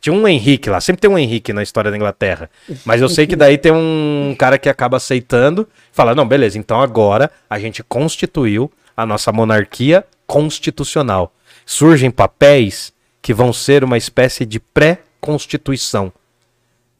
Tinha 0.05 0.13
um 0.13 0.29
Henrique 0.29 0.69
lá, 0.69 0.83
sempre 0.83 1.01
tem 1.01 1.11
um 1.11 1.17
Henrique 1.17 1.51
na 1.51 1.63
história 1.63 1.91
da 1.91 1.97
Inglaterra. 1.97 2.51
Mas 2.85 3.01
eu 3.01 3.09
sei 3.09 3.27
que 3.27 3.35
daí 3.35 3.57
tem 3.57 3.73
um 3.73 4.37
cara 4.39 4.59
que 4.59 4.69
acaba 4.69 4.99
aceitando, 4.99 5.67
fala, 5.93 6.15
não, 6.15 6.29
beleza, 6.29 6.59
então 6.59 6.79
agora 6.79 7.31
a 7.49 7.59
gente 7.59 7.83
constituiu 7.83 8.71
a 8.95 9.07
nossa 9.07 9.33
monarquia 9.33 10.05
constitucional. 10.27 11.33
Surgem 11.65 12.11
papéis 12.11 12.93
que 13.23 13.33
vão 13.33 13.51
ser 13.51 13.83
uma 13.83 13.97
espécie 13.97 14.45
de 14.45 14.61
pré-constituição. 14.61 16.13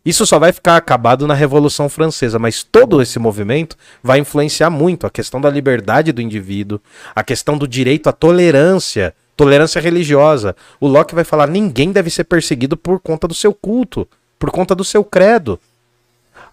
Isso 0.03 0.25
só 0.25 0.39
vai 0.39 0.51
ficar 0.51 0.79
acabado 0.79 1.27
na 1.27 1.35
Revolução 1.35 1.91
Francesa, 1.91 2.39
mas 2.39 2.63
todo 2.63 3.03
esse 3.03 3.19
movimento 3.19 3.77
vai 4.03 4.19
influenciar 4.19 4.71
muito 4.71 5.07
a 5.07 5.11
questão 5.11 5.43
da 5.43 5.51
liberdade 5.51 6.11
do 6.11 6.23
indivíduo, 6.23 6.81
a 7.15 7.23
questão 7.23 7.59
do 7.59 7.69
direito 7.69 8.09
à 8.09 8.13
tolerância, 8.13 9.15
tolerância 9.37 9.81
religiosa. 9.81 10.55
O 10.81 10.87
Locke 10.87 11.15
vai 11.15 11.25
falar: 11.25 11.49
ninguém 11.49 11.93
deve 11.93 12.11
ser 12.11 12.25
perseguido 12.25 12.77
por 12.77 13.01
conta 13.01 13.29
do 13.29 13.35
seu 13.35 13.53
culto, 13.53 14.09
por 14.39 14.51
conta 14.51 14.75
do 14.75 14.85
seu 14.85 15.05
credo. 15.05 15.59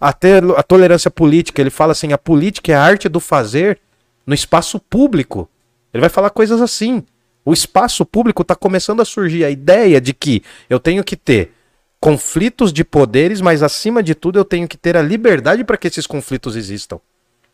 Até 0.00 0.38
a 0.56 0.62
tolerância 0.62 1.10
política, 1.10 1.60
ele 1.60 1.70
fala 1.70 1.92
assim: 1.92 2.12
a 2.12 2.18
política 2.18 2.72
é 2.72 2.74
a 2.74 2.82
arte 2.82 3.08
do 3.08 3.20
fazer 3.20 3.78
no 4.26 4.34
espaço 4.34 4.78
público. 4.78 5.48
Ele 5.92 6.00
vai 6.00 6.10
falar 6.10 6.30
coisas 6.30 6.60
assim. 6.60 7.02
O 7.44 7.52
espaço 7.52 8.04
público 8.04 8.42
está 8.42 8.54
começando 8.54 9.00
a 9.00 9.04
surgir 9.04 9.44
a 9.44 9.50
ideia 9.50 10.00
de 10.00 10.12
que 10.12 10.42
eu 10.70 10.78
tenho 10.78 11.02
que 11.02 11.16
ter 11.16 11.52
conflitos 12.00 12.72
de 12.72 12.84
poderes, 12.84 13.40
mas 13.40 13.62
acima 13.62 14.02
de 14.02 14.14
tudo 14.14 14.38
eu 14.38 14.44
tenho 14.44 14.66
que 14.66 14.76
ter 14.76 14.96
a 14.96 15.02
liberdade 15.02 15.64
para 15.64 15.76
que 15.76 15.86
esses 15.86 16.06
conflitos 16.06 16.56
existam. 16.56 17.00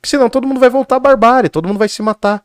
Porque 0.01 0.11
senão 0.11 0.31
todo 0.31 0.47
mundo 0.47 0.61
vai 0.61 0.71
voltar 0.71 0.97
à 0.97 1.01
barbárie, 1.01 1.49
todo 1.49 1.67
mundo 1.67 1.79
vai 1.79 1.89
se 1.89 2.01
matar. 2.03 2.43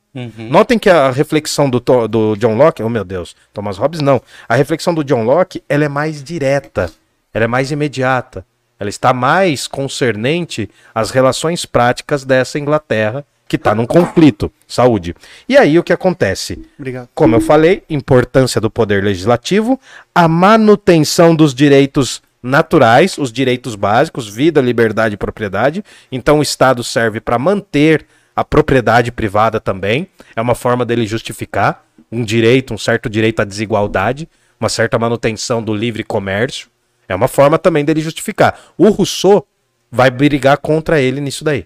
Notem 0.49 0.79
que 0.79 0.89
a 0.89 1.11
reflexão 1.11 1.69
do, 1.69 1.79
do 2.07 2.35
John 2.35 2.55
Locke, 2.55 2.81
oh 2.81 2.89
meu 2.89 3.03
Deus, 3.03 3.35
Thomas 3.53 3.77
Hobbes 3.77 4.01
não. 4.01 4.21
A 4.49 4.55
reflexão 4.55 4.93
do 4.93 5.03
John 5.03 5.23
Locke, 5.23 5.63
ela 5.69 5.85
é 5.85 5.89
mais 5.89 6.23
direta, 6.23 6.91
ela 7.33 7.45
é 7.45 7.47
mais 7.47 7.71
imediata. 7.71 8.45
Ela 8.79 8.89
está 8.89 9.13
mais 9.13 9.67
concernente 9.67 10.69
às 10.93 11.09
relações 11.11 11.65
práticas 11.65 12.25
dessa 12.25 12.59
Inglaterra 12.59 13.25
que 13.47 13.55
está 13.55 13.75
num 13.75 13.85
conflito. 13.85 14.51
Saúde. 14.67 15.15
E 15.47 15.55
aí 15.55 15.77
o 15.77 15.83
que 15.83 15.93
acontece? 15.93 16.59
Obrigado. 16.77 17.07
Como 17.13 17.35
eu 17.35 17.39
falei, 17.39 17.83
importância 17.89 18.59
do 18.59 18.69
poder 18.69 19.03
legislativo, 19.03 19.79
a 20.13 20.27
manutenção 20.27 21.35
dos 21.35 21.53
direitos 21.53 22.21
naturais, 22.43 23.17
os 23.17 23.31
direitos 23.31 23.75
básicos, 23.75 24.27
vida, 24.27 24.59
liberdade 24.59 25.15
e 25.15 25.17
propriedade. 25.17 25.83
Então 26.11 26.39
o 26.39 26.43
Estado 26.43 26.83
serve 26.83 27.21
para 27.21 27.39
manter 27.39 28.05
a 28.35 28.43
propriedade 28.43 29.11
privada 29.11 29.61
também. 29.61 30.07
É 30.35 30.41
uma 30.41 30.53
forma 30.53 30.85
dele 30.85 31.07
justificar 31.07 31.85
um 32.11 32.23
direito, 32.23 32.73
um 32.73 32.77
certo 32.77 33.09
direito 33.09 33.41
à 33.41 33.45
desigualdade, 33.45 34.27
uma 34.59 34.69
certa 34.69 34.99
manutenção 34.99 35.63
do 35.63 35.73
livre 35.73 36.03
comércio. 36.03 36.67
É 37.07 37.15
uma 37.15 37.27
forma 37.27 37.57
também 37.57 37.85
dele 37.85 38.01
justificar. 38.01 38.59
O 38.77 38.89
Rousseau 38.89 39.47
vai 39.91 40.09
brigar 40.11 40.57
contra 40.57 40.99
ele 40.99 41.21
nisso 41.21 41.43
daí. 41.43 41.65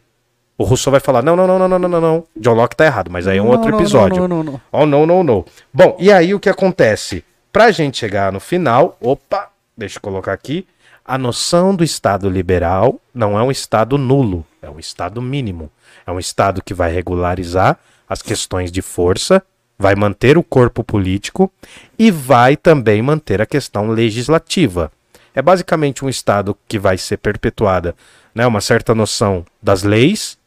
O 0.57 0.63
Rousseau 0.63 0.91
vai 0.91 0.99
falar: 0.99 1.23
não, 1.23 1.35
não, 1.35 1.47
não, 1.47 1.59
não, 1.59 1.67
não, 1.67 1.79
não, 1.79 1.89
não, 1.89 2.01
não. 2.01 2.23
John 2.35 2.53
Locke 2.53 2.75
tá 2.75 2.85
errado, 2.85 3.11
mas 3.11 3.27
aí 3.27 3.37
é 3.37 3.41
um 3.41 3.45
Não, 3.45 3.51
outro 3.51 3.69
não, 3.69 3.79
episódio. 3.79 4.27
não, 4.27 4.43
não, 4.43 4.43
não. 4.43 4.61
Oh, 4.71 4.85
não, 4.85 5.05
não, 5.05 5.23
não. 5.23 5.45
Bom, 5.73 5.95
e 5.99 6.11
aí 6.11 6.33
o 6.33 6.39
que 6.39 6.49
acontece? 6.49 7.23
Pra 7.53 7.71
gente 7.71 7.97
chegar 7.97 8.31
no 8.31 8.39
final, 8.39 8.97
opa, 8.99 9.49
deixa 9.77 9.97
eu 9.97 10.01
colocar 10.01 10.33
aqui. 10.33 10.65
A 11.05 11.17
noção 11.17 11.75
do 11.75 11.83
Estado 11.83 12.29
liberal 12.29 12.99
não 13.13 13.39
é 13.39 13.43
um 13.43 13.51
Estado 13.51 13.97
nulo, 13.97 14.45
é 14.61 14.69
um 14.69 14.79
Estado 14.79 15.21
mínimo. 15.21 15.71
É 16.05 16.11
um 16.11 16.19
Estado 16.19 16.61
que 16.61 16.73
vai 16.73 16.91
regularizar 16.91 17.79
as 18.09 18.21
questões 18.21 18.71
de 18.71 18.81
força, 18.81 19.41
vai 19.77 19.95
manter 19.95 20.37
o 20.37 20.43
corpo 20.43 20.83
político 20.83 21.51
e 21.97 22.09
vai 22.09 22.57
também 22.57 23.01
manter 23.01 23.41
a 23.41 23.45
questão 23.45 23.89
legislativa. 23.89 24.91
É 25.33 25.41
basicamente 25.41 26.03
um 26.03 26.09
Estado 26.09 26.57
que 26.67 26.79
vai 26.79 26.97
ser 26.97 27.17
perpetuada 27.17 27.95
né, 28.33 28.45
uma 28.45 28.61
certa 28.61 28.93
noção 28.95 29.45
das 29.61 29.83
leis 29.83 30.37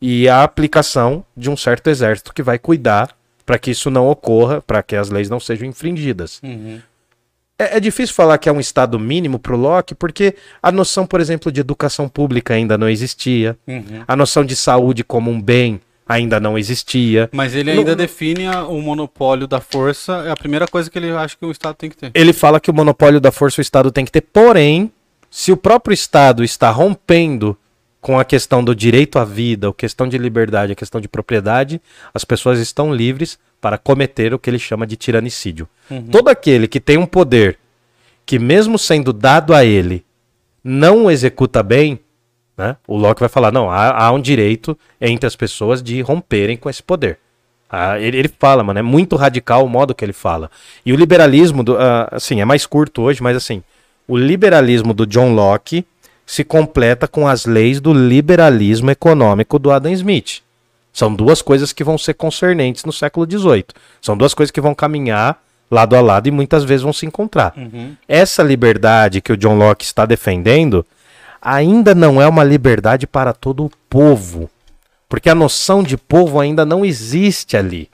e 0.00 0.28
a 0.28 0.42
aplicação 0.42 1.24
de 1.36 1.50
um 1.50 1.56
certo 1.56 1.88
exército 1.88 2.32
que 2.32 2.42
vai 2.42 2.58
cuidar 2.58 3.16
para 3.44 3.58
que 3.58 3.70
isso 3.70 3.90
não 3.90 4.08
ocorra, 4.08 4.60
para 4.60 4.82
que 4.82 4.96
as 4.96 5.08
leis 5.08 5.30
não 5.30 5.38
sejam 5.38 5.68
infringidas. 5.68 6.40
É, 7.58 7.76
é 7.78 7.80
difícil 7.80 8.14
falar 8.14 8.36
que 8.38 8.48
é 8.48 8.52
um 8.52 8.60
estado 8.60 8.98
mínimo 8.98 9.38
para 9.38 9.54
o 9.54 9.56
Locke, 9.58 9.94
porque 9.94 10.34
a 10.62 10.70
noção, 10.70 11.06
por 11.06 11.20
exemplo, 11.20 11.50
de 11.50 11.60
educação 11.60 12.08
pública 12.08 12.54
ainda 12.54 12.76
não 12.76 12.88
existia, 12.88 13.56
a 14.06 14.14
noção 14.14 14.44
de 14.44 14.54
saúde 14.54 15.02
como 15.02 15.30
um 15.30 15.40
bem 15.40 15.80
ainda 16.08 16.38
não 16.38 16.56
existia. 16.58 17.28
Mas 17.32 17.54
ele 17.54 17.70
ainda 17.70 17.90
não- 17.92 17.96
define 17.96 18.46
a- 18.46 18.64
o 18.64 18.80
monopólio 18.80 19.46
da 19.46 19.60
força, 19.60 20.22
é 20.26 20.30
a 20.30 20.36
primeira 20.36 20.66
coisa 20.68 20.88
que 20.90 20.98
ele 20.98 21.10
acha 21.10 21.36
que 21.36 21.44
o 21.46 21.50
Estado 21.50 21.74
tem 21.74 21.90
que 21.90 21.96
ter. 21.96 22.10
Ele 22.14 22.32
fala 22.32 22.60
que 22.60 22.70
o 22.70 22.74
monopólio 22.74 23.20
da 23.20 23.32
força 23.32 23.60
o 23.60 23.62
Estado 23.62 23.90
tem 23.90 24.04
que 24.04 24.12
ter, 24.12 24.20
porém, 24.20 24.92
se 25.30 25.50
o 25.50 25.56
próprio 25.56 25.92
Estado 25.94 26.44
está 26.44 26.70
rompendo 26.70 27.56
com 28.00 28.20
a 28.20 28.24
questão 28.24 28.62
do 28.62 28.72
direito 28.74 29.18
à 29.18 29.24
vida, 29.24 29.68
a 29.68 29.72
questão 29.72 30.06
de 30.06 30.16
liberdade, 30.16 30.72
a 30.72 30.76
questão 30.76 31.00
de 31.00 31.08
propriedade, 31.08 31.80
as 32.14 32.24
pessoas 32.24 32.60
estão 32.60 32.94
livres 32.94 33.36
para 33.66 33.76
cometer 33.76 34.32
o 34.32 34.38
que 34.38 34.48
ele 34.48 34.60
chama 34.60 34.86
de 34.86 34.94
tiranicídio. 34.94 35.68
Todo 36.08 36.28
aquele 36.28 36.68
que 36.68 36.78
tem 36.78 36.96
um 36.96 37.04
poder 37.04 37.58
que, 38.24 38.38
mesmo 38.38 38.78
sendo 38.78 39.12
dado 39.12 39.52
a 39.52 39.64
ele, 39.64 40.04
não 40.62 41.06
o 41.06 41.10
executa 41.10 41.64
bem, 41.64 41.98
né? 42.56 42.76
O 42.86 42.96
Locke 42.96 43.18
vai 43.18 43.28
falar: 43.28 43.50
não, 43.50 43.68
há, 43.68 44.04
há 44.04 44.12
um 44.12 44.20
direito 44.20 44.78
entre 45.00 45.26
as 45.26 45.34
pessoas 45.34 45.82
de 45.82 46.00
romperem 46.00 46.56
com 46.56 46.70
esse 46.70 46.80
poder. 46.80 47.18
Ah, 47.68 47.98
ele, 47.98 48.16
ele 48.16 48.30
fala, 48.38 48.62
mano, 48.62 48.78
é 48.78 48.82
muito 48.82 49.16
radical 49.16 49.64
o 49.64 49.68
modo 49.68 49.96
que 49.96 50.04
ele 50.04 50.12
fala. 50.12 50.48
E 50.84 50.92
o 50.92 50.96
liberalismo, 50.96 51.64
do, 51.64 51.76
ah, 51.76 52.08
assim, 52.12 52.40
é 52.40 52.44
mais 52.44 52.66
curto 52.66 53.02
hoje, 53.02 53.20
mas 53.20 53.36
assim, 53.36 53.64
o 54.06 54.16
liberalismo 54.16 54.94
do 54.94 55.04
John 55.04 55.34
Locke 55.34 55.84
se 56.24 56.44
completa 56.44 57.08
com 57.08 57.26
as 57.26 57.46
leis 57.46 57.80
do 57.80 57.92
liberalismo 57.92 58.92
econômico 58.92 59.58
do 59.58 59.72
Adam 59.72 59.90
Smith. 59.90 60.45
São 60.96 61.14
duas 61.14 61.42
coisas 61.42 61.74
que 61.74 61.84
vão 61.84 61.98
ser 61.98 62.14
concernentes 62.14 62.82
no 62.86 62.90
século 62.90 63.30
XVIII. 63.30 63.66
São 64.00 64.16
duas 64.16 64.32
coisas 64.32 64.50
que 64.50 64.62
vão 64.62 64.74
caminhar 64.74 65.38
lado 65.70 65.94
a 65.94 66.00
lado 66.00 66.26
e 66.26 66.30
muitas 66.30 66.64
vezes 66.64 66.84
vão 66.84 66.92
se 66.92 67.04
encontrar. 67.04 67.52
Essa 68.08 68.42
liberdade 68.42 69.20
que 69.20 69.30
o 69.30 69.36
John 69.36 69.58
Locke 69.58 69.84
está 69.84 70.06
defendendo 70.06 70.86
ainda 71.42 71.94
não 71.94 72.22
é 72.22 72.26
uma 72.26 72.42
liberdade 72.42 73.06
para 73.06 73.34
todo 73.34 73.66
o 73.66 73.70
povo. 73.90 74.48
Porque 75.06 75.28
a 75.28 75.34
noção 75.34 75.82
de 75.82 75.98
povo 75.98 76.40
ainda 76.40 76.64
não 76.64 76.82
existe 76.82 77.58
ali. 77.58 77.90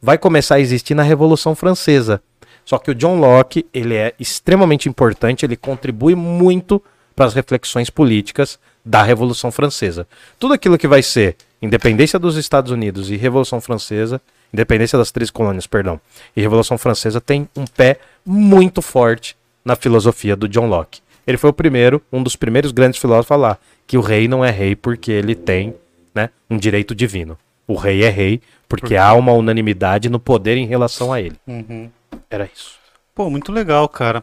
Vai 0.00 0.16
começar 0.16 0.54
a 0.54 0.60
existir 0.60 0.94
na 0.94 1.02
Revolução 1.02 1.52
Francesa. 1.52 2.22
Só 2.64 2.78
que 2.78 2.92
o 2.92 2.94
John 2.94 3.18
Locke, 3.18 3.66
ele 3.74 3.96
é 3.96 4.14
extremamente 4.20 4.88
importante, 4.88 5.44
ele 5.44 5.56
contribui 5.56 6.14
muito 6.14 6.80
para 7.16 7.26
as 7.26 7.34
reflexões 7.34 7.90
políticas 7.90 8.56
da 8.84 9.02
Revolução 9.02 9.50
Francesa. 9.50 10.06
Tudo 10.38 10.54
aquilo 10.54 10.78
que 10.78 10.86
vai 10.86 11.02
ser 11.02 11.34
independência 11.60 12.18
dos 12.18 12.36
Estados 12.36 12.70
Unidos 12.70 13.10
e 13.10 13.16
Revolução 13.16 13.60
Francesa, 13.60 14.20
independência 14.52 14.98
das 14.98 15.10
três 15.10 15.30
colônias, 15.30 15.66
perdão, 15.66 16.00
e 16.36 16.40
Revolução 16.40 16.78
Francesa 16.78 17.20
tem 17.20 17.48
um 17.56 17.64
pé 17.64 17.98
muito 18.24 18.80
forte 18.80 19.36
na 19.64 19.74
filosofia 19.76 20.36
do 20.36 20.48
John 20.48 20.66
Locke. 20.66 21.00
Ele 21.26 21.36
foi 21.36 21.50
o 21.50 21.52
primeiro, 21.52 22.00
um 22.12 22.22
dos 22.22 22.36
primeiros 22.36 22.70
grandes 22.70 23.00
filósofos 23.00 23.26
a 23.26 23.28
falar 23.28 23.60
que 23.86 23.98
o 23.98 24.00
rei 24.00 24.28
não 24.28 24.44
é 24.44 24.50
rei 24.50 24.76
porque 24.76 25.10
ele 25.10 25.34
tem 25.34 25.74
né, 26.14 26.30
um 26.48 26.56
direito 26.56 26.94
divino. 26.94 27.36
O 27.66 27.74
rei 27.74 28.04
é 28.04 28.08
rei 28.08 28.40
porque 28.68 28.96
há 28.96 29.12
uma 29.12 29.32
unanimidade 29.32 30.08
no 30.08 30.20
poder 30.20 30.56
em 30.56 30.66
relação 30.66 31.12
a 31.12 31.20
ele. 31.20 31.36
Uhum. 31.46 31.90
Era 32.30 32.48
isso. 32.52 32.76
Pô, 33.14 33.28
muito 33.28 33.50
legal, 33.50 33.88
cara. 33.88 34.22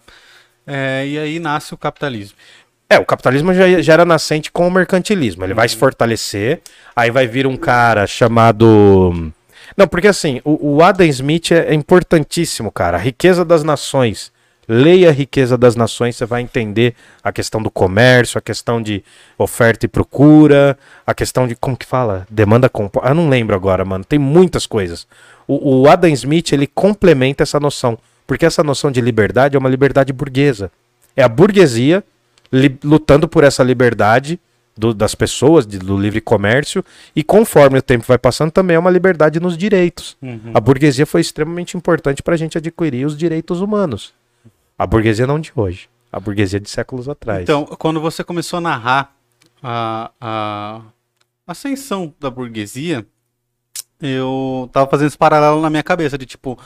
É, 0.65 1.05
e 1.05 1.19
aí 1.19 1.39
nasce 1.39 1.73
o 1.73 1.77
capitalismo. 1.77 2.37
É, 2.93 2.99
o 2.99 3.05
capitalismo 3.05 3.51
já, 3.55 3.81
já 3.81 3.93
era 3.93 4.05
nascente 4.05 4.51
com 4.51 4.67
o 4.67 4.71
mercantilismo. 4.71 5.43
Ele 5.43 5.55
vai 5.55 5.67
se 5.67 5.75
fortalecer, 5.75 6.61
aí 6.95 7.09
vai 7.09 7.25
vir 7.25 7.47
um 7.47 7.57
cara 7.57 8.05
chamado. 8.05 9.31
Não, 9.75 9.87
porque 9.87 10.07
assim, 10.07 10.39
o, 10.43 10.75
o 10.75 10.83
Adam 10.83 11.07
Smith 11.07 11.51
é, 11.51 11.71
é 11.71 11.73
importantíssimo, 11.73 12.71
cara. 12.71 12.97
A 12.97 12.99
riqueza 12.99 13.43
das 13.43 13.63
nações. 13.63 14.31
Leia 14.65 15.09
a 15.09 15.11
riqueza 15.11 15.57
das 15.57 15.75
nações, 15.75 16.15
você 16.15 16.25
vai 16.25 16.41
entender 16.41 16.95
a 17.21 17.33
questão 17.33 17.61
do 17.61 17.69
comércio, 17.69 18.37
a 18.37 18.41
questão 18.41 18.81
de 18.81 19.03
oferta 19.37 19.85
e 19.85 19.89
procura, 19.89 20.77
a 21.05 21.13
questão 21.15 21.47
de. 21.47 21.55
Como 21.55 21.75
que 21.75 21.85
fala? 21.85 22.27
Demanda 22.29 22.69
composta. 22.69 23.09
Eu 23.09 23.15
não 23.15 23.27
lembro 23.27 23.55
agora, 23.55 23.83
mano. 23.83 24.05
Tem 24.05 24.19
muitas 24.19 24.67
coisas. 24.67 25.07
O, 25.47 25.81
o 25.81 25.89
Adam 25.89 26.11
Smith, 26.11 26.53
ele 26.53 26.67
complementa 26.67 27.41
essa 27.41 27.59
noção. 27.59 27.97
Porque 28.27 28.45
essa 28.45 28.63
noção 28.63 28.91
de 28.91 29.01
liberdade 29.01 29.55
é 29.55 29.59
uma 29.59 29.67
liberdade 29.67 30.13
burguesa. 30.13 30.71
É 31.15 31.23
a 31.23 31.27
burguesia 31.27 32.03
lutando 32.83 33.27
por 33.27 33.43
essa 33.43 33.63
liberdade 33.63 34.39
do- 34.77 34.93
das 34.93 35.13
pessoas, 35.15 35.65
de- 35.67 35.77
do 35.79 35.97
livre 35.97 36.19
comércio, 36.21 36.83
e 37.15 37.23
conforme 37.23 37.77
o 37.77 37.81
tempo 37.81 38.05
vai 38.07 38.17
passando, 38.17 38.51
também 38.51 38.75
é 38.75 38.79
uma 38.79 38.89
liberdade 38.89 39.39
nos 39.39 39.57
direitos. 39.57 40.17
A 40.53 40.59
burguesia 40.59 41.05
foi 41.05 41.21
extremamente 41.21 41.77
importante 41.77 42.21
para 42.23 42.33
a 42.33 42.37
gente 42.37 42.57
adquirir 42.57 43.05
os 43.05 43.15
direitos 43.17 43.61
humanos. 43.61 44.13
A 44.77 44.87
burguesia 44.87 45.27
não 45.27 45.39
de 45.39 45.51
hoje, 45.55 45.87
a 46.11 46.19
burguesia 46.19 46.59
de 46.59 46.69
séculos 46.69 47.07
atrás. 47.07 47.43
Então, 47.43 47.65
quando 47.77 48.01
você 48.01 48.23
começou 48.23 48.57
a 48.57 48.61
narrar 48.61 49.15
a, 49.61 50.11
a 50.19 50.81
ascensão 51.47 52.13
da 52.19 52.29
burguesia, 52.31 53.05
eu 54.01 54.69
tava 54.73 54.89
fazendo 54.89 55.07
esse 55.07 55.17
paralelo 55.17 55.61
na 55.61 55.69
minha 55.69 55.83
cabeça 55.83 56.17
de 56.17 56.25
tipo, 56.25 56.57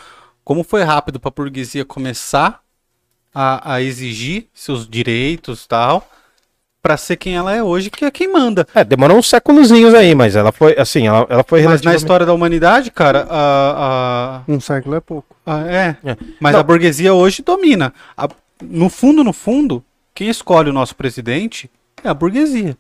como 0.43 0.63
foi 0.63 0.83
rápido 0.83 1.19
para 1.19 1.29
a 1.29 1.33
burguesia 1.35 1.85
começar 1.85 2.61
a, 3.39 3.75
a 3.75 3.81
exigir 3.83 4.47
seus 4.51 4.89
direitos 4.89 5.63
e 5.63 5.67
tal, 5.67 6.09
para 6.81 6.97
ser 6.97 7.17
quem 7.17 7.35
ela 7.35 7.53
é 7.53 7.61
hoje, 7.61 7.91
que 7.91 8.03
é 8.03 8.09
quem 8.09 8.31
manda. 8.31 8.67
É, 8.73 8.83
demorou 8.83 9.17
uns 9.17 9.29
séculozinhos 9.29 9.93
aí, 9.93 10.15
mas 10.15 10.35
ela 10.35 10.51
foi, 10.51 10.75
assim, 10.79 11.05
ela, 11.05 11.27
ela 11.29 11.43
foi 11.43 11.59
Mas 11.59 11.65
na 11.65 11.69
relativamente... 11.71 11.99
história 11.99 12.25
da 12.25 12.33
humanidade, 12.33 12.89
cara, 12.89 13.27
a, 13.29 14.37
a, 14.37 14.41
Um 14.51 14.59
século 14.59 14.95
é 14.95 14.99
pouco. 14.99 15.35
Ah, 15.45 15.61
é. 15.67 15.97
É. 16.03 16.17
Mas 16.39 16.53
Não. 16.53 16.59
a 16.61 16.63
burguesia 16.63 17.13
hoje 17.13 17.43
domina. 17.43 17.93
A- 18.17 18.27
no 18.61 18.89
fundo, 18.89 19.23
no 19.23 19.33
fundo, 19.33 19.83
quem 20.15 20.29
escolhe 20.29 20.69
o 20.69 20.73
nosso 20.73 20.95
presidente 20.95 21.69
é 22.03 22.09
a 22.09 22.13
burguesia. 22.13 22.75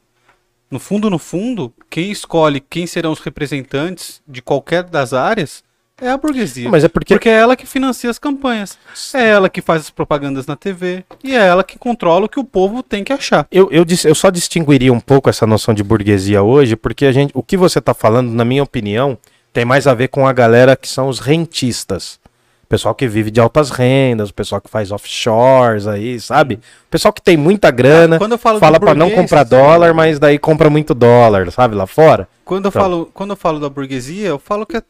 No 0.71 0.79
fundo, 0.79 1.07
no 1.09 1.19
fundo, 1.19 1.71
quem 1.89 2.09
escolhe 2.11 2.59
quem 2.59 2.87
serão 2.87 3.11
os 3.11 3.19
representantes 3.19 4.21
de 4.27 4.41
qualquer 4.41 4.83
das 4.83 5.13
áreas 5.13 5.63
é 5.99 6.09
a 6.09 6.17
burguesia. 6.17 6.69
Mas 6.69 6.83
é 6.83 6.87
porque... 6.87 7.13
Porque 7.15 7.29
é 7.29 7.33
ela 7.33 7.55
que 7.55 7.65
financia 7.65 8.09
as 8.09 8.19
campanhas. 8.19 8.77
É 9.13 9.27
ela 9.29 9.49
que 9.49 9.61
faz 9.61 9.81
as 9.81 9.89
propagandas 9.89 10.45
na 10.45 10.55
TV. 10.55 11.03
E 11.23 11.35
é 11.35 11.39
ela 11.47 11.63
que 11.63 11.77
controla 11.77 12.25
o 12.25 12.29
que 12.29 12.39
o 12.39 12.43
povo 12.43 12.83
tem 12.83 13.03
que 13.03 13.11
achar. 13.11 13.47
Eu, 13.51 13.69
eu, 13.71 13.85
eu 14.05 14.15
só 14.15 14.29
distinguiria 14.29 14.93
um 14.93 14.99
pouco 14.99 15.29
essa 15.29 15.47
noção 15.47 15.73
de 15.73 15.83
burguesia 15.83 16.43
hoje, 16.43 16.75
porque 16.75 17.05
a 17.05 17.11
gente, 17.11 17.31
o 17.33 17.41
que 17.41 17.57
você 17.57 17.79
está 17.79 17.93
falando, 17.93 18.29
na 18.31 18.45
minha 18.45 18.63
opinião, 18.63 19.17
tem 19.51 19.65
mais 19.65 19.87
a 19.87 19.93
ver 19.93 20.09
com 20.09 20.27
a 20.27 20.33
galera 20.33 20.75
que 20.75 20.87
são 20.87 21.07
os 21.07 21.19
rentistas. 21.19 22.19
O 22.63 22.67
pessoal 22.67 22.93
que 22.93 23.07
vive 23.07 23.31
de 23.31 23.39
altas 23.39 23.69
rendas, 23.69 24.29
o 24.29 24.33
pessoal 24.33 24.59
que 24.59 24.69
faz 24.69 24.91
offshores 24.91 25.87
aí, 25.87 26.19
sabe? 26.19 26.55
O 26.55 26.89
pessoal 26.91 27.13
que 27.13 27.21
tem 27.21 27.37
muita 27.37 27.71
grana, 27.71 28.17
Quando 28.19 28.33
eu 28.33 28.37
falo 28.37 28.59
fala 28.59 28.77
para 28.77 28.93
não 28.93 29.09
comprar 29.09 29.45
dólar, 29.45 29.93
mas 29.93 30.19
daí 30.19 30.37
compra 30.37 30.69
muito 30.69 30.93
dólar, 30.93 31.49
sabe? 31.51 31.75
Lá 31.75 31.87
fora. 31.87 32.27
Quando 32.43 32.65
eu, 32.65 32.69
Então. 32.69 32.81
falo, 32.81 33.09
quando 33.13 33.29
eu 33.31 33.35
falo 33.37 33.59
da 33.59 33.69
burguesia, 33.69 34.27
eu 34.27 34.37
falo 34.37 34.65
que 34.65 34.75
é 34.77 34.81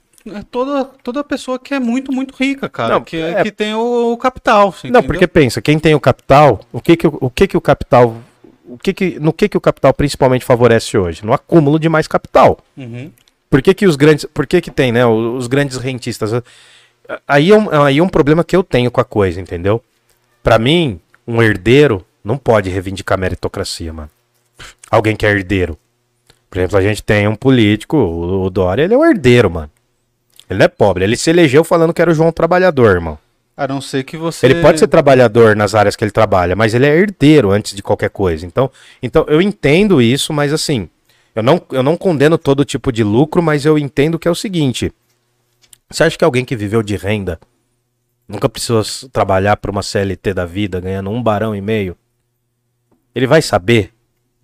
toda, 0.52 0.86
toda 1.04 1.24
pessoa 1.24 1.60
que 1.60 1.74
é 1.74 1.80
muito, 1.80 2.12
muito 2.12 2.36
rica, 2.36 2.70
cara. 2.70 2.96
Não, 2.96 3.02
que, 3.04 3.18
é- 3.18 3.44
que 3.44 3.52
tem 3.52 3.74
o, 3.74 4.14
o 4.14 4.18
capital. 4.18 4.72
você 4.72 4.88
Não, 4.88 5.00
entendeu? 5.00 5.08
porque 5.08 5.28
pensa, 5.28 5.62
quem 5.62 5.80
tem 5.80 5.96
o 5.96 6.00
capital, 6.00 6.62
o 6.72 6.82
que 6.82 6.96
que 6.98 7.08
o, 7.08 7.30
que 7.30 7.48
que 7.48 7.58
o 7.58 7.62
capital, 7.62 8.16
o 8.66 8.78
que 8.78 8.94
que, 8.94 9.20
no 9.20 9.32
que 9.34 9.50
que 9.50 9.58
o 9.58 9.62
capital 9.62 9.94
principalmente 9.94 10.46
favorece 10.46 10.98
hoje? 10.98 11.26
No 11.26 11.34
acúmulo 11.34 11.80
de 11.80 11.90
mais 11.90 12.08
capital. 12.08 12.60
Uhum. 12.76 13.12
Por 13.50 13.62
que, 13.62 13.74
que 13.74 13.86
os 13.88 13.96
grandes. 13.96 14.26
Por 14.26 14.46
que, 14.46 14.60
que 14.60 14.72
tem, 14.72 14.92
né? 14.92 15.06
Os, 15.06 15.48
grandes 15.48 15.78
rentistas. 15.78 16.32
Aí 17.26 17.52
é, 17.52 17.56
um, 17.58 17.84
aí 17.84 17.98
é 18.00 18.04
um 18.04 18.10
problema 18.10 18.44
que 18.44 18.56
eu 18.56 18.64
tenho 18.64 18.92
com 18.92 19.00
a 19.00 19.06
coisa, 19.06 19.40
entendeu? 19.40 19.82
Pra 20.44 20.60
mim, 20.60 21.00
um 21.26 21.42
herdeiro 21.42 22.06
não 22.24 22.38
pode 22.38 22.70
reivindicar 22.70 23.18
meritocracia, 23.18 23.94
mano. 23.94 24.10
Alguém 24.92 25.16
que 25.16 25.26
é 25.26 25.30
herdeiro. 25.30 25.78
Por 26.50 26.60
exemplo, 26.60 26.78
a 26.78 26.82
gente 26.82 27.02
tem 27.02 27.28
um 27.28 27.36
político, 27.36 27.96
o, 27.96 28.44
o 28.44 28.50
Dória, 28.50 28.84
ele 28.84 28.94
é 28.94 28.98
um 28.98 29.06
herdeiro, 29.06 29.50
mano. 29.50 29.72
Ele 30.50 30.64
é 30.64 30.68
pobre. 30.68 31.04
Ele 31.04 31.18
se 31.18 31.30
elegeu 31.30 31.64
falando 31.64 31.94
que 31.94 32.02
era 32.02 32.12
o 32.12 32.14
João 32.14 32.32
Trabalhador, 32.32 32.96
irmão. 32.96 33.18
A 33.56 33.68
não 33.68 33.82
ser 33.82 34.04
que 34.04 34.16
você. 34.16 34.46
Ele 34.46 34.62
pode 34.62 34.80
ser 34.80 34.88
trabalhador 34.88 35.56
nas 35.56 35.74
áreas 35.74 35.96
que 35.96 36.04
ele 36.04 36.12
trabalha, 36.12 36.56
mas 36.56 36.76
ele 36.76 36.86
é 36.86 36.96
herdeiro 36.96 37.50
antes 37.50 37.74
de 37.74 37.82
qualquer 37.82 38.12
coisa. 38.12 38.46
Então, 38.46 38.70
então 39.02 39.26
eu 39.28 39.42
entendo 39.42 40.00
isso, 40.00 40.32
mas 40.32 40.54
assim, 40.54 40.88
eu 41.36 41.42
não, 41.42 41.62
eu 41.72 41.82
não 41.82 41.98
condeno 41.98 42.38
todo 42.38 42.64
tipo 42.64 42.92
de 42.92 43.04
lucro, 43.04 43.42
mas 43.42 43.66
eu 43.66 43.78
entendo 43.78 44.20
que 44.20 44.28
é 44.28 44.32
o 44.32 44.36
seguinte: 44.36 44.94
você 45.90 46.04
acha 46.04 46.18
que 46.18 46.24
alguém 46.24 46.46
que 46.46 46.56
viveu 46.56 46.84
de 46.84 46.96
renda 46.96 47.40
nunca 48.28 48.48
precisou 48.48 48.84
trabalhar 49.12 49.58
para 49.58 49.72
uma 49.72 49.82
CLT 49.82 50.34
da 50.36 50.46
vida 50.46 50.80
ganhando 50.80 51.10
um 51.10 51.22
barão 51.22 51.56
e 51.56 51.62
meio? 51.62 51.98
Ele 53.16 53.26
vai 53.26 53.42
saber 53.42 53.92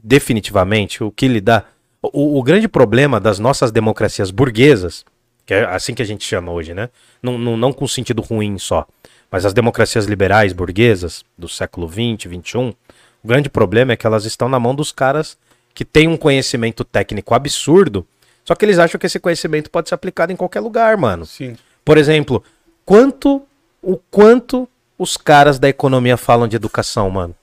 definitivamente 0.03 1.03
o 1.03 1.11
que 1.11 1.27
lhe 1.27 1.39
dá. 1.39 1.65
O, 2.01 2.39
o 2.39 2.43
grande 2.43 2.67
problema 2.67 3.19
das 3.19 3.37
nossas 3.37 3.71
democracias 3.71 4.31
burguesas, 4.31 5.05
que 5.45 5.53
é 5.53 5.65
assim 5.65 5.93
que 5.93 6.01
a 6.01 6.05
gente 6.05 6.23
chama 6.23 6.51
hoje, 6.51 6.73
né? 6.73 6.89
Não, 7.21 7.37
não, 7.37 7.57
não 7.57 7.73
com 7.73 7.87
sentido 7.87 8.21
ruim 8.21 8.57
só, 8.57 8.87
mas 9.31 9.45
as 9.45 9.53
democracias 9.53 10.05
liberais 10.05 10.53
burguesas 10.53 11.23
do 11.37 11.49
século 11.49 11.87
XX, 11.87 12.31
XXI, 12.31 12.75
o 13.23 13.27
grande 13.27 13.49
problema 13.49 13.93
é 13.93 13.95
que 13.95 14.05
elas 14.05 14.25
estão 14.25 14.47
na 14.47 14.59
mão 14.59 14.75
dos 14.75 14.91
caras 14.91 15.37
que 15.73 15.83
têm 15.83 16.07
um 16.07 16.17
conhecimento 16.17 16.83
técnico 16.83 17.33
absurdo, 17.33 18.05
só 18.45 18.53
que 18.55 18.65
eles 18.65 18.77
acham 18.77 18.99
que 18.99 19.05
esse 19.05 19.19
conhecimento 19.19 19.71
pode 19.71 19.89
ser 19.89 19.95
aplicado 19.95 20.31
em 20.31 20.35
qualquer 20.35 20.59
lugar, 20.59 20.97
mano. 20.97 21.25
Sim. 21.25 21.55
Por 21.83 21.97
exemplo, 21.97 22.43
quanto 22.85 23.41
o 23.81 23.97
quanto 23.97 24.67
os 24.97 25.17
caras 25.17 25.59
da 25.59 25.67
economia 25.67 26.15
falam 26.15 26.47
de 26.47 26.55
educação, 26.55 27.09
mano? 27.09 27.35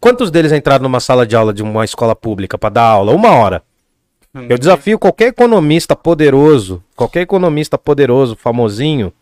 Quantos 0.00 0.30
deles 0.30 0.52
entraram 0.52 0.84
numa 0.84 1.00
sala 1.00 1.26
de 1.26 1.34
aula 1.34 1.52
de 1.52 1.62
uma 1.62 1.84
escola 1.84 2.14
pública 2.14 2.56
pra 2.56 2.70
dar 2.70 2.84
aula? 2.84 3.12
Uma 3.12 3.30
hora. 3.30 3.62
Eu 4.34 4.58
desafio 4.58 4.98
qualquer 4.98 5.28
economista 5.28 5.96
poderoso, 5.96 6.82
qualquer 6.94 7.22
economista 7.22 7.78
poderoso, 7.78 8.36
famosinho, 8.36 9.12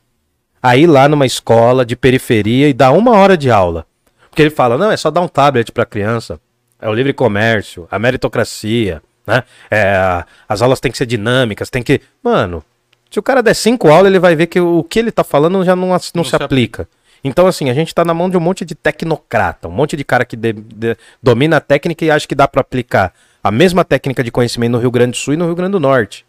a 0.62 0.76
ir 0.76 0.86
lá 0.86 1.09
numa 1.09 1.24
escola 1.26 1.86
de 1.86 1.94
periferia 1.94 2.68
e 2.68 2.72
dar 2.72 2.90
uma 2.93 3.12
hora 3.16 3.36
de 3.36 3.51
aula. 3.51 3.86
Porque 4.28 4.43
ele 4.43 4.51
fala, 4.51 4.76
não, 4.76 4.90
é 4.90 4.97
só 4.97 5.10
dar 5.10 5.20
um 5.20 5.28
tablet 5.28 5.70
pra 5.72 5.86
criança. 5.86 6.40
É 6.81 6.89
o 6.89 6.93
livre 6.93 7.12
comércio, 7.12 7.86
a 7.90 7.98
meritocracia, 7.98 9.01
né? 9.26 9.44
É, 9.70 10.24
as 10.48 10.60
aulas 10.60 10.81
têm 10.81 10.90
que 10.93 10.98
ser 10.98 11.06
dinâmicas, 11.06 11.70
tem 11.70 11.82
que... 11.82 12.01
Mano, 12.22 12.62
se 13.10 13.18
o 13.18 13.22
cara 13.22 13.43
der 13.43 13.55
cinco 13.55 13.89
aulas, 13.89 14.09
ele 14.10 14.18
vai 14.18 14.35
ver 14.36 14.47
que 14.48 14.60
o 14.60 14.82
que 14.85 14.98
ele 14.98 15.10
tá 15.12 15.24
falando 15.24 15.64
já 15.64 15.74
não, 15.74 15.94
as- 15.94 16.12
não, 16.14 16.24
se 16.24 16.31
se 16.31 16.36
aplica. 16.36 16.86
Então, 17.24 17.47
assim, 17.47 17.70
a 17.70 17.74
gente 17.74 17.94
tá 17.94 18.05
na 18.05 18.12
mão 18.12 18.28
de 18.28 18.36
um 18.36 18.40
monte 18.40 18.64
de 18.64 18.74
tecnocrata, 18.74 19.68
um 19.68 19.72
monte 19.72 19.97
de 19.97 20.05
cara 20.05 20.24
que 20.24 20.36
de- 20.36 20.52
de- 20.52 20.97
domina 21.22 21.56
a 21.56 21.60
técnica 21.60 22.05
e 22.05 22.10
acha 22.10 22.26
que 22.28 22.35
dá 22.35 22.47
pra 22.47 22.60
aplicar 22.60 23.14
a 23.48 23.51
mesma 23.51 23.85
técnica 23.85 24.23
de 24.24 24.31
conhecimento 24.31 24.73
no 24.73 24.78
Rio 24.78 24.90
Grande 24.90 25.12
do 25.12 25.16
Sul 25.16 25.35
e 25.35 25.36
no 25.36 25.44
Rio 25.47 25.55
Grande 25.55 25.73
do 25.73 25.81
Norte. 25.81 26.24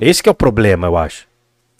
Esse 0.00 0.22
que 0.22 0.28
é 0.28 0.32
o 0.32 0.34
problema, 0.34 0.86
eu 0.86 0.96
acho. 0.96 1.26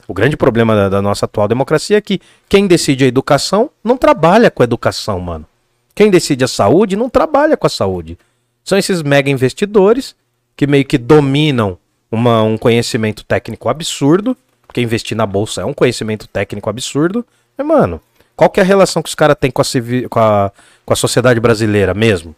O 0.07 0.15
grande 0.15 0.37
problema 0.37 0.75
da, 0.75 0.89
da 0.89 1.03
nossa 1.03 1.25
atual 1.25 1.47
democracia 1.47 1.97
é 1.97 2.01
que 2.01 2.21
quem 2.49 2.67
decide 2.67 3.05
a 3.05 3.09
educação 3.09 3.71
não 3.83 3.97
trabalha 3.97 4.51
com 4.51 4.63
a 4.63 4.65
educação, 4.65 5.21
mano. 5.21 5.47
Quem 5.95 6.11
decide 6.11 6.45
a 6.45 6.49
saúde 6.49 6.97
não 6.97 7.09
trabalha 7.09 7.57
com 7.57 7.67
a 7.67 7.71
saúde. 7.71 8.19
São 8.65 8.77
esses 8.79 9.03
mega 9.03 9.31
investidores 9.31 10.15
que 10.57 10.67
meio 10.67 10.85
que 10.85 10.99
dominam 10.99 11.79
uma- 12.11 12.43
um 12.43 12.59
conhecimento 12.59 13.25
técnico 13.25 13.69
absurdo, 13.69 14.37
porque 14.67 14.81
investir 14.81 15.17
na 15.17 15.27
bolsa 15.27 15.63
é 15.63 15.65
um 15.65 15.73
conhecimento 15.75 16.27
técnico 16.29 16.69
absurdo. 16.71 17.25
E, 17.59 17.63
mano, 17.63 18.01
qual 18.37 18.51
que 18.51 18.61
é 18.61 18.63
a 18.63 18.67
relação 18.67 19.03
que 19.03 19.09
os 19.09 19.15
caras 19.15 19.37
têm 19.39 19.51
com 19.51 19.63
a, 19.63 19.65
com, 20.09 20.19
a, 20.21 20.53
com 20.85 20.93
a 20.93 20.97
sociedade 20.97 21.39
brasileira 21.41 21.95
mesmo? 21.95 22.35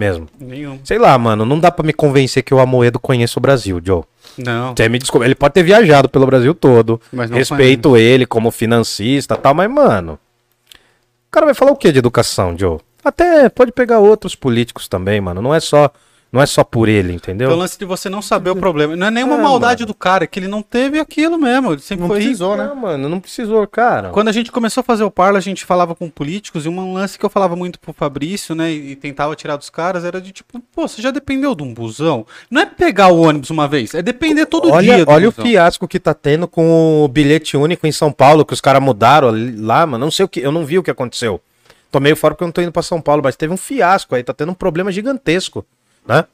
Mesmo. 0.00 0.26
Nenhum. 0.40 0.80
Sei 0.82 0.98
lá, 0.98 1.18
mano, 1.18 1.44
não 1.44 1.60
dá 1.60 1.70
pra 1.70 1.84
me 1.84 1.92
convencer 1.92 2.42
que 2.42 2.54
o 2.54 2.58
Amoedo 2.58 2.98
conheça 2.98 3.38
o 3.38 3.42
Brasil, 3.42 3.78
Joe. 3.84 4.02
Não. 4.38 4.74
Você 4.74 4.88
me 4.88 4.98
desculpa, 4.98 5.26
ele 5.26 5.34
pode 5.34 5.52
ter 5.52 5.62
viajado 5.62 6.08
pelo 6.08 6.24
Brasil 6.24 6.54
todo. 6.54 6.98
Mas 7.12 7.28
não 7.28 7.36
Respeito 7.36 7.98
ele 7.98 8.24
como 8.24 8.50
financista 8.50 9.34
e 9.34 9.36
tal, 9.36 9.52
mas, 9.52 9.70
mano. 9.70 10.18
O 11.28 11.30
cara 11.30 11.44
vai 11.44 11.54
falar 11.54 11.72
o 11.72 11.76
que 11.76 11.92
de 11.92 11.98
educação, 11.98 12.56
Joe? 12.56 12.78
Até 13.04 13.50
pode 13.50 13.72
pegar 13.72 13.98
outros 13.98 14.34
políticos 14.34 14.88
também, 14.88 15.20
mano. 15.20 15.42
Não 15.42 15.54
é 15.54 15.60
só, 15.60 15.90
não 16.32 16.40
é 16.40 16.46
só 16.46 16.62
por 16.62 16.88
ele, 16.88 17.12
entendeu? 17.12 17.48
Então, 17.48 17.56
o 17.56 17.60
lance 17.60 17.78
de 17.78 17.84
você 17.84 18.08
não 18.08 18.22
saber 18.22 18.50
o 18.50 18.56
problema. 18.56 18.94
Não 18.94 19.06
é 19.08 19.10
nenhuma 19.10 19.34
É, 19.36 19.42
maldade 19.42 19.82
mano. 19.82 19.86
do 19.88 19.94
cara, 19.94 20.24
é 20.24 20.26
que 20.26 20.38
ele 20.38 20.46
não 20.48 20.62
teve 20.62 20.98
aquilo 21.00 21.36
mesmo. 21.36 21.72
Ele 21.72 21.80
sempre 21.80 22.02
Não 22.02 22.08
foi. 22.08 22.18
precisou, 22.20 22.56
né? 22.56 22.66
Não, 22.66 22.76
mano, 22.76 23.08
não 23.08 23.18
precisou, 23.18 23.66
cara. 23.66 24.10
Quando 24.10 24.28
a 24.28 24.32
gente 24.32 24.52
começou 24.52 24.80
a 24.80 24.84
fazer 24.84 25.02
o 25.04 25.10
Parla, 25.10 25.38
a 25.38 25.42
gente 25.42 25.64
falava 25.64 25.94
com 25.94 26.08
políticos, 26.08 26.64
e 26.66 26.68
um 26.68 26.92
lance 26.92 27.18
que 27.18 27.24
eu 27.24 27.30
falava 27.30 27.56
muito 27.56 27.80
pro 27.80 27.92
Fabrício, 27.92 28.54
né, 28.54 28.70
e 28.70 28.94
tentava 28.94 29.34
tirar 29.34 29.56
dos 29.56 29.70
caras, 29.70 30.04
era 30.04 30.20
de 30.20 30.30
tipo, 30.32 30.60
pô, 30.74 30.86
você 30.86 31.02
já 31.02 31.10
dependeu 31.10 31.54
de 31.54 31.62
um 31.62 31.74
busão? 31.74 32.24
Não 32.50 32.60
é 32.62 32.66
pegar 32.66 33.08
o 33.08 33.20
ônibus 33.20 33.50
uma 33.50 33.66
vez, 33.66 33.92
é 33.94 34.00
depender 34.02 34.46
todo 34.46 34.70
olha, 34.70 34.94
dia 34.96 35.04
do 35.04 35.10
olha 35.10 35.28
o 35.28 35.32
busão. 35.32 35.44
fiasco 35.44 35.88
que 35.88 35.98
tá 35.98 36.14
tendo 36.14 36.46
com 36.46 37.04
o 37.04 37.08
bilhete 37.08 37.56
único 37.56 37.86
em 37.86 37.92
São 37.92 38.12
Paulo, 38.12 38.44
que 38.44 38.54
os 38.54 38.60
caras 38.60 38.82
mudaram 38.82 39.28
ali- 39.28 39.56
lá, 39.56 39.84
mano. 39.86 40.04
Não 40.04 40.10
sei 40.12 40.24
o 40.24 40.28
que, 40.28 40.40
eu 40.40 40.52
não 40.52 40.64
vi 40.64 40.78
o 40.78 40.82
que 40.82 40.90
aconteceu. 40.90 41.40
Tô 41.90 41.98
meio 41.98 42.14
fora 42.14 42.34
porque 42.34 42.44
eu 42.44 42.46
não 42.46 42.52
tô 42.52 42.62
indo 42.62 42.70
pra 42.70 42.82
São 42.82 43.00
Paulo, 43.00 43.20
mas 43.24 43.34
teve 43.34 43.52
um 43.52 43.56
fiasco 43.56 44.14
aí, 44.14 44.22
tá 44.22 44.32
tendo 44.32 44.52
um 44.52 44.54
problema 44.54 44.92
gigantesco, 44.92 45.66
né? 46.10 46.24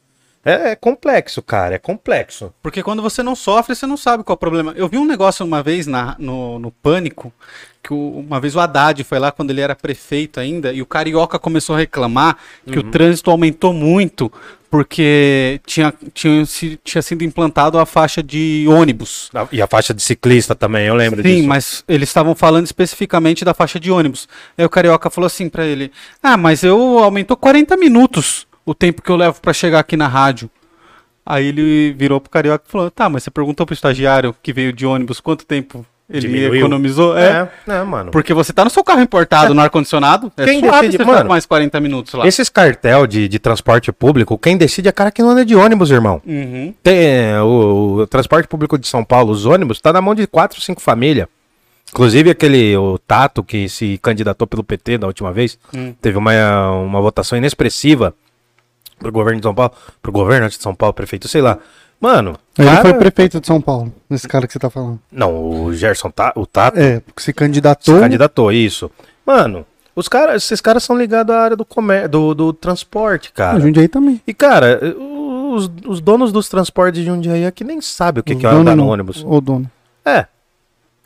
É, 0.45 0.71
é 0.71 0.77
complexo, 0.77 1.43
cara, 1.43 1.75
é 1.75 1.79
complexo. 1.79 2.53
Porque 2.63 2.81
quando 2.83 3.03
você 3.03 3.21
não 3.23 3.35
sofre, 3.35 3.75
você 3.75 3.85
não 3.85 3.97
sabe 3.97 4.23
qual 4.23 4.35
é 4.35 4.37
o 4.37 4.39
problema. 4.39 4.73
Eu 4.77 4.89
vi 4.89 4.97
um 4.97 5.05
negócio 5.05 5.45
uma 5.45 5.61
vez 5.61 5.89
na, 5.89 6.15
no, 6.21 6.59
no 6.61 6.71
Pânico, 6.71 7.33
que 7.83 7.93
o- 7.93 8.21
uma 8.21 8.39
vez 8.41 8.55
o 8.55 8.61
Haddad 8.61 9.03
foi 9.03 9.19
lá 9.19 9.33
quando 9.33 9.51
ele 9.51 9.61
era 9.61 9.75
prefeito 9.75 10.39
ainda, 10.39 10.73
e 10.73 10.81
o 10.81 10.87
Carioca 10.87 11.37
começou 11.37 11.75
a 11.75 11.79
reclamar 11.81 12.37
que 12.65 12.79
o 12.79 12.85
trânsito 12.85 13.29
aumentou 13.29 13.73
muito, 13.73 14.31
porque 14.71 15.61
tinha, 15.67 15.93
tinha, 16.13 16.45
tinha 16.85 17.03
sido 17.03 17.25
implantado 17.25 17.79
a 17.79 17.87
faixa 17.87 18.23
de 18.23 18.67
ônibus. 18.69 19.31
E 19.51 19.61
a 19.63 19.67
faixa 19.67 19.93
de 19.95 20.03
ciclista 20.03 20.55
também, 20.55 20.87
eu 20.87 20.95
lembro 20.95 21.23
Sim, 21.23 21.37
disso. 21.37 21.49
mas 21.49 21.85
eles 21.89 22.09
estavam 22.09 22.35
falando 22.35 22.67
especificamente 22.67 23.45
da 23.45 23.55
faixa 23.55 23.81
de 23.81 23.91
ônibus. 23.91 24.29
Aí 24.57 24.65
o 24.65 24.69
Carioca 24.71 25.11
falou 25.11 25.27
assim 25.27 25.49
pra 25.49 25.65
ele: 25.67 25.91
Ah, 26.23 26.37
mas 26.37 26.63
eu 26.63 26.99
aumentou 26.99 27.37
40 27.37 27.77
minutos 27.77 28.46
o 28.67 28.75
tempo 28.75 29.01
que 29.01 29.11
eu 29.11 29.17
levo 29.17 29.41
pra 29.41 29.53
chegar 29.55 29.79
aqui 29.79 29.97
na 29.97 30.09
rádio. 30.09 30.51
Aí 31.25 31.47
ele 31.47 31.93
virou 31.97 32.21
pro 32.21 32.31
Carioca 32.31 32.65
e 32.69 32.71
falou: 32.71 32.91
Tá, 32.91 33.09
mas 33.09 33.23
você 33.23 33.31
perguntou 33.31 33.65
pro 33.65 33.73
estagiário 33.75 34.35
que 34.43 34.53
veio 34.53 34.73
de 34.73 34.85
ônibus 34.85 35.21
quanto 35.21 35.45
tempo 35.47 35.85
ele 36.09 36.21
Diminuiu. 36.21 36.55
economizou? 36.55 37.19
É. 37.19 37.51
É, 37.67 37.73
é, 37.73 37.83
mano. 37.83 38.13
Porque 38.13 38.33
você 38.33 38.53
tá 38.53 38.63
no 38.65 38.71
seu 38.71 38.85
carro 38.85 39.01
importado, 39.01 39.53
no 39.53 39.61
ar-condicionado. 39.61 40.31
É 40.37 40.45
Quem 40.45 40.61
suave 40.61 40.87
decide- 40.87 40.99
você 41.05 41.11
mano, 41.11 41.29
mais 41.29 41.45
40 41.47 41.81
minutos 41.81 42.15
lá. 42.15 42.25
Esses 42.29 42.49
cartel 42.49 43.09
de, 43.09 43.27
de 43.27 43.39
transporte 43.41 43.91
público, 43.91 44.39
quem 44.39 44.57
decide 44.57 44.89
é 44.89 44.93
cara 44.93 45.11
que 45.11 45.21
não 45.21 45.31
anda 45.31 45.45
de 45.45 45.57
ônibus, 45.57 45.91
irmão. 45.91 46.23
Uhum. 46.25 46.73
Tem, 46.81 46.97
é, 47.33 47.41
o, 47.43 48.03
o 48.03 48.07
transporte 48.07 48.47
público 48.47 48.79
de 48.79 48.87
São 48.87 49.03
Paulo, 49.05 49.33
os 49.33 49.47
ônibus, 49.47 49.81
tá 49.81 49.93
na 49.93 50.01
mão 50.01 50.15
de 50.15 50.29
quatro, 50.29 50.61
cinco 50.61 50.81
famílias. 50.81 51.27
Inclusive 51.91 52.31
aquele, 52.31 52.77
o 52.77 52.99
Tato, 52.99 53.43
que 53.43 53.69
se 53.69 53.99
candidatou 53.99 54.47
pelo 54.47 54.63
PT 54.63 54.99
da 54.99 55.07
última 55.09 55.33
vez, 55.33 55.59
Hum. 55.75 55.93
teve 56.01 56.17
uma, 56.19 56.71
uma 56.71 57.01
votação 57.01 57.37
inexpressiva 57.37 58.15
pro 58.99 59.13
governo 59.13 59.41
de 59.41 59.45
São 59.45 59.55
Paulo, 59.55 59.73
pro 60.03 60.13
governo 60.13 60.49
de 60.49 60.55
São 60.57 60.75
Paulo, 60.75 60.93
prefeito, 60.95 61.29
sei 61.29 61.41
lá. 61.43 61.59
Mano, 62.01 62.37
Ele 62.59 62.69
cara- 62.69 62.83
foi 62.83 62.95
prefeito 62.95 63.41
de 63.41 63.47
São 63.47 63.61
Paulo, 63.61 63.93
esse 64.11 64.29
cara 64.29 64.47
que 64.47 64.53
você 64.53 64.59
tá 64.59 64.69
falando. 64.69 65.01
Não, 65.11 65.35
o 65.65 65.73
Gerson, 65.75 66.11
Ta, 66.11 66.33
o 66.37 66.45
Tato, 66.47 66.79
É, 66.79 67.01
porque 67.01 67.21
se 67.21 67.27
se 67.27 67.33
candidatou. 67.33 67.99
candidatou, 67.99 68.53
isso. 68.53 68.91
Mano, 69.25 69.65
os 69.95 70.07
caras, 70.09 70.43
esses 70.45 70.61
caras 70.61 70.85
são 70.85 70.97
ligados 70.97 71.35
à 71.35 71.41
área 71.41 71.57
do, 71.57 71.65
comer, 71.65 72.07
do, 72.07 72.35
do 72.35 72.53
transporte, 72.53 73.31
A 73.33 73.37
cara. 73.37 73.61
Jundiaí 73.61 73.89
também. 73.89 74.21
E, 74.27 74.35
cara, 74.35 74.79
os, 75.55 75.71
os 75.87 76.01
donos 76.03 76.33
dos 76.33 76.51
transportes 76.51 77.01
de 77.01 77.07
Jundiaí 77.07 77.47
aqui 77.47 77.65
nem 77.65 77.81
sabem 77.81 78.21
o 78.21 78.23
que, 78.25 78.35
Os 78.35 78.41
que 78.41 78.47
é 78.47 78.51
andar 78.51 78.77
no 78.77 78.87
ônibus. 78.87 79.25
O 79.27 79.41
dono. 79.41 79.71
É. 80.05 80.27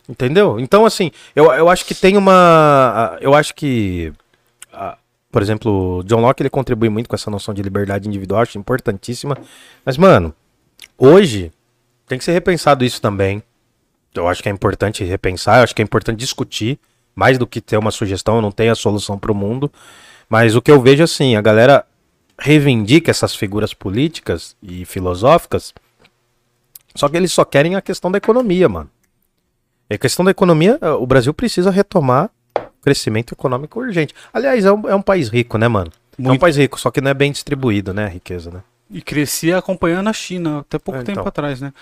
Entendeu? 0.08 0.58
Então, 0.58 0.84
assim, 0.84 1.12
eu, 1.36 1.52
eu 1.52 1.68
acho 1.68 1.84
que 1.86 1.94
tem 1.94 2.16
uma. 2.16 3.16
Eu 3.20 3.32
acho 3.32 3.54
que. 3.54 4.12
ah, 4.74 4.98
Por 5.30 5.40
exemplo, 5.42 6.02
John 6.04 6.20
Locke 6.20 6.42
ele 6.42 6.50
contribui 6.50 6.88
muito 6.88 7.08
com 7.08 7.14
essa 7.14 7.30
noção 7.30 7.54
de 7.54 7.62
liberdade 7.62 8.08
individual, 8.08 8.42
acho 8.42 8.58
importantíssima. 8.58 9.36
Mas, 9.84 9.96
mano, 9.96 10.34
hoje 10.98 11.52
tem 12.06 12.18
que 12.18 12.24
ser 12.24 12.32
repensado 12.32 12.84
isso 12.84 13.00
também. 13.00 13.42
Eu 14.12 14.26
acho 14.26 14.42
que 14.42 14.48
é 14.48 14.52
importante 14.52 15.04
repensar, 15.04 15.58
eu 15.58 15.64
acho 15.64 15.74
que 15.74 15.80
é 15.80 15.84
importante 15.84 16.18
discutir, 16.18 16.80
mais 17.14 17.38
do 17.38 17.46
que 17.46 17.60
ter 17.60 17.76
uma 17.76 17.92
sugestão, 17.92 18.36
eu 18.36 18.42
não 18.42 18.50
tenho 18.50 18.72
a 18.72 18.74
solução 18.74 19.16
para 19.16 19.30
o 19.30 19.34
mundo. 19.34 19.70
Mas 20.28 20.56
o 20.56 20.62
que 20.62 20.70
eu 20.70 20.80
vejo 20.80 21.04
assim, 21.04 21.36
a 21.36 21.40
galera 21.40 21.86
reivindica 22.38 23.10
essas 23.10 23.34
figuras 23.34 23.72
políticas 23.72 24.56
e 24.62 24.84
filosóficas, 24.84 25.72
só 26.94 27.08
que 27.08 27.16
eles 27.16 27.32
só 27.32 27.44
querem 27.44 27.76
a 27.76 27.80
questão 27.80 28.10
da 28.10 28.18
economia, 28.18 28.68
mano. 28.68 28.90
E 29.88 29.94
a 29.94 29.98
questão 29.98 30.24
da 30.24 30.30
economia, 30.30 30.78
o 30.98 31.06
Brasil 31.06 31.32
precisa 31.32 31.70
retomar 31.70 32.30
crescimento 32.82 33.32
econômico 33.34 33.80
urgente. 33.80 34.14
Aliás, 34.32 34.64
é 34.64 34.72
um, 34.72 34.88
é 34.88 34.94
um 34.94 35.02
país 35.02 35.28
rico, 35.28 35.58
né, 35.58 35.68
mano? 35.68 35.90
É 36.18 36.22
um 36.22 36.24
Muito. 36.26 36.40
país 36.40 36.56
rico, 36.56 36.78
só 36.78 36.90
que 36.90 37.00
não 37.00 37.10
é 37.10 37.14
bem 37.14 37.32
distribuído, 37.32 37.94
né, 37.94 38.04
a 38.04 38.08
riqueza, 38.08 38.50
né? 38.50 38.60
E 38.92 39.00
crescia 39.00 39.56
acompanhando 39.56 40.08
a 40.08 40.12
China, 40.12 40.60
até 40.60 40.76
pouco 40.76 40.98
É, 41.00 41.04
tempo 41.04 41.20
então. 41.20 41.28
atrás, 41.28 41.60
né? 41.60 41.72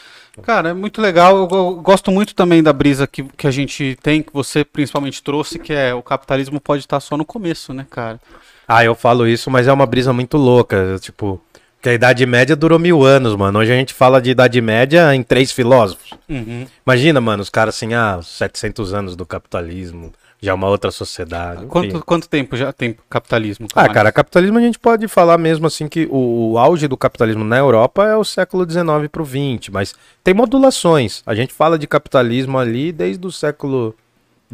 Cara, 0.42 0.68
é 0.68 0.74
muito 0.74 1.00
legal. 1.00 1.34
Eu, 1.38 1.46
go- 1.46 1.76
gosto 1.76 2.10
muito 2.10 2.34
também 2.34 2.62
da 2.62 2.70
brisa 2.72 3.06
que, 3.06 3.22
que 3.24 3.46
a 3.46 3.50
gente 3.50 3.96
tem, 4.02 4.20
que 4.22 4.30
você 4.32 4.62
principalmente 4.62 5.22
trouxe, 5.22 5.58
que 5.58 5.72
é 5.72 5.94
o 5.94 6.02
capitalismo 6.02 6.60
pode 6.60 6.82
estar 6.82 7.00
só 7.00 7.16
no 7.16 7.24
começo, 7.24 7.72
né, 7.72 7.86
cara? 7.88 8.20
Ah, 8.68 8.84
eu 8.84 8.94
falo 8.94 9.26
isso, 9.26 9.50
mas 9.50 9.66
é 9.66 9.72
uma 9.72 9.86
brisa 9.86 10.12
muito 10.12 10.36
louca, 10.36 10.98
tipo... 11.00 11.40
Que 11.80 11.88
a 11.88 11.94
Idade 11.94 12.26
Média 12.26 12.54
durou 12.56 12.78
mil 12.78 13.04
anos, 13.04 13.34
mano. 13.36 13.58
Hoje 13.60 13.72
a 13.72 13.76
gente 13.76 13.94
fala 13.94 14.20
de 14.20 14.30
Idade 14.32 14.60
Média 14.60 15.14
em 15.14 15.22
três 15.22 15.50
filósofos. 15.52 16.12
Uhum. 16.28 16.66
Imagina, 16.84 17.20
mano, 17.20 17.40
os 17.40 17.48
caras 17.48 17.76
assim, 17.76 17.94
ah, 17.94 18.20
700 18.20 18.92
anos 18.92 19.16
do 19.16 19.24
capitalismo, 19.24 20.12
já 20.40 20.52
é 20.52 20.54
uma 20.54 20.68
outra 20.68 20.90
sociedade. 20.90 21.66
Quanto, 21.66 22.04
quanto 22.04 22.28
tempo 22.28 22.56
já 22.56 22.72
tem 22.72 22.96
capitalismo? 23.10 23.66
Ah, 23.72 23.74
Camargo? 23.74 23.94
cara, 23.94 24.12
capitalismo 24.12 24.58
a 24.58 24.60
gente 24.60 24.78
pode 24.78 25.08
falar 25.08 25.36
mesmo 25.38 25.66
assim 25.66 25.88
que 25.88 26.06
o, 26.10 26.52
o 26.52 26.58
auge 26.58 26.86
do 26.86 26.96
capitalismo 26.96 27.44
na 27.44 27.58
Europa 27.58 28.04
é 28.04 28.16
o 28.16 28.24
século 28.24 28.68
XIX 28.68 29.08
para 29.10 29.22
o 29.22 29.26
XX, 29.26 29.68
mas 29.72 29.94
tem 30.22 30.32
modulações. 30.34 31.22
A 31.26 31.34
gente 31.34 31.52
fala 31.52 31.78
de 31.78 31.86
capitalismo 31.86 32.58
ali 32.58 32.92
desde 32.92 33.26
o 33.26 33.32
século 33.32 33.94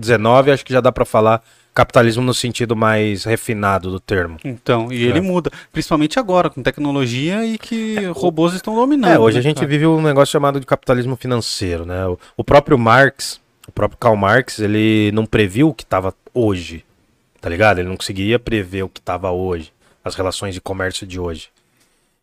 XIX, 0.03 0.49
acho 0.53 0.65
que 0.65 0.73
já 0.73 0.81
dá 0.81 0.91
para 0.91 1.05
falar 1.05 1.43
capitalismo 1.75 2.23
no 2.23 2.33
sentido 2.33 2.77
mais 2.77 3.25
refinado 3.25 3.91
do 3.91 3.99
termo. 3.99 4.39
Então, 4.45 4.93
e 4.93 5.03
ele 5.05 5.19
É. 5.19 5.21
muda, 5.21 5.51
principalmente 5.73 6.19
agora, 6.21 6.49
com 6.49 6.63
tecnologia 6.63 7.45
e 7.45 7.59
que 7.59 7.97
robôs 8.15 8.55
estão 8.55 8.75
dominando. 8.77 9.13
É, 9.13 9.19
hoje 9.19 9.35
né, 9.35 9.41
a 9.41 9.43
gente 9.43 9.57
cara? 9.57 9.67
vive 9.69 9.85
um 9.87 10.01
negócio 10.01 10.31
chamado 10.31 10.61
de 10.61 10.67
capitalismo 10.67 11.17
financeiro, 11.17 11.85
né? 11.85 12.07
O, 12.07 12.19
o 12.37 12.45
próprio 12.45 12.79
Marx, 12.79 13.41
o 13.67 13.73
próprio 13.73 13.99
Karl 13.99 14.17
Marx, 14.17 14.59
ele 14.59 15.11
não 15.13 15.25
previu 15.27 15.69
o 15.69 15.75
que 15.75 15.85
estava 15.85 16.15
hoje, 16.33 16.85
tá 17.41 17.49
ligado? 17.49 17.79
Ele 17.79 17.89
não 17.89 17.97
conseguia 17.97 18.39
prever 18.39 18.83
o 18.83 18.89
que 18.89 19.01
estava 19.01 19.31
hoje, 19.31 19.73
as 20.05 20.15
relações 20.15 20.55
de 20.55 20.61
comércio 20.61 21.07
de 21.07 21.19
hoje. 21.19 21.49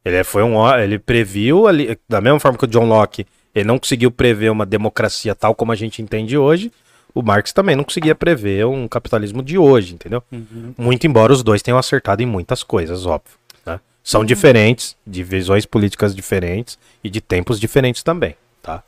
Ele 0.03 0.23
foi 0.23 0.43
um, 0.43 0.67
ele 0.79 0.97
previu 0.97 1.67
ali, 1.67 1.97
da 2.09 2.19
mesma 2.21 2.39
forma 2.39 2.57
que 2.57 2.65
o 2.65 2.67
John 2.67 2.85
Locke, 2.85 3.25
ele 3.53 3.65
não 3.65 3.77
conseguiu 3.77 4.09
prever 4.09 4.49
uma 4.49 4.65
democracia 4.65 5.35
tal 5.35 5.53
como 5.53 5.71
a 5.71 5.75
gente 5.75 6.01
entende 6.01 6.37
hoje. 6.37 6.71
O 7.13 7.21
Marx 7.21 7.51
também 7.51 7.75
não 7.75 7.83
conseguia 7.83 8.15
prever 8.15 8.65
um 8.65 8.87
capitalismo 8.87 9.43
de 9.43 9.57
hoje, 9.57 9.93
entendeu? 9.93 10.23
Uhum. 10.31 10.73
Muito 10.77 11.05
embora 11.05 11.33
os 11.33 11.43
dois 11.43 11.61
tenham 11.61 11.77
acertado 11.77 12.23
em 12.23 12.25
muitas 12.25 12.63
coisas, 12.63 13.05
óbvio. 13.05 13.33
né? 13.65 13.73
Uhum. 13.73 13.79
São 14.03 14.25
diferentes, 14.25 14.95
de 15.05 15.21
visões 15.21 15.65
políticas 15.65 16.15
diferentes 16.15 16.79
e 17.03 17.09
de 17.09 17.19
tempos 17.19 17.59
diferentes 17.59 18.01
também, 18.01 18.35
tá? 18.61 18.81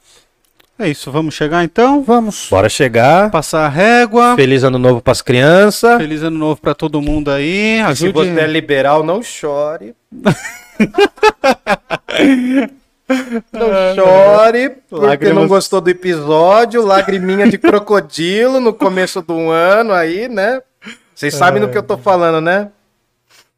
É 0.78 0.90
isso, 0.90 1.12
vamos 1.12 1.36
chegar 1.36 1.64
então? 1.64 2.02
Vamos. 2.02 2.48
Bora 2.50 2.68
chegar. 2.68 3.30
Passar 3.30 3.66
a 3.66 3.70
régua. 3.70 4.36
Feliz 4.36 4.64
ano 4.64 4.80
novo 4.80 5.02
pras 5.02 5.22
crianças. 5.22 5.98
Feliz 5.98 6.24
ano 6.24 6.38
novo 6.38 6.60
pra 6.60 6.74
todo 6.74 7.02
mundo 7.02 7.30
aí. 7.30 7.78
Se 7.78 7.82
Ajude. 7.84 8.14
você 8.14 8.40
é 8.40 8.48
liberal, 8.48 9.04
não 9.04 9.22
chore. 9.22 9.96
Não 13.52 13.96
chore, 13.96 14.70
porque 14.90 15.06
Lágrimas. 15.06 15.38
não 15.38 15.48
gostou 15.48 15.82
do 15.82 15.90
episódio. 15.90 16.84
Lagriminha 16.84 17.48
de 17.48 17.58
crocodilo 17.58 18.60
no 18.60 18.74
começo 18.74 19.22
do 19.22 19.52
ano 19.52 19.94
aí, 19.94 20.28
né? 20.28 20.62
Vocês 21.14 21.36
sabem 21.36 21.62
do 21.62 21.70
que 21.70 21.78
eu 21.78 21.84
tô 21.84 21.98
falando, 21.98 22.42
né? 22.42 22.70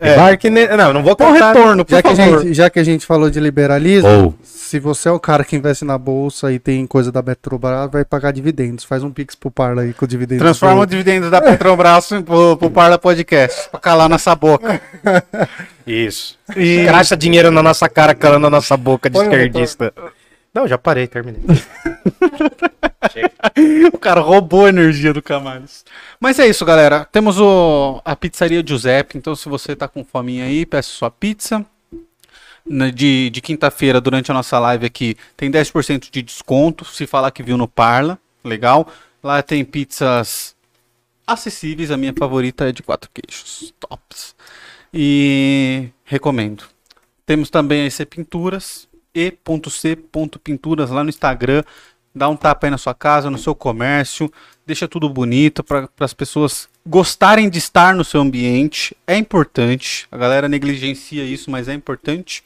Embarque 0.01 0.48
ne... 0.51 0.68
Não, 0.76 0.92
não 0.92 1.02
vou 1.02 1.16
Com 1.16 1.32
cantar. 1.32 1.55
retorno, 1.55 1.84
Já 1.88 2.01
que, 2.02 2.09
a 2.09 2.14
gente, 2.14 2.55
já 2.55 2.70
que 2.70 2.78
a 2.78 2.84
gente 2.84 3.05
falou 3.05 3.28
de 3.30 3.40
liberalismo, 3.40 4.09
Ou. 4.09 4.34
se 4.42 4.78
você 4.78 5.09
é 5.09 5.12
o 5.12 5.18
cara 5.18 5.44
que 5.44 5.56
investe 5.56 5.84
na 5.84 5.98
bolsa 5.98 6.52
e 6.52 6.59
tem 6.59 6.86
coisa 6.86 7.10
da 7.10 7.22
Petrobras, 7.22 7.90
vai 7.90 8.05
pagar 8.05 8.32
dividendos. 8.32 8.84
Faz 8.84 9.02
um 9.02 9.10
pix 9.10 9.34
pro 9.34 9.51
Parla 9.51 9.82
aí 9.82 9.92
com 9.92 10.06
dividendos. 10.06 10.42
Transforma 10.42 10.82
o 10.82 10.86
do- 10.86 10.90
dividendo 10.90 11.28
da 11.30 11.40
Petrobras 11.40 12.09
pro, 12.24 12.56
pro 12.56 12.70
Parla 12.70 12.98
Podcast, 12.98 13.68
pra 13.70 13.80
calar 13.80 14.09
nossa 14.09 14.34
boca. 14.34 14.80
Isso. 15.86 16.38
E- 16.56 16.84
Cracha 16.86 17.16
dinheiro 17.16 17.51
na 17.51 17.62
nossa 17.62 17.88
cara, 17.88 18.14
calando 18.14 18.46
a 18.46 18.51
nossa 18.51 18.76
boca 18.76 19.10
de 19.10 19.14
Põe 19.14 19.26
o 19.26 19.30
esquerdista. 19.32 19.92
Não, 20.55 20.68
já 20.68 20.78
parei, 20.78 21.09
terminei. 21.09 21.40
o 23.93 23.99
cara 23.99 24.21
roubou 24.21 24.66
a 24.66 24.69
energia 24.69 25.12
do 25.12 25.23
Camales. 25.23 25.85
Mas 26.19 26.39
é 26.39 26.47
isso, 26.47 26.65
galera. 26.65 27.05
Temos 27.05 27.39
o, 27.39 28.01
a 28.05 28.16
pizzaria 28.16 28.65
Giuseppe. 28.66 29.19
Então, 29.19 29.35
se 29.35 29.49
você 29.49 29.77
tá 29.77 29.87
com 29.89 30.05
fominha 30.05 30.45
aí, 30.45 30.65
peça 30.65 30.89
sua 30.89 31.11
pizza. 31.11 31.65
De, 32.95 33.29
de 33.29 33.41
quinta-feira, 33.43 34.01
durante 34.01 34.31
a 34.31 34.35
nossa 34.35 34.59
live 34.59 34.87
aqui, 34.87 35.16
tem 35.37 35.51
10% 35.51 36.11
de 36.11 36.23
desconto. 36.23 36.85
Se 36.85 37.07
falar 37.07 37.31
que 37.31 37.43
viu 37.43 37.59
no 37.59 37.69
Parla, 37.69 38.19
legal. 38.43 38.89
Lá 39.23 39.43
tem 39.43 39.65
pizzas 39.65 40.57
acessíveis. 41.27 41.91
A 41.91 41.97
minha 41.97 42.15
favorita 42.19 42.69
é 42.69 42.73
de 42.73 42.83
quatro 42.83 43.11
queijos. 43.12 43.75
Tops. 43.79 44.35
E 44.93 45.89
recomendo. 46.05 46.65
Temos 47.27 47.51
também 47.51 47.83
a 47.83 47.87
EC 47.87 48.07
Pinturas, 48.07 48.87
e.c.pinturas 49.15 50.91
lá 50.91 51.03
no 51.03 51.11
Instagram. 51.11 51.62
Dá 52.15 52.28
um 52.28 52.36
tapa 52.36 52.66
aí 52.66 52.70
na 52.70 52.78
sua 52.78 52.95
casa, 52.95 53.28
no 53.28 53.39
seu 53.39 53.55
comércio, 53.55 54.32
deixa 54.65 54.86
tudo 54.86 55.09
bonito 55.09 55.65
para 55.65 55.89
as 55.99 56.15
pessoas 56.15 56.69
gostarem 56.86 57.51
de 57.51 57.59
estar 57.59 57.95
no 57.95 58.05
seu 58.05 58.20
ambiente. 58.20 58.97
É 59.07 59.16
importante. 59.16 60.07
A 60.12 60.16
galera 60.16 60.49
negligencia 60.49 61.24
isso, 61.24 61.51
mas 61.51 61.69
é 61.69 61.74
importante. 61.74 62.45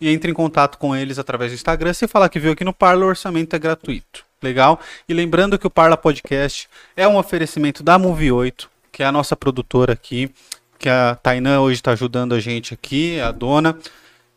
E 0.00 0.08
entre 0.08 0.30
em 0.30 0.34
contato 0.34 0.78
com 0.78 0.96
eles 0.96 1.18
através 1.18 1.52
do 1.52 1.54
Instagram. 1.54 1.92
Se 1.94 2.08
falar 2.08 2.28
que 2.28 2.40
viu 2.40 2.52
aqui 2.52 2.64
no 2.64 2.72
Parla, 2.72 3.04
o 3.04 3.08
orçamento 3.08 3.54
é 3.54 3.58
gratuito. 3.58 4.24
Legal? 4.42 4.80
E 5.08 5.14
lembrando 5.14 5.58
que 5.58 5.66
o 5.66 5.70
Parla 5.70 5.96
Podcast 5.96 6.68
é 6.96 7.06
um 7.06 7.16
oferecimento 7.16 7.82
da 7.82 7.98
Move 7.98 8.32
8, 8.32 8.68
que 8.90 9.02
é 9.02 9.06
a 9.06 9.12
nossa 9.12 9.36
produtora 9.36 9.92
aqui, 9.92 10.30
que 10.78 10.88
a 10.88 11.16
Tainã 11.22 11.60
hoje 11.60 11.76
está 11.76 11.92
ajudando 11.92 12.34
a 12.34 12.40
gente 12.40 12.74
aqui, 12.74 13.20
a 13.20 13.30
dona. 13.30 13.78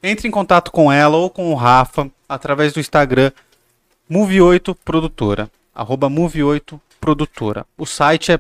Entre 0.02 0.28
em 0.28 0.32
contato 0.32 0.72
com 0.72 0.92
ela 0.92 1.18
ou 1.18 1.30
com 1.30 1.52
o 1.52 1.56
Rafa 1.56 2.10
através 2.30 2.72
do 2.74 2.80
Instagram 2.80 3.32
Move8 4.10 4.76
Produtora, 4.86 5.52
arroba 5.76 6.10
Move8 6.10 6.80
Produtora. 7.00 7.66
O 7.78 7.86
site 7.86 8.32
é 8.32 8.40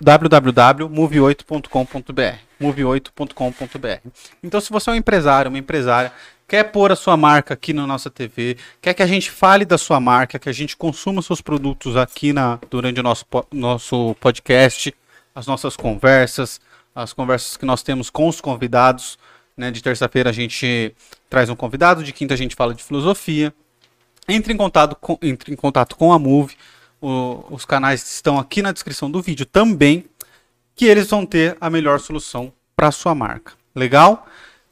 www.move8.com.br, 0.00 2.38
move8.com.br. 2.60 4.08
Então, 4.42 4.60
se 4.60 4.70
você 4.70 4.90
é 4.90 4.92
um 4.92 4.96
empresário, 4.96 5.50
uma 5.50 5.58
empresária, 5.58 6.12
quer 6.48 6.64
pôr 6.64 6.90
a 6.90 6.96
sua 6.96 7.16
marca 7.16 7.54
aqui 7.54 7.72
na 7.72 7.86
nossa 7.86 8.08
TV, 8.08 8.56
quer 8.80 8.94
que 8.94 9.02
a 9.02 9.06
gente 9.06 9.30
fale 9.30 9.64
da 9.64 9.76
sua 9.76 10.00
marca, 10.00 10.38
que 10.38 10.48
a 10.48 10.52
gente 10.52 10.76
consuma 10.76 11.22
seus 11.22 11.40
produtos 11.40 11.96
aqui 11.96 12.32
na, 12.32 12.58
durante 12.70 13.00
o 13.00 13.02
nosso, 13.02 13.26
nosso 13.52 14.16
podcast, 14.20 14.94
as 15.34 15.46
nossas 15.46 15.76
conversas, 15.76 16.60
as 16.94 17.12
conversas 17.12 17.56
que 17.56 17.64
nós 17.64 17.82
temos 17.82 18.10
com 18.10 18.28
os 18.28 18.40
convidados. 18.40 19.18
Né? 19.56 19.70
De 19.70 19.82
terça-feira 19.82 20.30
a 20.30 20.32
gente 20.32 20.94
traz 21.28 21.50
um 21.50 21.56
convidado, 21.56 22.02
de 22.02 22.12
quinta 22.12 22.34
a 22.34 22.36
gente 22.36 22.56
fala 22.56 22.74
de 22.74 22.82
filosofia. 22.82 23.52
Entre 24.28 24.52
em 24.52 24.56
contato 24.56 24.96
com, 24.96 25.18
entre 25.22 25.52
em 25.52 25.56
contato 25.56 25.96
com 25.96 26.12
a 26.12 26.18
Move. 26.18 26.54
O- 27.00 27.44
os 27.50 27.64
canais 27.64 28.02
estão 28.12 28.38
aqui 28.38 28.60
na 28.62 28.72
descrição 28.72 29.10
do 29.10 29.22
vídeo 29.22 29.46
também, 29.46 30.04
que 30.76 30.84
eles 30.84 31.08
vão 31.08 31.24
ter 31.24 31.56
a 31.60 31.70
melhor 31.70 31.98
solução 31.98 32.52
para 32.76 32.90
sua 32.90 33.14
marca. 33.14 33.52
Legal? 33.74 34.26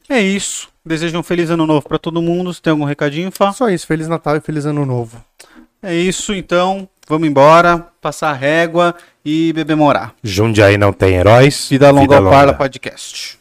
É 0.09 0.21
isso. 0.21 0.69
Desejo 0.85 1.19
um 1.19 1.23
feliz 1.23 1.51
ano 1.51 1.67
novo 1.67 1.87
para 1.89 1.99
todo 1.99 2.21
mundo. 2.23 2.53
Se 2.53 2.63
tem 2.63 2.71
algum 2.71 2.85
recadinho, 2.85 3.31
Fá? 3.31 3.53
Só 3.53 3.69
isso. 3.69 3.87
Feliz 3.87 4.09
Natal 4.09 4.37
e 4.37 4.41
Feliz 4.41 4.65
Ano 4.67 4.87
Novo. 4.87 5.23
É 5.83 5.95
isso, 5.95 6.35
então. 6.35 6.89
Vamos 7.07 7.27
embora, 7.29 7.79
passar 8.03 8.31
a 8.31 8.35
régua 8.35 8.95
e 9.25 9.53
beber 9.55 9.77
morar. 9.77 10.15
Jundiaí 10.23 10.77
não 10.77 10.93
tem 10.93 11.15
heróis. 11.15 11.69
Vida 11.71 11.91
longa 11.91 12.19
ao 12.19 12.25
Parla 12.31 12.53
Podcast. 12.55 13.38